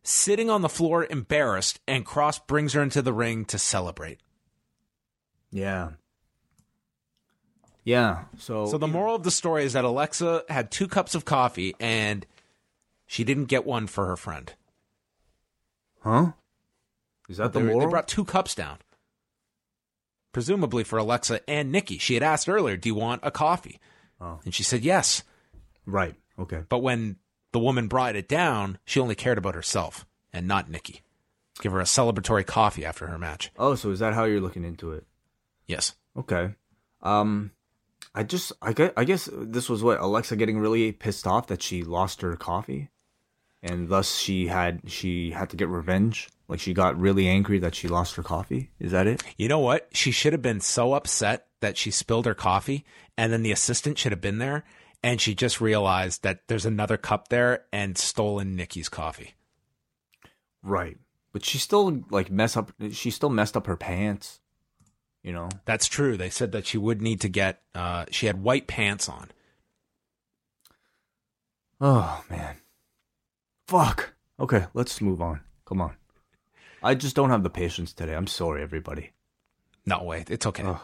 sitting 0.03 0.49
on 0.49 0.63
the 0.63 0.69
floor 0.69 1.07
embarrassed, 1.11 1.81
and 1.87 2.05
Cross 2.07 2.41
brings 2.41 2.73
her 2.73 2.83
into 2.83 3.03
the 3.03 3.13
ring 3.13 3.45
to 3.47 3.59
celebrate. 3.59 4.21
Yeah. 5.51 5.91
Yeah. 7.85 8.25
So 8.39 8.67
So 8.67 8.79
the 8.79 8.87
moral 8.87 9.15
of 9.17 9.23
the 9.23 9.31
story 9.31 9.65
is 9.65 9.73
that 9.73 9.85
Alexa 9.85 10.45
had 10.49 10.71
two 10.71 10.87
cups 10.89 11.15
of 11.15 11.25
coffee 11.25 11.75
and 11.81 12.27
she 13.07 13.25
didn't 13.25 13.47
get 13.47 13.67
one 13.67 13.87
for 13.87 14.07
her 14.07 14.17
friend. 14.17 14.53
Huh? 16.01 16.33
Is 17.29 17.37
that 17.39 17.53
the 17.53 17.61
They, 17.61 17.67
moral? 17.67 17.81
they 17.81 17.91
brought 17.91 18.09
two 18.09 18.25
cups 18.25 18.55
down. 18.55 18.79
Presumably 20.33 20.85
for 20.85 20.99
Alexa 20.99 21.41
and 21.51 21.73
Nikki. 21.73 21.99
She 21.99 22.15
had 22.15 22.23
asked 22.23 22.49
earlier, 22.49 22.77
Do 22.77 22.89
you 22.89 22.95
want 22.95 23.21
a 23.25 23.31
coffee? 23.31 23.81
Oh. 24.21 24.39
And 24.45 24.55
she 24.55 24.63
said 24.63 24.83
yes. 24.83 25.23
right. 25.87 26.15
Okay. 26.39 26.63
But 26.69 26.79
when 26.79 27.17
the 27.53 27.59
woman 27.59 27.87
brought 27.89 28.17
it 28.17 28.29
down, 28.29 28.79
she 28.85 28.99
only 29.01 29.15
cared 29.15 29.37
about 29.39 29.55
herself 29.55 30.07
and 30.33 30.47
not 30.49 30.71
Nikki. 30.71 31.03
Give 31.61 31.73
her 31.73 31.81
a 31.81 31.85
celebratory 31.85 32.47
coffee 32.47 32.85
after 32.85 33.09
her 33.09 33.19
match. 33.19 33.51
Oh, 33.59 33.75
so 33.75 33.91
is 33.91 33.99
that 33.99 34.15
how 34.15 34.25
you're 34.25 34.41
looking 34.41 34.65
into 34.65 34.93
it? 34.93 35.05
Yes. 35.67 35.95
Okay. 36.17 36.55
Um, 37.03 37.51
I 38.15 38.23
just, 38.23 38.53
I 38.63 38.73
guess, 38.73 38.93
I 38.97 39.05
guess 39.05 39.29
this 39.33 39.69
was 39.69 39.83
what 39.83 40.01
Alexa 40.01 40.37
getting 40.37 40.59
really 40.59 40.93
pissed 40.93 41.27
off 41.27 41.49
that 41.49 41.61
she 41.63 41.83
lost 41.83 42.23
her 42.23 42.35
coffee, 42.37 42.89
and 43.63 43.89
thus 43.89 44.17
she 44.17 44.47
had 44.47 44.83
she 44.87 45.31
had 45.31 45.51
to 45.51 45.57
get 45.57 45.69
revenge. 45.69 46.29
Like 46.49 46.61
she 46.61 46.75
got 46.75 46.99
really 46.99 47.29
angry 47.29 47.59
that 47.61 47.75
she 47.75 47.89
lost 47.89 48.17
her 48.17 48.23
coffee. 48.23 48.71
Is 48.81 48.93
that 48.93 49.07
it? 49.07 49.23
You 49.37 49.49
know 49.49 49.61
what? 49.61 49.89
She 49.93 50.11
should 50.11 50.33
have 50.33 50.43
been 50.43 50.61
so 50.61 50.95
upset 50.95 51.47
that 51.61 51.77
she 51.77 51.91
spilled 51.91 52.27
her 52.27 52.35
coffee, 52.35 52.85
and 53.17 53.33
then 53.33 53.43
the 53.43 53.53
assistant 53.53 53.99
should 53.99 54.13
have 54.13 54.21
been 54.21 54.39
there, 54.39 54.65
and 55.03 55.21
she 55.21 55.35
just 55.35 55.61
realized 55.61 56.23
that 56.23 56.49
there's 56.49 56.67
another 56.67 56.97
cup 56.97 57.29
there 57.29 57.65
and 57.73 57.97
stolen 57.97 58.57
Nikki's 58.57 58.89
coffee. 58.89 59.35
Right. 60.63 60.99
But 61.33 61.45
she 61.45 61.59
still 61.59 62.03
like 62.11 62.31
mess 62.31 62.57
up. 62.57 62.73
She 62.91 63.11
still 63.11 63.31
messed 63.31 63.57
up 63.57 63.67
her 63.67 63.77
pants. 63.77 64.41
You 65.23 65.33
know. 65.33 65.51
That's 65.67 65.87
true. 65.87 66.17
They 66.17 66.31
said 66.31 66.53
that 66.53 66.67
she 66.67 66.79
would 66.79 67.03
need 67.03 67.21
to 67.21 67.29
get. 67.29 67.63
Uh, 67.75 68.07
she 68.11 68.27
had 68.27 68.43
white 68.43 68.67
pants 68.67 69.09
on. 69.09 69.31
Oh 71.81 72.25
man. 72.29 72.57
Fuck. 73.71 74.15
Okay, 74.41 74.67
let's 74.75 75.01
move 75.01 75.23
on. 75.23 75.43
Come 75.65 75.81
on. 75.81 75.95
I 76.83 76.97
just 76.97 77.15
don't 77.15 77.31
have 77.31 77.45
the 77.45 77.51
patience 77.51 77.93
today. 77.93 78.17
I'm 78.17 78.27
sorry, 78.27 78.65
everybody. 78.65 79.13
No, 79.87 80.03
wait, 80.03 80.29
it's 80.29 80.45
okay. 80.45 80.65
Ugh. 80.65 80.81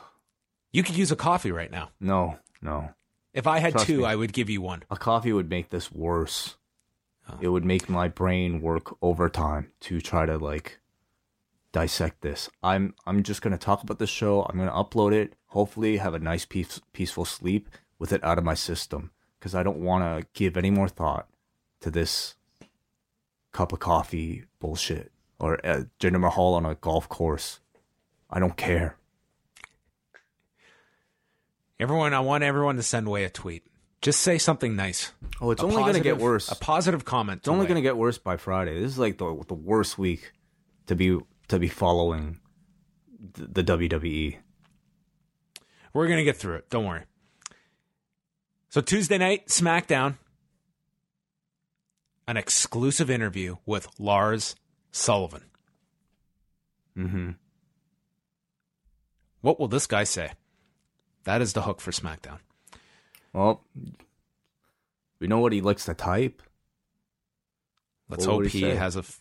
You 0.71 0.85
could 0.85 0.97
use 0.97 1.11
a 1.11 1.17
coffee 1.17 1.51
right 1.51 1.73
now. 1.73 1.91
No, 1.99 2.39
no. 2.63 2.91
If 3.35 3.49
I 3.49 3.59
had 3.59 3.73
Trust 3.73 3.87
two, 3.89 3.99
me. 3.99 4.05
I 4.05 4.15
would 4.15 4.33
give 4.33 4.49
you 4.49 4.61
one. 4.61 4.85
A 4.89 4.97
coffee 4.97 5.33
would 5.33 5.51
make 5.51 5.71
this 5.71 5.91
worse. 5.91 6.59
Oh. 7.29 7.37
It 7.41 7.49
would 7.49 7.65
make 7.65 7.89
my 7.89 8.07
brain 8.07 8.61
work 8.61 8.97
overtime 9.03 9.73
to 9.81 10.01
try 10.01 10.25
to 10.25 10.39
like 10.39 10.79
dissect 11.73 12.21
this. 12.21 12.49
I'm 12.63 12.95
I'm 13.05 13.25
just 13.25 13.43
gonna 13.43 13.59
talk 13.59 13.83
about 13.83 13.99
the 13.99 14.07
show. 14.07 14.45
I'm 14.45 14.59
gonna 14.59 14.71
upload 14.71 15.13
it. 15.13 15.35
Hopefully, 15.47 15.97
have 15.97 16.15
a 16.15 16.21
nice 16.21 16.45
peace, 16.45 16.81
peaceful 16.93 17.25
sleep 17.25 17.69
with 17.99 18.13
it 18.13 18.23
out 18.23 18.39
of 18.39 18.45
my 18.45 18.55
system 18.55 19.11
because 19.41 19.57
I 19.57 19.65
don't 19.65 19.81
want 19.81 20.05
to 20.05 20.29
give 20.35 20.57
any 20.57 20.71
more 20.71 20.89
thought 20.89 21.29
to 21.81 21.91
this 21.91 22.36
cup 23.57 23.73
of 23.73 23.81
coffee 23.81 24.45
bullshit 24.61 25.11
or 25.39 25.65
uh, 25.67 25.85
Jinder 25.99 26.21
Mahal 26.21 26.55
on 26.55 26.67
a 26.67 26.75
golf 26.75 27.09
course. 27.09 27.61
I 28.29 28.39
don't 28.39 28.57
care. 28.57 28.97
Everyone, 31.81 32.13
I 32.13 32.21
want 32.21 32.45
everyone 32.45 32.77
to 32.77 32.83
send 32.83 33.07
away 33.07 33.25
a 33.25 33.31
tweet. 33.31 33.65
Just 34.03 34.21
say 34.21 34.37
something 34.37 34.77
nice. 34.77 35.13
Oh, 35.41 35.51
it's 35.51 35.63
A 35.63 35.65
only 35.65 35.83
gonna 35.83 36.01
get 36.01 36.19
worse. 36.19 36.51
A 36.51 36.55
positive 36.55 37.05
comment. 37.05 37.39
It's 37.41 37.49
only 37.49 37.67
going 37.67 37.77
to 37.77 37.83
get 37.83 37.97
worse 37.97 38.19
by 38.19 38.37
Friday. 38.37 38.79
This 38.79 38.93
is 38.93 38.99
like 38.99 39.17
the 39.19 39.43
the 39.49 39.55
worst 39.55 39.99
week 39.99 40.33
to 40.87 40.95
be 40.95 41.19
to 41.49 41.59
be 41.59 41.69
following 41.69 42.39
the, 43.33 43.63
the 43.63 43.65
WWE. 43.65 44.37
We're 45.93 46.07
going 46.07 46.19
to 46.19 46.25
get 46.25 46.37
through 46.37 46.57
it. 46.57 46.69
Don't 46.69 46.85
worry. 46.85 47.05
So, 48.69 48.83
Tuesday 48.83 49.17
night, 49.17 49.47
SmackDown, 49.47 50.19
an 52.27 52.37
exclusive 52.37 53.11
interview 53.11 53.57
with 53.67 53.89
Lars 53.99 54.55
Sullivan. 54.91 55.45
Mm-hmm. 56.97 57.31
What 59.41 59.61
will 59.61 59.69
this 59.69 59.87
guy 59.87 60.05
say? 60.05 60.33
That 61.25 61.41
is 61.43 61.53
the 61.53 61.63
hook 61.63 61.81
for 61.81 61.91
SmackDown. 61.91 62.39
Well, 63.33 63.65
we 65.21 65.27
know 65.27 65.39
what 65.39 65.53
he 65.53 65.61
likes 65.61 65.85
to 65.87 65.95
type. 65.95 66.43
Let's 68.09 68.27
What 68.27 68.33
hope 68.45 68.47
he 68.47 68.61
he 68.61 68.71
has 68.71 68.97
a. 68.97 69.01
f- 69.01 69.21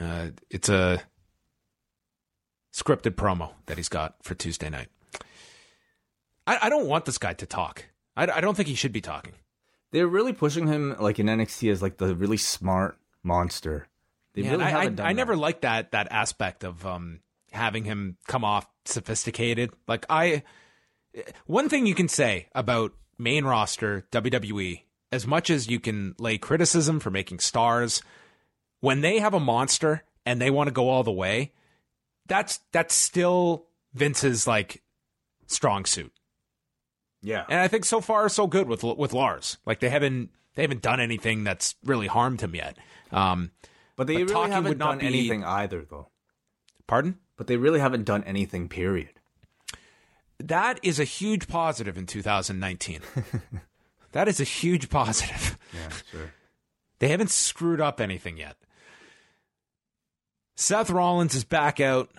Uh, 0.00 0.28
it's 0.48 0.68
a 0.68 1.02
scripted 2.72 3.12
promo 3.16 3.52
that 3.66 3.76
he's 3.76 3.88
got 3.88 4.14
for 4.22 4.34
Tuesday 4.34 4.70
night. 4.70 4.88
I, 6.46 6.58
I 6.62 6.68
don't 6.68 6.86
want 6.86 7.04
this 7.04 7.18
guy 7.18 7.34
to 7.34 7.46
talk. 7.46 7.84
I, 8.16 8.30
I 8.30 8.40
don't 8.40 8.54
think 8.56 8.68
he 8.68 8.74
should 8.74 8.92
be 8.92 9.00
talking. 9.00 9.34
They're 9.92 10.06
really 10.06 10.32
pushing 10.32 10.66
him 10.66 10.96
like 10.98 11.18
in 11.18 11.26
NXT 11.26 11.70
as 11.70 11.82
like 11.82 11.96
the 11.96 12.14
really 12.14 12.36
smart 12.36 12.98
monster. 13.22 13.88
They 14.34 14.42
Yeah, 14.42 14.52
really 14.52 14.64
I, 14.64 14.70
haven't 14.70 15.00
I, 15.00 15.02
done 15.02 15.06
I 15.06 15.12
never 15.12 15.36
liked 15.36 15.62
that 15.62 15.92
that 15.92 16.08
aspect 16.10 16.64
of 16.64 16.86
um, 16.86 17.20
having 17.50 17.84
him 17.84 18.16
come 18.26 18.44
off 18.44 18.66
sophisticated. 18.84 19.70
Like 19.88 20.06
I, 20.08 20.44
one 21.46 21.68
thing 21.68 21.86
you 21.86 21.94
can 21.94 22.08
say 22.08 22.48
about 22.54 22.92
main 23.18 23.44
roster 23.44 24.06
WWE, 24.12 24.82
as 25.12 25.26
much 25.26 25.50
as 25.50 25.68
you 25.68 25.80
can 25.80 26.14
lay 26.18 26.38
criticism 26.38 27.00
for 27.00 27.10
making 27.10 27.40
stars, 27.40 28.02
when 28.80 29.00
they 29.00 29.18
have 29.18 29.34
a 29.34 29.40
monster 29.40 30.04
and 30.24 30.40
they 30.40 30.50
want 30.50 30.68
to 30.68 30.72
go 30.72 30.88
all 30.88 31.02
the 31.02 31.12
way, 31.12 31.52
that's 32.26 32.60
that's 32.72 32.94
still 32.94 33.66
Vince's 33.94 34.46
like 34.46 34.82
strong 35.46 35.84
suit. 35.84 36.12
Yeah. 37.22 37.44
And 37.48 37.60
I 37.60 37.68
think 37.68 37.84
so 37.84 38.00
far 38.00 38.28
so 38.28 38.46
good 38.46 38.66
with 38.68 38.82
with 38.82 39.12
Lars. 39.12 39.58
Like 39.66 39.80
they 39.80 39.90
haven't 39.90 40.30
they 40.54 40.62
haven't 40.62 40.82
done 40.82 41.00
anything 41.00 41.44
that's 41.44 41.74
really 41.84 42.06
harmed 42.06 42.40
him 42.40 42.54
yet. 42.54 42.76
Um, 43.12 43.50
But 43.96 44.06
they 44.06 44.22
But 44.24 44.30
really 44.34 44.50
haven't 44.50 44.78
done 44.78 44.98
be- 44.98 45.06
anything 45.06 45.44
either, 45.44 45.84
though. 45.88 46.08
pardon. 46.86 47.18
But 47.36 47.46
they 47.46 47.56
really 47.56 47.80
haven't 47.80 48.04
done 48.04 48.24
anything. 48.24 48.68
Period. 48.68 49.10
That 50.38 50.80
is 50.82 50.98
a 50.98 51.04
huge 51.04 51.48
positive 51.48 51.98
in 51.98 52.06
2019. 52.06 53.00
that 54.12 54.26
is 54.28 54.40
a 54.40 54.44
huge 54.44 54.88
positive. 54.88 55.58
Yeah, 55.74 55.88
sure. 56.10 56.32
They 56.98 57.08
haven't 57.08 57.30
screwed 57.30 57.80
up 57.80 58.00
anything 58.00 58.36
yet. 58.38 58.56
Seth 60.56 60.90
Rollins 60.90 61.34
is 61.34 61.44
back 61.44 61.80
out. 61.80 62.10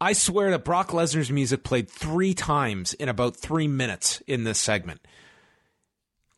I 0.00 0.12
swear 0.12 0.50
that 0.50 0.64
Brock 0.64 0.88
Lesnar's 0.88 1.30
music 1.30 1.64
played 1.64 1.88
three 1.88 2.34
times 2.34 2.92
in 2.94 3.08
about 3.08 3.36
three 3.36 3.66
minutes 3.66 4.22
in 4.26 4.44
this 4.44 4.58
segment. 4.58 5.00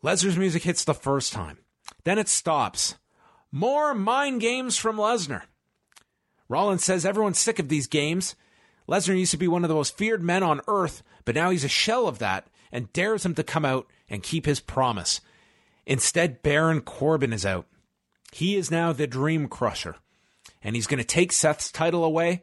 Lesnar's 0.03 0.39
music 0.39 0.63
hits 0.63 0.85
the 0.85 0.95
first 0.95 1.33
time, 1.33 1.59
then 2.05 2.19
it 2.19 2.29
stops. 2.29 2.95
More 3.51 3.95
mind 3.95 4.41
games 4.41 4.77
from 4.77 4.97
Lesnar. 4.97 5.43
Rollins 6.49 6.85
says 6.85 7.05
everyone's 7.05 7.39
sick 7.39 7.59
of 7.59 7.69
these 7.69 7.89
games. 7.89 8.37
Lesnar 8.89 9.19
used 9.19 9.33
to 9.33 9.37
be 9.37 9.49
one 9.49 9.65
of 9.65 9.69
the 9.69 9.75
most 9.75 9.99
feared 9.99 10.23
men 10.23 10.43
on 10.43 10.61
earth, 10.69 11.03
but 11.25 11.35
now 11.35 11.51
he's 11.51 11.65
a 11.65 11.69
shell 11.69 12.07
of 12.07 12.19
that 12.21 12.47
and 12.71 12.93
dares 12.93 13.25
him 13.25 13.35
to 13.35 13.43
come 13.43 13.65
out 13.65 13.87
and 14.09 14.23
keep 14.23 14.47
his 14.47 14.61
promise. 14.61 15.21
Instead, 15.85 16.43
Baron 16.43 16.81
Corbin 16.81 17.33
is 17.33 17.45
out. 17.45 17.67
He 18.33 18.57
is 18.57 18.71
now 18.71 18.93
the 18.93 19.07
Dream 19.07 19.49
Crusher, 19.49 19.97
and 20.63 20.77
he's 20.77 20.87
going 20.87 20.99
to 20.99 21.05
take 21.05 21.33
Seth's 21.33 21.73
title 21.73 22.05
away. 22.05 22.43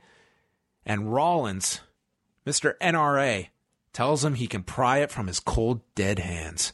And 0.86 1.14
Rollins, 1.14 1.82
Mr. 2.46 2.78
NRA, 2.80 3.48
tells 3.94 4.24
him 4.24 4.36
he 4.36 4.48
can 4.48 4.64
pry 4.64 5.00
it 5.00 5.12
from 5.12 5.28
his 5.28 5.40
cold, 5.40 5.82
dead 5.96 6.20
hands. 6.20 6.74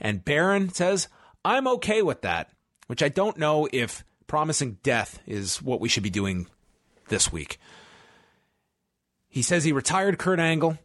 And 0.00 0.24
Baron 0.24 0.70
says, 0.70 1.08
I'm 1.44 1.66
okay 1.66 2.02
with 2.02 2.22
that, 2.22 2.50
which 2.86 3.02
I 3.02 3.08
don't 3.08 3.36
know 3.36 3.68
if 3.72 4.04
promising 4.26 4.78
death 4.82 5.20
is 5.26 5.60
what 5.60 5.80
we 5.80 5.88
should 5.88 6.02
be 6.02 6.10
doing 6.10 6.46
this 7.08 7.32
week. 7.32 7.58
He 9.28 9.42
says 9.42 9.64
he 9.64 9.72
retired 9.72 10.18
Kurt 10.18 10.38
Angle. 10.38 10.78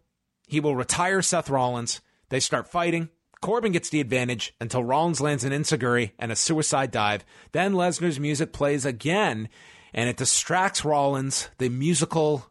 He 0.48 0.60
will 0.60 0.76
retire 0.76 1.22
Seth 1.22 1.50
Rollins. 1.50 2.02
They 2.30 2.40
start 2.40 2.68
fighting. 2.68 3.10
Corbin 3.42 3.72
gets 3.72 3.90
the 3.90 4.02
advantage 4.02 4.54
until 4.60 4.84
Rollins 4.84 5.22
lands 5.22 5.44
an 5.44 5.54
enzuigiri 5.54 6.12
and 6.18 6.32
a 6.32 6.36
suicide 6.36 6.92
dive. 6.92 7.24
Then 7.52 7.74
Lesnar's 7.74 8.20
music 8.20 8.52
plays 8.52 8.86
again, 8.86 9.50
and 9.94 10.10
it 10.10 10.18
distracts 10.18 10.84
Rollins, 10.84 11.50
the 11.60 11.70
musical 11.70 12.48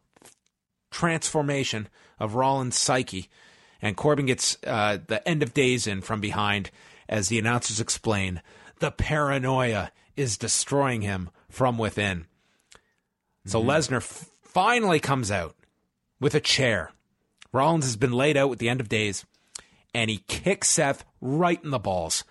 transformation 0.90 1.88
of 2.18 2.34
Rollins' 2.34 2.76
psyche. 2.76 3.28
And 3.82 3.96
Corbin 3.96 4.26
gets 4.26 4.56
uh, 4.66 4.98
the 5.06 5.26
end 5.28 5.42
of 5.42 5.54
days 5.54 5.86
in 5.86 6.00
from 6.00 6.20
behind 6.20 6.70
as 7.08 7.28
the 7.28 7.38
announcers 7.38 7.78
explain 7.80 8.40
the 8.78 8.90
paranoia 8.90 9.92
is 10.16 10.36
destroying 10.38 11.02
him 11.02 11.30
from 11.48 11.78
within. 11.78 12.26
So 13.44 13.62
Lesnar 13.62 13.98
f- 13.98 14.28
finally 14.42 14.98
comes 14.98 15.30
out 15.30 15.54
with 16.20 16.34
a 16.34 16.40
chair. 16.40 16.90
Rollins 17.52 17.84
has 17.84 17.96
been 17.96 18.12
laid 18.12 18.36
out 18.36 18.50
with 18.50 18.58
the 18.58 18.68
end 18.68 18.80
of 18.80 18.88
days, 18.88 19.24
and 19.94 20.10
he 20.10 20.18
kicks 20.26 20.68
Seth 20.70 21.04
right 21.20 21.62
in 21.62 21.70
the 21.70 21.78
balls. 21.78 22.24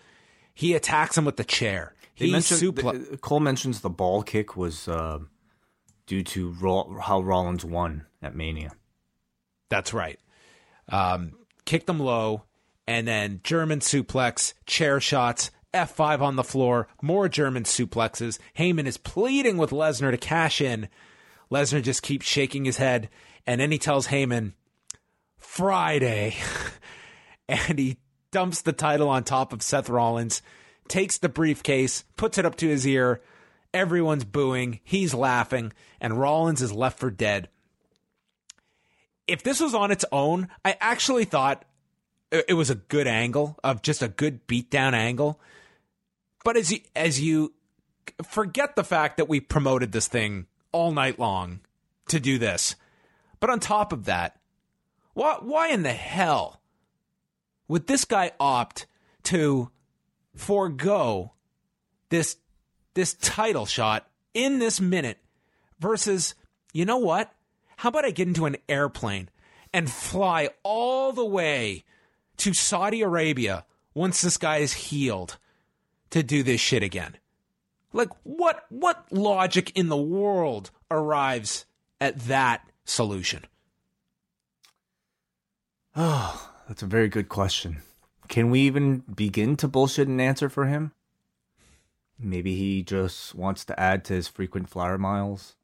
He 0.53 0.73
attacks 0.73 1.17
him 1.17 1.25
with 1.25 1.37
the 1.37 1.43
chair. 1.43 1.93
He 2.13 2.31
suplex- 2.71 3.09
the- 3.11 3.17
Cole 3.17 3.39
mentions 3.39 3.81
the 3.81 3.89
ball 3.89 4.23
kick 4.23 4.57
was 4.57 4.87
uh, 4.87 5.19
due 6.05 6.23
to 6.23 6.53
how 7.01 7.21
Rollins 7.21 7.65
won 7.65 8.05
at 8.21 8.35
Mania. 8.35 8.71
That's 9.69 9.93
right. 9.93 10.19
Um, 10.89 11.33
him 11.65 11.99
low, 11.99 12.43
and 12.87 13.07
then 13.07 13.41
German 13.43 13.79
suplex, 13.79 14.53
chair 14.65 14.99
shots, 14.99 15.51
F5 15.73 16.21
on 16.21 16.35
the 16.35 16.43
floor, 16.43 16.87
more 17.01 17.27
German 17.27 17.63
suplexes. 17.63 18.39
Heyman 18.57 18.85
is 18.85 18.97
pleading 18.97 19.57
with 19.57 19.71
Lesnar 19.71 20.11
to 20.11 20.17
cash 20.17 20.61
in. 20.61 20.87
Lesnar 21.51 21.83
just 21.83 22.01
keeps 22.01 22.25
shaking 22.25 22.65
his 22.65 22.77
head, 22.77 23.09
and 23.45 23.59
then 23.59 23.71
he 23.71 23.77
tells 23.77 24.07
Heyman, 24.07 24.53
Friday. 25.37 26.35
and 27.49 27.77
he 27.77 27.97
dumps 28.31 28.61
the 28.61 28.73
title 28.73 29.09
on 29.09 29.23
top 29.23 29.51
of 29.51 29.61
Seth 29.61 29.89
Rollins, 29.89 30.41
takes 30.87 31.17
the 31.17 31.29
briefcase, 31.29 32.03
puts 32.15 32.37
it 32.37 32.45
up 32.45 32.55
to 32.57 32.67
his 32.67 32.87
ear. 32.87 33.21
Everyone's 33.75 34.25
booing. 34.25 34.79
He's 34.83 35.13
laughing, 35.13 35.71
and 36.01 36.19
Rollins 36.19 36.63
is 36.63 36.71
left 36.71 36.97
for 36.97 37.11
dead 37.11 37.49
if 39.27 39.43
this 39.43 39.59
was 39.59 39.73
on 39.73 39.91
its 39.91 40.05
own, 40.11 40.49
I 40.63 40.77
actually 40.79 41.25
thought 41.25 41.65
it 42.31 42.55
was 42.55 42.69
a 42.69 42.75
good 42.75 43.07
angle 43.07 43.57
of 43.63 43.81
just 43.81 44.01
a 44.01 44.07
good 44.07 44.47
beatdown 44.47 44.93
angle. 44.93 45.39
But 46.43 46.57
as 46.57 46.71
you 46.71 46.79
as 46.95 47.19
you 47.19 47.53
forget 48.23 48.75
the 48.75 48.83
fact 48.83 49.17
that 49.17 49.29
we 49.29 49.39
promoted 49.39 49.91
this 49.91 50.07
thing 50.07 50.47
all 50.71 50.91
night 50.91 51.17
long 51.17 51.61
to 52.09 52.19
do 52.19 52.37
this, 52.37 52.75
but 53.39 53.49
on 53.49 53.59
top 53.59 53.91
of 53.91 54.05
that, 54.05 54.37
why 55.13 55.37
why 55.41 55.69
in 55.69 55.83
the 55.83 55.93
hell 55.93 56.61
would 57.67 57.87
this 57.87 58.05
guy 58.05 58.31
opt 58.39 58.85
to 59.23 59.71
forego 60.35 61.33
this 62.09 62.37
this 62.95 63.13
title 63.13 63.65
shot 63.65 64.07
in 64.33 64.59
this 64.59 64.81
minute 64.81 65.19
versus 65.79 66.33
you 66.73 66.85
know 66.85 66.97
what? 66.97 67.31
How 67.77 67.89
about 67.89 68.05
I 68.05 68.11
get 68.11 68.27
into 68.27 68.45
an 68.45 68.57
airplane 68.67 69.29
and 69.73 69.89
fly 69.89 70.49
all 70.63 71.13
the 71.13 71.25
way 71.25 71.83
to 72.37 72.53
Saudi 72.53 73.01
Arabia 73.01 73.65
once 73.93 74.21
this 74.21 74.37
guy 74.37 74.57
is 74.57 74.73
healed 74.73 75.37
to 76.09 76.23
do 76.23 76.41
this 76.41 76.59
shit 76.59 76.83
again? 76.83 77.17
Like 77.93 78.09
what 78.23 78.65
what 78.69 79.05
logic 79.11 79.71
in 79.75 79.87
the 79.87 79.97
world 79.97 80.71
arrives 80.89 81.65
at 82.01 82.19
that 82.21 82.67
solution? 82.83 83.45
Oh, 85.95 86.51
that's 86.67 86.83
a 86.83 86.87
very 86.87 87.07
good 87.07 87.29
question. 87.29 87.77
Can 88.27 88.49
we 88.49 88.61
even 88.61 88.99
begin 88.99 89.55
to 89.57 89.67
bullshit 89.67 90.07
an 90.07 90.19
answer 90.19 90.49
for 90.49 90.65
him? 90.65 90.91
Maybe 92.17 92.55
he 92.55 92.81
just 92.83 93.35
wants 93.35 93.65
to 93.65 93.79
add 93.79 94.05
to 94.05 94.13
his 94.13 94.27
frequent 94.27 94.69
flyer 94.69 94.97
miles. 94.97 95.55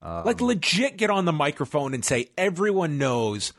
Um, 0.00 0.24
Like 0.24 0.40
legit 0.40 0.96
get 0.96 1.10
on 1.10 1.24
the 1.24 1.32
microphone 1.32 1.94
and 1.94 2.04
say 2.04 2.30
everyone 2.38 2.98
knows 2.98 3.52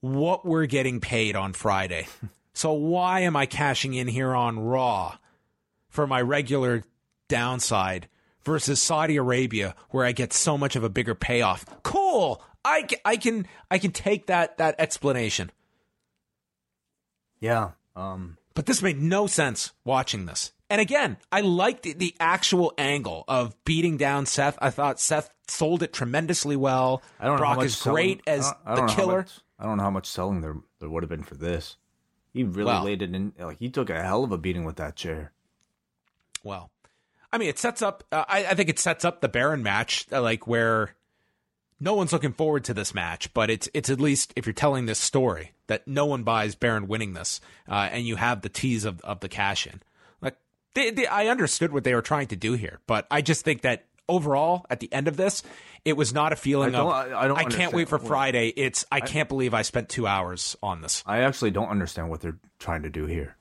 what 0.00 0.44
we're 0.44 0.66
getting 0.66 1.00
paid 1.00 1.36
on 1.36 1.52
Friday. 1.52 2.06
so 2.52 2.72
why 2.72 3.20
am 3.20 3.36
I 3.36 3.46
cashing 3.46 3.94
in 3.94 4.08
here 4.08 4.34
on 4.34 4.58
Raw 4.58 5.18
for 5.88 6.06
my 6.06 6.20
regular 6.20 6.82
downside 7.28 8.08
versus 8.44 8.80
Saudi 8.80 9.16
Arabia 9.16 9.74
where 9.90 10.04
I 10.04 10.12
get 10.12 10.32
so 10.32 10.56
much 10.58 10.76
of 10.76 10.84
a 10.84 10.88
bigger 10.88 11.14
payoff? 11.14 11.64
Cool. 11.82 12.42
I, 12.64 12.86
I 13.04 13.16
can 13.16 13.46
I 13.70 13.78
can 13.78 13.92
take 13.92 14.26
that 14.26 14.58
that 14.58 14.74
explanation. 14.78 15.50
yeah. 17.40 17.70
Um, 17.96 18.36
But 18.54 18.66
this 18.66 18.82
made 18.82 19.00
no 19.00 19.26
sense 19.26 19.72
watching 19.84 20.26
this. 20.26 20.52
And 20.70 20.80
again, 20.80 21.16
I 21.32 21.40
liked 21.40 21.82
the, 21.84 21.94
the 21.94 22.14
actual 22.20 22.74
angle 22.76 23.24
of 23.26 23.54
beating 23.64 23.96
down 23.96 24.26
Seth. 24.26 24.58
I 24.60 24.70
thought 24.70 25.00
Seth 25.00 25.30
sold 25.46 25.82
it 25.82 25.92
tremendously 25.92 26.56
well. 26.56 27.02
I 27.18 27.24
don't 27.24 27.36
know 27.36 27.38
Brock 27.38 27.56
much 27.56 27.66
is 27.66 27.82
great 27.82 28.22
selling- 28.26 28.38
as 28.40 28.46
I 28.46 28.50
don't- 28.50 28.56
I 28.66 28.70
the 28.70 28.76
don't 28.76 28.86
know 28.86 28.92
how 28.92 28.96
killer. 28.98 29.16
much- 29.18 29.38
I 29.58 29.64
don't 29.64 29.76
know 29.78 29.82
how 29.82 29.90
much 29.90 30.06
selling 30.06 30.40
there 30.42 30.56
there 30.78 30.88
would 30.90 31.02
have 31.02 31.10
been 31.10 31.24
for 31.24 31.34
this. 31.34 31.76
He 32.32 32.44
really 32.44 32.66
Well- 32.66 32.84
laid 32.84 33.02
it 33.02 33.14
in. 33.14 33.32
Like 33.38 33.58
he 33.58 33.68
took 33.70 33.88
a 33.90 34.02
hell 34.02 34.24
of 34.24 34.30
a 34.32 34.38
beating 34.38 34.64
with 34.64 34.76
that 34.76 34.94
chair. 34.94 35.32
Well, 36.44 36.70
I 37.32 37.38
mean, 37.38 37.48
it 37.48 37.58
sets 37.58 37.82
up. 37.82 38.04
Uh, 38.12 38.24
I, 38.28 38.46
I 38.46 38.54
think 38.54 38.68
it 38.68 38.78
sets 38.78 39.04
up 39.04 39.20
the 39.20 39.28
Baron 39.28 39.62
match, 39.62 40.06
uh, 40.12 40.22
like 40.22 40.46
where 40.46 40.94
no 41.80 41.94
one's 41.94 42.12
looking 42.12 42.32
forward 42.32 42.64
to 42.64 42.74
this 42.74 42.94
match, 42.94 43.32
but 43.34 43.50
it's 43.50 43.68
it's 43.74 43.90
at 43.90 44.00
least 44.00 44.32
if 44.36 44.46
you're 44.46 44.52
telling 44.52 44.86
this 44.86 44.98
story 44.98 45.52
that 45.66 45.88
no 45.88 46.06
one 46.06 46.22
buys 46.22 46.54
Baron 46.54 46.86
winning 46.88 47.14
this, 47.14 47.40
uh, 47.68 47.88
and 47.90 48.06
you 48.06 48.16
have 48.16 48.42
the 48.42 48.48
tease 48.48 48.84
of 48.84 49.00
of 49.00 49.20
the 49.20 49.28
cash 49.28 49.66
in. 49.66 49.82
They, 50.78 50.90
they, 50.92 51.06
I 51.06 51.26
understood 51.26 51.72
what 51.72 51.82
they 51.82 51.94
were 51.94 52.02
trying 52.02 52.28
to 52.28 52.36
do 52.36 52.52
here, 52.52 52.78
but 52.86 53.06
I 53.10 53.20
just 53.20 53.44
think 53.44 53.62
that 53.62 53.86
overall, 54.08 54.64
at 54.70 54.78
the 54.78 54.92
end 54.92 55.08
of 55.08 55.16
this, 55.16 55.42
it 55.84 55.94
was 55.96 56.14
not 56.14 56.32
a 56.32 56.36
feeling 56.36 56.68
I 56.74 56.78
don't- 56.78 56.86
of 56.88 57.12
I- 57.12 57.20
I 57.24 57.28
don't 57.28 57.50
can't 57.52 57.72
wait 57.72 57.88
for 57.88 57.98
Friday. 57.98 58.48
It's 58.56 58.84
I 58.92 59.00
can't 59.00 59.28
believe 59.28 59.54
I 59.54 59.62
spent 59.62 59.88
two 59.88 60.06
hours 60.06 60.56
on 60.62 60.80
this. 60.80 61.02
I 61.04 61.22
actually 61.22 61.50
don't 61.50 61.68
understand 61.68 62.10
what 62.10 62.20
they're 62.20 62.38
trying 62.60 62.82
to 62.84 62.90
do 62.90 63.06
here. 63.06 63.34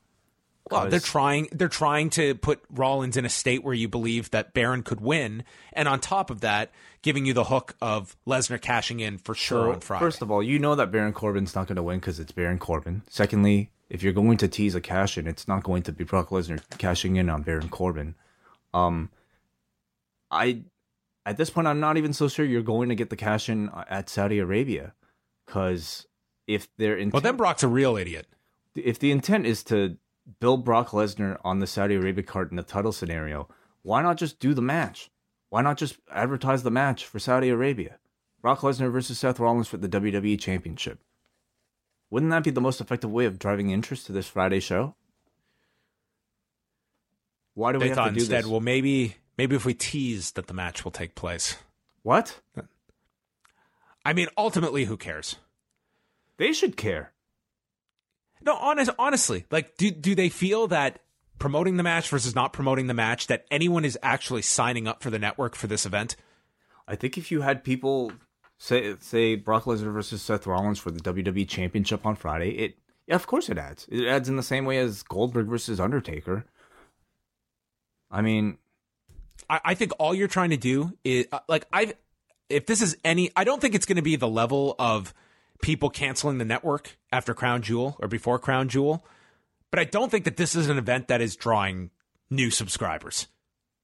Well, 0.69 0.89
they're 0.89 0.99
trying 0.99 1.47
they're 1.53 1.69
trying 1.69 2.09
to 2.11 2.35
put 2.35 2.59
Rollins 2.69 3.15
in 3.15 3.23
a 3.23 3.29
state 3.29 3.63
where 3.63 3.73
you 3.73 3.87
believe 3.87 4.31
that 4.31 4.53
Baron 4.53 4.83
could 4.83 4.99
win, 4.99 5.43
and 5.71 5.87
on 5.87 6.01
top 6.01 6.29
of 6.29 6.41
that, 6.41 6.71
giving 7.01 7.25
you 7.25 7.31
the 7.33 7.45
hook 7.45 7.75
of 7.81 8.17
Lesnar 8.27 8.59
cashing 8.59 8.99
in 8.99 9.17
for 9.17 9.33
sure 9.35 9.67
So, 9.67 9.71
on 9.71 9.79
Friday. 9.79 10.03
First 10.03 10.21
of 10.21 10.29
all, 10.29 10.43
you 10.43 10.59
know 10.59 10.75
that 10.75 10.91
Baron 10.91 11.13
Corbin's 11.13 11.55
not 11.55 11.67
going 11.67 11.77
to 11.77 11.83
win 11.83 11.99
because 11.99 12.19
it's 12.19 12.33
Baron 12.33 12.59
Corbin. 12.59 13.03
Secondly, 13.09 13.71
if 13.89 14.03
you're 14.03 14.13
going 14.13 14.37
to 14.37 14.47
tease 14.47 14.75
a 14.75 14.81
cash 14.81 15.17
in, 15.17 15.27
it's 15.27 15.47
not 15.47 15.63
going 15.63 15.83
to 15.83 15.91
be 15.91 16.03
Brock 16.03 16.29
Lesnar 16.29 16.61
cashing 16.77 17.15
in 17.15 17.29
on 17.29 17.43
Baron 17.43 17.69
Corbin. 17.69 18.15
Um, 18.73 19.09
I 20.29 20.63
at 21.25 21.35
this 21.35 21.49
point, 21.49 21.67
I'm 21.67 21.81
not 21.81 21.97
even 21.97 22.13
so 22.13 22.27
sure 22.29 22.45
you're 22.45 22.61
going 22.61 22.89
to 22.89 22.95
get 22.95 23.09
the 23.09 23.17
cash 23.17 23.49
in 23.49 23.69
at 23.89 24.09
Saudi 24.09 24.39
Arabia 24.39 24.93
because 25.45 26.07
if 26.47 26.67
their 26.77 26.95
intent, 26.95 27.13
well, 27.13 27.21
then 27.21 27.35
Brock's 27.35 27.63
a 27.63 27.67
real 27.67 27.97
idiot. 27.97 28.27
if 28.75 28.97
the 28.97 29.11
intent 29.11 29.45
is 29.45 29.63
to 29.65 29.97
build 30.39 30.63
Brock 30.63 30.89
Lesnar 30.89 31.37
on 31.43 31.59
the 31.59 31.67
Saudi 31.67 31.95
Arabia 31.95 32.23
card 32.23 32.51
in 32.51 32.59
a 32.59 32.63
title 32.63 32.93
scenario, 32.93 33.49
why 33.81 34.01
not 34.01 34.17
just 34.17 34.39
do 34.39 34.53
the 34.53 34.61
match? 34.61 35.09
Why 35.49 35.61
not 35.61 35.77
just 35.77 35.97
advertise 36.11 36.63
the 36.63 36.71
match 36.71 37.05
for 37.05 37.19
Saudi 37.19 37.49
Arabia? 37.49 37.97
Brock 38.41 38.59
Lesnar 38.59 38.91
versus 38.91 39.19
Seth 39.19 39.39
Rollins 39.39 39.67
for 39.67 39.77
the 39.77 39.89
WWE 39.89 40.39
Championship. 40.39 40.99
Wouldn't 42.09 42.31
that 42.31 42.43
be 42.43 42.51
the 42.51 42.61
most 42.61 42.79
effective 42.81 43.11
way 43.11 43.25
of 43.25 43.37
driving 43.39 43.69
interest 43.69 44.05
to 44.05 44.11
this 44.13 44.27
Friday 44.27 44.59
show? 44.59 44.95
Why 47.53 47.71
do 47.71 47.79
we 47.79 47.89
They 47.89 47.95
have 47.95 48.07
to 48.07 48.11
do 48.13 48.19
instead, 48.19 48.43
this? 48.43 48.49
well, 48.51 48.59
maybe 48.61 49.15
maybe 49.37 49.55
if 49.55 49.65
we 49.65 49.73
tease 49.73 50.31
that 50.31 50.47
the 50.47 50.53
match 50.53 50.83
will 50.83 50.91
take 50.91 51.15
place. 51.15 51.57
what? 52.03 52.39
I 54.05 54.13
mean, 54.13 54.27
ultimately, 54.37 54.85
who 54.85 54.95
cares? 54.95 55.35
They 56.37 56.53
should 56.53 56.77
care. 56.77 57.11
No, 58.41 58.55
honest, 58.55 58.91
honestly, 58.99 59.45
like, 59.51 59.75
do 59.77 59.89
do 59.91 60.15
they 60.15 60.29
feel 60.29 60.67
that 60.67 60.99
promoting 61.39 61.77
the 61.77 61.83
match 61.83 62.09
versus 62.09 62.35
not 62.35 62.53
promoting 62.53 62.87
the 62.87 62.93
match 62.93 63.27
that 63.27 63.45
anyone 63.51 63.83
is 63.83 63.97
actually 64.01 64.43
signing 64.43 64.87
up 64.87 65.01
for 65.03 65.09
the 65.09 65.19
network 65.19 65.55
for 65.55 65.67
this 65.67 65.85
event? 65.85 66.15
I 66.87 66.95
think 66.95 67.17
if 67.17 67.31
you 67.31 67.41
had 67.41 67.63
people 67.63 68.13
say 68.57 68.95
say 68.99 69.35
Brock 69.35 69.63
Lesnar 69.63 69.93
versus 69.93 70.21
Seth 70.21 70.47
Rollins 70.47 70.79
for 70.79 70.91
the 70.91 70.99
WWE 70.99 71.47
Championship 71.47 72.05
on 72.05 72.15
Friday, 72.15 72.51
it 72.51 72.77
yeah, 73.07 73.15
of 73.15 73.27
course 73.27 73.49
it 73.49 73.57
adds. 73.57 73.87
It 73.89 74.05
adds 74.05 74.27
in 74.27 74.35
the 74.35 74.43
same 74.43 74.65
way 74.65 74.77
as 74.79 75.03
Goldberg 75.03 75.47
versus 75.47 75.79
Undertaker. 75.79 76.45
I 78.11 78.21
mean, 78.21 78.57
I, 79.49 79.61
I 79.65 79.73
think 79.75 79.93
all 79.99 80.13
you're 80.13 80.27
trying 80.27 80.49
to 80.49 80.57
do 80.57 80.93
is 81.03 81.27
uh, 81.31 81.39
like 81.47 81.65
I 81.71 81.93
if 82.49 82.65
this 82.65 82.81
is 82.81 82.97
any 83.03 83.31
I 83.35 83.43
don't 83.43 83.61
think 83.61 83.75
it's 83.75 83.85
going 83.85 83.97
to 83.97 84.01
be 84.01 84.15
the 84.15 84.27
level 84.27 84.75
of 84.79 85.13
people 85.61 85.89
canceling 85.89 86.37
the 86.37 86.45
network 86.45 86.97
after 87.11 87.33
Crown 87.33 87.61
Jewel 87.61 87.95
or 87.99 88.07
before 88.07 88.39
Crown 88.39 88.69
Jewel, 88.69 89.05
but 89.71 89.79
I 89.79 89.85
don't 89.85 90.11
think 90.11 90.25
that 90.25 90.37
this 90.37 90.55
is 90.55 90.69
an 90.69 90.77
event 90.77 91.07
that 91.07 91.21
is 91.21 91.35
drawing 91.35 91.91
new 92.29 92.49
subscribers. 92.49 93.27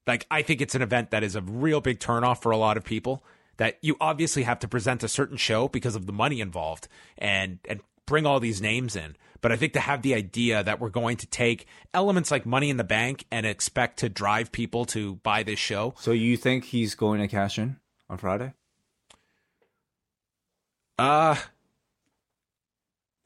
Like 0.06 0.26
I 0.30 0.42
think 0.42 0.62
it's 0.62 0.76
an 0.76 0.82
event 0.82 1.12
that 1.12 1.24
is 1.24 1.36
a 1.36 1.42
real 1.42 1.82
big 1.82 2.00
turnoff 2.00 2.42
for 2.42 2.52
a 2.52 2.58
lot 2.58 2.78
of 2.78 2.84
people 2.84 3.24
that 3.58 3.78
you 3.82 3.96
obviously 4.02 4.44
have 4.44 4.60
to 4.60 4.68
present 4.68 5.04
a 5.04 5.08
certain 5.08 5.38
show 5.38 5.68
because 5.68 5.96
of 5.96 6.06
the 6.06 6.14
money 6.14 6.42
involved 6.42 6.88
and 7.18 7.60
and 7.68 7.82
bring 8.06 8.26
all 8.26 8.40
these 8.40 8.62
names 8.62 8.96
in. 8.96 9.16
But 9.42 9.52
I 9.52 9.56
think 9.58 9.74
to 9.74 9.80
have 9.80 10.02
the 10.02 10.14
idea 10.14 10.64
that 10.64 10.80
we're 10.80 10.90
going 10.90 11.18
to 11.18 11.28
take 11.28 11.68
elements 11.94 12.32
like 12.32 12.46
Money 12.46 12.70
in 12.70 12.78
the 12.78 12.84
Bank 12.84 13.26
and 13.30 13.46
expect 13.46 14.00
to 14.00 14.10
drive 14.10 14.52
people 14.52 14.86
to 14.86 15.16
buy 15.16 15.44
this 15.44 15.60
show, 15.60 15.94
so 15.98 16.12
you 16.12 16.38
think 16.38 16.66
he's 16.66 16.96
going 16.96 17.20
to 17.20 17.28
cash 17.28 17.60
in 17.60 17.78
on 18.10 18.18
Friday? 18.18 18.54
uh 21.00 21.36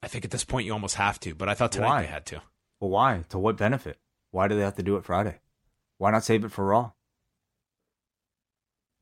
I 0.01 0.07
think 0.07 0.25
at 0.25 0.31
this 0.31 0.45
point 0.45 0.65
you 0.65 0.73
almost 0.73 0.95
have 0.95 1.19
to, 1.21 1.35
but 1.35 1.49
I 1.49 1.53
thought 1.53 1.71
tonight 1.71 1.87
Why? 1.87 2.01
they 2.03 2.07
had 2.07 2.25
to. 2.27 2.41
Well, 2.79 2.91
why? 2.91 3.25
To 3.29 3.39
what 3.39 3.57
benefit? 3.57 3.97
Why 4.31 4.47
do 4.47 4.55
they 4.55 4.61
have 4.61 4.75
to 4.75 4.83
do 4.83 4.95
it 4.95 5.03
Friday? 5.03 5.39
Why 5.97 6.11
not 6.11 6.23
save 6.23 6.45
it 6.45 6.51
for 6.51 6.65
Raw? 6.65 6.91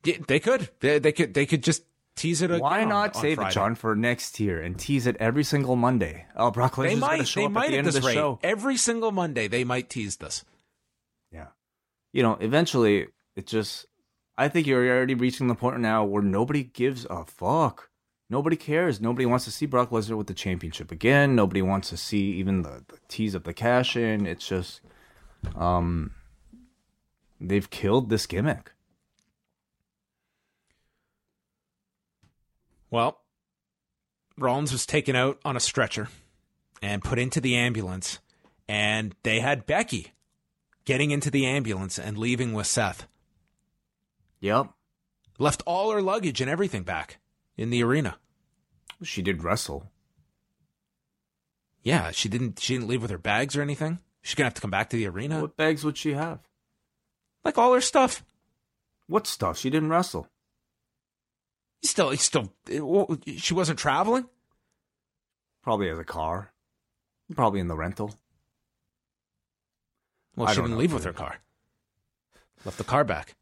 Yeah, 0.06 0.18
they 0.28 0.40
could. 0.40 0.70
They, 0.80 1.00
they 1.00 1.12
could. 1.12 1.34
They 1.34 1.46
could 1.46 1.64
just 1.64 1.84
tease 2.16 2.42
it. 2.42 2.50
Why 2.50 2.86
not 2.86 3.16
save 3.16 3.36
Friday. 3.38 3.50
it, 3.50 3.54
John, 3.54 3.76
for 3.76 3.96
next 3.96 4.40
year 4.40 4.62
and 4.62 4.78
tease 4.78 5.08
it 5.08 5.18
every 5.20 5.44
single 5.44 5.76
Monday? 5.76 6.26
Oh, 6.36 6.52
Brock 6.52 6.76
Lesnar's 6.76 7.00
going 7.00 7.20
to 7.20 7.26
show 7.26 7.40
They 7.42 7.46
up 7.48 7.52
might 7.52 7.66
at 7.66 7.70
the 7.72 7.74
at 7.76 7.78
end 7.80 7.88
this 7.88 7.96
of 7.98 8.02
the 8.04 8.08
rate. 8.08 8.14
show. 8.14 8.40
Every 8.44 8.78
single 8.78 9.12
Monday, 9.12 9.48
they 9.48 9.64
might 9.64 9.90
tease 9.90 10.18
this. 10.18 10.46
Yeah. 11.32 11.48
You 12.14 12.24
know, 12.24 12.38
eventually 12.40 13.08
it 13.36 13.48
just 13.48 13.86
I 14.38 14.48
think 14.48 14.68
you're 14.68 14.88
already 14.88 15.16
reaching 15.16 15.48
the 15.48 15.56
point 15.56 15.80
now 15.80 16.04
where 16.06 16.24
nobody 16.24 16.64
gives 16.64 17.06
a 17.10 17.26
fuck. 17.26 17.90
Nobody 18.30 18.56
cares. 18.56 19.00
Nobody 19.00 19.26
wants 19.26 19.46
to 19.46 19.52
see 19.52 19.66
Brock 19.66 19.92
Lesnar 19.92 20.18
with 20.18 20.28
the 20.28 20.34
championship 20.34 20.92
again. 20.92 21.36
Nobody 21.36 21.62
wants 21.62 21.90
to 21.90 21.98
see 21.98 22.32
even 22.34 22.64
the, 22.64 22.84
the 22.88 22.98
tease 23.08 23.36
of 23.36 23.44
the 23.44 23.54
cash 23.54 23.96
in. 23.96 24.26
It's 24.26 24.48
just 24.48 24.82
um 25.56 26.12
they've 27.40 27.70
killed 27.70 28.10
this 28.10 28.26
gimmick. 28.26 28.72
Well, 32.96 33.20
Rollins 34.38 34.72
was 34.72 34.86
taken 34.86 35.18
out 35.18 35.38
on 35.44 35.58
a 35.58 35.60
stretcher 35.60 36.08
and 36.82 37.04
put 37.04 37.20
into 37.20 37.42
the 37.42 37.58
ambulance, 37.58 38.20
and 38.70 39.14
they 39.24 39.42
had 39.42 39.66
Becky 39.66 40.14
getting 40.86 41.12
into 41.12 41.30
the 41.30 41.46
ambulance 41.46 42.00
and 42.00 42.18
leaving 42.18 42.54
with 42.54 42.68
Seth. 42.68 43.06
Yep. 44.40 44.70
Left 45.38 45.62
all 45.66 45.92
her 45.92 46.02
luggage 46.02 46.40
and 46.40 46.50
everything 46.50 46.84
back 46.84 47.18
in 47.58 47.70
the 47.70 47.84
arena. 47.84 48.16
She 49.04 49.22
did 49.22 49.44
wrestle. 49.44 49.92
Yeah, 51.84 52.12
she 52.12 52.30
didn't. 52.30 52.60
She 52.60 52.76
didn't 52.76 52.88
leave 52.88 53.02
with 53.02 53.12
her 53.12 53.18
bags 53.18 53.58
or 53.58 53.62
anything. 53.62 54.00
She's 54.22 54.36
gonna 54.36 54.46
have 54.46 54.54
to 54.54 54.62
come 54.62 54.72
back 54.72 54.90
to 54.92 54.96
the 54.96 55.08
arena, 55.08 55.42
What 55.42 55.58
bags 55.58 55.84
would 55.84 55.98
she 55.98 56.14
have? 56.14 56.40
like 57.44 57.58
all 57.58 57.74
her 57.74 57.82
stuff. 57.82 58.24
What 59.08 59.28
stuff? 59.28 59.58
She 59.58 59.70
didn't 59.70 59.90
wrestle. 59.90 60.30
Still, 61.86 62.10
he's 62.10 62.22
still. 62.22 62.52
She 63.38 63.54
wasn't 63.54 63.80
traveling. 63.80 64.26
Probably 65.64 65.88
has 65.88 66.00
a 66.00 66.04
car. 66.04 66.52
Probably 67.36 67.60
in 67.60 67.68
the 67.68 67.76
rental. 67.76 68.16
Well, 70.36 70.48
I 70.48 70.54
she 70.54 70.62
didn't 70.62 70.78
leave 70.78 70.94
with 70.94 71.06
her 71.06 71.14
car. 71.14 71.38
Left 72.66 72.78
the 72.78 72.84
car 72.84 73.04
back. 73.04 73.36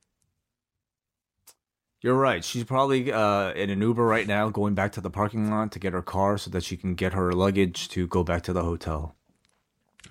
You're 2.01 2.15
right. 2.15 2.43
She's 2.43 2.65
probably 2.65 3.11
uh, 3.11 3.51
in 3.53 3.69
an 3.69 3.79
Uber 3.81 4.05
right 4.05 4.27
now, 4.27 4.49
going 4.49 4.73
back 4.73 4.91
to 4.93 5.01
the 5.01 5.09
parking 5.09 5.49
lot 5.49 5.71
to 5.71 5.79
get 5.79 5.93
her 5.93 6.01
car 6.01 6.37
so 6.37 6.49
that 6.51 6.63
she 6.63 6.75
can 6.75 6.95
get 6.95 7.13
her 7.13 7.31
luggage 7.31 7.87
to 7.89 8.07
go 8.07 8.23
back 8.23 8.43
to 8.43 8.53
the 8.53 8.63
hotel. 8.63 9.15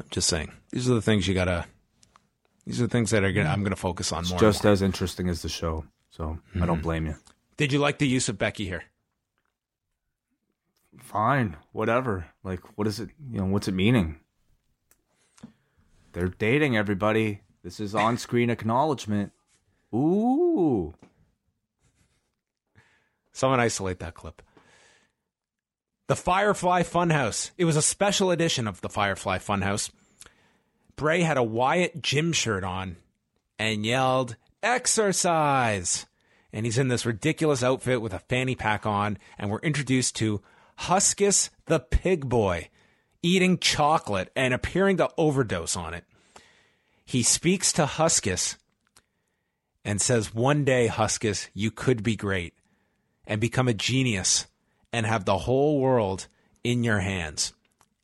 I'm 0.01 0.07
just 0.11 0.29
saying. 0.29 0.53
These 0.71 0.89
are 0.91 0.95
the 0.95 1.03
things 1.03 1.29
you 1.29 1.35
gotta. 1.35 1.67
These 2.65 2.81
are 2.81 2.85
the 2.85 2.91
things 2.93 3.11
that 3.11 3.25
are 3.25 3.33
gonna. 3.33 3.51
I'm 3.51 3.63
gonna 3.63 3.77
focus 3.77 4.11
on 4.11 4.21
It's 4.21 4.31
more. 4.31 4.37
and 4.39 4.41
just 4.53 4.65
more. 4.65 4.73
as 4.73 4.81
interesting 4.81 5.29
as 5.29 5.43
the 5.43 5.51
show, 5.51 5.85
so 6.11 6.39
I 6.61 6.65
don't 6.65 6.83
blame 6.83 7.05
you. 7.07 7.17
Did 7.57 7.73
you 7.73 7.79
like 7.79 7.99
the 7.99 8.09
use 8.09 8.29
of 8.29 8.39
Becky 8.39 8.65
here? 8.65 8.85
Fine, 10.99 11.57
whatever. 11.73 12.27
Like, 12.45 12.61
what 12.77 12.87
is 12.87 13.01
it? 13.01 13.11
You 13.31 13.41
know, 13.41 13.47
what's 13.47 13.69
it 13.69 13.73
meaning? 13.73 14.20
They're 16.12 16.29
dating 16.29 16.77
everybody. 16.77 17.43
This 17.62 17.81
is 17.81 17.95
on-screen 17.95 18.51
acknowledgement. 18.51 19.33
Ooh, 19.95 20.95
Someone 23.33 23.61
isolate 23.61 23.99
that 24.01 24.15
clip. 24.15 24.43
The 26.07 26.16
Firefly 26.16 26.83
Funhouse. 26.83 27.51
It 27.57 27.65
was 27.65 27.77
a 27.77 27.83
special 27.83 28.31
edition 28.31 28.69
of 28.69 28.81
the 28.83 28.89
Firefly 28.89 29.39
Funhouse. 29.39 29.91
Bray 30.97 31.23
had 31.23 31.39
a 31.39 31.43
Wyatt 31.43 32.03
gym 32.03 32.33
shirt 32.33 32.65
on 32.65 32.97
and 33.59 33.87
yelled, 33.87 34.37
Exercise! 34.62 36.07
And 36.53 36.66
he's 36.66 36.79
in 36.79 36.89
this 36.89 37.07
ridiculous 37.07 37.62
outfit 37.62 38.03
with 38.03 38.12
a 38.12 38.19
fanny 38.19 38.55
pack 38.55 38.85
on, 38.85 39.19
and 39.39 39.51
we're 39.51 39.59
introduced 39.61 40.16
to 40.16 40.43
Huskus 40.81 41.51
the 41.66 41.81
Pig 41.81 42.29
Boy 42.29 42.69
eating 43.23 43.59
chocolate 43.59 44.31
and 44.35 44.53
appearing 44.53 44.97
to 44.99 45.09
overdose 45.16 45.77
on 45.77 45.95
it. 45.95 46.05
He 47.05 47.23
speaks 47.23 47.73
to 47.74 47.87
Huskus 47.87 48.57
and 49.85 50.01
says, 50.01 50.35
One 50.35 50.65
day, 50.65 50.89
Huskus, 50.89 51.49
you 51.55 51.70
could 51.70 52.03
be 52.03 52.16
great 52.16 52.55
and 53.27 53.41
become 53.41 53.69
a 53.69 53.74
genius 53.74 54.47
and 54.93 55.07
have 55.07 55.24
the 55.24 55.39
whole 55.39 55.81
world 55.81 56.27
in 56.65 56.85
your 56.85 57.01
hands. 57.01 57.53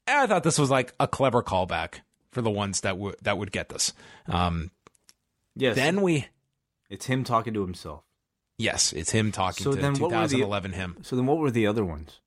And 0.07 0.19
I 0.19 0.27
thought 0.27 0.43
this 0.43 0.59
was 0.59 0.70
like 0.70 0.95
a 0.99 1.07
clever 1.07 1.43
callback 1.43 2.01
for 2.31 2.43
the 2.43 2.51
ones 2.51 2.81
that 2.81 2.99
would 2.99 3.16
that 3.23 3.39
would 3.39 3.53
get 3.53 3.69
this. 3.69 3.93
Um, 4.27 4.70
yes. 5.55 5.77
then 5.77 6.01
we 6.01 6.27
it's 6.89 7.07
him 7.07 7.25
talking 7.25 7.55
to 7.55 7.61
himself. 7.61 8.05
Yes, 8.59 8.93
it's 8.93 9.12
him 9.12 9.30
talking 9.32 9.64
So 9.64 9.72
to 9.72 9.80
then 9.80 9.93
what 9.94 10.10
were 10.10 10.16
the- 10.26 10.36
2011 10.36 10.72
him. 10.72 10.97
So 11.02 11.14
then, 11.16 11.26
what 11.26 11.39
were 11.39 11.51
the 11.51 11.66
other 11.66 11.85
ones? 11.85 12.20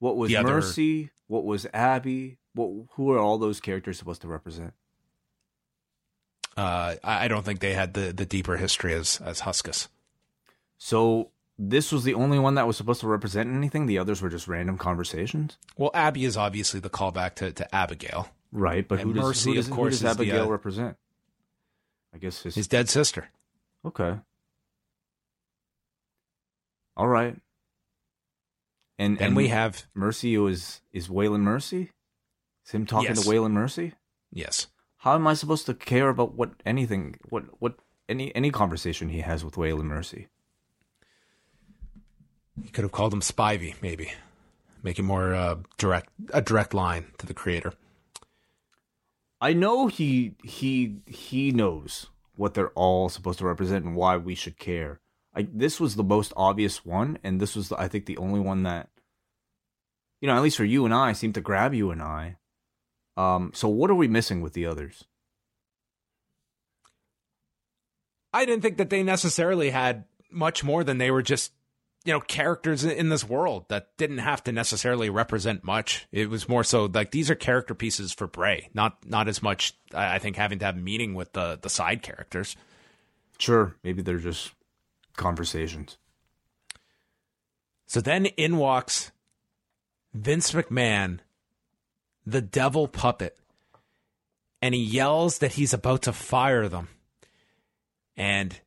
What 0.00 0.16
was 0.16 0.28
The 0.28 0.36
other- 0.36 0.54
Mercy? 0.54 1.10
What 1.28 1.44
was 1.44 1.66
Abby? 1.72 2.38
What? 2.52 2.88
Who 2.96 3.10
are 3.12 3.18
all 3.18 3.38
those 3.38 3.60
characters 3.60 3.98
supposed 3.98 4.20
to 4.22 4.28
represent? 4.28 4.74
Uh, 6.56 6.96
I 7.02 7.24
I 7.24 7.28
don't 7.28 7.44
think 7.44 7.60
they 7.60 7.72
had 7.72 7.94
the, 7.94 8.12
the 8.12 8.26
deeper 8.26 8.56
history 8.56 8.92
as 8.92 9.20
as 9.24 9.40
Huskus. 9.40 9.88
So 10.78 11.30
this 11.58 11.90
was 11.90 12.04
the 12.04 12.14
only 12.14 12.38
one 12.38 12.54
that 12.56 12.66
was 12.66 12.76
supposed 12.76 13.00
to 13.00 13.06
represent 13.08 13.48
anything. 13.52 13.86
The 13.86 13.98
others 13.98 14.20
were 14.20 14.28
just 14.28 14.46
random 14.48 14.76
conversations, 14.76 15.56
Well, 15.76 15.90
Abby 15.94 16.24
is 16.24 16.36
obviously 16.36 16.80
the 16.80 16.90
callback 16.90 17.36
to, 17.36 17.52
to 17.52 17.74
Abigail, 17.74 18.28
right? 18.52 18.86
But 18.86 19.00
And 19.00 19.08
who 19.08 19.14
does, 19.14 19.24
Mercy, 19.24 19.50
who 19.50 19.56
does, 19.56 19.66
of 19.66 19.70
who 19.70 19.76
course, 19.76 20.00
does 20.00 20.10
is 20.10 20.16
the, 20.16 20.22
Abigail 20.24 20.44
uh, 20.44 20.50
represent? 20.50 20.96
I 22.12 22.18
guess 22.18 22.42
his, 22.42 22.54
his 22.56 22.68
dead 22.68 22.88
sister. 22.88 23.28
Okay. 23.86 24.18
All 26.96 27.08
right. 27.08 27.36
And 28.98 29.18
Then 29.18 29.28
and 29.28 29.36
we 29.36 29.48
have 29.48 29.86
Mercy 29.94 30.38
was 30.38 30.80
is 30.92 31.08
Waylon 31.08 31.40
Mercy. 31.40 31.90
Is 32.64 32.72
him 32.72 32.86
talking 32.86 33.08
Yes. 33.08 33.24
to 33.24 33.28
Waylon 33.30 33.52
Mercy? 33.52 33.94
yes, 34.32 34.68
How 34.98 35.14
am 35.14 35.26
I 35.26 35.34
supposed 35.34 35.66
to 35.66 35.74
care 35.74 36.08
about 36.08 36.34
what 36.34 36.50
anything, 36.64 37.16
what 37.28 37.44
what 37.60 37.74
any 38.08 38.34
any 38.34 38.50
conversation 38.50 39.08
he 39.08 39.20
has 39.20 39.44
with 39.44 39.54
Waylon 39.54 39.84
Mercy? 39.84 40.28
you 42.62 42.70
could 42.70 42.84
have 42.84 42.92
called 42.92 43.12
him 43.12 43.20
Spivey, 43.20 43.74
maybe, 43.82 44.12
make 44.82 44.98
it 44.98 45.02
more 45.02 45.34
uh, 45.34 45.56
direct 45.76 46.08
a 46.32 46.40
direct 46.40 46.72
line 46.72 47.06
to 47.18 47.26
the 47.26 47.34
creator. 47.34 47.72
I 49.40 49.52
know 49.52 49.88
he 49.88 50.36
he 50.44 51.00
he 51.06 51.50
knows 51.50 52.08
what 52.36 52.54
they're 52.54 52.70
all 52.70 53.08
supposed 53.08 53.38
to 53.38 53.46
represent 53.46 53.84
and 53.84 53.96
why 53.96 54.16
we 54.16 54.34
should 54.34 54.58
care. 54.58 55.00
This 55.36 55.80
was 55.80 55.96
the 55.96 56.04
most 56.04 56.32
obvious 56.36 56.84
one, 56.84 57.18
and 57.24 57.40
this 57.40 57.56
was 57.56 57.72
I 57.72 57.88
think 57.88 58.06
the 58.06 58.18
only 58.18 58.40
one 58.40 58.62
that, 58.62 58.88
you 60.20 60.28
know, 60.28 60.36
at 60.36 60.42
least 60.42 60.56
for 60.56 60.64
you 60.64 60.84
and 60.84 60.94
I, 60.94 61.12
seemed 61.12 61.34
to 61.34 61.40
grab 61.40 61.74
you 61.74 61.90
and 61.90 62.00
I. 62.00 62.36
Um, 63.16 63.52
so 63.54 63.68
what 63.68 63.90
are 63.90 63.94
we 63.94 64.08
missing 64.08 64.40
with 64.40 64.52
the 64.52 64.66
others? 64.66 65.04
I 68.32 68.44
didn't 68.44 68.62
think 68.62 68.78
that 68.78 68.90
they 68.90 69.02
necessarily 69.02 69.70
had 69.70 70.04
much 70.30 70.64
more 70.64 70.82
than 70.82 70.98
they 70.98 71.10
were 71.10 71.22
just, 71.22 71.52
you 72.04 72.12
know, 72.12 72.20
characters 72.20 72.84
in 72.84 73.08
this 73.08 73.26
world 73.26 73.64
that 73.68 73.96
didn't 73.96 74.18
have 74.18 74.44
to 74.44 74.52
necessarily 74.52 75.08
represent 75.08 75.64
much. 75.64 76.06
It 76.12 76.28
was 76.28 76.48
more 76.48 76.62
so 76.62 76.84
like 76.84 77.10
these 77.10 77.30
are 77.30 77.34
character 77.34 77.74
pieces 77.74 78.12
for 78.12 78.26
Bray, 78.26 78.68
not 78.74 78.98
not 79.06 79.26
as 79.26 79.42
much. 79.42 79.74
I 79.94 80.18
think 80.18 80.36
having 80.36 80.58
to 80.58 80.66
have 80.66 80.76
meaning 80.76 81.14
with 81.14 81.32
the 81.32 81.58
the 81.60 81.70
side 81.70 82.02
characters. 82.02 82.56
Sure, 83.38 83.74
maybe 83.82 84.02
they're 84.02 84.18
just 84.18 84.52
conversations. 85.16 85.96
So 87.86 88.00
then 88.00 88.26
in 88.26 88.58
walks 88.58 89.12
Vince 90.12 90.52
McMahon, 90.52 91.20
the 92.26 92.42
devil 92.42 92.86
puppet, 92.86 93.36
and 94.60 94.74
he 94.74 94.82
yells 94.82 95.38
that 95.38 95.54
he's 95.54 95.72
about 95.72 96.02
to 96.02 96.12
fire 96.12 96.68
them. 96.68 96.88
And 98.16 98.60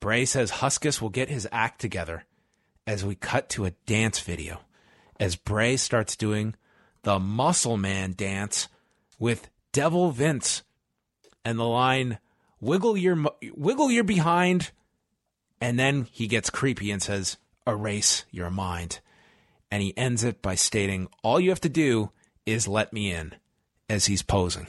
Bray 0.00 0.24
says 0.24 0.50
Huskus 0.50 1.00
will 1.00 1.10
get 1.10 1.28
his 1.28 1.46
act 1.52 1.80
together 1.80 2.24
as 2.86 3.04
we 3.04 3.14
cut 3.14 3.48
to 3.50 3.66
a 3.66 3.72
dance 3.86 4.20
video 4.20 4.60
as 5.18 5.36
Bray 5.36 5.76
starts 5.76 6.16
doing 6.16 6.54
the 7.02 7.18
Muscle 7.18 7.76
Man 7.76 8.14
dance 8.16 8.68
with 9.18 9.48
Devil 9.72 10.10
Vince 10.10 10.62
and 11.44 11.58
the 11.58 11.64
line 11.64 12.18
wiggle 12.60 12.96
your 12.96 13.16
wiggle 13.54 13.90
your 13.90 14.04
behind 14.04 14.70
and 15.60 15.78
then 15.78 16.06
he 16.10 16.26
gets 16.26 16.50
creepy 16.50 16.90
and 16.90 17.02
says 17.02 17.36
erase 17.66 18.24
your 18.30 18.50
mind 18.50 19.00
and 19.70 19.82
he 19.82 19.96
ends 19.96 20.24
it 20.24 20.42
by 20.42 20.54
stating 20.54 21.08
all 21.22 21.38
you 21.38 21.50
have 21.50 21.60
to 21.60 21.68
do 21.68 22.10
is 22.46 22.66
let 22.66 22.92
me 22.92 23.12
in 23.12 23.34
as 23.88 24.06
he's 24.06 24.22
posing 24.22 24.66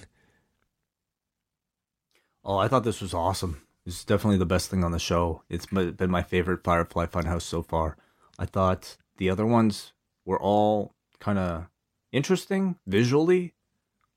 Oh, 2.43 2.57
I 2.57 2.67
thought 2.67 2.83
this 2.83 3.01
was 3.01 3.13
awesome. 3.13 3.61
It's 3.85 4.03
definitely 4.03 4.37
the 4.37 4.45
best 4.45 4.69
thing 4.69 4.83
on 4.83 4.91
the 4.91 4.99
show. 4.99 5.43
It's 5.49 5.65
been 5.65 6.11
my 6.11 6.21
favorite 6.21 6.63
Firefly 6.63 7.07
Funhouse 7.07 7.41
so 7.41 7.61
far. 7.63 7.97
I 8.37 8.45
thought 8.45 8.97
the 9.17 9.29
other 9.29 9.45
ones 9.45 9.93
were 10.25 10.39
all 10.39 10.93
kind 11.19 11.39
of 11.39 11.65
interesting 12.11 12.77
visually, 12.85 13.53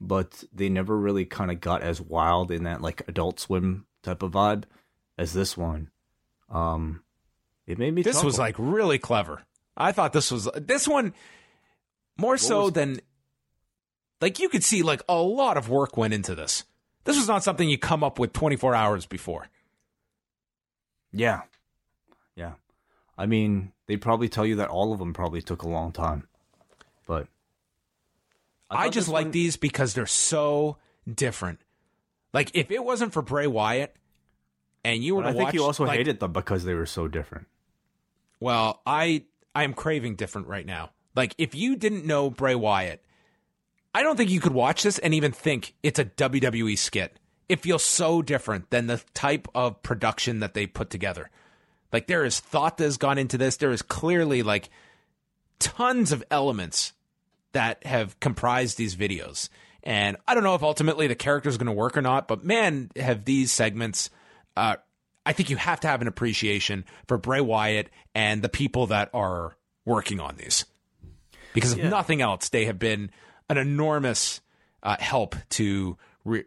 but 0.00 0.44
they 0.52 0.68
never 0.68 0.98
really 0.98 1.24
kind 1.24 1.50
of 1.50 1.60
got 1.60 1.82
as 1.82 2.00
wild 2.00 2.50
in 2.50 2.64
that 2.64 2.82
like 2.82 3.02
Adult 3.08 3.40
Swim 3.40 3.86
type 4.02 4.22
of 4.22 4.32
vibe 4.32 4.64
as 5.16 5.32
this 5.32 5.56
one. 5.56 5.90
Um, 6.50 7.02
it 7.66 7.78
made 7.78 7.94
me. 7.94 8.02
this 8.02 8.22
was 8.22 8.38
like 8.38 8.54
really 8.58 8.98
clever 8.98 9.42
i 9.76 9.90
thought 9.90 10.12
this 10.12 10.30
was 10.30 10.48
this 10.54 10.86
one 10.86 11.14
more 12.18 12.36
so 12.36 12.64
was- 12.64 12.72
than 12.74 13.00
like 14.20 14.38
you 14.38 14.48
could 14.50 14.62
see 14.62 14.82
like 14.82 15.02
a 15.08 15.16
lot 15.16 15.56
of 15.56 15.68
work 15.70 15.96
went 15.96 16.12
into 16.14 16.34
this 16.34 16.64
this 17.04 17.16
was 17.16 17.26
not 17.26 17.42
something 17.42 17.68
you 17.68 17.78
come 17.78 18.04
up 18.04 18.18
with 18.18 18.32
24 18.34 18.74
hours 18.74 19.06
before 19.06 19.48
yeah, 21.14 21.42
yeah. 22.36 22.52
I 23.16 23.26
mean, 23.26 23.72
they 23.86 23.96
probably 23.96 24.28
tell 24.28 24.44
you 24.44 24.56
that 24.56 24.68
all 24.68 24.92
of 24.92 24.98
them 24.98 25.12
probably 25.12 25.40
took 25.40 25.62
a 25.62 25.68
long 25.68 25.92
time, 25.92 26.26
but 27.06 27.28
I, 28.70 28.84
thought 28.84 28.92
just 28.92 29.08
like 29.08 29.26
one- 29.26 29.30
these 29.30 29.56
because 29.56 29.94
they're 29.94 30.06
so 30.06 30.76
different. 31.12 31.60
Like 32.32 32.50
if 32.54 32.70
it 32.70 32.84
wasn't 32.84 33.12
for 33.12 33.22
Bray 33.22 33.46
Wyatt, 33.46 33.94
and 34.84 35.02
you 35.02 35.14
were 35.14 35.22
But 35.22 35.28
to 35.28 35.30
I 35.30 35.32
think 35.38 35.44
watch, 35.46 35.54
you 35.54 35.64
also 35.64 35.84
like, 35.86 35.96
hated 35.98 36.20
them 36.20 36.32
because 36.32 36.64
they 36.64 36.74
were 36.74 36.86
so 36.86 37.08
different. 37.08 37.46
Well, 38.40 38.80
I 38.84 39.24
I 39.54 39.64
am 39.64 39.72
craving 39.74 40.16
different 40.16 40.48
right 40.48 40.66
now. 40.66 40.90
Like 41.14 41.34
if 41.38 41.54
you 41.54 41.76
didn't 41.76 42.04
know 42.04 42.28
Bray 42.30 42.54
Wyatt, 42.56 43.02
I 43.94 44.02
don't 44.02 44.16
think 44.16 44.30
you 44.30 44.40
could 44.40 44.52
watch 44.52 44.82
this 44.82 44.98
and 44.98 45.14
even 45.14 45.30
think 45.30 45.74
it's 45.82 46.00
a 46.00 46.04
WWE 46.04 46.76
skit. 46.76 47.18
It 47.48 47.60
feels 47.60 47.82
so 47.84 48.22
different 48.22 48.70
than 48.70 48.86
the 48.86 49.02
type 49.12 49.48
of 49.54 49.82
production 49.82 50.40
that 50.40 50.54
they 50.54 50.66
put 50.66 50.90
together. 50.90 51.30
Like 51.92 52.06
there 52.06 52.24
is 52.24 52.40
thought 52.40 52.78
that 52.78 52.84
has 52.84 52.96
gone 52.96 53.18
into 53.18 53.38
this. 53.38 53.56
There 53.56 53.70
is 53.70 53.82
clearly 53.82 54.42
like 54.42 54.70
tons 55.58 56.12
of 56.12 56.24
elements 56.30 56.92
that 57.52 57.84
have 57.86 58.18
comprised 58.20 58.76
these 58.78 58.96
videos. 58.96 59.48
And 59.82 60.16
I 60.26 60.34
don't 60.34 60.44
know 60.44 60.54
if 60.54 60.62
ultimately 60.62 61.06
the 61.06 61.14
character 61.14 61.48
is 61.48 61.58
going 61.58 61.66
to 61.66 61.72
work 61.72 61.96
or 61.96 62.02
not, 62.02 62.26
but 62.26 62.44
man, 62.44 62.90
have 62.96 63.24
these 63.24 63.52
segments. 63.52 64.10
Uh, 64.56 64.76
I 65.26 65.32
think 65.32 65.50
you 65.50 65.56
have 65.56 65.80
to 65.80 65.88
have 65.88 66.00
an 66.00 66.08
appreciation 66.08 66.84
for 67.06 67.18
Bray 67.18 67.40
Wyatt 67.40 67.90
and 68.14 68.42
the 68.42 68.48
people 68.48 68.88
that 68.88 69.10
are 69.14 69.56
working 69.84 70.20
on 70.20 70.36
these. 70.36 70.64
Because 71.52 71.72
if 71.72 71.78
Yeah. 71.78 71.88
nothing 71.90 72.20
else, 72.22 72.48
they 72.48 72.64
have 72.64 72.78
been 72.78 73.10
an 73.48 73.58
enormous 73.58 74.40
uh, 74.82 74.96
help 74.98 75.36
to 75.50 75.96
re- 76.24 76.44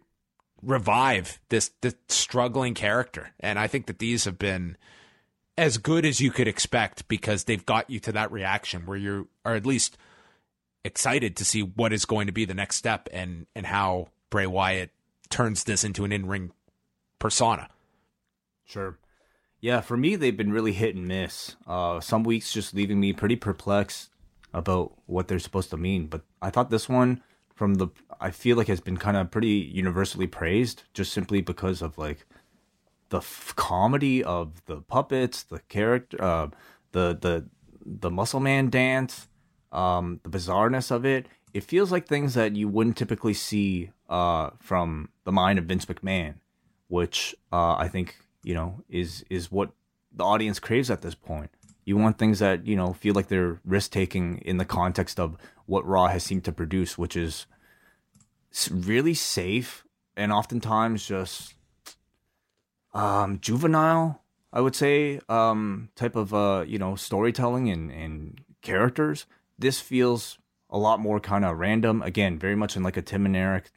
revive 0.68 1.40
this, 1.50 1.72
this 1.82 1.96
struggling 2.10 2.74
character. 2.74 3.32
And 3.40 3.58
I 3.58 3.68
think 3.68 3.88
that 3.88 4.00
these 4.00 4.26
have 4.26 4.38
been 4.38 4.78
as 5.58 5.78
good 5.78 6.06
as 6.06 6.22
you 6.22 6.30
could 6.30 6.48
expect 6.48 7.08
because 7.08 7.46
they've 7.46 7.66
got 7.66 7.90
you 7.90 8.00
to 8.02 8.12
that 8.12 8.32
reaction 8.32 8.86
where 8.86 8.98
you 8.98 9.30
are 9.44 9.56
at 9.56 9.66
least 9.66 9.98
excited 10.84 11.36
to 11.38 11.46
see 11.46 11.62
what 11.62 11.94
is 11.94 12.06
going 12.06 12.28
to 12.28 12.34
be 12.34 12.46
the 12.46 12.54
next 12.54 12.76
step 12.76 13.10
and 13.12 13.48
and 13.56 13.66
how 13.66 14.10
Bray 14.30 14.46
Wyatt 14.46 14.92
turns 15.30 15.64
this 15.64 15.84
into 15.84 16.06
an 16.06 16.12
in-ring 16.12 16.52
persona. 17.18 17.70
Sure. 18.66 18.98
Yeah, 19.60 19.82
for 19.82 19.98
me, 19.98 20.16
they've 20.16 20.38
been 20.38 20.52
really 20.52 20.74
hit 20.74 20.96
and 20.96 21.08
miss. 21.08 21.56
Uh, 21.66 22.00
some 22.00 22.24
weeks 22.24 22.54
just 22.54 22.74
leaving 22.74 23.00
me 23.00 23.12
pretty 23.12 23.36
perplexed 23.36 24.10
about 24.54 24.94
what 25.08 25.28
they're 25.28 25.40
supposed 25.40 25.72
to 25.72 25.78
mean. 25.78 26.08
But 26.08 26.22
I 26.42 26.52
thought 26.52 26.70
this 26.70 26.88
one, 26.88 27.24
from 27.58 27.76
the, 27.76 27.88
I 28.22 28.30
feel 28.32 28.56
like 28.56 28.68
has 28.68 28.80
been 28.80 28.98
kind 28.98 29.18
of 29.18 29.32
pretty 29.32 29.50
universally 29.50 30.28
praised, 30.28 30.84
just 30.94 31.12
simply 31.12 31.42
because 31.42 31.82
of 31.82 31.98
like 31.98 32.26
the 33.10 33.18
f- 33.18 33.54
comedy 33.56 34.24
of 34.24 34.64
the 34.66 34.82
puppets, 34.82 35.44
the 35.44 35.60
character, 35.68 36.22
uh, 36.22 36.48
the 36.92 37.18
the 37.20 37.46
the 37.84 38.12
muscle 38.12 38.40
man 38.40 38.70
dance, 38.70 39.28
um, 39.72 40.20
the 40.24 40.30
bizarreness 40.30 40.92
of 40.92 41.06
it. 41.06 41.28
It 41.54 41.64
feels 41.64 41.92
like 41.92 42.08
things 42.08 42.36
that 42.36 42.56
you 42.56 42.68
wouldn't 42.68 42.98
typically 42.98 43.34
see 43.34 43.92
uh, 44.08 44.52
from 44.60 45.10
the 45.24 45.32
mind 45.32 45.58
of 45.58 45.66
Vince 45.66 45.86
McMahon, 45.86 46.36
which 46.90 47.36
uh, 47.52 47.76
I 47.76 47.88
think 47.88 48.18
you 48.44 48.54
know 48.54 48.84
is 48.88 49.26
is 49.30 49.52
what 49.52 49.72
the 50.14 50.24
audience 50.24 50.60
craves 50.60 50.92
at 50.92 51.02
this 51.02 51.16
point. 51.16 51.50
You 51.86 51.98
want 51.98 52.20
things 52.20 52.40
that 52.40 52.68
you 52.68 52.76
know 52.76 52.94
feel 52.94 53.16
like 53.16 53.30
they're 53.30 53.60
risk 53.66 53.92
taking 53.92 54.38
in 54.40 54.58
the 54.58 54.66
context 54.66 55.20
of 55.20 55.38
what 55.68 55.86
Raw 55.86 56.08
has 56.08 56.24
seemed 56.24 56.44
to 56.46 56.52
produce, 56.52 56.98
which 56.98 57.16
is 57.16 57.46
really 58.72 59.14
safe 59.14 59.86
and 60.16 60.32
oftentimes 60.32 61.06
just 61.06 61.54
um, 62.94 63.40
juvenile, 63.40 64.24
I 64.52 64.62
would 64.62 64.76
say, 64.76 65.22
um, 65.30 65.90
type 65.96 66.16
of 66.16 66.34
uh, 66.34 66.66
you 66.68 66.80
know 66.80 66.96
storytelling 66.96 67.70
and 67.70 67.92
and 67.92 68.42
characters. 68.62 69.28
This 69.60 69.80
feels 69.80 70.40
a 70.70 70.78
lot 70.78 71.00
more 71.00 71.20
kind 71.20 71.46
of 71.46 71.60
random. 71.60 72.02
Again, 72.02 72.40
very 72.40 72.56
much 72.56 72.76
in 72.76 72.84
like 72.84 72.98
a 72.98 73.02
Tim 73.02 73.26
and 73.26 73.36
Eric, 73.36 73.72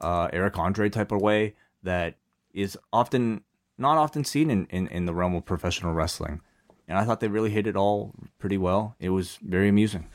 uh, 0.00 0.28
Eric 0.32 0.58
Andre 0.58 0.90
type 0.90 1.10
of 1.12 1.22
way 1.22 1.54
that 1.82 2.16
is 2.52 2.78
often 2.92 3.42
not 3.78 3.98
often 3.98 4.24
seen 4.24 4.50
in, 4.50 4.66
in, 4.66 4.88
in 4.88 5.06
the 5.06 5.14
realm 5.14 5.34
of 5.34 5.44
professional 5.44 5.92
wrestling. 5.92 6.40
And 6.88 6.98
I 6.98 7.04
thought 7.04 7.20
they 7.20 7.28
really 7.28 7.50
hit 7.50 7.66
it 7.66 7.76
all 7.76 8.14
pretty 8.38 8.56
well. 8.56 8.94
It 8.98 9.10
was 9.10 9.38
very 9.42 9.68
amusing. 9.68 10.08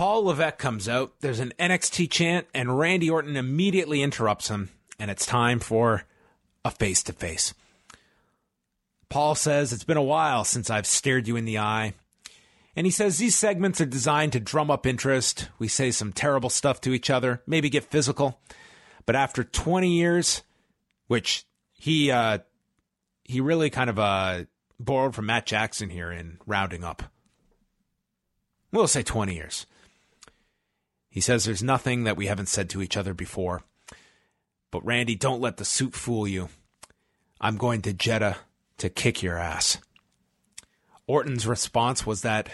Paul 0.00 0.24
Levesque 0.24 0.56
comes 0.56 0.88
out. 0.88 1.12
There's 1.20 1.40
an 1.40 1.52
NXT 1.58 2.10
chant, 2.10 2.46
and 2.54 2.78
Randy 2.78 3.10
Orton 3.10 3.36
immediately 3.36 4.00
interrupts 4.00 4.48
him, 4.48 4.70
and 4.98 5.10
it's 5.10 5.26
time 5.26 5.60
for 5.60 6.04
a 6.64 6.70
face 6.70 7.02
to 7.02 7.12
face. 7.12 7.52
Paul 9.10 9.34
says, 9.34 9.74
It's 9.74 9.84
been 9.84 9.98
a 9.98 10.02
while 10.02 10.44
since 10.44 10.70
I've 10.70 10.86
stared 10.86 11.28
you 11.28 11.36
in 11.36 11.44
the 11.44 11.58
eye. 11.58 11.92
And 12.74 12.86
he 12.86 12.90
says 12.90 13.18
these 13.18 13.36
segments 13.36 13.78
are 13.82 13.84
designed 13.84 14.32
to 14.32 14.40
drum 14.40 14.70
up 14.70 14.86
interest. 14.86 15.50
We 15.58 15.68
say 15.68 15.90
some 15.90 16.14
terrible 16.14 16.48
stuff 16.48 16.80
to 16.80 16.94
each 16.94 17.10
other, 17.10 17.42
maybe 17.46 17.68
get 17.68 17.84
physical. 17.84 18.40
But 19.04 19.16
after 19.16 19.44
20 19.44 19.86
years, 19.86 20.40
which 21.08 21.44
he 21.74 22.10
uh, 22.10 22.38
he 23.24 23.42
really 23.42 23.68
kind 23.68 23.90
of 23.90 23.98
uh, 23.98 24.44
borrowed 24.78 25.14
from 25.14 25.26
Matt 25.26 25.44
Jackson 25.44 25.90
here 25.90 26.10
in 26.10 26.38
rounding 26.46 26.84
up. 26.84 27.02
We'll 28.72 28.88
say 28.88 29.02
20 29.02 29.34
years. 29.34 29.66
He 31.10 31.20
says 31.20 31.44
there's 31.44 31.62
nothing 31.62 32.04
that 32.04 32.16
we 32.16 32.26
haven't 32.26 32.48
said 32.48 32.70
to 32.70 32.80
each 32.80 32.96
other 32.96 33.12
before. 33.12 33.62
But 34.70 34.84
Randy, 34.84 35.16
don't 35.16 35.40
let 35.40 35.56
the 35.56 35.64
suit 35.64 35.94
fool 35.94 36.26
you. 36.26 36.48
I'm 37.40 37.56
going 37.56 37.82
to 37.82 37.92
Jeddah 37.92 38.36
to 38.78 38.88
kick 38.88 39.22
your 39.22 39.36
ass. 39.36 39.78
Orton's 41.08 41.46
response 41.46 42.06
was 42.06 42.22
that 42.22 42.48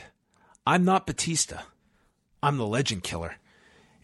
I'm 0.66 0.84
not 0.84 1.06
Batista. 1.06 1.60
I'm 2.42 2.56
the 2.56 2.66
legend 2.66 3.02
killer. 3.02 3.36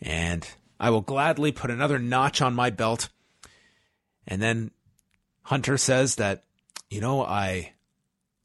And 0.03 0.47
I 0.79 0.91
will 0.91 1.01
gladly 1.01 1.53
put 1.53 1.71
another 1.71 1.99
notch 1.99 2.43
on 2.43 2.55
my 2.55 2.69
belt. 2.69 3.09
And 4.27 4.43
then 4.43 4.71
Hunter 5.45 5.79
says 5.79 6.17
that, 6.17 6.45
you 6.91 7.01
know, 7.01 7.25
I 7.25 7.73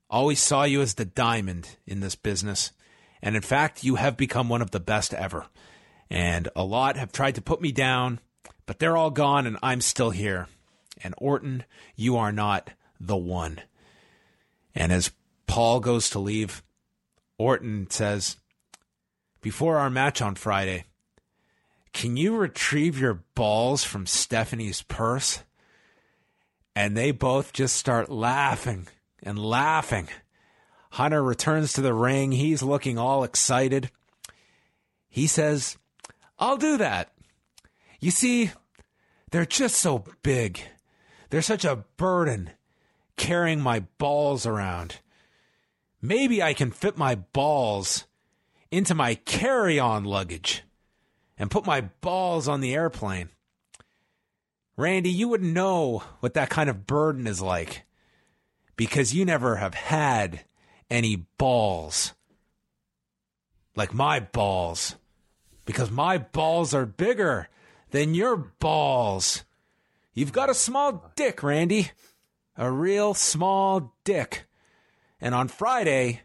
always 0.10 0.40
saw 0.40 0.64
you 0.64 0.82
as 0.82 0.94
the 0.94 1.06
diamond 1.06 1.78
in 1.86 2.00
this 2.00 2.16
business. 2.16 2.72
And 3.22 3.36
in 3.36 3.42
fact, 3.42 3.84
you 3.84 3.96
have 3.96 4.16
become 4.16 4.48
one 4.48 4.62
of 4.62 4.72
the 4.72 4.80
best 4.80 5.14
ever. 5.14 5.48
And 6.10 6.50
a 6.56 6.64
lot 6.64 6.98
have 6.98 7.12
tried 7.12 7.36
to 7.36 7.42
put 7.42 7.62
me 7.62 7.72
down, 7.72 8.20
but 8.66 8.80
they're 8.80 8.98
all 8.98 9.12
gone 9.12 9.46
and 9.46 9.58
I'm 9.62 9.82
still 9.82 10.12
here. 10.12 10.48
And 11.04 11.14
Orton, 11.18 11.64
you 11.96 12.18
are 12.18 12.32
not 12.32 12.72
the 13.00 13.18
one. 13.18 13.62
And 14.74 14.92
as 14.92 15.12
Paul 15.48 15.80
goes 15.80 16.10
to 16.12 16.20
leave, 16.20 16.64
Orton 17.38 17.90
says, 17.90 18.38
Before 19.42 19.78
our 19.78 19.90
match 19.90 20.22
on 20.22 20.36
Friday, 20.36 20.86
can 21.94 22.18
you 22.18 22.36
retrieve 22.36 23.00
your 23.00 23.24
balls 23.36 23.84
from 23.84 24.06
Stephanie's 24.06 24.84
purse? 24.84 25.44
And 26.76 26.96
they 26.96 27.12
both 27.12 27.54
just 27.54 27.76
start 27.76 28.12
laughing 28.12 28.88
and 29.24 29.40
laughing. 29.40 30.08
Hunter 30.92 31.24
returns 31.24 31.74
to 31.74 31.82
the 31.82 31.94
ring. 31.94 32.32
He's 32.32 32.62
looking 32.62 32.98
all 32.98 33.24
excited. 33.24 33.90
He 35.10 35.26
says, 35.26 35.78
I'll 36.40 36.58
do 36.58 36.78
that. 36.78 37.12
You 38.00 38.12
see, 38.12 38.52
they're 39.32 39.46
just 39.46 39.76
so 39.76 40.04
big. 40.22 40.62
They're 41.30 41.42
such 41.42 41.66
a 41.66 41.84
burden 41.98 42.52
carrying 43.18 43.60
my 43.60 43.82
balls 43.98 44.46
around. 44.46 45.00
Maybe 46.02 46.42
I 46.42 46.54
can 46.54 46.72
fit 46.72 46.98
my 46.98 47.16
balls 47.16 48.06
into 48.72 48.94
my 48.94 49.16
carry 49.16 49.80
on 49.80 50.04
luggage 50.04 50.64
and 51.38 51.52
put 51.52 51.66
my 51.66 51.82
balls 51.82 52.48
on 52.48 52.62
the 52.62 52.74
airplane. 52.74 53.30
Randy, 54.76 55.10
you 55.10 55.28
wouldn't 55.28 55.54
know 55.54 56.04
what 56.20 56.36
that 56.36 56.52
kind 56.52 56.70
of 56.70 56.86
burden 56.86 57.26
is 57.26 57.42
like 57.42 57.86
because 58.76 59.14
you 59.14 59.26
never 59.26 59.56
have 59.56 59.74
had 59.74 60.46
any 60.90 61.28
balls. 61.38 62.14
Like 63.76 63.94
my 63.94 64.20
balls. 64.20 64.96
Because 65.68 65.91
my 65.91 66.18
balls 66.18 66.73
are 66.73 66.88
bigger 66.88 67.49
than 67.91 68.15
your 68.15 68.38
balls. 68.38 69.44
You've 70.14 70.31
got 70.31 70.49
a 70.49 70.56
small 70.56 71.11
dick, 71.15 71.44
Randy. 71.44 71.91
A 72.56 72.72
real 72.72 73.14
small 73.14 73.94
dick. 74.03 74.45
And 75.22 75.35
on 75.35 75.49
Friday, 75.49 76.22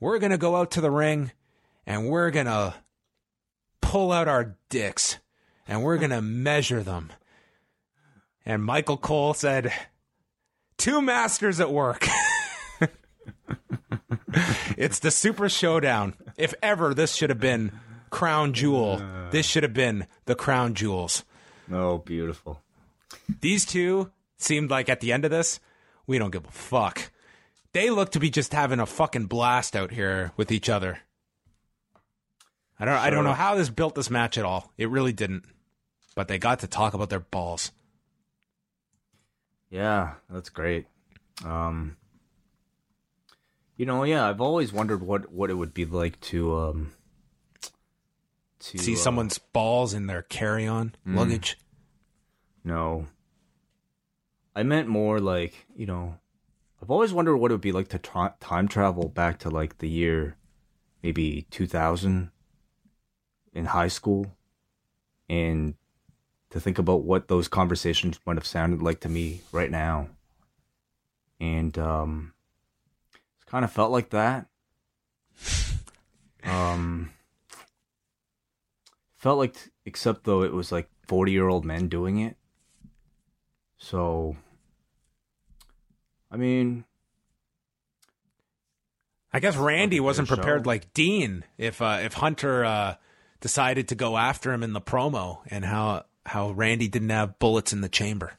we're 0.00 0.18
going 0.18 0.32
to 0.32 0.38
go 0.38 0.56
out 0.56 0.72
to 0.72 0.80
the 0.80 0.90
ring 0.90 1.30
and 1.86 2.08
we're 2.08 2.30
going 2.30 2.46
to 2.46 2.74
pull 3.82 4.10
out 4.10 4.28
our 4.28 4.56
dicks 4.70 5.18
and 5.68 5.82
we're 5.82 5.98
going 5.98 6.10
to 6.10 6.22
measure 6.22 6.82
them. 6.82 7.12
And 8.46 8.64
Michael 8.64 8.96
Cole 8.96 9.34
said, 9.34 9.72
Two 10.78 11.02
masters 11.02 11.60
at 11.60 11.70
work. 11.70 12.06
it's 14.76 14.98
the 14.98 15.10
super 15.10 15.48
showdown. 15.48 16.14
If 16.36 16.54
ever 16.62 16.94
this 16.94 17.14
should 17.14 17.30
have 17.30 17.40
been 17.40 17.70
crown 18.14 18.52
jewel, 18.52 19.02
this 19.32 19.44
should 19.44 19.64
have 19.64 19.74
been 19.74 20.06
the 20.26 20.36
crown 20.36 20.74
jewels. 20.74 21.24
Oh, 21.72 21.98
beautiful. 21.98 22.62
These 23.40 23.66
two 23.66 24.12
seemed 24.36 24.70
like 24.70 24.88
at 24.88 25.00
the 25.00 25.12
end 25.12 25.24
of 25.24 25.32
this, 25.32 25.58
we 26.06 26.16
don't 26.16 26.30
give 26.30 26.46
a 26.46 26.50
fuck. 26.52 27.10
They 27.72 27.90
look 27.90 28.12
to 28.12 28.20
be 28.20 28.30
just 28.30 28.52
having 28.52 28.78
a 28.78 28.86
fucking 28.86 29.26
blast 29.26 29.74
out 29.74 29.90
here 29.90 30.30
with 30.36 30.52
each 30.52 30.68
other. 30.68 31.00
I 32.78 32.84
don't 32.84 32.94
I 32.94 33.10
don't 33.10 33.24
know 33.24 33.32
how 33.32 33.56
this 33.56 33.68
built 33.68 33.96
this 33.96 34.10
match 34.10 34.38
at 34.38 34.44
all. 34.44 34.72
It 34.78 34.90
really 34.90 35.12
didn't. 35.12 35.44
But 36.14 36.28
they 36.28 36.38
got 36.38 36.60
to 36.60 36.68
talk 36.68 36.94
about 36.94 37.10
their 37.10 37.18
balls. 37.18 37.72
Yeah, 39.70 40.14
that's 40.30 40.50
great. 40.50 40.86
Um, 41.44 41.96
you 43.76 43.86
know, 43.86 44.04
yeah, 44.04 44.28
I've 44.28 44.40
always 44.40 44.72
wondered 44.72 45.02
what 45.02 45.32
what 45.32 45.50
it 45.50 45.54
would 45.54 45.74
be 45.74 45.84
like 45.84 46.20
to 46.30 46.56
um 46.56 46.92
to 48.70 48.78
See 48.78 48.94
uh, 48.94 48.98
someone's 48.98 49.38
balls 49.38 49.94
in 49.94 50.06
their 50.06 50.22
carry-on 50.22 50.94
luggage. 51.06 51.58
No. 52.64 53.06
I 54.56 54.62
meant 54.62 54.88
more 54.88 55.20
like, 55.20 55.66
you 55.76 55.86
know, 55.86 56.18
I've 56.80 56.90
always 56.90 57.12
wondered 57.12 57.36
what 57.36 57.50
it 57.50 57.54
would 57.54 57.60
be 57.60 57.72
like 57.72 57.88
to 57.88 57.98
tra- 57.98 58.34
time 58.40 58.68
travel 58.68 59.08
back 59.08 59.38
to 59.40 59.50
like 59.50 59.78
the 59.78 59.88
year 59.88 60.36
maybe 61.02 61.46
2000 61.50 62.30
in 63.52 63.64
high 63.66 63.88
school 63.88 64.34
and 65.28 65.74
to 66.50 66.60
think 66.60 66.78
about 66.78 67.02
what 67.02 67.28
those 67.28 67.48
conversations 67.48 68.18
might 68.26 68.36
have 68.36 68.46
sounded 68.46 68.80
like 68.80 69.00
to 69.00 69.08
me 69.08 69.42
right 69.52 69.70
now. 69.70 70.08
And 71.40 71.76
um 71.78 72.32
it's 73.36 73.44
kind 73.44 73.64
of 73.64 73.72
felt 73.72 73.92
like 73.92 74.10
that. 74.10 74.46
Um 76.44 77.13
felt 79.24 79.38
like 79.38 79.56
except 79.86 80.24
though 80.24 80.42
it 80.42 80.52
was 80.52 80.70
like 80.70 80.86
40 81.06 81.32
year 81.32 81.48
old 81.48 81.64
men 81.64 81.88
doing 81.88 82.18
it 82.18 82.36
so 83.78 84.36
i 86.30 86.36
mean 86.36 86.84
I 89.32 89.40
guess 89.40 89.56
Randy 89.56 89.98
wasn't 89.98 90.28
prepared 90.28 90.64
show. 90.64 90.68
like 90.68 90.92
Dean 90.92 91.42
if 91.58 91.80
uh, 91.82 92.00
if 92.02 92.12
Hunter 92.12 92.64
uh, 92.64 92.94
decided 93.40 93.88
to 93.88 93.96
go 93.96 94.16
after 94.16 94.52
him 94.52 94.62
in 94.62 94.74
the 94.74 94.80
promo 94.80 95.38
and 95.48 95.64
how 95.64 96.04
how 96.24 96.50
Randy 96.50 96.86
didn't 96.86 97.08
have 97.08 97.38
bullets 97.40 97.72
in 97.72 97.80
the 97.80 97.88
chamber. 97.88 98.36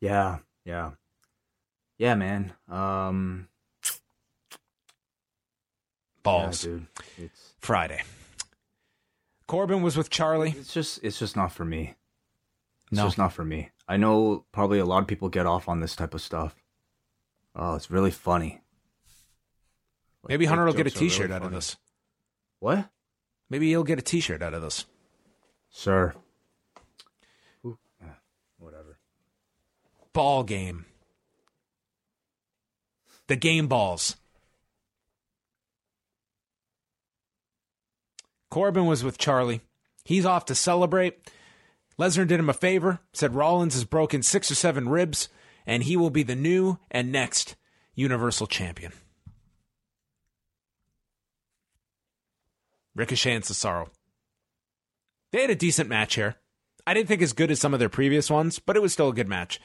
yeah 0.00 0.38
yeah 0.64 0.92
yeah 1.98 2.14
man 2.14 2.52
um 2.68 3.46
Balls. 6.22 6.64
yeah, 6.64 6.70
dude 6.72 6.86
it's 7.18 7.52
Friday. 7.60 8.02
Corbin 9.50 9.82
was 9.82 9.96
with 9.96 10.10
Charly. 10.10 10.54
it's 10.56 10.72
just 10.72 11.00
it's 11.02 11.18
just 11.18 11.34
not 11.34 11.50
for 11.50 11.64
me 11.64 11.96
it's 12.92 12.96
No. 12.98 13.04
just 13.06 13.18
not 13.18 13.32
for 13.32 13.44
me 13.44 13.70
i 13.88 13.96
know 13.96 14.44
probably 14.52 14.78
a 14.78 14.84
lot 14.84 15.02
of 15.02 15.08
people 15.08 15.28
get 15.28 15.44
off 15.44 15.68
on 15.68 15.80
this 15.80 15.96
type 15.96 16.14
of 16.14 16.20
stuff 16.22 16.54
oh 17.56 17.74
it's 17.74 17.90
really 17.90 18.12
funny 18.12 18.60
Like, 20.22 20.28
Maybe 20.30 20.44
Hunter 20.46 20.64
will 20.64 20.72
get 20.72 20.86
a 20.86 20.90
jokes 20.90 20.96
are 20.96 21.00
really 21.00 21.10
T-shirt 21.10 21.30
out 21.32 21.42
of 21.42 21.50
this. 21.50 21.76
what 22.60 22.90
Maybe 23.48 23.68
he'll 23.70 23.82
get 23.82 23.98
a 23.98 24.02
T-shirt 24.02 24.40
out 24.40 24.54
of 24.54 24.62
this. 24.62 24.84
sir 25.68 26.14
Ooh, 27.66 27.76
ah, 28.00 28.18
whatever 28.58 28.98
Ball 30.12 30.42
game. 30.44 30.86
The 33.28 33.36
game 33.36 33.66
balls. 33.68 34.16
Corbin 38.50 38.86
was 38.86 39.04
with 39.04 39.18
Charly. 39.18 39.60
He's 40.04 40.26
off 40.26 40.44
to 40.46 40.54
celebrate. 40.54 41.30
Lesnar 41.98 42.26
did 42.26 42.40
him 42.40 42.48
a 42.48 42.54
favor, 42.54 43.00
said 43.12 43.34
Rollins 43.34 43.74
has 43.74 43.84
broken 43.84 44.22
six 44.22 44.50
or 44.50 44.54
seven 44.54 44.88
ribs, 44.88 45.28
and 45.66 45.84
he 45.84 45.96
will 45.96 46.10
be 46.10 46.22
the 46.22 46.34
new 46.34 46.78
and 46.90 47.12
next 47.12 47.56
Universal 47.94 48.48
Champion. 48.48 48.92
Ricochet 52.94 53.34
and 53.34 53.44
Cesaro. 53.44 53.88
They 55.32 55.42
had 55.42 55.50
a 55.50 55.54
decent 55.54 55.88
match 55.88 56.16
here. 56.16 56.36
I 56.86 56.94
didn't 56.94 57.08
think 57.08 57.22
as 57.22 57.32
good 57.32 57.50
as 57.50 57.60
some 57.60 57.72
of 57.72 57.78
their 57.78 57.88
previous 57.88 58.30
ones, 58.30 58.58
but 58.58 58.76
it 58.76 58.82
was 58.82 58.92
still 58.92 59.10
a 59.10 59.14
good 59.14 59.28
match. 59.28 59.60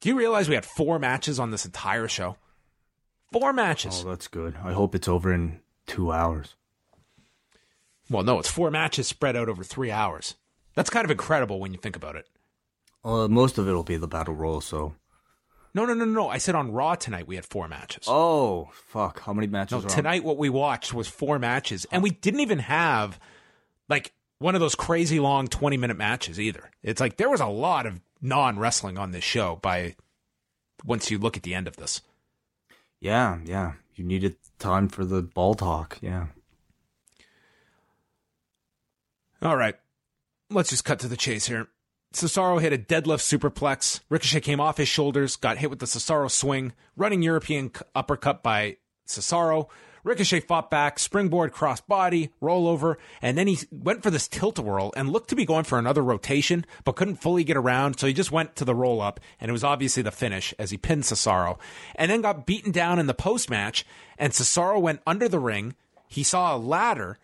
Do 0.00 0.08
you 0.08 0.16
realize 0.16 0.48
we 0.48 0.54
had 0.54 0.66
four 0.66 0.98
matches 0.98 1.40
on 1.40 1.50
this 1.50 1.64
entire 1.64 2.06
show? 2.06 2.36
Four 3.32 3.52
matches. 3.52 4.02
Oh, 4.04 4.10
that's 4.10 4.28
good. 4.28 4.54
I 4.62 4.72
hope 4.72 4.94
it's 4.94 5.08
over 5.08 5.32
in 5.32 5.60
two 5.86 6.12
hours. 6.12 6.54
Well, 8.08 8.22
no, 8.22 8.38
it's 8.38 8.50
four 8.50 8.70
matches 8.70 9.08
spread 9.08 9.36
out 9.36 9.48
over 9.48 9.64
three 9.64 9.90
hours. 9.90 10.34
That's 10.74 10.90
kind 10.90 11.04
of 11.04 11.10
incredible 11.10 11.58
when 11.58 11.72
you 11.72 11.78
think 11.78 11.96
about 11.96 12.16
it. 12.16 12.28
Uh, 13.04 13.28
most 13.28 13.58
of 13.58 13.68
it 13.68 13.72
will 13.72 13.82
be 13.82 13.96
the 13.96 14.08
battle 14.08 14.34
royal. 14.34 14.60
So. 14.60 14.94
No, 15.74 15.84
no, 15.84 15.94
no, 15.94 16.04
no. 16.04 16.28
I 16.28 16.38
said 16.38 16.54
on 16.54 16.72
Raw 16.72 16.94
tonight 16.94 17.26
we 17.26 17.36
had 17.36 17.44
four 17.44 17.68
matches. 17.68 18.04
Oh 18.06 18.70
fuck! 18.72 19.20
How 19.20 19.32
many 19.32 19.46
matches? 19.46 19.72
no, 19.72 19.78
are 19.78 19.82
on? 19.82 19.88
tonight 19.88 20.24
what 20.24 20.38
we 20.38 20.48
watched 20.48 20.94
was 20.94 21.06
four 21.06 21.38
matches, 21.38 21.86
and 21.92 22.02
we 22.02 22.10
didn't 22.10 22.40
even 22.40 22.60
have 22.60 23.20
like 23.88 24.12
one 24.38 24.54
of 24.54 24.60
those 24.60 24.74
crazy 24.74 25.20
long 25.20 25.48
twenty 25.48 25.76
minute 25.76 25.96
matches 25.98 26.40
either. 26.40 26.70
It's 26.82 27.00
like 27.00 27.16
there 27.16 27.28
was 27.28 27.40
a 27.40 27.46
lot 27.46 27.86
of 27.86 28.00
non 28.22 28.58
wrestling 28.58 28.96
on 28.96 29.10
this 29.10 29.24
show. 29.24 29.56
By 29.60 29.96
once 30.84 31.10
you 31.10 31.18
look 31.18 31.36
at 31.36 31.42
the 31.42 31.54
end 31.54 31.68
of 31.68 31.76
this, 31.76 32.00
Yeah, 33.00 33.38
yeah. 33.44 33.72
You 33.94 34.04
needed 34.04 34.36
time 34.58 34.88
for 34.88 35.04
the 35.04 35.22
ball 35.22 35.54
talk. 35.54 35.98
Yeah. 36.00 36.26
All 39.42 39.56
right. 39.56 39.76
Let's 40.50 40.70
just 40.70 40.84
cut 40.84 40.98
to 41.00 41.08
the 41.08 41.16
chase 41.16 41.46
here. 41.46 41.68
Cesaro 42.14 42.60
hit 42.60 42.72
a 42.72 42.78
deadlift 42.78 43.20
superplex. 43.20 44.00
Ricochet 44.08 44.40
came 44.40 44.60
off 44.60 44.78
his 44.78 44.88
shoulders, 44.88 45.36
got 45.36 45.58
hit 45.58 45.70
with 45.70 45.80
the 45.80 45.86
Cesaro 45.86 46.30
swing, 46.30 46.72
running 46.96 47.22
European 47.22 47.70
uppercut 47.94 48.42
by 48.42 48.76
Cesaro. 49.06 49.68
Ricochet 50.02 50.40
fought 50.40 50.70
back, 50.70 51.00
springboard 51.00 51.52
cross 51.52 51.80
body, 51.80 52.32
rollover, 52.40 52.94
and 53.20 53.36
then 53.36 53.48
he 53.48 53.58
went 53.72 54.04
for 54.04 54.10
this 54.10 54.28
tilt 54.28 54.56
a 54.56 54.62
whirl 54.62 54.92
and 54.96 55.10
looked 55.10 55.30
to 55.30 55.36
be 55.36 55.44
going 55.44 55.64
for 55.64 55.80
another 55.80 56.02
rotation, 56.02 56.64
but 56.84 56.94
couldn't 56.94 57.16
fully 57.16 57.42
get 57.42 57.56
around, 57.56 57.98
so 57.98 58.06
he 58.06 58.12
just 58.12 58.30
went 58.30 58.54
to 58.54 58.64
the 58.64 58.74
roll 58.74 59.00
up, 59.00 59.18
and 59.40 59.48
it 59.48 59.52
was 59.52 59.64
obviously 59.64 60.04
the 60.04 60.12
finish 60.12 60.54
as 60.60 60.70
he 60.70 60.76
pinned 60.76 61.02
Cesaro, 61.02 61.58
and 61.96 62.08
then 62.08 62.20
got 62.22 62.46
beaten 62.46 62.70
down 62.70 63.00
in 63.00 63.08
the 63.08 63.14
post 63.14 63.50
match, 63.50 63.84
and 64.16 64.32
Cesaro 64.32 64.80
went 64.80 65.02
under 65.08 65.28
the 65.28 65.40
ring. 65.40 65.74
He 66.06 66.22
saw 66.22 66.54
a 66.54 66.56
ladder, 66.56 67.18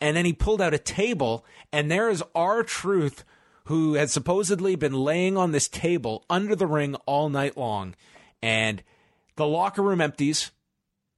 and 0.00 0.16
then 0.16 0.24
he 0.24 0.32
pulled 0.32 0.60
out 0.60 0.74
a 0.74 0.78
table, 0.78 1.44
and 1.72 1.90
there 1.90 2.08
is 2.08 2.22
R-Truth 2.34 3.24
who 3.66 3.94
had 3.94 4.10
supposedly 4.10 4.76
been 4.76 4.92
laying 4.92 5.36
on 5.36 5.52
this 5.52 5.68
table 5.68 6.24
under 6.28 6.54
the 6.54 6.66
ring 6.66 6.94
all 7.06 7.30
night 7.30 7.56
long. 7.56 7.94
And 8.42 8.82
the 9.36 9.46
locker 9.46 9.82
room 9.82 10.00
empties. 10.00 10.50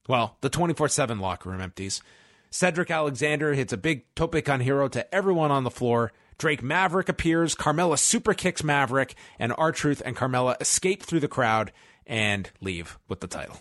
Well, 0.07 0.37
the 0.41 0.49
24 0.49 0.87
7 0.87 1.19
locker 1.19 1.49
room 1.49 1.61
empties. 1.61 2.01
Cedric 2.49 2.89
Alexander 2.89 3.53
hits 3.53 3.73
a 3.73 3.77
big 3.77 4.05
tope 4.15 4.43
con 4.45 4.61
hilo 4.61 4.87
to 4.87 5.13
everyone 5.13 5.51
on 5.51 5.65
the 5.65 5.69
floor. 5.69 6.13
Drake 6.37 6.63
Maverick 6.63 7.09
appears. 7.09 7.55
Carmella 7.55 7.99
super 7.99 8.33
kicks 8.33 8.63
Maverick, 8.63 9.15
and 9.37 9.53
R-Truth 9.57 10.01
and 10.05 10.15
Carmella 10.15 10.59
escape 10.61 11.03
through 11.03 11.19
the 11.19 11.27
crowd 11.27 11.73
and 12.05 12.49
leave 12.61 12.97
with 13.09 13.19
the 13.19 13.27
title. 13.27 13.57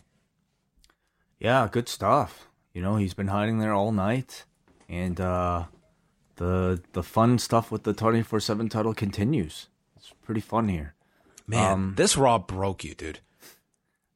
Yeah, 1.38 1.68
good 1.70 1.88
stuff. 1.88 2.48
You 2.72 2.82
know, 2.82 2.96
he's 2.96 3.14
been 3.14 3.28
hiding 3.28 3.58
there 3.58 3.72
all 3.72 3.92
night, 3.92 4.44
and 4.88 5.20
uh, 5.20 5.64
the 6.36 6.82
the 6.92 7.02
fun 7.02 7.38
stuff 7.38 7.70
with 7.70 7.84
the 7.84 7.92
twenty 7.92 8.22
four 8.22 8.40
seven 8.40 8.68
title 8.68 8.94
continues. 8.94 9.68
It's 9.96 10.12
pretty 10.22 10.40
fun 10.40 10.68
here. 10.68 10.94
Man, 11.46 11.94
this 11.96 12.16
Raw 12.16 12.38
broke 12.38 12.82
you, 12.84 12.94
dude. 12.94 13.20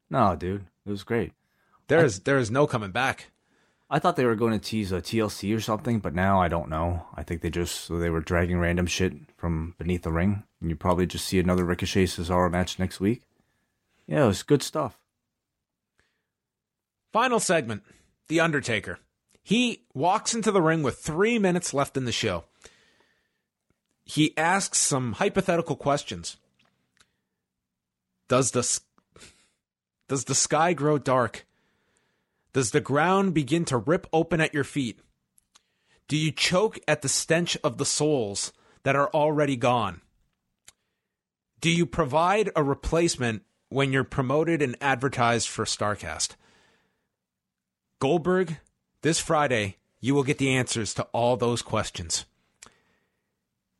No, 0.09 0.34
dude, 0.34 0.66
it 0.84 0.90
was 0.90 1.05
great. 1.05 1.32
There 1.88 2.05
is 2.05 2.20
there 2.20 2.38
is 2.38 2.51
no 2.51 2.66
coming 2.66 2.90
back. 2.90 3.30
I 3.92 3.98
thought 3.98 4.14
they 4.14 4.24
were 4.24 4.36
going 4.36 4.52
to 4.52 4.59
tease 4.59 4.92
a 4.92 5.01
TLC 5.01 5.55
or 5.56 5.60
something, 5.60 5.98
but 5.98 6.14
now 6.14 6.40
I 6.40 6.47
don't 6.47 6.68
know. 6.68 7.06
I 7.16 7.24
think 7.24 7.40
they 7.40 7.51
just 7.51 7.88
they 7.88 8.10
were 8.10 8.20
dragging 8.20 8.59
random 8.59 8.86
shit 8.86 9.14
from 9.36 9.74
beneath 9.78 10.02
the 10.02 10.12
ring, 10.12 10.44
and 10.60 10.70
you 10.70 10.76
probably 10.76 11.06
just 11.06 11.26
see 11.26 11.40
another 11.40 11.64
Ricochet 11.64 12.05
Cesaro 12.05 12.51
match 12.51 12.78
next 12.78 13.01
week. 13.01 13.22
Yeah, 14.06 14.24
it 14.24 14.28
was 14.28 14.42
good 14.44 14.62
stuff. 14.62 14.98
Final 17.12 17.40
segment 17.40 17.82
The 18.28 18.38
Undertaker. 18.38 19.01
He 19.43 19.85
walks 19.95 20.35
into 20.35 20.51
the 20.51 20.62
ring 20.62 20.83
with 20.83 20.99
three 20.99 21.39
minutes 21.39 21.75
left 21.75 21.97
in 21.97 22.05
the 22.05 22.12
show. 22.12 22.45
He 24.05 24.37
asks 24.37 24.79
some 24.79 25.15
hypothetical 25.15 25.77
questions. 25.77 26.37
Does 28.29 28.53
the, 28.53 28.81
does 30.09 30.25
the 30.25 30.35
sky 30.35 30.73
grow 30.73 30.99
dark? 30.99 31.47
Does 32.53 32.73
the 32.73 32.81
ground 32.81 33.35
begin 33.35 33.65
to 33.67 33.77
rip 33.77 34.07
open 34.12 34.41
at 34.41 34.55
your 34.55 34.65
feet? 34.65 35.01
Do 36.09 36.17
you 36.17 36.33
choke 36.33 36.79
at 36.89 37.03
the 37.03 37.09
stench 37.09 37.57
of 37.62 37.79
the 37.79 37.85
souls 37.85 38.53
that 38.83 38.97
are 38.97 39.09
already 39.11 39.57
gone? 39.57 40.01
Do 41.61 41.71
you 41.71 41.87
provide 41.87 42.51
a 42.57 42.65
replacement 42.65 43.43
when 43.69 43.93
you're 43.93 44.03
promoted 44.03 44.62
and 44.62 44.77
advertised 44.81 45.49
for 45.49 45.65
Starrcast? 45.65 46.35
Goldberg, 48.01 48.59
this 49.02 49.18
Friday, 49.18 49.77
you 50.01 50.14
will 50.14 50.22
get 50.22 50.39
the 50.39 50.55
answers 50.55 50.94
to 50.94 51.05
all 51.12 51.36
those 51.36 51.62
questions. 51.62 52.24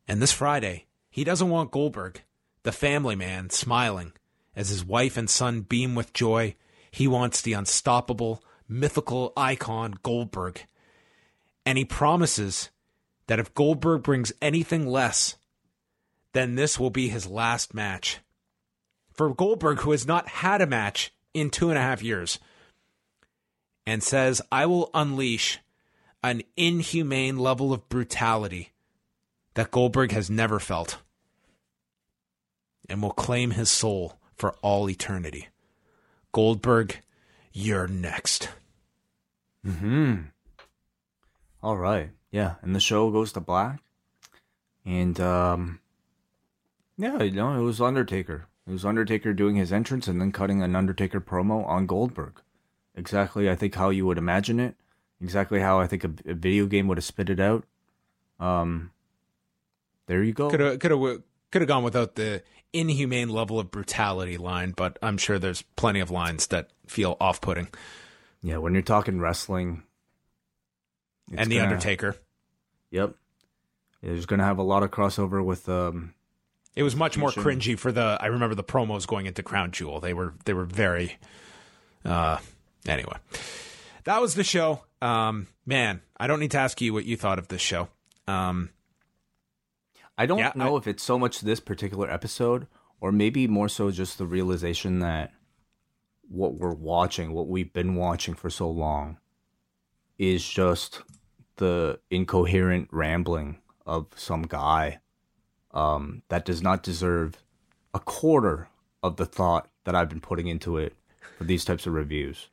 And 0.07 0.21
this 0.21 0.33
Friday, 0.33 0.87
he 1.11 1.25
doesn't 1.25 1.51
want 1.51 1.71
Goldberg, 1.71 2.23
the 2.63 2.73
family 2.73 3.17
man, 3.17 3.51
smiling 3.51 4.13
as 4.57 4.69
his 4.69 4.85
wife 4.85 5.17
and 5.17 5.29
son 5.29 5.63
beam 5.63 5.95
with 5.95 6.13
joy. 6.13 6.55
He 6.91 7.07
wants 7.07 7.41
the 7.41 7.53
unstoppable, 7.53 8.43
mythical 8.69 9.33
icon 9.37 9.95
Goldberg. 10.03 10.65
And 11.65 11.79
he 11.79 11.85
promises 11.85 12.71
that 13.27 13.39
if 13.39 13.55
Goldberg 13.55 14.03
brings 14.03 14.33
anything 14.43 14.87
less, 14.87 15.37
then 16.33 16.55
this 16.55 16.79
will 16.79 16.91
be 16.91 17.09
his 17.09 17.27
last 17.27 17.75
match. 17.75 18.19
For 19.13 19.35
Goldberg, 19.35 19.81
who 19.81 19.93
has 19.93 20.07
not 20.07 20.29
had 20.29 20.61
a 20.61 20.67
match 20.67 21.13
in 21.35 21.51
two 21.51 21.69
and 21.69 21.79
a 21.79 21.83
half 21.83 22.03
years, 22.03 22.39
and 23.91 24.05
says, 24.05 24.41
I 24.53 24.67
will 24.67 24.89
unleash 24.95 25.59
an 26.23 26.43
inhumane 26.57 27.39
level 27.39 27.73
of 27.73 27.89
brutality 27.89 28.71
that 29.55 29.73
Goldberg 29.73 30.13
has 30.13 30.31
never 30.31 30.61
felt 30.61 30.99
and 32.89 33.03
will 33.03 33.11
claim 33.11 33.51
his 33.51 33.69
soul 33.69 34.17
for 34.37 34.53
all 34.63 34.89
eternity. 34.89 35.49
Goldberg, 36.31 37.01
you're 37.53 37.89
next. 37.89 38.51
Hmm. 39.65 40.19
All 41.61 41.77
right, 41.77 42.11
yeah, 42.31 42.55
and 42.63 42.77
the 42.77 42.81
show 42.81 43.11
goes 43.11 43.33
to 43.33 43.41
black, 43.41 43.81
and 44.87 45.19
um, 45.19 45.81
yeah, 46.97 47.21
you 47.25 47.33
know, 47.33 47.59
it 47.59 47.65
was 47.65 47.81
Undertaker. 47.81 48.47
It 48.69 48.71
was 48.71 48.85
Undertaker 48.85 49.33
doing 49.33 49.57
his 49.57 49.73
entrance 49.73 50.07
and 50.07 50.21
then 50.21 50.31
cutting 50.31 50.63
an 50.63 50.77
Undertaker 50.77 51.21
promo 51.21 51.67
on 51.67 51.87
Goldberg. 51.87 52.41
Exactly, 52.95 53.49
I 53.49 53.55
think 53.55 53.75
how 53.75 53.91
you 53.91 54.07
would 54.07 54.19
imagine 54.19 54.61
it. 54.61 54.75
Exactly 55.21 55.61
how 55.61 55.81
I 55.81 55.87
think 55.87 56.05
a, 56.05 56.11
a 56.27 56.35
video 56.35 56.67
game 56.67 56.89
would 56.89 56.99
have 56.99 57.05
spit 57.05 57.31
it 57.31 57.41
out. 57.41 57.65
Um, 58.39 58.91
there 60.07 60.23
you 60.23 60.33
go. 60.33 60.51
Could 60.51 60.61
have 60.61 60.79
could 60.79 60.91
have 60.91 61.23
could 61.51 61.63
have 61.63 61.69
gone 61.69 61.85
without 61.85 62.15
the 62.15 62.43
inhumane 62.73 63.29
level 63.29 63.59
of 63.61 63.71
brutality 63.71 64.37
line, 64.39 64.73
but 64.73 64.99
I'm 65.03 65.19
sure 65.19 65.39
there's 65.39 65.63
plenty 65.63 66.01
of 66.01 66.11
lines 66.11 66.47
that 66.49 66.71
feel 66.87 67.17
off-putting. 67.21 67.69
Yeah, 68.43 68.59
when 68.59 68.73
you're 68.73 68.83
talking 68.83 69.21
wrestling, 69.21 69.83
and 71.37 71.51
the 71.51 71.57
gonna- 71.57 71.69
Undertaker. 71.69 72.17
Yep. 72.91 73.15
Yeah, 74.03 74.11
there's 74.11 74.27
gonna 74.27 74.45
have 74.45 74.59
a 74.59 74.63
lot 74.63 74.83
of 74.83 74.91
crossover 74.91 75.45
with 75.45 75.69
um. 75.69 76.15
It 76.75 76.83
was 76.83 76.97
much 76.97 77.19
more 77.19 77.31
cringy 77.31 77.79
for 77.79 77.93
the. 77.93 78.17
I 78.21 78.27
remember 78.27 78.55
the 78.55 78.65
promos 78.65 79.07
going 79.07 79.27
into 79.27 79.43
Crown 79.43 79.71
Jewel. 79.73 80.01
They 80.01 80.15
were 80.15 80.35
they 80.45 80.55
were 80.55 80.65
very. 80.65 81.19
Uh, 82.05 82.39
anyway, 82.87 83.17
that 84.05 84.21
was 84.21 84.35
the 84.35 84.45
show. 84.45 84.83
Um, 85.03 85.47
man, 85.67 86.01
I 86.19 86.27
don't 86.27 86.41
need 86.41 86.51
to 86.53 86.59
ask 86.59 86.81
you 86.81 86.93
what 86.93 87.05
you 87.05 87.17
thought 87.17 87.39
of 87.39 87.49
this 87.49 87.61
show. 87.63 87.89
Um, 88.27 88.71
I 90.19 90.27
don't 90.27 90.39
Yeah, 90.39 90.53
know 90.55 90.75
I- 90.75 90.79
if 90.79 90.87
it's 90.87 91.03
so 91.03 91.19
much 91.19 91.41
this 91.41 91.61
particular 91.61 92.11
episode, 92.11 92.67
or 93.01 93.13
maybe 93.13 93.47
more 93.47 93.69
so 93.69 93.91
just 93.91 94.19
the 94.19 94.27
realization 94.27 94.99
that 95.01 95.33
what 96.29 96.55
we're 96.55 96.75
watching, 96.75 97.33
what 97.33 97.49
we've 97.49 97.73
been 97.73 97.95
watching 97.95 98.35
for 98.35 98.51
so 98.51 98.71
long, 98.71 99.19
is 100.19 100.47
just 100.47 101.03
the 101.57 101.99
incoherent 102.11 102.89
rambling 102.93 103.59
of 103.87 104.07
some 104.17 104.43
guy 104.43 105.01
um, 105.73 106.23
that 106.29 106.45
does 106.45 106.61
not 106.63 106.83
deserve 106.83 107.43
a 107.95 108.01
quarter 108.01 108.69
of 109.03 109.17
the 109.17 109.25
thought 109.27 109.71
that 109.85 109.95
I've 109.95 110.09
been 110.09 110.21
putting 110.21 110.47
into 110.47 110.77
it 110.77 110.95
for 111.39 111.45
these 111.45 111.65
types 111.65 111.87
of 111.87 111.95
reviews. 111.95 112.49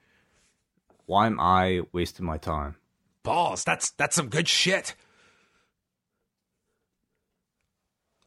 Why 1.08 1.26
am 1.26 1.40
I 1.40 1.82
wasting 1.92 2.26
my 2.26 2.38
time? 2.38 2.76
balls. 3.24 3.66
That's 3.66 3.90
that's 3.92 4.16
some 4.16 4.30
good 4.30 4.48
shit. 4.48 4.96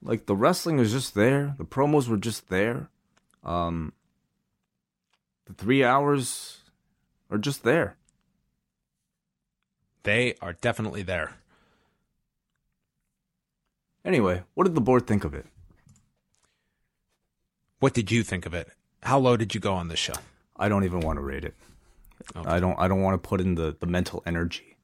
like 0.03 0.27
the 0.27 0.35
wrestling 0.37 0.77
was 0.79 0.93
just 0.93 1.15
there 1.15 1.55
the 1.59 1.65
promos 1.65 2.09
were 2.09 2.17
just 2.17 2.49
there 2.49 2.89
um 3.45 3.93
the 5.47 5.53
three 5.55 5.85
hours 5.85 6.59
are 7.31 7.39
just 7.39 7.63
there 7.65 7.97
They 10.03 10.35
are 10.41 10.55
definitely 10.55 11.03
there. 11.03 11.37
Anyway, 14.05 14.43
what 14.55 14.65
did 14.65 14.75
the 14.75 14.81
board 14.81 15.07
think 15.07 15.25
of 15.25 15.35
it? 15.35 15.45
What 17.81 17.93
did 17.95 18.11
you 18.11 18.23
think 18.23 18.47
of 18.47 18.55
it? 18.55 18.69
How 19.03 19.19
low 19.19 19.37
did 19.37 19.55
you 19.55 19.61
go 19.61 19.75
on 19.75 19.89
this 19.89 19.99
show? 19.99 20.15
I 20.57 20.69
don't 20.69 20.85
even 20.85 21.01
want 21.01 21.19
to 21.19 21.23
rate 21.23 21.45
it. 21.45 21.55
Okay. 22.37 22.49
I 22.49 22.61
don't. 22.61 22.79
I 22.79 22.89
don't 22.89 23.03
want 23.03 23.21
to 23.21 23.29
put 23.29 23.41
in 23.41 23.55
the, 23.55 23.77
the 23.79 23.87
mental 23.87 24.23
energy. 24.27 24.77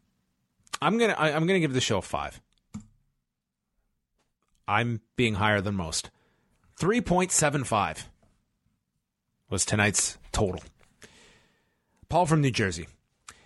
I'm 0.81 0.98
gonna. 0.98 1.14
I, 1.14 1.32
I'm 1.32 1.47
gonna 1.47 1.60
give 1.60 1.74
the 1.74 1.81
show 1.81 1.98
a 1.98 2.02
five. 2.02 2.40
I'm 4.68 5.01
being 5.16 5.35
higher 5.35 5.60
than 5.60 5.74
most. 5.74 6.10
Three 6.78 7.01
point 7.01 7.31
seven 7.32 7.64
five 7.64 8.09
was 9.48 9.64
tonight's 9.64 10.18
total. 10.32 10.62
Paul 12.09 12.27
from 12.27 12.40
New 12.40 12.51
Jersey. 12.51 12.89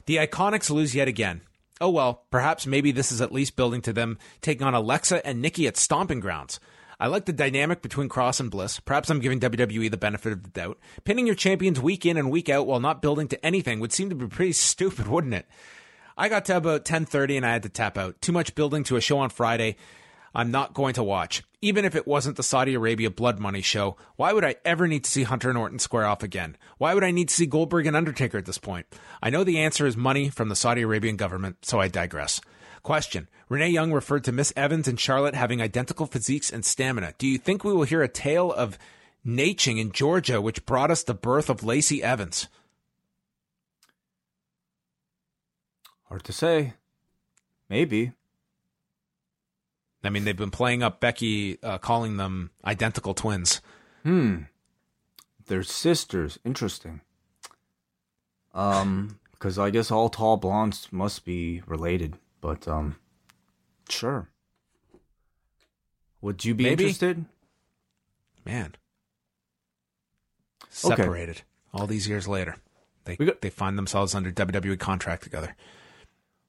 The 0.07 0.17
Iconics 0.17 0.71
lose 0.71 0.95
yet 0.95 1.09
again. 1.09 1.43
Oh 1.81 1.91
well, 1.91 2.25
perhaps 2.31 2.67
maybe 2.67 2.93
this 2.93 3.13
is 3.13 3.21
at 3.21 3.33
least 3.33 3.57
building 3.57 3.81
to 3.83 3.93
them 3.93 4.19
taking 4.41 4.67
on 4.67 4.75
Alexa 4.75 5.25
and 5.27 5.41
Nikki 5.41 5.67
at 5.67 5.77
Stomping 5.77 6.21
Grounds. 6.21 6.59
I 7.01 7.07
like 7.07 7.25
the 7.25 7.33
dynamic 7.33 7.81
between 7.81 8.11
Cross 8.11 8.41
and 8.41 8.51
Bliss. 8.51 8.79
Perhaps 8.79 9.09
I'm 9.09 9.21
giving 9.21 9.41
WWE 9.41 9.91
the 9.91 9.97
benefit 9.97 10.35
of 10.35 10.43
the 10.43 10.51
doubt. 10.51 10.79
Pinning 11.05 11.27
your 11.27 11.35
champions 11.35 11.81
week 11.81 12.05
in 12.05 12.19
and 12.19 12.31
week 12.31 12.51
out 12.51 12.67
while 12.67 12.79
not 12.79 13.01
building 13.01 13.27
to 13.29 13.45
anything 13.45 13.81
would 13.81 13.91
seem 13.91 14.11
to 14.11 14.15
be 14.15 14.27
pretty 14.27 14.53
stupid, 14.71 15.09
wouldn't 15.09 15.33
it? 15.33 15.47
I 16.19 16.29
got 16.29 16.45
to 16.45 16.59
about 16.59 16.85
10:30 16.85 17.39
and 17.39 17.47
I 17.47 17.53
had 17.53 17.63
to 17.63 17.71
tap 17.71 17.97
out. 17.97 18.21
Too 18.21 18.33
much 18.33 18.55
building 18.55 18.85
to 18.85 18.97
a 18.97 19.01
show 19.01 19.19
on 19.19 19.31
Friday. 19.31 19.77
I'm 20.35 20.51
not 20.51 20.75
going 20.75 20.93
to 20.95 21.03
watch. 21.03 21.43
Even 21.63 21.87
if 21.87 21.95
it 21.95 22.07
wasn't 22.07 22.37
the 22.37 22.43
Saudi 22.43 22.75
Arabia 22.75 23.11
blood 23.11 23.41
money 23.41 23.63
show, 23.63 23.97
why 24.17 24.35
would 24.35 24.45
I 24.45 24.57
ever 24.65 24.87
need 24.87 25.05
to 25.05 25.11
see 25.11 25.23
Hunter 25.23 25.49
and 25.49 25.59
Orton 25.59 25.79
square 25.79 26.05
off 26.05 26.23
again? 26.23 26.57
Why 26.77 26.93
would 26.93 27.03
I 27.03 27.11
need 27.11 27.31
to 27.31 27.35
see 27.35 27.47
Goldberg 27.47 27.87
and 27.87 27.97
Undertaker 27.97 28.37
at 28.37 28.45
this 28.45 28.59
point? 28.59 28.87
I 29.23 29.31
know 29.31 29.43
the 29.43 29.59
answer 29.59 29.87
is 29.87 29.97
money 29.97 30.29
from 30.29 30.51
the 30.51 30.57
Saudi 30.57 30.83
Arabian 30.83 31.17
government, 31.17 31.65
so 31.65 31.81
I 31.81 31.89
digress. 31.89 32.41
Question. 32.83 33.29
Renee 33.49 33.71
Young 33.71 33.93
referred 33.93 34.25
to 34.25 34.33
Miss 34.33 34.53
Evans 34.57 34.89
and 34.89 34.99
Charlotte 34.99 35.35
having 35.35 35.61
identical 35.61 36.07
physiques 36.07 36.51
and 36.51 36.65
stamina. 36.65 37.15
Do 37.19 37.27
you 37.27 37.37
think 37.39 37.63
we 37.63 37.73
will 37.73 37.85
hear 37.85 38.03
a 38.03 38.09
tale 38.09 38.53
of 38.53 38.79
Naching 39.27 39.79
in 39.79 39.93
Georgia, 39.93 40.41
which 40.41 40.65
brought 40.65 40.91
us 40.91 41.03
the 41.03 41.15
birth 41.15 41.51
of 41.51 41.63
Lacey 41.63 42.03
Evans? 42.03 42.49
Hard 46.05 46.25
to 46.25 46.33
say. 46.33 46.75
Maybe. 47.69 48.13
I 50.03 50.09
mean, 50.09 50.25
they've 50.25 50.37
been 50.37 50.51
playing 50.51 50.83
up 50.83 50.99
Becky, 50.99 51.63
uh, 51.63 51.79
calling 51.79 52.17
them 52.17 52.51
identical 52.65 53.13
twins. 53.15 53.61
Hmm. 54.03 54.45
They're 55.47 55.63
sisters. 55.63 56.39
Interesting. 56.45 57.03
Um, 58.55 59.21
because 59.33 59.59
I 59.59 59.71
guess 59.71 59.91
all 59.91 60.09
tall 60.09 60.37
blondes 60.37 60.89
must 60.91 61.25
be 61.25 61.63
related. 61.67 62.17
But 62.41 62.67
um, 62.67 62.97
sure. 63.89 64.29
Would 66.21 66.45
you 66.45 66.55
be 66.55 66.65
Maybe. 66.65 66.85
interested? 66.85 67.25
Man, 68.45 68.75
separated 70.71 71.37
okay. 71.37 71.45
all 71.75 71.87
these 71.87 72.09
years 72.09 72.27
later, 72.27 72.57
they 73.05 73.17
got, 73.17 73.43
they 73.43 73.51
find 73.51 73.77
themselves 73.77 74.15
under 74.15 74.33
WWE 74.33 74.79
contract 74.79 75.23
together. 75.23 75.55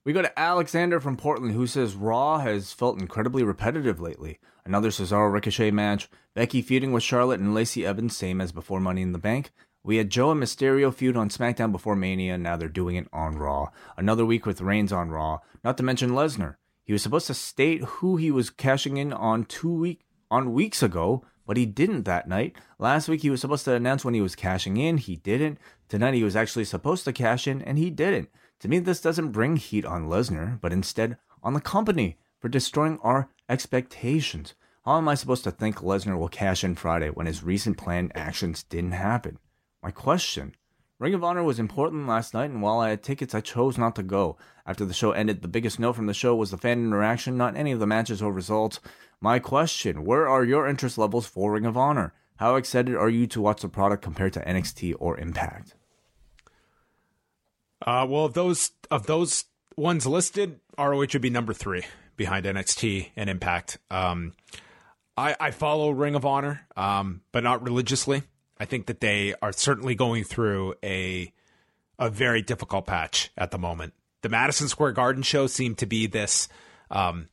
We 0.03 0.13
go 0.13 0.21
to 0.21 0.39
Alexander 0.39 0.99
from 0.99 1.17
Portland 1.17 1.53
who 1.53 1.67
says 1.67 1.95
Raw 1.95 2.39
has 2.39 2.73
felt 2.73 2.99
incredibly 2.99 3.43
repetitive 3.43 3.99
lately. 3.99 4.39
Another 4.65 4.89
Cesaro 4.89 5.31
Ricochet 5.31 5.71
match, 5.71 6.09
Becky 6.33 6.61
feuding 6.61 6.91
with 6.91 7.03
Charlotte 7.03 7.39
and 7.39 7.53
Lacey 7.53 7.85
Evans, 7.85 8.15
same 8.15 8.41
as 8.41 8.51
before 8.51 8.79
Money 8.79 9.01
in 9.01 9.11
the 9.11 9.19
Bank. 9.19 9.51
We 9.83 9.97
had 9.97 10.11
Joe 10.11 10.29
and 10.29 10.41
Mysterio 10.41 10.93
feud 10.93 11.17
on 11.17 11.29
SmackDown 11.29 11.71
before 11.71 11.95
Mania, 11.95 12.37
now 12.37 12.55
they're 12.55 12.69
doing 12.69 12.97
it 12.97 13.07
on 13.11 13.35
Raw. 13.35 13.69
Another 13.97 14.23
week 14.23 14.45
with 14.45 14.61
Reigns 14.61 14.91
on 14.91 15.09
Raw, 15.09 15.39
not 15.63 15.75
to 15.77 15.83
mention 15.83 16.11
Lesnar. 16.11 16.57
He 16.83 16.93
was 16.93 17.01
supposed 17.01 17.25
to 17.27 17.33
state 17.33 17.81
who 17.83 18.17
he 18.17 18.29
was 18.29 18.51
cashing 18.51 18.97
in 18.97 19.11
on 19.11 19.45
two 19.45 19.73
week 19.73 20.01
on 20.29 20.53
weeks 20.53 20.83
ago, 20.83 21.25
but 21.47 21.57
he 21.57 21.65
didn't 21.65 22.03
that 22.03 22.27
night. 22.27 22.55
Last 22.77 23.09
week 23.09 23.23
he 23.23 23.31
was 23.31 23.41
supposed 23.41 23.65
to 23.65 23.73
announce 23.73 24.05
when 24.05 24.13
he 24.13 24.21
was 24.21 24.35
cashing 24.35 24.77
in, 24.77 24.97
he 24.97 25.15
didn't. 25.15 25.57
Tonight 25.89 26.13
he 26.13 26.23
was 26.23 26.35
actually 26.35 26.65
supposed 26.65 27.03
to 27.05 27.13
cash 27.13 27.47
in 27.47 27.63
and 27.63 27.79
he 27.79 27.89
didn't. 27.89 28.29
To 28.59 28.67
me 28.67 28.77
this 28.77 29.01
doesn't 29.01 29.31
bring 29.31 29.55
heat 29.55 29.83
on 29.83 30.09
Lesnar, 30.09 30.61
but 30.61 30.71
instead 30.71 31.17
on 31.41 31.53
the 31.53 31.59
company 31.59 32.19
for 32.39 32.49
destroying 32.49 32.99
our 33.01 33.29
expectations. 33.49 34.53
How 34.85 34.99
am 34.99 35.09
I 35.09 35.15
supposed 35.15 35.43
to 35.45 35.51
think 35.51 35.77
Lesnar 35.77 36.19
will 36.19 36.29
cash 36.29 36.63
in 36.63 36.75
Friday 36.75 37.09
when 37.09 37.25
his 37.25 37.43
recent 37.43 37.77
planned 37.77 38.11
actions 38.13 38.61
didn't 38.61 38.91
happen? 38.91 39.39
My 39.83 39.91
question 39.91 40.55
Ring 40.99 41.15
of 41.15 41.23
Honor 41.23 41.43
was 41.43 41.57
important 41.57 42.07
last 42.07 42.35
night, 42.35 42.51
and 42.51 42.61
while 42.61 42.79
I 42.79 42.89
had 42.89 43.01
tickets, 43.01 43.33
I 43.33 43.41
chose 43.41 43.75
not 43.75 43.95
to 43.95 44.03
go. 44.03 44.37
After 44.67 44.85
the 44.85 44.93
show 44.93 45.11
ended, 45.13 45.41
the 45.41 45.47
biggest 45.47 45.79
note 45.79 45.93
from 45.93 46.05
the 46.05 46.13
show 46.13 46.35
was 46.35 46.51
the 46.51 46.57
fan 46.57 46.77
interaction, 46.85 47.37
not 47.37 47.55
any 47.55 47.71
of 47.71 47.79
the 47.79 47.87
matches 47.87 48.21
or 48.21 48.31
results. 48.31 48.79
My 49.19 49.39
question 49.39 50.05
Where 50.05 50.27
are 50.27 50.43
your 50.43 50.67
interest 50.67 50.99
levels 50.99 51.25
for 51.25 51.53
Ring 51.53 51.65
of 51.65 51.75
Honor? 51.75 52.13
How 52.37 52.55
excited 52.55 52.95
are 52.95 53.09
you 53.09 53.25
to 53.27 53.41
watch 53.41 53.63
the 53.63 53.69
product 53.69 54.03
compared 54.03 54.33
to 54.33 54.45
NXT 54.45 54.95
or 54.99 55.17
Impact? 55.17 55.73
Uh, 57.83 58.05
well, 58.07 58.25
of 58.25 58.35
those 58.35 58.71
of 58.91 59.07
those 59.07 59.45
ones 59.75 60.05
listed, 60.05 60.59
ROH 60.77 60.97
would 60.97 61.21
be 61.21 61.31
number 61.31 61.53
three 61.53 61.83
behind 62.15 62.45
NXT 62.45 63.09
and 63.15 63.27
Impact. 63.27 63.79
Um, 63.89 64.33
I, 65.17 65.35
I 65.39 65.51
follow 65.51 65.89
Ring 65.89 66.13
of 66.13 66.25
Honor, 66.25 66.67
um, 66.77 67.21
but 67.31 67.43
not 67.43 67.63
religiously. 67.63 68.21
I 68.61 68.65
think 68.65 68.85
that 68.85 68.99
they 68.99 69.33
are 69.41 69.51
certainly 69.51 69.95
going 69.95 70.23
through 70.23 70.75
a 70.83 71.33
a 71.97 72.11
very 72.11 72.43
difficult 72.43 72.85
patch 72.85 73.31
at 73.35 73.49
the 73.49 73.57
moment. 73.57 73.93
The 74.21 74.29
Madison 74.29 74.67
Square 74.67 74.91
Garden 74.91 75.23
show 75.23 75.47
seemed 75.47 75.79
to 75.79 75.87
be 75.87 76.05
this 76.05 76.47
um, 76.91 77.29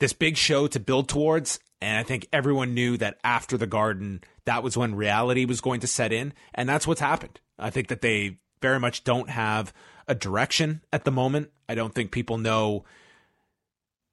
this 0.00 0.14
big 0.14 0.38
show 0.38 0.68
to 0.68 0.80
build 0.80 1.10
towards, 1.10 1.60
and 1.82 1.98
I 1.98 2.02
think 2.02 2.28
everyone 2.32 2.72
knew 2.72 2.96
that 2.96 3.18
after 3.22 3.58
the 3.58 3.66
Garden, 3.66 4.22
that 4.46 4.62
was 4.62 4.74
when 4.74 4.94
reality 4.94 5.44
was 5.44 5.60
going 5.60 5.80
to 5.80 5.86
set 5.86 6.14
in, 6.14 6.32
and 6.54 6.66
that's 6.66 6.86
what's 6.86 7.02
happened. 7.02 7.38
I 7.58 7.68
think 7.68 7.88
that 7.88 8.00
they 8.00 8.38
very 8.62 8.80
much 8.80 9.04
don't 9.04 9.28
have 9.28 9.74
a 10.08 10.14
direction 10.14 10.80
at 10.94 11.04
the 11.04 11.10
moment. 11.12 11.50
I 11.68 11.74
don't 11.74 11.94
think 11.94 12.10
people 12.10 12.38
know 12.38 12.84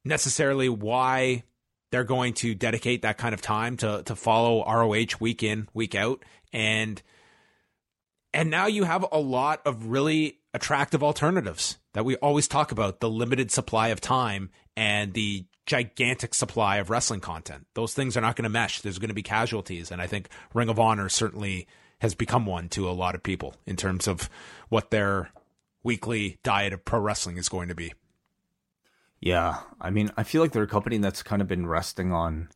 necessarily 0.04 0.68
why 0.68 1.44
they're 1.92 2.04
going 2.04 2.34
to 2.36 2.54
dedicate 2.56 3.02
that 3.02 3.18
kind 3.18 3.34
of 3.34 3.42
time 3.42 3.78
to 3.78 4.04
to 4.04 4.16
follow 4.16 4.64
ROH 4.66 5.18
week 5.20 5.44
in, 5.44 5.68
week 5.74 5.96
out. 5.96 6.24
And 6.54 7.02
and 8.34 8.50
now 8.50 8.68
you 8.68 8.84
have 8.84 9.06
a 9.12 9.20
lot 9.20 9.62
of 9.66 9.88
really 9.88 10.40
attractive 10.54 11.04
alternatives 11.04 11.78
that 11.94 12.06
we 12.06 12.16
always 12.18 12.48
talk 12.48 12.72
about, 12.72 13.00
the 13.00 13.10
limited 13.10 13.52
supply 13.52 13.90
of 13.90 14.02
time 14.02 14.50
and 14.76 15.14
the 15.14 15.46
gigantic 15.66 16.34
supply 16.34 16.78
of 16.78 16.90
wrestling 16.90 17.20
content. 17.20 17.66
Those 17.76 17.94
things 17.94 18.18
are 18.18 18.22
not 18.22 18.36
going 18.36 18.44
to 18.44 18.50
mesh. 18.50 18.82
There's 18.82 19.00
going 19.00 19.10
to 19.10 19.16
be 19.16 19.24
casualties. 19.24 19.92
And 19.92 20.02
I 20.02 20.08
think 20.08 20.30
Ring 20.54 20.70
of 20.70 20.80
Honor 20.80 21.10
certainly 21.10 21.68
has 22.02 22.16
become 22.16 22.46
one 22.46 22.70
to 22.70 22.90
a 22.90 22.92
lot 22.92 23.14
of 23.14 23.24
people 23.24 23.56
in 23.66 23.76
terms 23.76 24.08
of 24.08 24.30
what 24.70 24.90
their 24.90 25.32
weekly 25.84 26.40
diet 26.44 26.74
of 26.74 26.86
pro 26.86 27.00
wrestling 27.00 27.38
is 27.38 27.50
going 27.50 27.70
to 27.70 27.76
be. 27.76 27.94
Yeah, 29.22 29.60
I 29.82 29.90
mean, 29.90 30.12
I 30.16 30.24
feel 30.24 30.42
like 30.42 30.52
they're 30.52 30.64
a 30.64 30.68
company 30.68 30.98
that's 30.98 31.24
kind 31.24 31.42
of 31.42 31.48
been 31.48 31.68
resting 31.68 32.14
on 32.14 32.50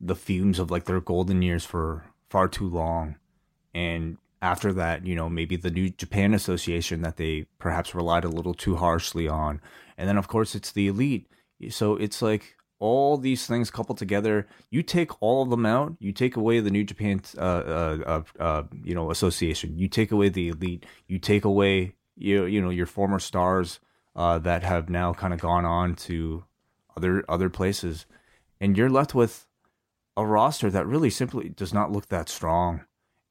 the 0.00 0.16
fumes 0.16 0.58
of 0.58 0.70
like 0.70 0.84
their 0.84 1.00
golden 1.00 1.42
years 1.42 1.64
for 1.64 2.04
far 2.28 2.48
too 2.48 2.68
long. 2.68 3.16
And 3.74 4.18
after 4.42 4.72
that, 4.74 5.06
you 5.06 5.14
know, 5.14 5.28
maybe 5.28 5.56
the 5.56 5.70
New 5.70 5.90
Japan 5.90 6.34
Association 6.34 7.02
that 7.02 7.16
they 7.16 7.46
perhaps 7.58 7.94
relied 7.94 8.24
a 8.24 8.28
little 8.28 8.54
too 8.54 8.76
harshly 8.76 9.28
on. 9.28 9.60
And 9.96 10.08
then, 10.08 10.18
of 10.18 10.28
course, 10.28 10.54
it's 10.54 10.72
the 10.72 10.88
elite. 10.88 11.28
So 11.70 11.96
it's 11.96 12.22
like 12.22 12.56
all 12.78 13.16
these 13.16 13.46
things 13.46 13.70
coupled 13.70 13.98
together. 13.98 14.46
You 14.70 14.82
take 14.82 15.20
all 15.20 15.42
of 15.42 15.50
them 15.50 15.66
out. 15.66 15.96
You 15.98 16.12
take 16.12 16.36
away 16.36 16.60
the 16.60 16.70
New 16.70 16.84
Japan, 16.84 17.20
uh, 17.36 17.40
uh, 17.40 17.98
uh, 18.06 18.42
uh 18.42 18.62
you 18.82 18.94
know, 18.94 19.10
association. 19.10 19.78
You 19.78 19.88
take 19.88 20.12
away 20.12 20.28
the 20.28 20.48
elite. 20.48 20.86
You 21.06 21.18
take 21.18 21.44
away, 21.44 21.94
you, 22.16 22.44
you 22.44 22.60
know, 22.60 22.70
your 22.70 22.86
former 22.86 23.18
stars 23.18 23.80
uh, 24.18 24.36
that 24.40 24.64
have 24.64 24.90
now 24.90 25.14
kind 25.14 25.32
of 25.32 25.40
gone 25.40 25.64
on 25.64 25.94
to 25.94 26.44
other 26.96 27.24
other 27.28 27.48
places, 27.48 28.04
and 28.60 28.76
you're 28.76 28.90
left 28.90 29.14
with 29.14 29.46
a 30.16 30.26
roster 30.26 30.68
that 30.68 30.86
really 30.86 31.08
simply 31.08 31.48
does 31.48 31.72
not 31.72 31.92
look 31.92 32.08
that 32.08 32.28
strong. 32.28 32.84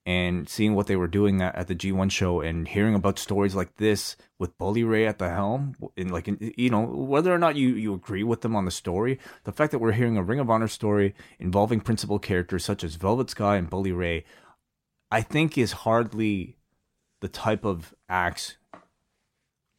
And 0.06 0.48
seeing 0.48 0.74
what 0.74 0.88
they 0.88 0.96
were 0.96 1.10
doing 1.10 1.42
at, 1.42 1.54
at 1.54 1.68
the 1.68 1.76
G1 1.76 2.10
show 2.12 2.40
and 2.40 2.66
hearing 2.66 2.96
about 2.96 3.20
stories 3.20 3.56
like 3.56 3.76
this 3.76 4.16
with 4.40 4.58
Bully 4.58 4.86
Ray 4.86 5.06
at 5.06 5.20
the 5.20 5.30
helm, 5.30 5.76
and 5.98 6.10
like 6.10 6.30
you 6.40 6.70
know 6.70 6.84
whether 6.84 7.34
or 7.34 7.38
not 7.38 7.58
you 7.58 7.68
you 7.76 7.94
agree 7.94 8.24
with 8.24 8.40
them 8.40 8.56
on 8.56 8.64
the 8.64 8.72
story, 8.72 9.20
the 9.44 9.52
fact 9.52 9.74
that 9.74 9.80
we're 9.80 9.92
hearing 9.92 10.16
a 10.16 10.24
Ring 10.24 10.40
of 10.40 10.50
Honor 10.50 10.70
story 10.70 11.14
involving 11.38 11.82
principal 11.82 12.20
characters 12.20 12.64
such 12.64 12.86
as 12.86 12.96
Velvet 12.96 13.30
Sky 13.30 13.58
and 13.58 13.70
Bully 13.70 13.92
Ray, 13.92 14.24
I 15.12 15.22
think 15.22 15.58
is 15.58 15.74
hardly 15.84 16.56
the 17.20 17.28
type 17.28 17.66
of 17.66 17.94
acts 18.08 18.56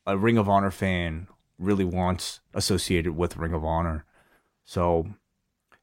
a 0.09 0.17
Ring 0.17 0.39
of 0.39 0.49
Honor 0.49 0.71
fan 0.71 1.29
really 1.59 1.85
wants 1.85 2.41
associated 2.55 3.15
with 3.15 3.37
Ring 3.37 3.53
of 3.53 3.65
Honor. 3.65 4.07
So 4.65 5.07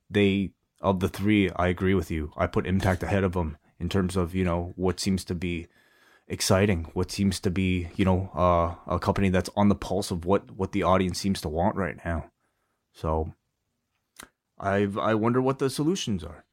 they 0.10 0.52
of 0.82 1.00
the 1.00 1.08
three, 1.08 1.52
I 1.52 1.68
agree 1.68 1.94
with 1.94 2.10
you. 2.10 2.34
I 2.36 2.48
put 2.48 2.66
Impact 2.66 3.04
ahead 3.04 3.24
of 3.24 3.34
them 3.34 3.58
in 3.80 3.88
terms 3.88 4.18
of 4.18 4.34
you 4.34 4.44
know 4.44 4.74
what 4.76 5.00
seems 5.00 5.24
to 5.26 5.36
be 5.36 5.68
exciting, 6.28 6.90
what 6.94 7.12
seems 7.12 7.40
to 7.42 7.52
be 7.52 7.90
you 7.96 8.04
know 8.04 8.32
uh, 8.34 8.94
a 8.96 9.00
company 9.00 9.30
that's 9.30 9.50
on 9.56 9.70
the 9.70 9.76
pulse 9.76 10.10
of 10.10 10.26
what 10.26 10.52
what 10.52 10.72
the 10.72 10.84
audience 10.84 11.20
seems 11.20 11.40
to 11.42 11.50
want 11.50 11.76
right 11.76 11.98
now. 12.04 12.32
So 12.94 13.34
I've 14.58 14.98
I 14.98 15.14
wonder 15.14 15.42
what 15.42 15.60
the 15.60 15.70
solutions 15.70 16.24
are. 16.24 16.45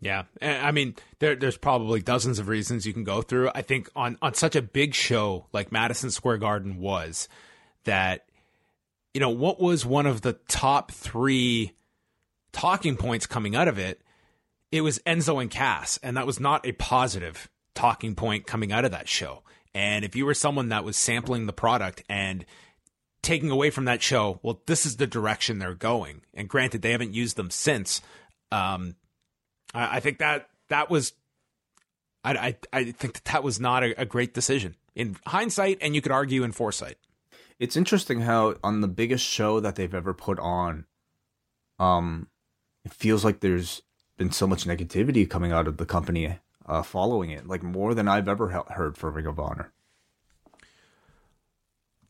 Yeah, 0.00 0.24
I 0.40 0.70
mean, 0.70 0.94
there, 1.18 1.34
there's 1.34 1.56
probably 1.56 2.00
dozens 2.00 2.38
of 2.38 2.46
reasons 2.46 2.86
you 2.86 2.92
can 2.92 3.02
go 3.02 3.20
through. 3.20 3.50
I 3.52 3.62
think 3.62 3.90
on 3.96 4.16
on 4.22 4.34
such 4.34 4.54
a 4.54 4.62
big 4.62 4.94
show 4.94 5.46
like 5.52 5.72
Madison 5.72 6.12
Square 6.12 6.38
Garden 6.38 6.78
was, 6.78 7.28
that 7.84 8.24
you 9.12 9.20
know 9.20 9.30
what 9.30 9.60
was 9.60 9.84
one 9.84 10.06
of 10.06 10.20
the 10.20 10.34
top 10.48 10.92
three 10.92 11.72
talking 12.52 12.96
points 12.96 13.26
coming 13.26 13.56
out 13.56 13.66
of 13.66 13.78
it. 13.78 14.00
It 14.70 14.82
was 14.82 15.00
Enzo 15.00 15.40
and 15.40 15.50
Cass, 15.50 15.98
and 16.02 16.16
that 16.16 16.26
was 16.26 16.38
not 16.38 16.64
a 16.64 16.72
positive 16.72 17.48
talking 17.74 18.14
point 18.14 18.46
coming 18.46 18.70
out 18.70 18.84
of 18.84 18.92
that 18.92 19.08
show. 19.08 19.42
And 19.74 20.04
if 20.04 20.14
you 20.14 20.26
were 20.26 20.34
someone 20.34 20.68
that 20.68 20.84
was 20.84 20.96
sampling 20.96 21.46
the 21.46 21.52
product 21.52 22.02
and 22.08 22.44
taking 23.22 23.50
away 23.50 23.70
from 23.70 23.86
that 23.86 24.02
show, 24.02 24.40
well, 24.42 24.60
this 24.66 24.86
is 24.86 24.96
the 24.96 25.06
direction 25.06 25.58
they're 25.58 25.74
going. 25.74 26.22
And 26.34 26.48
granted, 26.48 26.82
they 26.82 26.92
haven't 26.92 27.14
used 27.14 27.36
them 27.36 27.50
since. 27.50 28.00
Um, 28.50 28.96
I, 29.74 29.96
I 29.96 30.00
think 30.00 30.18
that 30.18 30.48
that 30.68 30.90
was, 30.90 31.12
I, 32.24 32.32
I, 32.32 32.56
I 32.72 32.84
think 32.92 33.14
that 33.14 33.24
that 33.26 33.42
was 33.42 33.60
not 33.60 33.82
a, 33.82 34.00
a 34.00 34.04
great 34.04 34.34
decision 34.34 34.76
in 34.94 35.16
hindsight, 35.26 35.78
and 35.80 35.94
you 35.94 36.00
could 36.00 36.12
argue 36.12 36.42
in 36.42 36.52
foresight. 36.52 36.96
It's 37.58 37.76
interesting 37.76 38.20
how 38.20 38.54
on 38.62 38.80
the 38.80 38.88
biggest 38.88 39.24
show 39.24 39.60
that 39.60 39.74
they've 39.74 39.94
ever 39.94 40.14
put 40.14 40.38
on, 40.38 40.86
um, 41.78 42.28
it 42.84 42.92
feels 42.92 43.24
like 43.24 43.40
there's 43.40 43.82
been 44.16 44.30
so 44.30 44.46
much 44.46 44.64
negativity 44.64 45.28
coming 45.28 45.52
out 45.52 45.66
of 45.66 45.76
the 45.76 45.86
company 45.86 46.38
uh, 46.66 46.82
following 46.82 47.30
it, 47.30 47.46
like 47.46 47.62
more 47.62 47.94
than 47.94 48.08
I've 48.08 48.28
ever 48.28 48.50
he- 48.50 48.74
heard 48.74 48.96
for 48.96 49.10
Ring 49.10 49.26
of 49.26 49.38
Honor. 49.38 49.72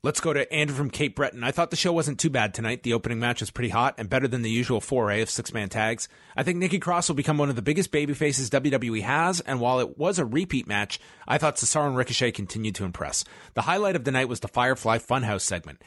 Let's 0.05 0.21
go 0.21 0.33
to 0.33 0.53
Andrew 0.53 0.77
from 0.77 0.91
Cape 0.91 1.17
Breton. 1.17 1.43
I 1.43 1.51
thought 1.51 1.71
the 1.71 1.77
show 1.77 1.93
wasn't 1.93 2.21
too 2.21 2.31
bad 2.31 2.55
tonight. 2.55 2.85
The 2.85 2.93
opening 2.93 3.19
match 3.19 3.41
was 3.41 3.51
pretty 3.51 3.71
hot 3.71 3.97
and 3.99 4.09
better 4.09 4.29
than 4.29 4.43
the 4.43 4.51
usual 4.51 4.81
foray 4.81 5.23
of 5.23 5.29
six 5.29 5.53
man 5.53 5.69
tags. 5.69 6.09
I 6.37 6.45
think 6.45 6.59
Nikki 6.59 6.79
Cross 6.79 7.09
will 7.09 7.17
become 7.17 7.37
one 7.37 7.51
of 7.51 7.57
the 7.57 7.63
biggest 7.63 7.91
baby 7.91 8.15
faces 8.15 8.49
WWE 8.49 9.03
has, 9.03 9.41
and 9.41 9.59
while 9.59 9.81
it 9.81 9.99
was 9.99 10.21
a 10.21 10.25
repeat 10.25 10.69
match, 10.69 11.01
I 11.27 11.37
thought 11.37 11.57
Cesaro 11.57 11.89
and 11.89 11.97
Ricochet 11.97 12.31
continued 12.31 12.77
to 12.77 12.85
impress. 12.85 13.25
The 13.55 13.63
highlight 13.63 13.97
of 13.97 14.05
the 14.05 14.13
night 14.13 14.29
was 14.29 14.39
the 14.39 14.47
Firefly 14.47 14.99
Funhouse 14.99 15.41
segment. 15.41 15.83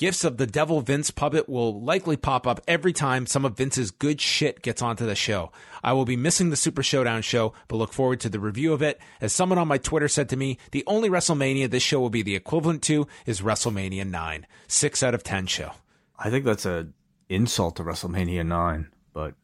Gifts 0.00 0.24
of 0.24 0.38
the 0.38 0.46
Devil 0.46 0.80
Vince 0.80 1.10
puppet 1.10 1.46
will 1.46 1.78
likely 1.78 2.16
pop 2.16 2.46
up 2.46 2.62
every 2.66 2.90
time 2.94 3.26
some 3.26 3.44
of 3.44 3.58
Vince's 3.58 3.90
good 3.90 4.18
shit 4.18 4.62
gets 4.62 4.80
onto 4.80 5.04
the 5.04 5.14
show. 5.14 5.52
I 5.84 5.92
will 5.92 6.06
be 6.06 6.16
missing 6.16 6.48
the 6.48 6.56
Super 6.56 6.82
Showdown 6.82 7.20
show, 7.20 7.52
but 7.68 7.76
look 7.76 7.92
forward 7.92 8.18
to 8.20 8.30
the 8.30 8.40
review 8.40 8.72
of 8.72 8.80
it. 8.80 8.98
As 9.20 9.34
someone 9.34 9.58
on 9.58 9.68
my 9.68 9.76
Twitter 9.76 10.08
said 10.08 10.30
to 10.30 10.38
me, 10.38 10.56
the 10.70 10.84
only 10.86 11.10
WrestleMania 11.10 11.68
this 11.68 11.82
show 11.82 12.00
will 12.00 12.08
be 12.08 12.22
the 12.22 12.34
equivalent 12.34 12.82
to 12.84 13.08
is 13.26 13.42
WrestleMania 13.42 14.08
9. 14.08 14.46
6 14.68 15.02
out 15.02 15.14
of 15.14 15.22
10 15.22 15.46
show. 15.48 15.72
I 16.18 16.30
think 16.30 16.46
that's 16.46 16.64
a 16.64 16.88
insult 17.28 17.76
to 17.76 17.82
WrestleMania 17.82 18.46
9, 18.46 18.88
but 19.12 19.34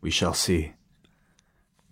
we 0.00 0.10
shall 0.10 0.34
see. 0.34 0.72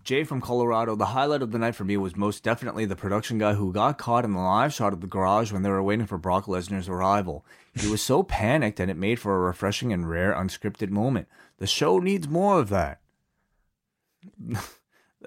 Jay 0.08 0.24
from 0.24 0.40
Colorado, 0.40 0.96
the 0.96 1.04
highlight 1.04 1.42
of 1.42 1.50
the 1.50 1.58
night 1.58 1.74
for 1.74 1.84
me 1.84 1.94
was 1.98 2.16
most 2.16 2.42
definitely 2.42 2.86
the 2.86 2.96
production 2.96 3.36
guy 3.36 3.52
who 3.52 3.74
got 3.74 3.98
caught 3.98 4.24
in 4.24 4.32
the 4.32 4.40
live 4.40 4.72
shot 4.72 4.94
of 4.94 5.02
the 5.02 5.06
garage 5.06 5.52
when 5.52 5.60
they 5.60 5.68
were 5.68 5.82
waiting 5.82 6.06
for 6.06 6.16
Brock 6.16 6.46
Lesnar's 6.46 6.88
arrival. 6.88 7.44
He 7.74 7.90
was 7.90 8.00
so 8.00 8.22
panicked 8.22 8.80
and 8.80 8.90
it 8.90 8.96
made 8.96 9.20
for 9.20 9.36
a 9.36 9.40
refreshing 9.40 9.92
and 9.92 10.08
rare 10.08 10.32
unscripted 10.32 10.88
moment. 10.88 11.28
The 11.58 11.66
show 11.66 11.98
needs 11.98 12.26
more 12.26 12.58
of 12.58 12.70
that. 12.70 13.02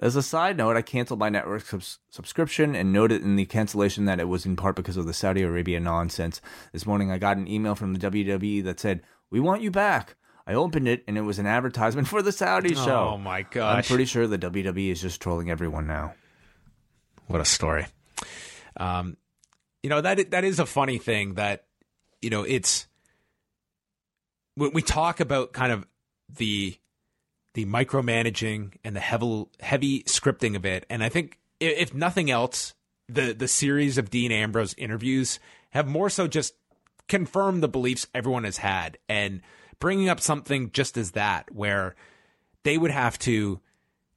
As 0.02 0.16
a 0.16 0.22
side 0.22 0.56
note, 0.56 0.76
I 0.76 0.82
canceled 0.82 1.20
my 1.20 1.28
network 1.28 1.64
subs- 1.64 2.00
subscription 2.10 2.74
and 2.74 2.92
noted 2.92 3.22
in 3.22 3.36
the 3.36 3.44
cancellation 3.44 4.06
that 4.06 4.18
it 4.18 4.26
was 4.26 4.44
in 4.44 4.56
part 4.56 4.74
because 4.74 4.96
of 4.96 5.06
the 5.06 5.14
Saudi 5.14 5.42
Arabia 5.42 5.78
nonsense. 5.78 6.40
This 6.72 6.86
morning 6.86 7.12
I 7.12 7.18
got 7.18 7.36
an 7.36 7.46
email 7.46 7.76
from 7.76 7.94
the 7.94 8.10
WWE 8.10 8.64
that 8.64 8.80
said, 8.80 9.02
We 9.30 9.38
want 9.38 9.62
you 9.62 9.70
back. 9.70 10.16
I 10.46 10.54
opened 10.54 10.88
it 10.88 11.04
and 11.06 11.16
it 11.16 11.22
was 11.22 11.38
an 11.38 11.46
advertisement 11.46 12.08
for 12.08 12.22
the 12.22 12.32
Saudi 12.32 12.74
show. 12.74 13.10
Oh 13.14 13.18
my 13.18 13.42
god. 13.42 13.78
I'm 13.78 13.84
pretty 13.84 14.04
sure 14.04 14.26
the 14.26 14.38
WWE 14.38 14.90
is 14.90 15.00
just 15.00 15.20
trolling 15.20 15.50
everyone 15.50 15.86
now. 15.86 16.14
What 17.26 17.40
a 17.40 17.44
story. 17.44 17.86
Um, 18.76 19.16
you 19.82 19.90
know 19.90 20.00
that 20.00 20.30
that 20.30 20.44
is 20.44 20.58
a 20.58 20.66
funny 20.66 20.98
thing 20.98 21.34
that 21.34 21.64
you 22.20 22.30
know 22.30 22.42
it's 22.42 22.86
when 24.54 24.72
we 24.72 24.82
talk 24.82 25.20
about 25.20 25.52
kind 25.52 25.72
of 25.72 25.86
the 26.28 26.76
the 27.54 27.66
micromanaging 27.66 28.74
and 28.84 28.96
the 28.96 29.00
heavy 29.00 29.46
heavy 29.60 30.02
scripting 30.04 30.56
of 30.56 30.64
it, 30.64 30.86
and 30.88 31.02
I 31.02 31.08
think 31.08 31.38
if 31.60 31.92
nothing 31.92 32.30
else, 32.30 32.74
the 33.08 33.32
the 33.32 33.48
series 33.48 33.98
of 33.98 34.10
Dean 34.10 34.32
Ambrose 34.32 34.74
interviews 34.78 35.38
have 35.70 35.86
more 35.86 36.10
so 36.10 36.26
just 36.28 36.54
confirmed 37.08 37.62
the 37.62 37.68
beliefs 37.68 38.06
everyone 38.14 38.44
has 38.44 38.58
had, 38.58 38.98
and 39.08 39.42
bringing 39.82 40.08
up 40.08 40.20
something 40.20 40.70
just 40.70 40.96
as 40.96 41.10
that, 41.10 41.52
where 41.52 41.96
they 42.62 42.78
would 42.78 42.92
have 42.92 43.18
to 43.18 43.60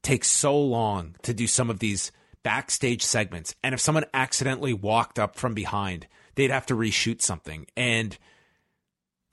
take 0.04 0.24
so 0.24 0.56
long 0.56 1.16
to 1.24 1.34
do 1.34 1.48
some 1.48 1.72
of 1.72 1.80
these 1.80 2.12
backstage 2.44 3.02
segments. 3.02 3.56
And 3.64 3.74
if 3.74 3.82
someone 3.82 4.06
accidentally 4.14 4.74
walked 4.74 5.18
up 5.18 5.36
from 5.36 5.56
behind, 5.56 6.06
they'd 6.36 6.52
have 6.52 6.68
to 6.68 6.76
reshoot 6.76 7.20
something. 7.24 7.66
And 7.76 8.16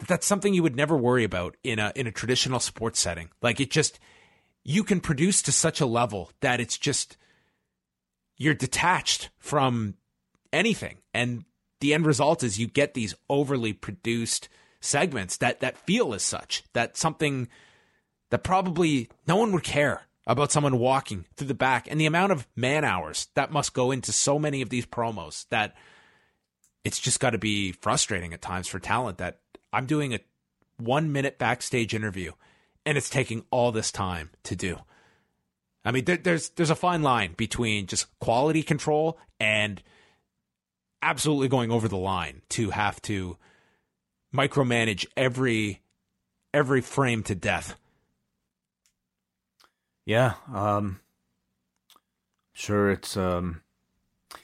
that's 0.09 0.25
something 0.27 0.55
you 0.55 0.63
would 0.63 0.75
never 0.75 0.97
worry 0.97 1.23
about 1.23 1.55
in 1.63 1.79
a 1.79 1.93
in 1.95 2.07
a 2.07 2.13
traditional 2.13 2.61
sports 2.61 2.99
setting. 2.99 3.29
Like 3.43 3.61
it 3.61 3.71
just 3.71 4.01
you 4.65 4.85
can 4.85 5.01
produce 5.01 5.43
to 5.43 5.53
such 5.53 5.83
a 5.83 5.87
level 5.87 6.31
that 6.41 6.61
it's 6.61 6.79
just 6.79 7.19
you're 8.39 8.55
detached 8.55 9.29
from 9.39 9.97
anything. 10.51 10.97
And 11.13 11.45
the 11.81 11.93
end 11.93 12.07
result 12.07 12.43
is 12.43 12.59
you 12.59 12.69
get 12.69 12.95
these 12.95 13.15
overly 13.29 13.75
produced 13.75 14.49
segments 14.83 15.39
that 15.39 15.61
that 15.61 15.79
feel 15.79 16.15
as 16.15 16.23
such. 16.23 16.65
That 16.73 16.97
something 16.97 17.49
that 18.31 18.43
probably 18.43 19.09
no 19.27 19.37
one 19.37 19.53
would 19.53 19.63
care 19.63 20.03
about 20.27 20.53
someone 20.53 20.79
walking 20.79 21.27
through 21.37 21.49
the 21.49 21.55
back 21.55 21.87
and 21.91 22.01
the 22.01 22.07
amount 22.07 22.33
of 22.33 22.47
man 22.55 22.85
hours 22.85 23.29
that 23.35 23.53
must 23.53 23.75
go 23.75 23.91
into 23.91 24.13
so 24.13 24.39
many 24.39 24.63
of 24.63 24.71
these 24.71 24.87
promos 24.87 25.49
that 25.49 25.75
it's 26.85 27.01
just 27.01 27.21
got 27.21 27.31
to 27.31 27.39
be 27.39 27.73
frustrating 27.73 28.33
at 28.33 28.41
times 28.41 28.69
for 28.69 28.79
talent 28.79 29.19
that 29.19 29.41
I'm 29.73 29.87
doing 29.87 30.15
a 30.15 30.21
one 30.79 31.13
minute 31.13 31.39
backstage 31.39 31.95
interview 31.95 32.33
and 32.85 32.99
it's 32.99 33.11
taking 33.11 33.45
all 33.51 33.73
this 33.73 33.93
time 33.93 34.31
to 34.45 34.57
do. 34.57 34.79
I 35.85 35.91
mean, 35.91 36.05
there, 36.05 36.17
there's 36.17 36.51
there's 36.51 36.71
a 36.71 36.77
fine 36.77 37.03
line 37.03 37.35
between 37.37 37.87
just 37.87 38.07
quality 38.21 38.63
control 38.63 39.19
and 39.41 39.83
absolutely 41.03 41.49
going 41.49 41.71
over 41.73 41.89
the 41.89 41.97
line 41.97 42.43
to 42.51 42.71
have 42.71 43.03
to 43.03 43.37
micromanage 44.35 45.07
every 45.17 45.81
every 46.55 46.81
frame 46.81 47.23
to 47.25 47.35
death. 47.35 47.77
Yeah, 50.05 50.35
um, 50.53 51.01
sure. 52.53 52.91
It's 52.91 53.17
um, 53.17 53.63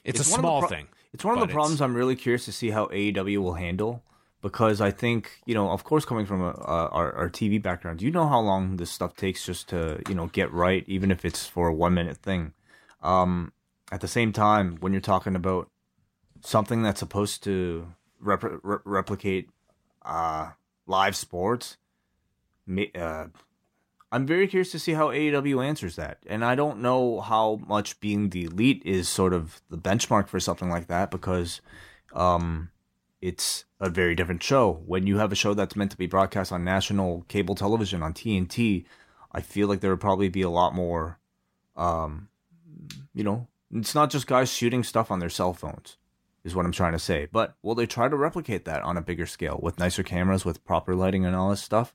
It's, 0.03 0.19
It's 0.21 0.29
a 0.29 0.31
one 0.31 0.39
of 0.39 0.43
the 0.43 0.47
small 0.47 0.59
pro- 0.61 0.69
thing. 0.69 0.87
it's 1.13 1.25
one 1.25 1.37
of 1.37 1.47
the 1.47 1.53
problems 1.53 1.81
I'm 1.81 1.95
really 1.95 2.15
curious 2.15 2.45
to 2.45 2.51
see 2.51 2.69
how 2.69 2.85
AEW 2.87 3.37
will 3.39 3.55
handle 3.55 4.03
because 4.41 4.79
I 4.79 4.91
think 4.91 5.31
you 5.45 5.53
know, 5.53 5.69
of 5.71 5.83
course, 5.83 6.05
coming 6.05 6.25
from 6.25 6.41
a, 6.41 6.49
a, 6.51 6.87
our, 6.91 7.13
our 7.13 7.29
TV 7.29 7.61
background, 7.61 8.01
you 8.01 8.11
know 8.11 8.27
how 8.27 8.39
long 8.39 8.77
this 8.77 8.89
stuff 8.91 9.15
takes 9.15 9.45
just 9.45 9.67
to 9.69 10.01
you 10.07 10.15
know 10.15 10.27
get 10.27 10.51
right, 10.53 10.83
even 10.87 11.11
if 11.11 11.25
it's 11.25 11.45
for 11.45 11.67
a 11.67 11.73
one 11.73 11.93
minute 11.93 12.17
thing. 12.17 12.53
Um, 13.01 13.51
at 13.91 14.01
the 14.01 14.07
same 14.07 14.31
time, 14.31 14.77
when 14.79 14.93
you're 14.93 15.01
talking 15.01 15.35
about 15.35 15.69
something 16.41 16.83
that's 16.83 16.99
supposed 16.99 17.43
to 17.43 17.87
rep- 18.19 18.43
re- 18.63 18.77
replicate 18.85 19.49
uh, 20.03 20.51
live 20.87 21.15
sports, 21.15 21.77
uh, 22.95 23.25
I'm 24.11 24.25
very 24.25 24.47
curious 24.47 24.71
to 24.71 24.79
see 24.79 24.93
how 24.93 25.09
AEW 25.09 25.63
answers 25.63 25.95
that. 25.95 26.19
And 26.25 26.43
I 26.43 26.55
don't 26.55 26.81
know 26.81 27.21
how 27.21 27.59
much 27.67 27.99
being 27.99 28.29
the 28.29 28.45
elite 28.45 28.81
is 28.85 29.07
sort 29.07 29.33
of 29.33 29.61
the 29.69 29.77
benchmark 29.77 30.27
for 30.27 30.39
something 30.39 30.69
like 30.69 30.87
that 30.87 31.11
because 31.11 31.61
um, 32.13 32.71
it's 33.21 33.65
a 33.79 33.89
very 33.89 34.15
different 34.15 34.41
show. 34.41 34.81
When 34.85 35.05
you 35.05 35.17
have 35.17 35.31
a 35.31 35.35
show 35.35 35.53
that's 35.53 35.75
meant 35.75 35.91
to 35.91 35.97
be 35.97 36.07
broadcast 36.07 36.51
on 36.51 36.63
national 36.63 37.25
cable 37.27 37.55
television 37.55 38.01
on 38.01 38.13
TNT, 38.13 38.85
I 39.31 39.41
feel 39.41 39.67
like 39.67 39.81
there 39.81 39.91
would 39.91 40.01
probably 40.01 40.29
be 40.29 40.41
a 40.41 40.49
lot 40.49 40.73
more, 40.73 41.19
um, 41.75 42.29
you 43.13 43.23
know, 43.23 43.47
it's 43.71 43.93
not 43.93 44.09
just 44.09 44.25
guys 44.25 44.51
shooting 44.51 44.83
stuff 44.83 45.11
on 45.11 45.19
their 45.19 45.29
cell 45.29 45.53
phones, 45.53 45.97
is 46.43 46.55
what 46.55 46.65
I'm 46.65 46.71
trying 46.71 46.93
to 46.93 46.99
say. 46.99 47.27
But 47.31 47.55
will 47.61 47.75
they 47.75 47.85
try 47.85 48.07
to 48.07 48.15
replicate 48.15 48.65
that 48.65 48.81
on 48.83 48.97
a 48.97 49.01
bigger 49.01 49.25
scale 49.25 49.59
with 49.61 49.79
nicer 49.79 50.03
cameras, 50.03 50.45
with 50.45 50.63
proper 50.65 50.95
lighting, 50.95 51.25
and 51.25 51.35
all 51.35 51.49
this 51.49 51.61
stuff? 51.61 51.93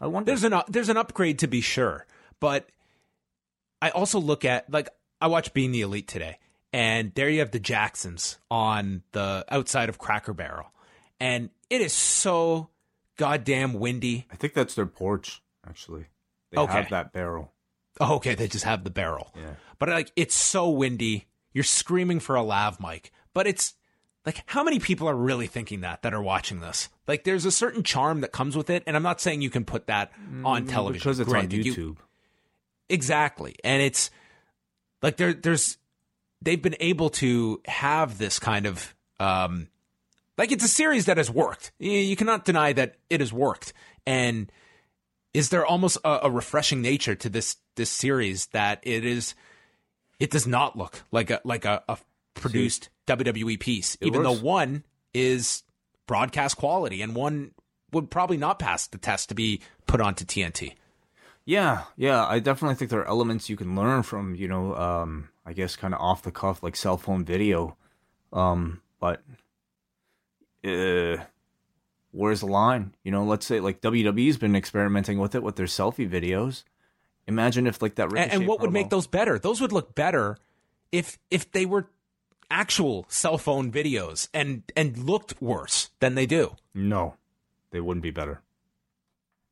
I 0.00 0.06
wonder. 0.06 0.30
There's 0.30 0.44
an 0.44 0.52
uh, 0.52 0.62
there's 0.68 0.88
an 0.88 0.96
upgrade 0.96 1.38
to 1.40 1.46
be 1.46 1.60
sure, 1.60 2.06
but 2.40 2.68
I 3.80 3.90
also 3.90 4.18
look 4.20 4.44
at 4.44 4.70
like 4.70 4.88
I 5.20 5.26
watched 5.28 5.54
Being 5.54 5.72
the 5.72 5.80
Elite 5.82 6.08
today, 6.08 6.38
and 6.72 7.12
there 7.14 7.28
you 7.28 7.40
have 7.40 7.50
the 7.50 7.60
Jacksons 7.60 8.38
on 8.50 9.02
the 9.12 9.44
outside 9.48 9.88
of 9.88 9.98
Cracker 9.98 10.32
Barrel, 10.32 10.72
and 11.20 11.50
it 11.70 11.80
is 11.80 11.92
so 11.92 12.70
goddamn 13.16 13.74
windy. 13.74 14.26
I 14.30 14.36
think 14.36 14.54
that's 14.54 14.74
their 14.74 14.86
porch, 14.86 15.42
actually. 15.68 16.06
They 16.50 16.58
Okay. 16.58 16.72
have 16.72 16.90
that 16.90 17.12
barrel. 17.12 17.52
Oh, 18.00 18.14
okay, 18.16 18.34
they 18.36 18.46
just 18.48 18.64
have 18.64 18.84
the 18.84 18.90
barrel. 18.90 19.32
Yeah. 19.36 19.54
But 19.80 19.88
like 19.88 20.12
it's 20.14 20.36
so 20.36 20.70
windy, 20.70 21.26
you're 21.52 21.64
screaming 21.64 22.20
for 22.20 22.36
a 22.36 22.42
lav 22.42 22.78
mic, 22.80 23.10
but 23.38 23.46
it's 23.46 23.76
like 24.26 24.42
how 24.46 24.64
many 24.64 24.80
people 24.80 25.08
are 25.08 25.14
really 25.14 25.46
thinking 25.46 25.82
that 25.82 26.02
that 26.02 26.12
are 26.12 26.20
watching 26.20 26.58
this? 26.58 26.88
Like 27.06 27.22
there's 27.22 27.44
a 27.44 27.52
certain 27.52 27.84
charm 27.84 28.22
that 28.22 28.32
comes 28.32 28.56
with 28.56 28.68
it, 28.68 28.82
and 28.84 28.96
I'm 28.96 29.04
not 29.04 29.20
saying 29.20 29.42
you 29.42 29.48
can 29.48 29.64
put 29.64 29.86
that 29.86 30.10
on 30.44 30.66
television 30.66 30.98
because 30.98 31.20
it's 31.20 31.30
Granted, 31.30 31.60
on 31.60 31.64
you- 31.64 31.72
YouTube. 31.72 31.96
Exactly. 32.88 33.54
And 33.62 33.80
it's 33.80 34.10
like 35.02 35.18
there 35.18 35.32
there's 35.32 35.78
they've 36.42 36.60
been 36.60 36.74
able 36.80 37.10
to 37.10 37.62
have 37.66 38.18
this 38.18 38.40
kind 38.40 38.66
of 38.66 38.92
um 39.20 39.68
like 40.36 40.50
it's 40.50 40.64
a 40.64 40.68
series 40.68 41.04
that 41.04 41.16
has 41.16 41.30
worked. 41.30 41.70
You, 41.78 41.92
you 41.92 42.16
cannot 42.16 42.44
deny 42.44 42.72
that 42.72 42.96
it 43.08 43.20
has 43.20 43.32
worked. 43.32 43.72
And 44.04 44.50
is 45.32 45.50
there 45.50 45.64
almost 45.64 45.96
a, 46.04 46.22
a 46.24 46.30
refreshing 46.32 46.82
nature 46.82 47.14
to 47.14 47.28
this 47.28 47.54
this 47.76 47.90
series 47.90 48.46
that 48.48 48.80
it 48.82 49.04
is 49.04 49.36
it 50.18 50.32
does 50.32 50.48
not 50.48 50.76
look 50.76 51.04
like 51.12 51.30
a 51.30 51.40
like 51.44 51.64
a, 51.64 51.84
a 51.88 51.98
produced 52.38 52.90
WWE 53.06 53.58
piece, 53.60 53.96
even 54.00 54.22
works. 54.22 54.40
though 54.40 54.46
one 54.46 54.84
is 55.14 55.62
broadcast 56.06 56.56
quality 56.56 57.02
and 57.02 57.14
one 57.14 57.52
would 57.92 58.10
probably 58.10 58.36
not 58.36 58.58
pass 58.58 58.86
the 58.86 58.98
test 58.98 59.28
to 59.30 59.34
be 59.34 59.60
put 59.86 60.00
onto 60.00 60.24
TNT. 60.24 60.74
Yeah, 61.44 61.84
yeah, 61.96 62.26
I 62.26 62.40
definitely 62.40 62.74
think 62.74 62.90
there 62.90 63.00
are 63.00 63.08
elements 63.08 63.48
you 63.48 63.56
can 63.56 63.74
learn 63.74 64.02
from, 64.02 64.34
you 64.34 64.48
know, 64.48 64.74
um, 64.74 65.30
I 65.46 65.54
guess 65.54 65.76
kind 65.76 65.94
of 65.94 66.00
off 66.00 66.22
the 66.22 66.30
cuff, 66.30 66.62
like 66.62 66.76
cell 66.76 66.98
phone 66.98 67.24
video. 67.24 67.76
Um, 68.34 68.82
but 69.00 69.22
uh, 70.62 71.16
where's 72.10 72.40
the 72.40 72.46
line? 72.46 72.94
You 73.02 73.12
know, 73.12 73.24
let's 73.24 73.46
say 73.46 73.60
like 73.60 73.80
WWE's 73.80 74.36
been 74.36 74.56
experimenting 74.56 75.18
with 75.18 75.34
it 75.34 75.42
with 75.42 75.56
their 75.56 75.66
selfie 75.66 76.08
videos. 76.08 76.64
Imagine 77.26 77.66
if 77.66 77.80
like 77.80 77.94
that. 77.94 78.04
and, 78.04 78.12
Ricochet 78.12 78.36
and 78.36 78.46
what 78.46 78.60
would 78.60 78.72
make 78.72 78.90
those 78.90 79.06
better? 79.06 79.38
Those 79.38 79.60
would 79.62 79.72
look 79.72 79.94
better 79.94 80.36
if 80.92 81.18
if 81.30 81.50
they 81.52 81.64
were 81.64 81.88
actual 82.50 83.06
cell 83.08 83.38
phone 83.38 83.70
videos 83.70 84.28
and 84.32 84.62
and 84.76 84.96
looked 84.98 85.40
worse 85.40 85.90
than 86.00 86.14
they 86.14 86.26
do. 86.26 86.56
No, 86.74 87.14
they 87.70 87.80
wouldn't 87.80 88.02
be 88.02 88.10
better. 88.10 88.42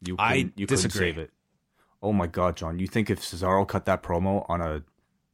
You 0.07 0.17
I 0.19 0.35
you 0.35 0.67
couldn't 0.67 0.69
disagree. 0.69 0.99
save 1.09 1.19
it. 1.19 1.31
Oh 2.03 2.13
my 2.13 2.27
god, 2.27 2.57
John! 2.57 2.79
You 2.79 2.87
think 2.87 3.11
if 3.11 3.21
Cesaro 3.21 3.67
cut 3.67 3.87
that 3.87 4.03
promo 4.03 4.45
on 4.49 4.61
a 4.61 4.83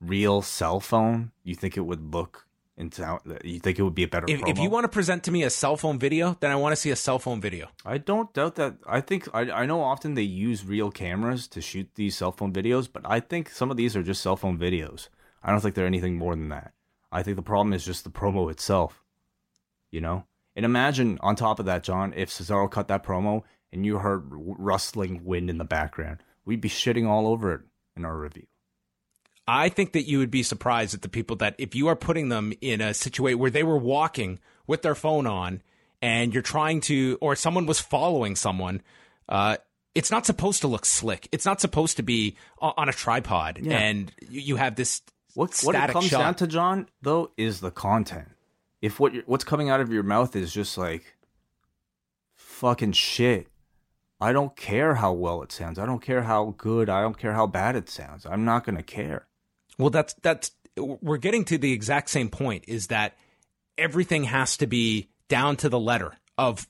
real 0.01 0.43
cell 0.43 0.81
phone, 0.81 1.33
you 1.45 1.55
think 1.55 1.77
it 1.77 1.81
would 1.83 2.13
look 2.15 2.47
and 2.79 2.95
sound? 2.95 3.21
You 3.45 3.59
think 3.59 3.79
it 3.79 3.83
would 3.83 3.95
be 3.95 4.05
a 4.05 4.09
better 4.09 4.27
If, 4.29 4.41
promo? 4.41 4.49
if 4.49 4.59
you 4.59 4.71
want 4.71 4.85
to 4.85 4.89
present 4.89 5.25
to 5.25 5.31
me 5.33 5.43
a 5.43 5.51
cell 5.51 5.77
phone 5.77 5.99
video, 5.99 6.37
then 6.41 6.51
I 6.51 6.57
want 6.57 6.73
to 6.73 6.77
see 6.81 6.91
a 6.91 6.97
cell 6.97 7.19
phone 7.19 7.41
video. 7.41 7.69
I 7.85 7.99
don't 7.99 8.33
doubt 8.33 8.55
that. 8.57 8.77
I 8.87 9.01
think 9.01 9.29
I 9.35 9.51
I 9.51 9.67
know 9.67 9.83
often 9.83 10.15
they 10.15 10.23
use 10.23 10.65
real 10.65 10.91
cameras 10.91 11.49
to 11.49 11.61
shoot 11.61 11.89
these 11.97 12.17
cell 12.17 12.33
phone 12.33 12.53
videos, 12.53 12.89
but 12.91 13.03
I 13.05 13.21
think 13.21 13.51
some 13.51 13.71
of 13.71 13.77
these 13.77 13.97
are 13.97 14.03
just 14.03 14.23
cell 14.23 14.37
phone 14.37 14.57
videos. 14.59 15.09
I 15.43 15.51
don't 15.51 15.61
think 15.61 15.75
they're 15.75 15.87
anything 15.87 16.17
more 16.17 16.35
than 16.37 16.49
that. 16.51 16.73
I 17.13 17.23
think 17.23 17.37
the 17.37 17.43
problem 17.43 17.73
is 17.75 17.85
just 17.85 18.05
the 18.05 18.11
promo 18.11 18.51
itself. 18.51 19.03
You 19.91 20.01
know? 20.01 20.25
And 20.57 20.65
imagine 20.65 21.19
on 21.21 21.37
top 21.37 21.59
of 21.61 21.67
that, 21.67 21.83
John, 21.85 22.13
if 22.17 22.31
Cesaro 22.31 22.71
cut 22.71 22.89
that 22.89 23.05
promo 23.05 23.43
and 23.73 23.87
you 23.87 23.99
heard 23.99 24.25
rustling 24.31 25.25
wind 25.25 25.49
in 25.51 25.59
the 25.59 25.65
background, 25.65 26.23
we'd 26.45 26.61
be 26.61 26.69
shitting 26.69 27.07
all 27.07 27.27
over 27.27 27.55
it 27.55 27.61
in 27.97 28.05
our 28.05 28.17
review. 28.17 28.47
I 29.47 29.69
think 29.71 29.93
that 29.93 30.09
you 30.09 30.19
would 30.19 30.31
be 30.31 30.43
surprised 30.43 30.95
at 30.95 31.03
the 31.03 31.09
people 31.09 31.37
that 31.37 31.55
if 31.59 31.75
you 31.75 31.89
are 31.89 31.97
putting 31.97 32.29
them 32.29 32.53
in 32.61 32.81
a 32.81 32.95
situation 32.95 33.39
where 33.39 33.51
they 33.51 33.65
were 33.65 33.77
walking 33.79 34.39
with 34.67 34.83
their 34.83 34.95
phone 34.95 35.27
on 35.27 35.63
and 36.01 36.33
you're 36.33 36.43
trying 36.43 36.81
to, 36.83 37.19
or 37.21 37.35
someone 37.35 37.67
was 37.67 37.81
following 37.81 38.37
someone, 38.37 38.83
uh, 39.29 39.57
it's 39.95 40.11
not 40.11 40.27
supposed 40.27 40.61
to 40.63 40.69
look 40.69 40.87
slick. 40.87 41.29
It's 41.33 41.45
not 41.45 41.61
supposed 41.61 41.97
to 41.97 42.03
be 42.03 42.37
on 42.61 42.89
a 42.89 42.93
tripod 42.93 43.59
Yeah. 43.61 43.79
and 43.79 44.13
you 44.29 44.41
you 44.41 44.57
have 44.57 44.75
this 44.77 45.03
What 45.35 45.59
what 45.63 45.75
it 45.75 45.91
comes 45.91 46.07
shot. 46.07 46.19
down 46.19 46.35
to, 46.37 46.47
John, 46.47 46.89
though, 47.01 47.31
is 47.37 47.61
the 47.61 47.71
content. 47.71 48.29
If 48.81 49.01
what 49.01 49.15
you're, 49.15 49.23
what's 49.27 49.45
coming 49.45 49.71
out 49.71 49.81
of 49.81 49.93
your 49.93 50.03
mouth 50.03 50.37
is 50.37 50.53
just 50.53 50.77
like 50.77 51.17
fucking 52.35 52.93
shit, 52.93 53.49
I 54.21 54.33
don't 54.33 54.55
care 54.57 54.97
how 54.97 55.13
well 55.13 55.43
it 55.43 55.53
sounds. 55.53 55.79
I 55.79 55.87
don't 55.87 56.03
care 56.03 56.23
how 56.23 56.55
good. 56.59 56.89
I 56.89 57.01
don't 57.01 57.19
care 57.19 57.33
how 57.33 57.47
bad 57.47 57.77
it 57.77 57.89
sounds. 57.89 58.27
I'm 58.27 58.45
not 58.45 58.65
gonna 58.65 58.83
care. 58.83 59.27
Well, 59.79 59.91
that's 59.91 60.15
that's 60.23 60.51
we're 60.77 61.19
getting 61.19 61.45
to 61.47 61.59
the 61.59 61.73
exact 61.73 62.11
same 62.11 62.29
point. 62.29 62.65
Is 62.69 62.89
that 62.89 63.17
everything 63.79 64.25
has 64.25 64.57
to 64.59 64.67
be 64.67 65.09
down 65.29 65.57
to 65.57 65.69
the 65.69 65.81
letter 65.81 66.13
of 66.37 66.67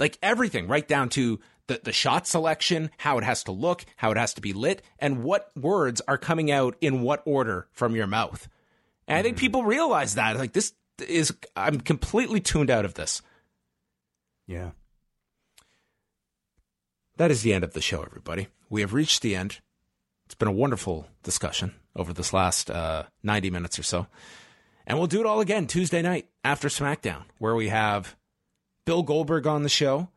like 0.00 0.18
everything, 0.22 0.66
right 0.66 0.86
down 0.86 1.08
to 1.10 1.38
the 1.68 1.80
the 1.82 1.92
shot 1.92 2.26
selection, 2.26 2.90
how 2.98 3.18
it 3.18 3.24
has 3.24 3.44
to 3.44 3.52
look, 3.52 3.84
how 3.96 4.10
it 4.10 4.16
has 4.16 4.34
to 4.34 4.40
be 4.40 4.52
lit, 4.52 4.82
and 4.98 5.22
what 5.22 5.50
words 5.56 6.00
are 6.08 6.18
coming 6.18 6.50
out 6.50 6.76
in 6.80 7.02
what 7.02 7.22
order 7.24 7.68
from 7.72 7.94
your 7.94 8.06
mouth. 8.06 8.48
And 9.08 9.18
I 9.18 9.22
think 9.22 9.36
people 9.36 9.64
realize 9.64 10.14
that. 10.14 10.36
Like 10.36 10.52
this 10.52 10.72
is, 11.06 11.32
I'm 11.56 11.80
completely 11.80 12.40
tuned 12.40 12.70
out 12.70 12.84
of 12.84 12.94
this. 12.94 13.22
Yeah. 14.46 14.70
That 17.16 17.30
is 17.30 17.42
the 17.42 17.52
end 17.52 17.64
of 17.64 17.74
the 17.74 17.80
show, 17.80 18.02
everybody. 18.02 18.48
We 18.70 18.80
have 18.80 18.94
reached 18.94 19.22
the 19.22 19.36
end. 19.36 19.60
It's 20.26 20.34
been 20.34 20.48
a 20.48 20.52
wonderful 20.52 21.06
discussion 21.22 21.74
over 21.94 22.12
this 22.12 22.32
last 22.32 22.70
uh, 22.70 23.04
90 23.22 23.50
minutes 23.50 23.78
or 23.78 23.82
so. 23.82 24.06
And 24.86 24.98
we'll 24.98 25.06
do 25.06 25.20
it 25.20 25.26
all 25.26 25.40
again 25.40 25.66
Tuesday 25.66 26.02
night 26.02 26.28
after 26.42 26.68
SmackDown, 26.68 27.24
where 27.38 27.54
we 27.54 27.68
have 27.68 28.16
Bill 28.84 29.02
Goldberg 29.02 29.46
on 29.46 29.62
the 29.62 29.68
show, 29.68 30.08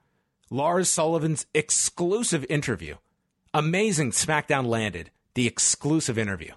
Lars 0.50 0.90
Sullivan's 0.90 1.46
exclusive 1.54 2.46
interview. 2.50 2.96
Amazing 3.54 4.12
SmackDown 4.12 4.66
landed, 4.66 5.12
the 5.34 5.48
exclusive 5.48 6.18
interview. 6.18 6.52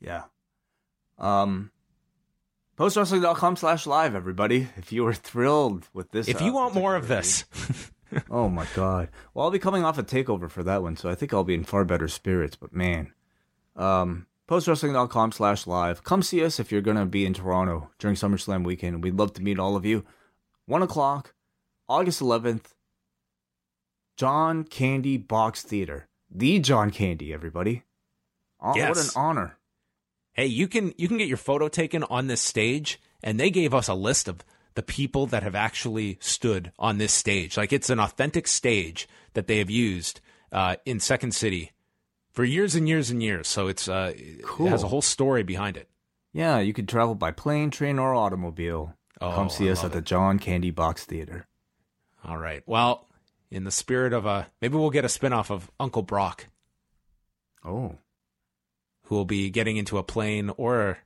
Yeah. 0.00 0.24
Um. 1.18 1.70
Postwrestling.com 2.76 3.56
slash 3.56 3.86
live, 3.86 4.16
everybody. 4.16 4.68
If 4.76 4.92
you 4.92 5.04
were 5.04 5.14
thrilled 5.14 5.88
with 5.92 6.10
this. 6.10 6.26
If 6.26 6.42
uh, 6.42 6.44
you 6.44 6.52
want 6.52 6.74
more 6.74 6.96
of 6.96 7.06
this, 7.06 7.44
Oh 8.30 8.48
my 8.48 8.66
god. 8.74 9.08
Well, 9.32 9.44
I'll 9.44 9.50
be 9.50 9.58
coming 9.58 9.84
off 9.84 9.98
a 9.98 10.02
takeover 10.02 10.50
for 10.50 10.62
that 10.62 10.82
one, 10.82 10.96
so 10.96 11.08
I 11.08 11.14
think 11.14 11.32
I'll 11.32 11.44
be 11.44 11.54
in 11.54 11.64
far 11.64 11.84
better 11.84 12.08
spirits. 12.08 12.56
But 12.56 12.72
man, 12.72 13.12
um, 13.76 14.26
postwrestling.com 14.48 15.32
slash 15.32 15.66
live. 15.66 16.04
Come 16.04 16.22
see 16.22 16.44
us 16.44 16.60
if 16.60 16.70
you're 16.70 16.80
gonna 16.80 17.06
be 17.06 17.26
in 17.26 17.34
Toronto 17.34 17.90
during 17.98 18.16
SummerSlam 18.16 18.64
weekend. 18.64 19.02
We'd 19.02 19.14
love 19.14 19.32
to 19.34 19.42
meet 19.42 19.58
all 19.58 19.76
of 19.76 19.84
you. 19.84 20.04
One 20.66 20.82
o'clock, 20.82 21.34
August 21.88 22.20
11th. 22.20 22.72
John 24.16 24.64
Candy 24.64 25.16
Box 25.16 25.62
Theater, 25.62 26.06
the 26.30 26.60
John 26.60 26.90
Candy, 26.90 27.32
everybody. 27.32 27.82
Oh, 28.60 28.68
What 28.68 28.96
an 28.96 29.10
honor. 29.16 29.58
hey, 30.32 30.46
you 30.46 30.68
can 30.68 30.94
you 30.96 31.08
can 31.08 31.18
get 31.18 31.26
your 31.28 31.36
photo 31.36 31.68
taken 31.68 32.04
on 32.04 32.28
this 32.28 32.40
stage, 32.40 33.00
and 33.22 33.38
they 33.40 33.50
gave 33.50 33.74
us 33.74 33.88
a 33.88 33.94
list 33.94 34.28
of 34.28 34.44
the 34.74 34.82
people 34.84 35.26
that 35.26 35.42
have 35.42 35.54
actually 35.56 36.16
stood 36.20 36.70
on 36.78 36.98
this 36.98 37.12
stage. 37.12 37.56
Like 37.56 37.72
it's 37.72 37.90
an 37.90 37.98
authentic 38.00 38.46
stage 38.46 39.08
that 39.34 39.48
they 39.48 39.58
have 39.58 39.70
used 39.70 40.20
uh, 40.52 40.76
in 40.86 41.00
Second 41.00 41.32
City 41.34 41.72
for 42.32 42.44
years 42.44 42.74
and 42.76 42.88
years 42.88 43.10
and 43.10 43.20
years. 43.22 43.48
So 43.48 43.66
it's 43.66 43.88
uh, 43.88 44.12
Cool. 44.44 44.68
it 44.68 44.70
has 44.70 44.84
a 44.84 44.88
whole 44.88 45.02
story 45.02 45.42
behind 45.42 45.76
it. 45.76 45.88
Yeah, 46.32 46.60
you 46.60 46.72
could 46.72 46.88
travel 46.88 47.14
by 47.16 47.30
plane, 47.32 47.70
train, 47.70 47.98
or 47.98 48.14
automobile. 48.14 48.94
Oh, 49.20 49.32
Come 49.32 49.50
see 49.50 49.68
I 49.68 49.72
us 49.72 49.82
at 49.84 49.92
the. 49.92 50.00
John 50.00 50.38
Candy 50.38 50.70
Box 50.70 51.04
Theater. 51.04 51.46
All 52.24 52.38
right. 52.38 52.62
Well, 52.66 53.06
in 53.50 53.64
the 53.64 53.70
spirit 53.70 54.12
of 54.12 54.26
a 54.26 54.48
maybe 54.60 54.76
we'll 54.76 54.90
get 54.90 55.04
a 55.04 55.08
spinoff 55.08 55.50
of 55.50 55.70
Uncle 55.78 56.02
Brock, 56.02 56.46
Oh. 57.64 57.98
who 59.04 59.14
will 59.14 59.24
be 59.24 59.50
getting 59.50 59.76
into 59.76 59.98
a 59.98 60.02
plane 60.02 60.50
or 60.56 60.98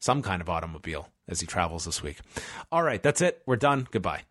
some 0.00 0.22
kind 0.22 0.40
of 0.42 0.48
automobile 0.48 1.08
as 1.28 1.40
he 1.40 1.46
travels 1.46 1.84
this 1.84 2.02
week. 2.02 2.18
All 2.72 2.82
right, 2.82 3.02
that's 3.02 3.20
it. 3.20 3.42
We're 3.46 3.56
done. 3.56 3.86
Goodbye. 3.90 4.22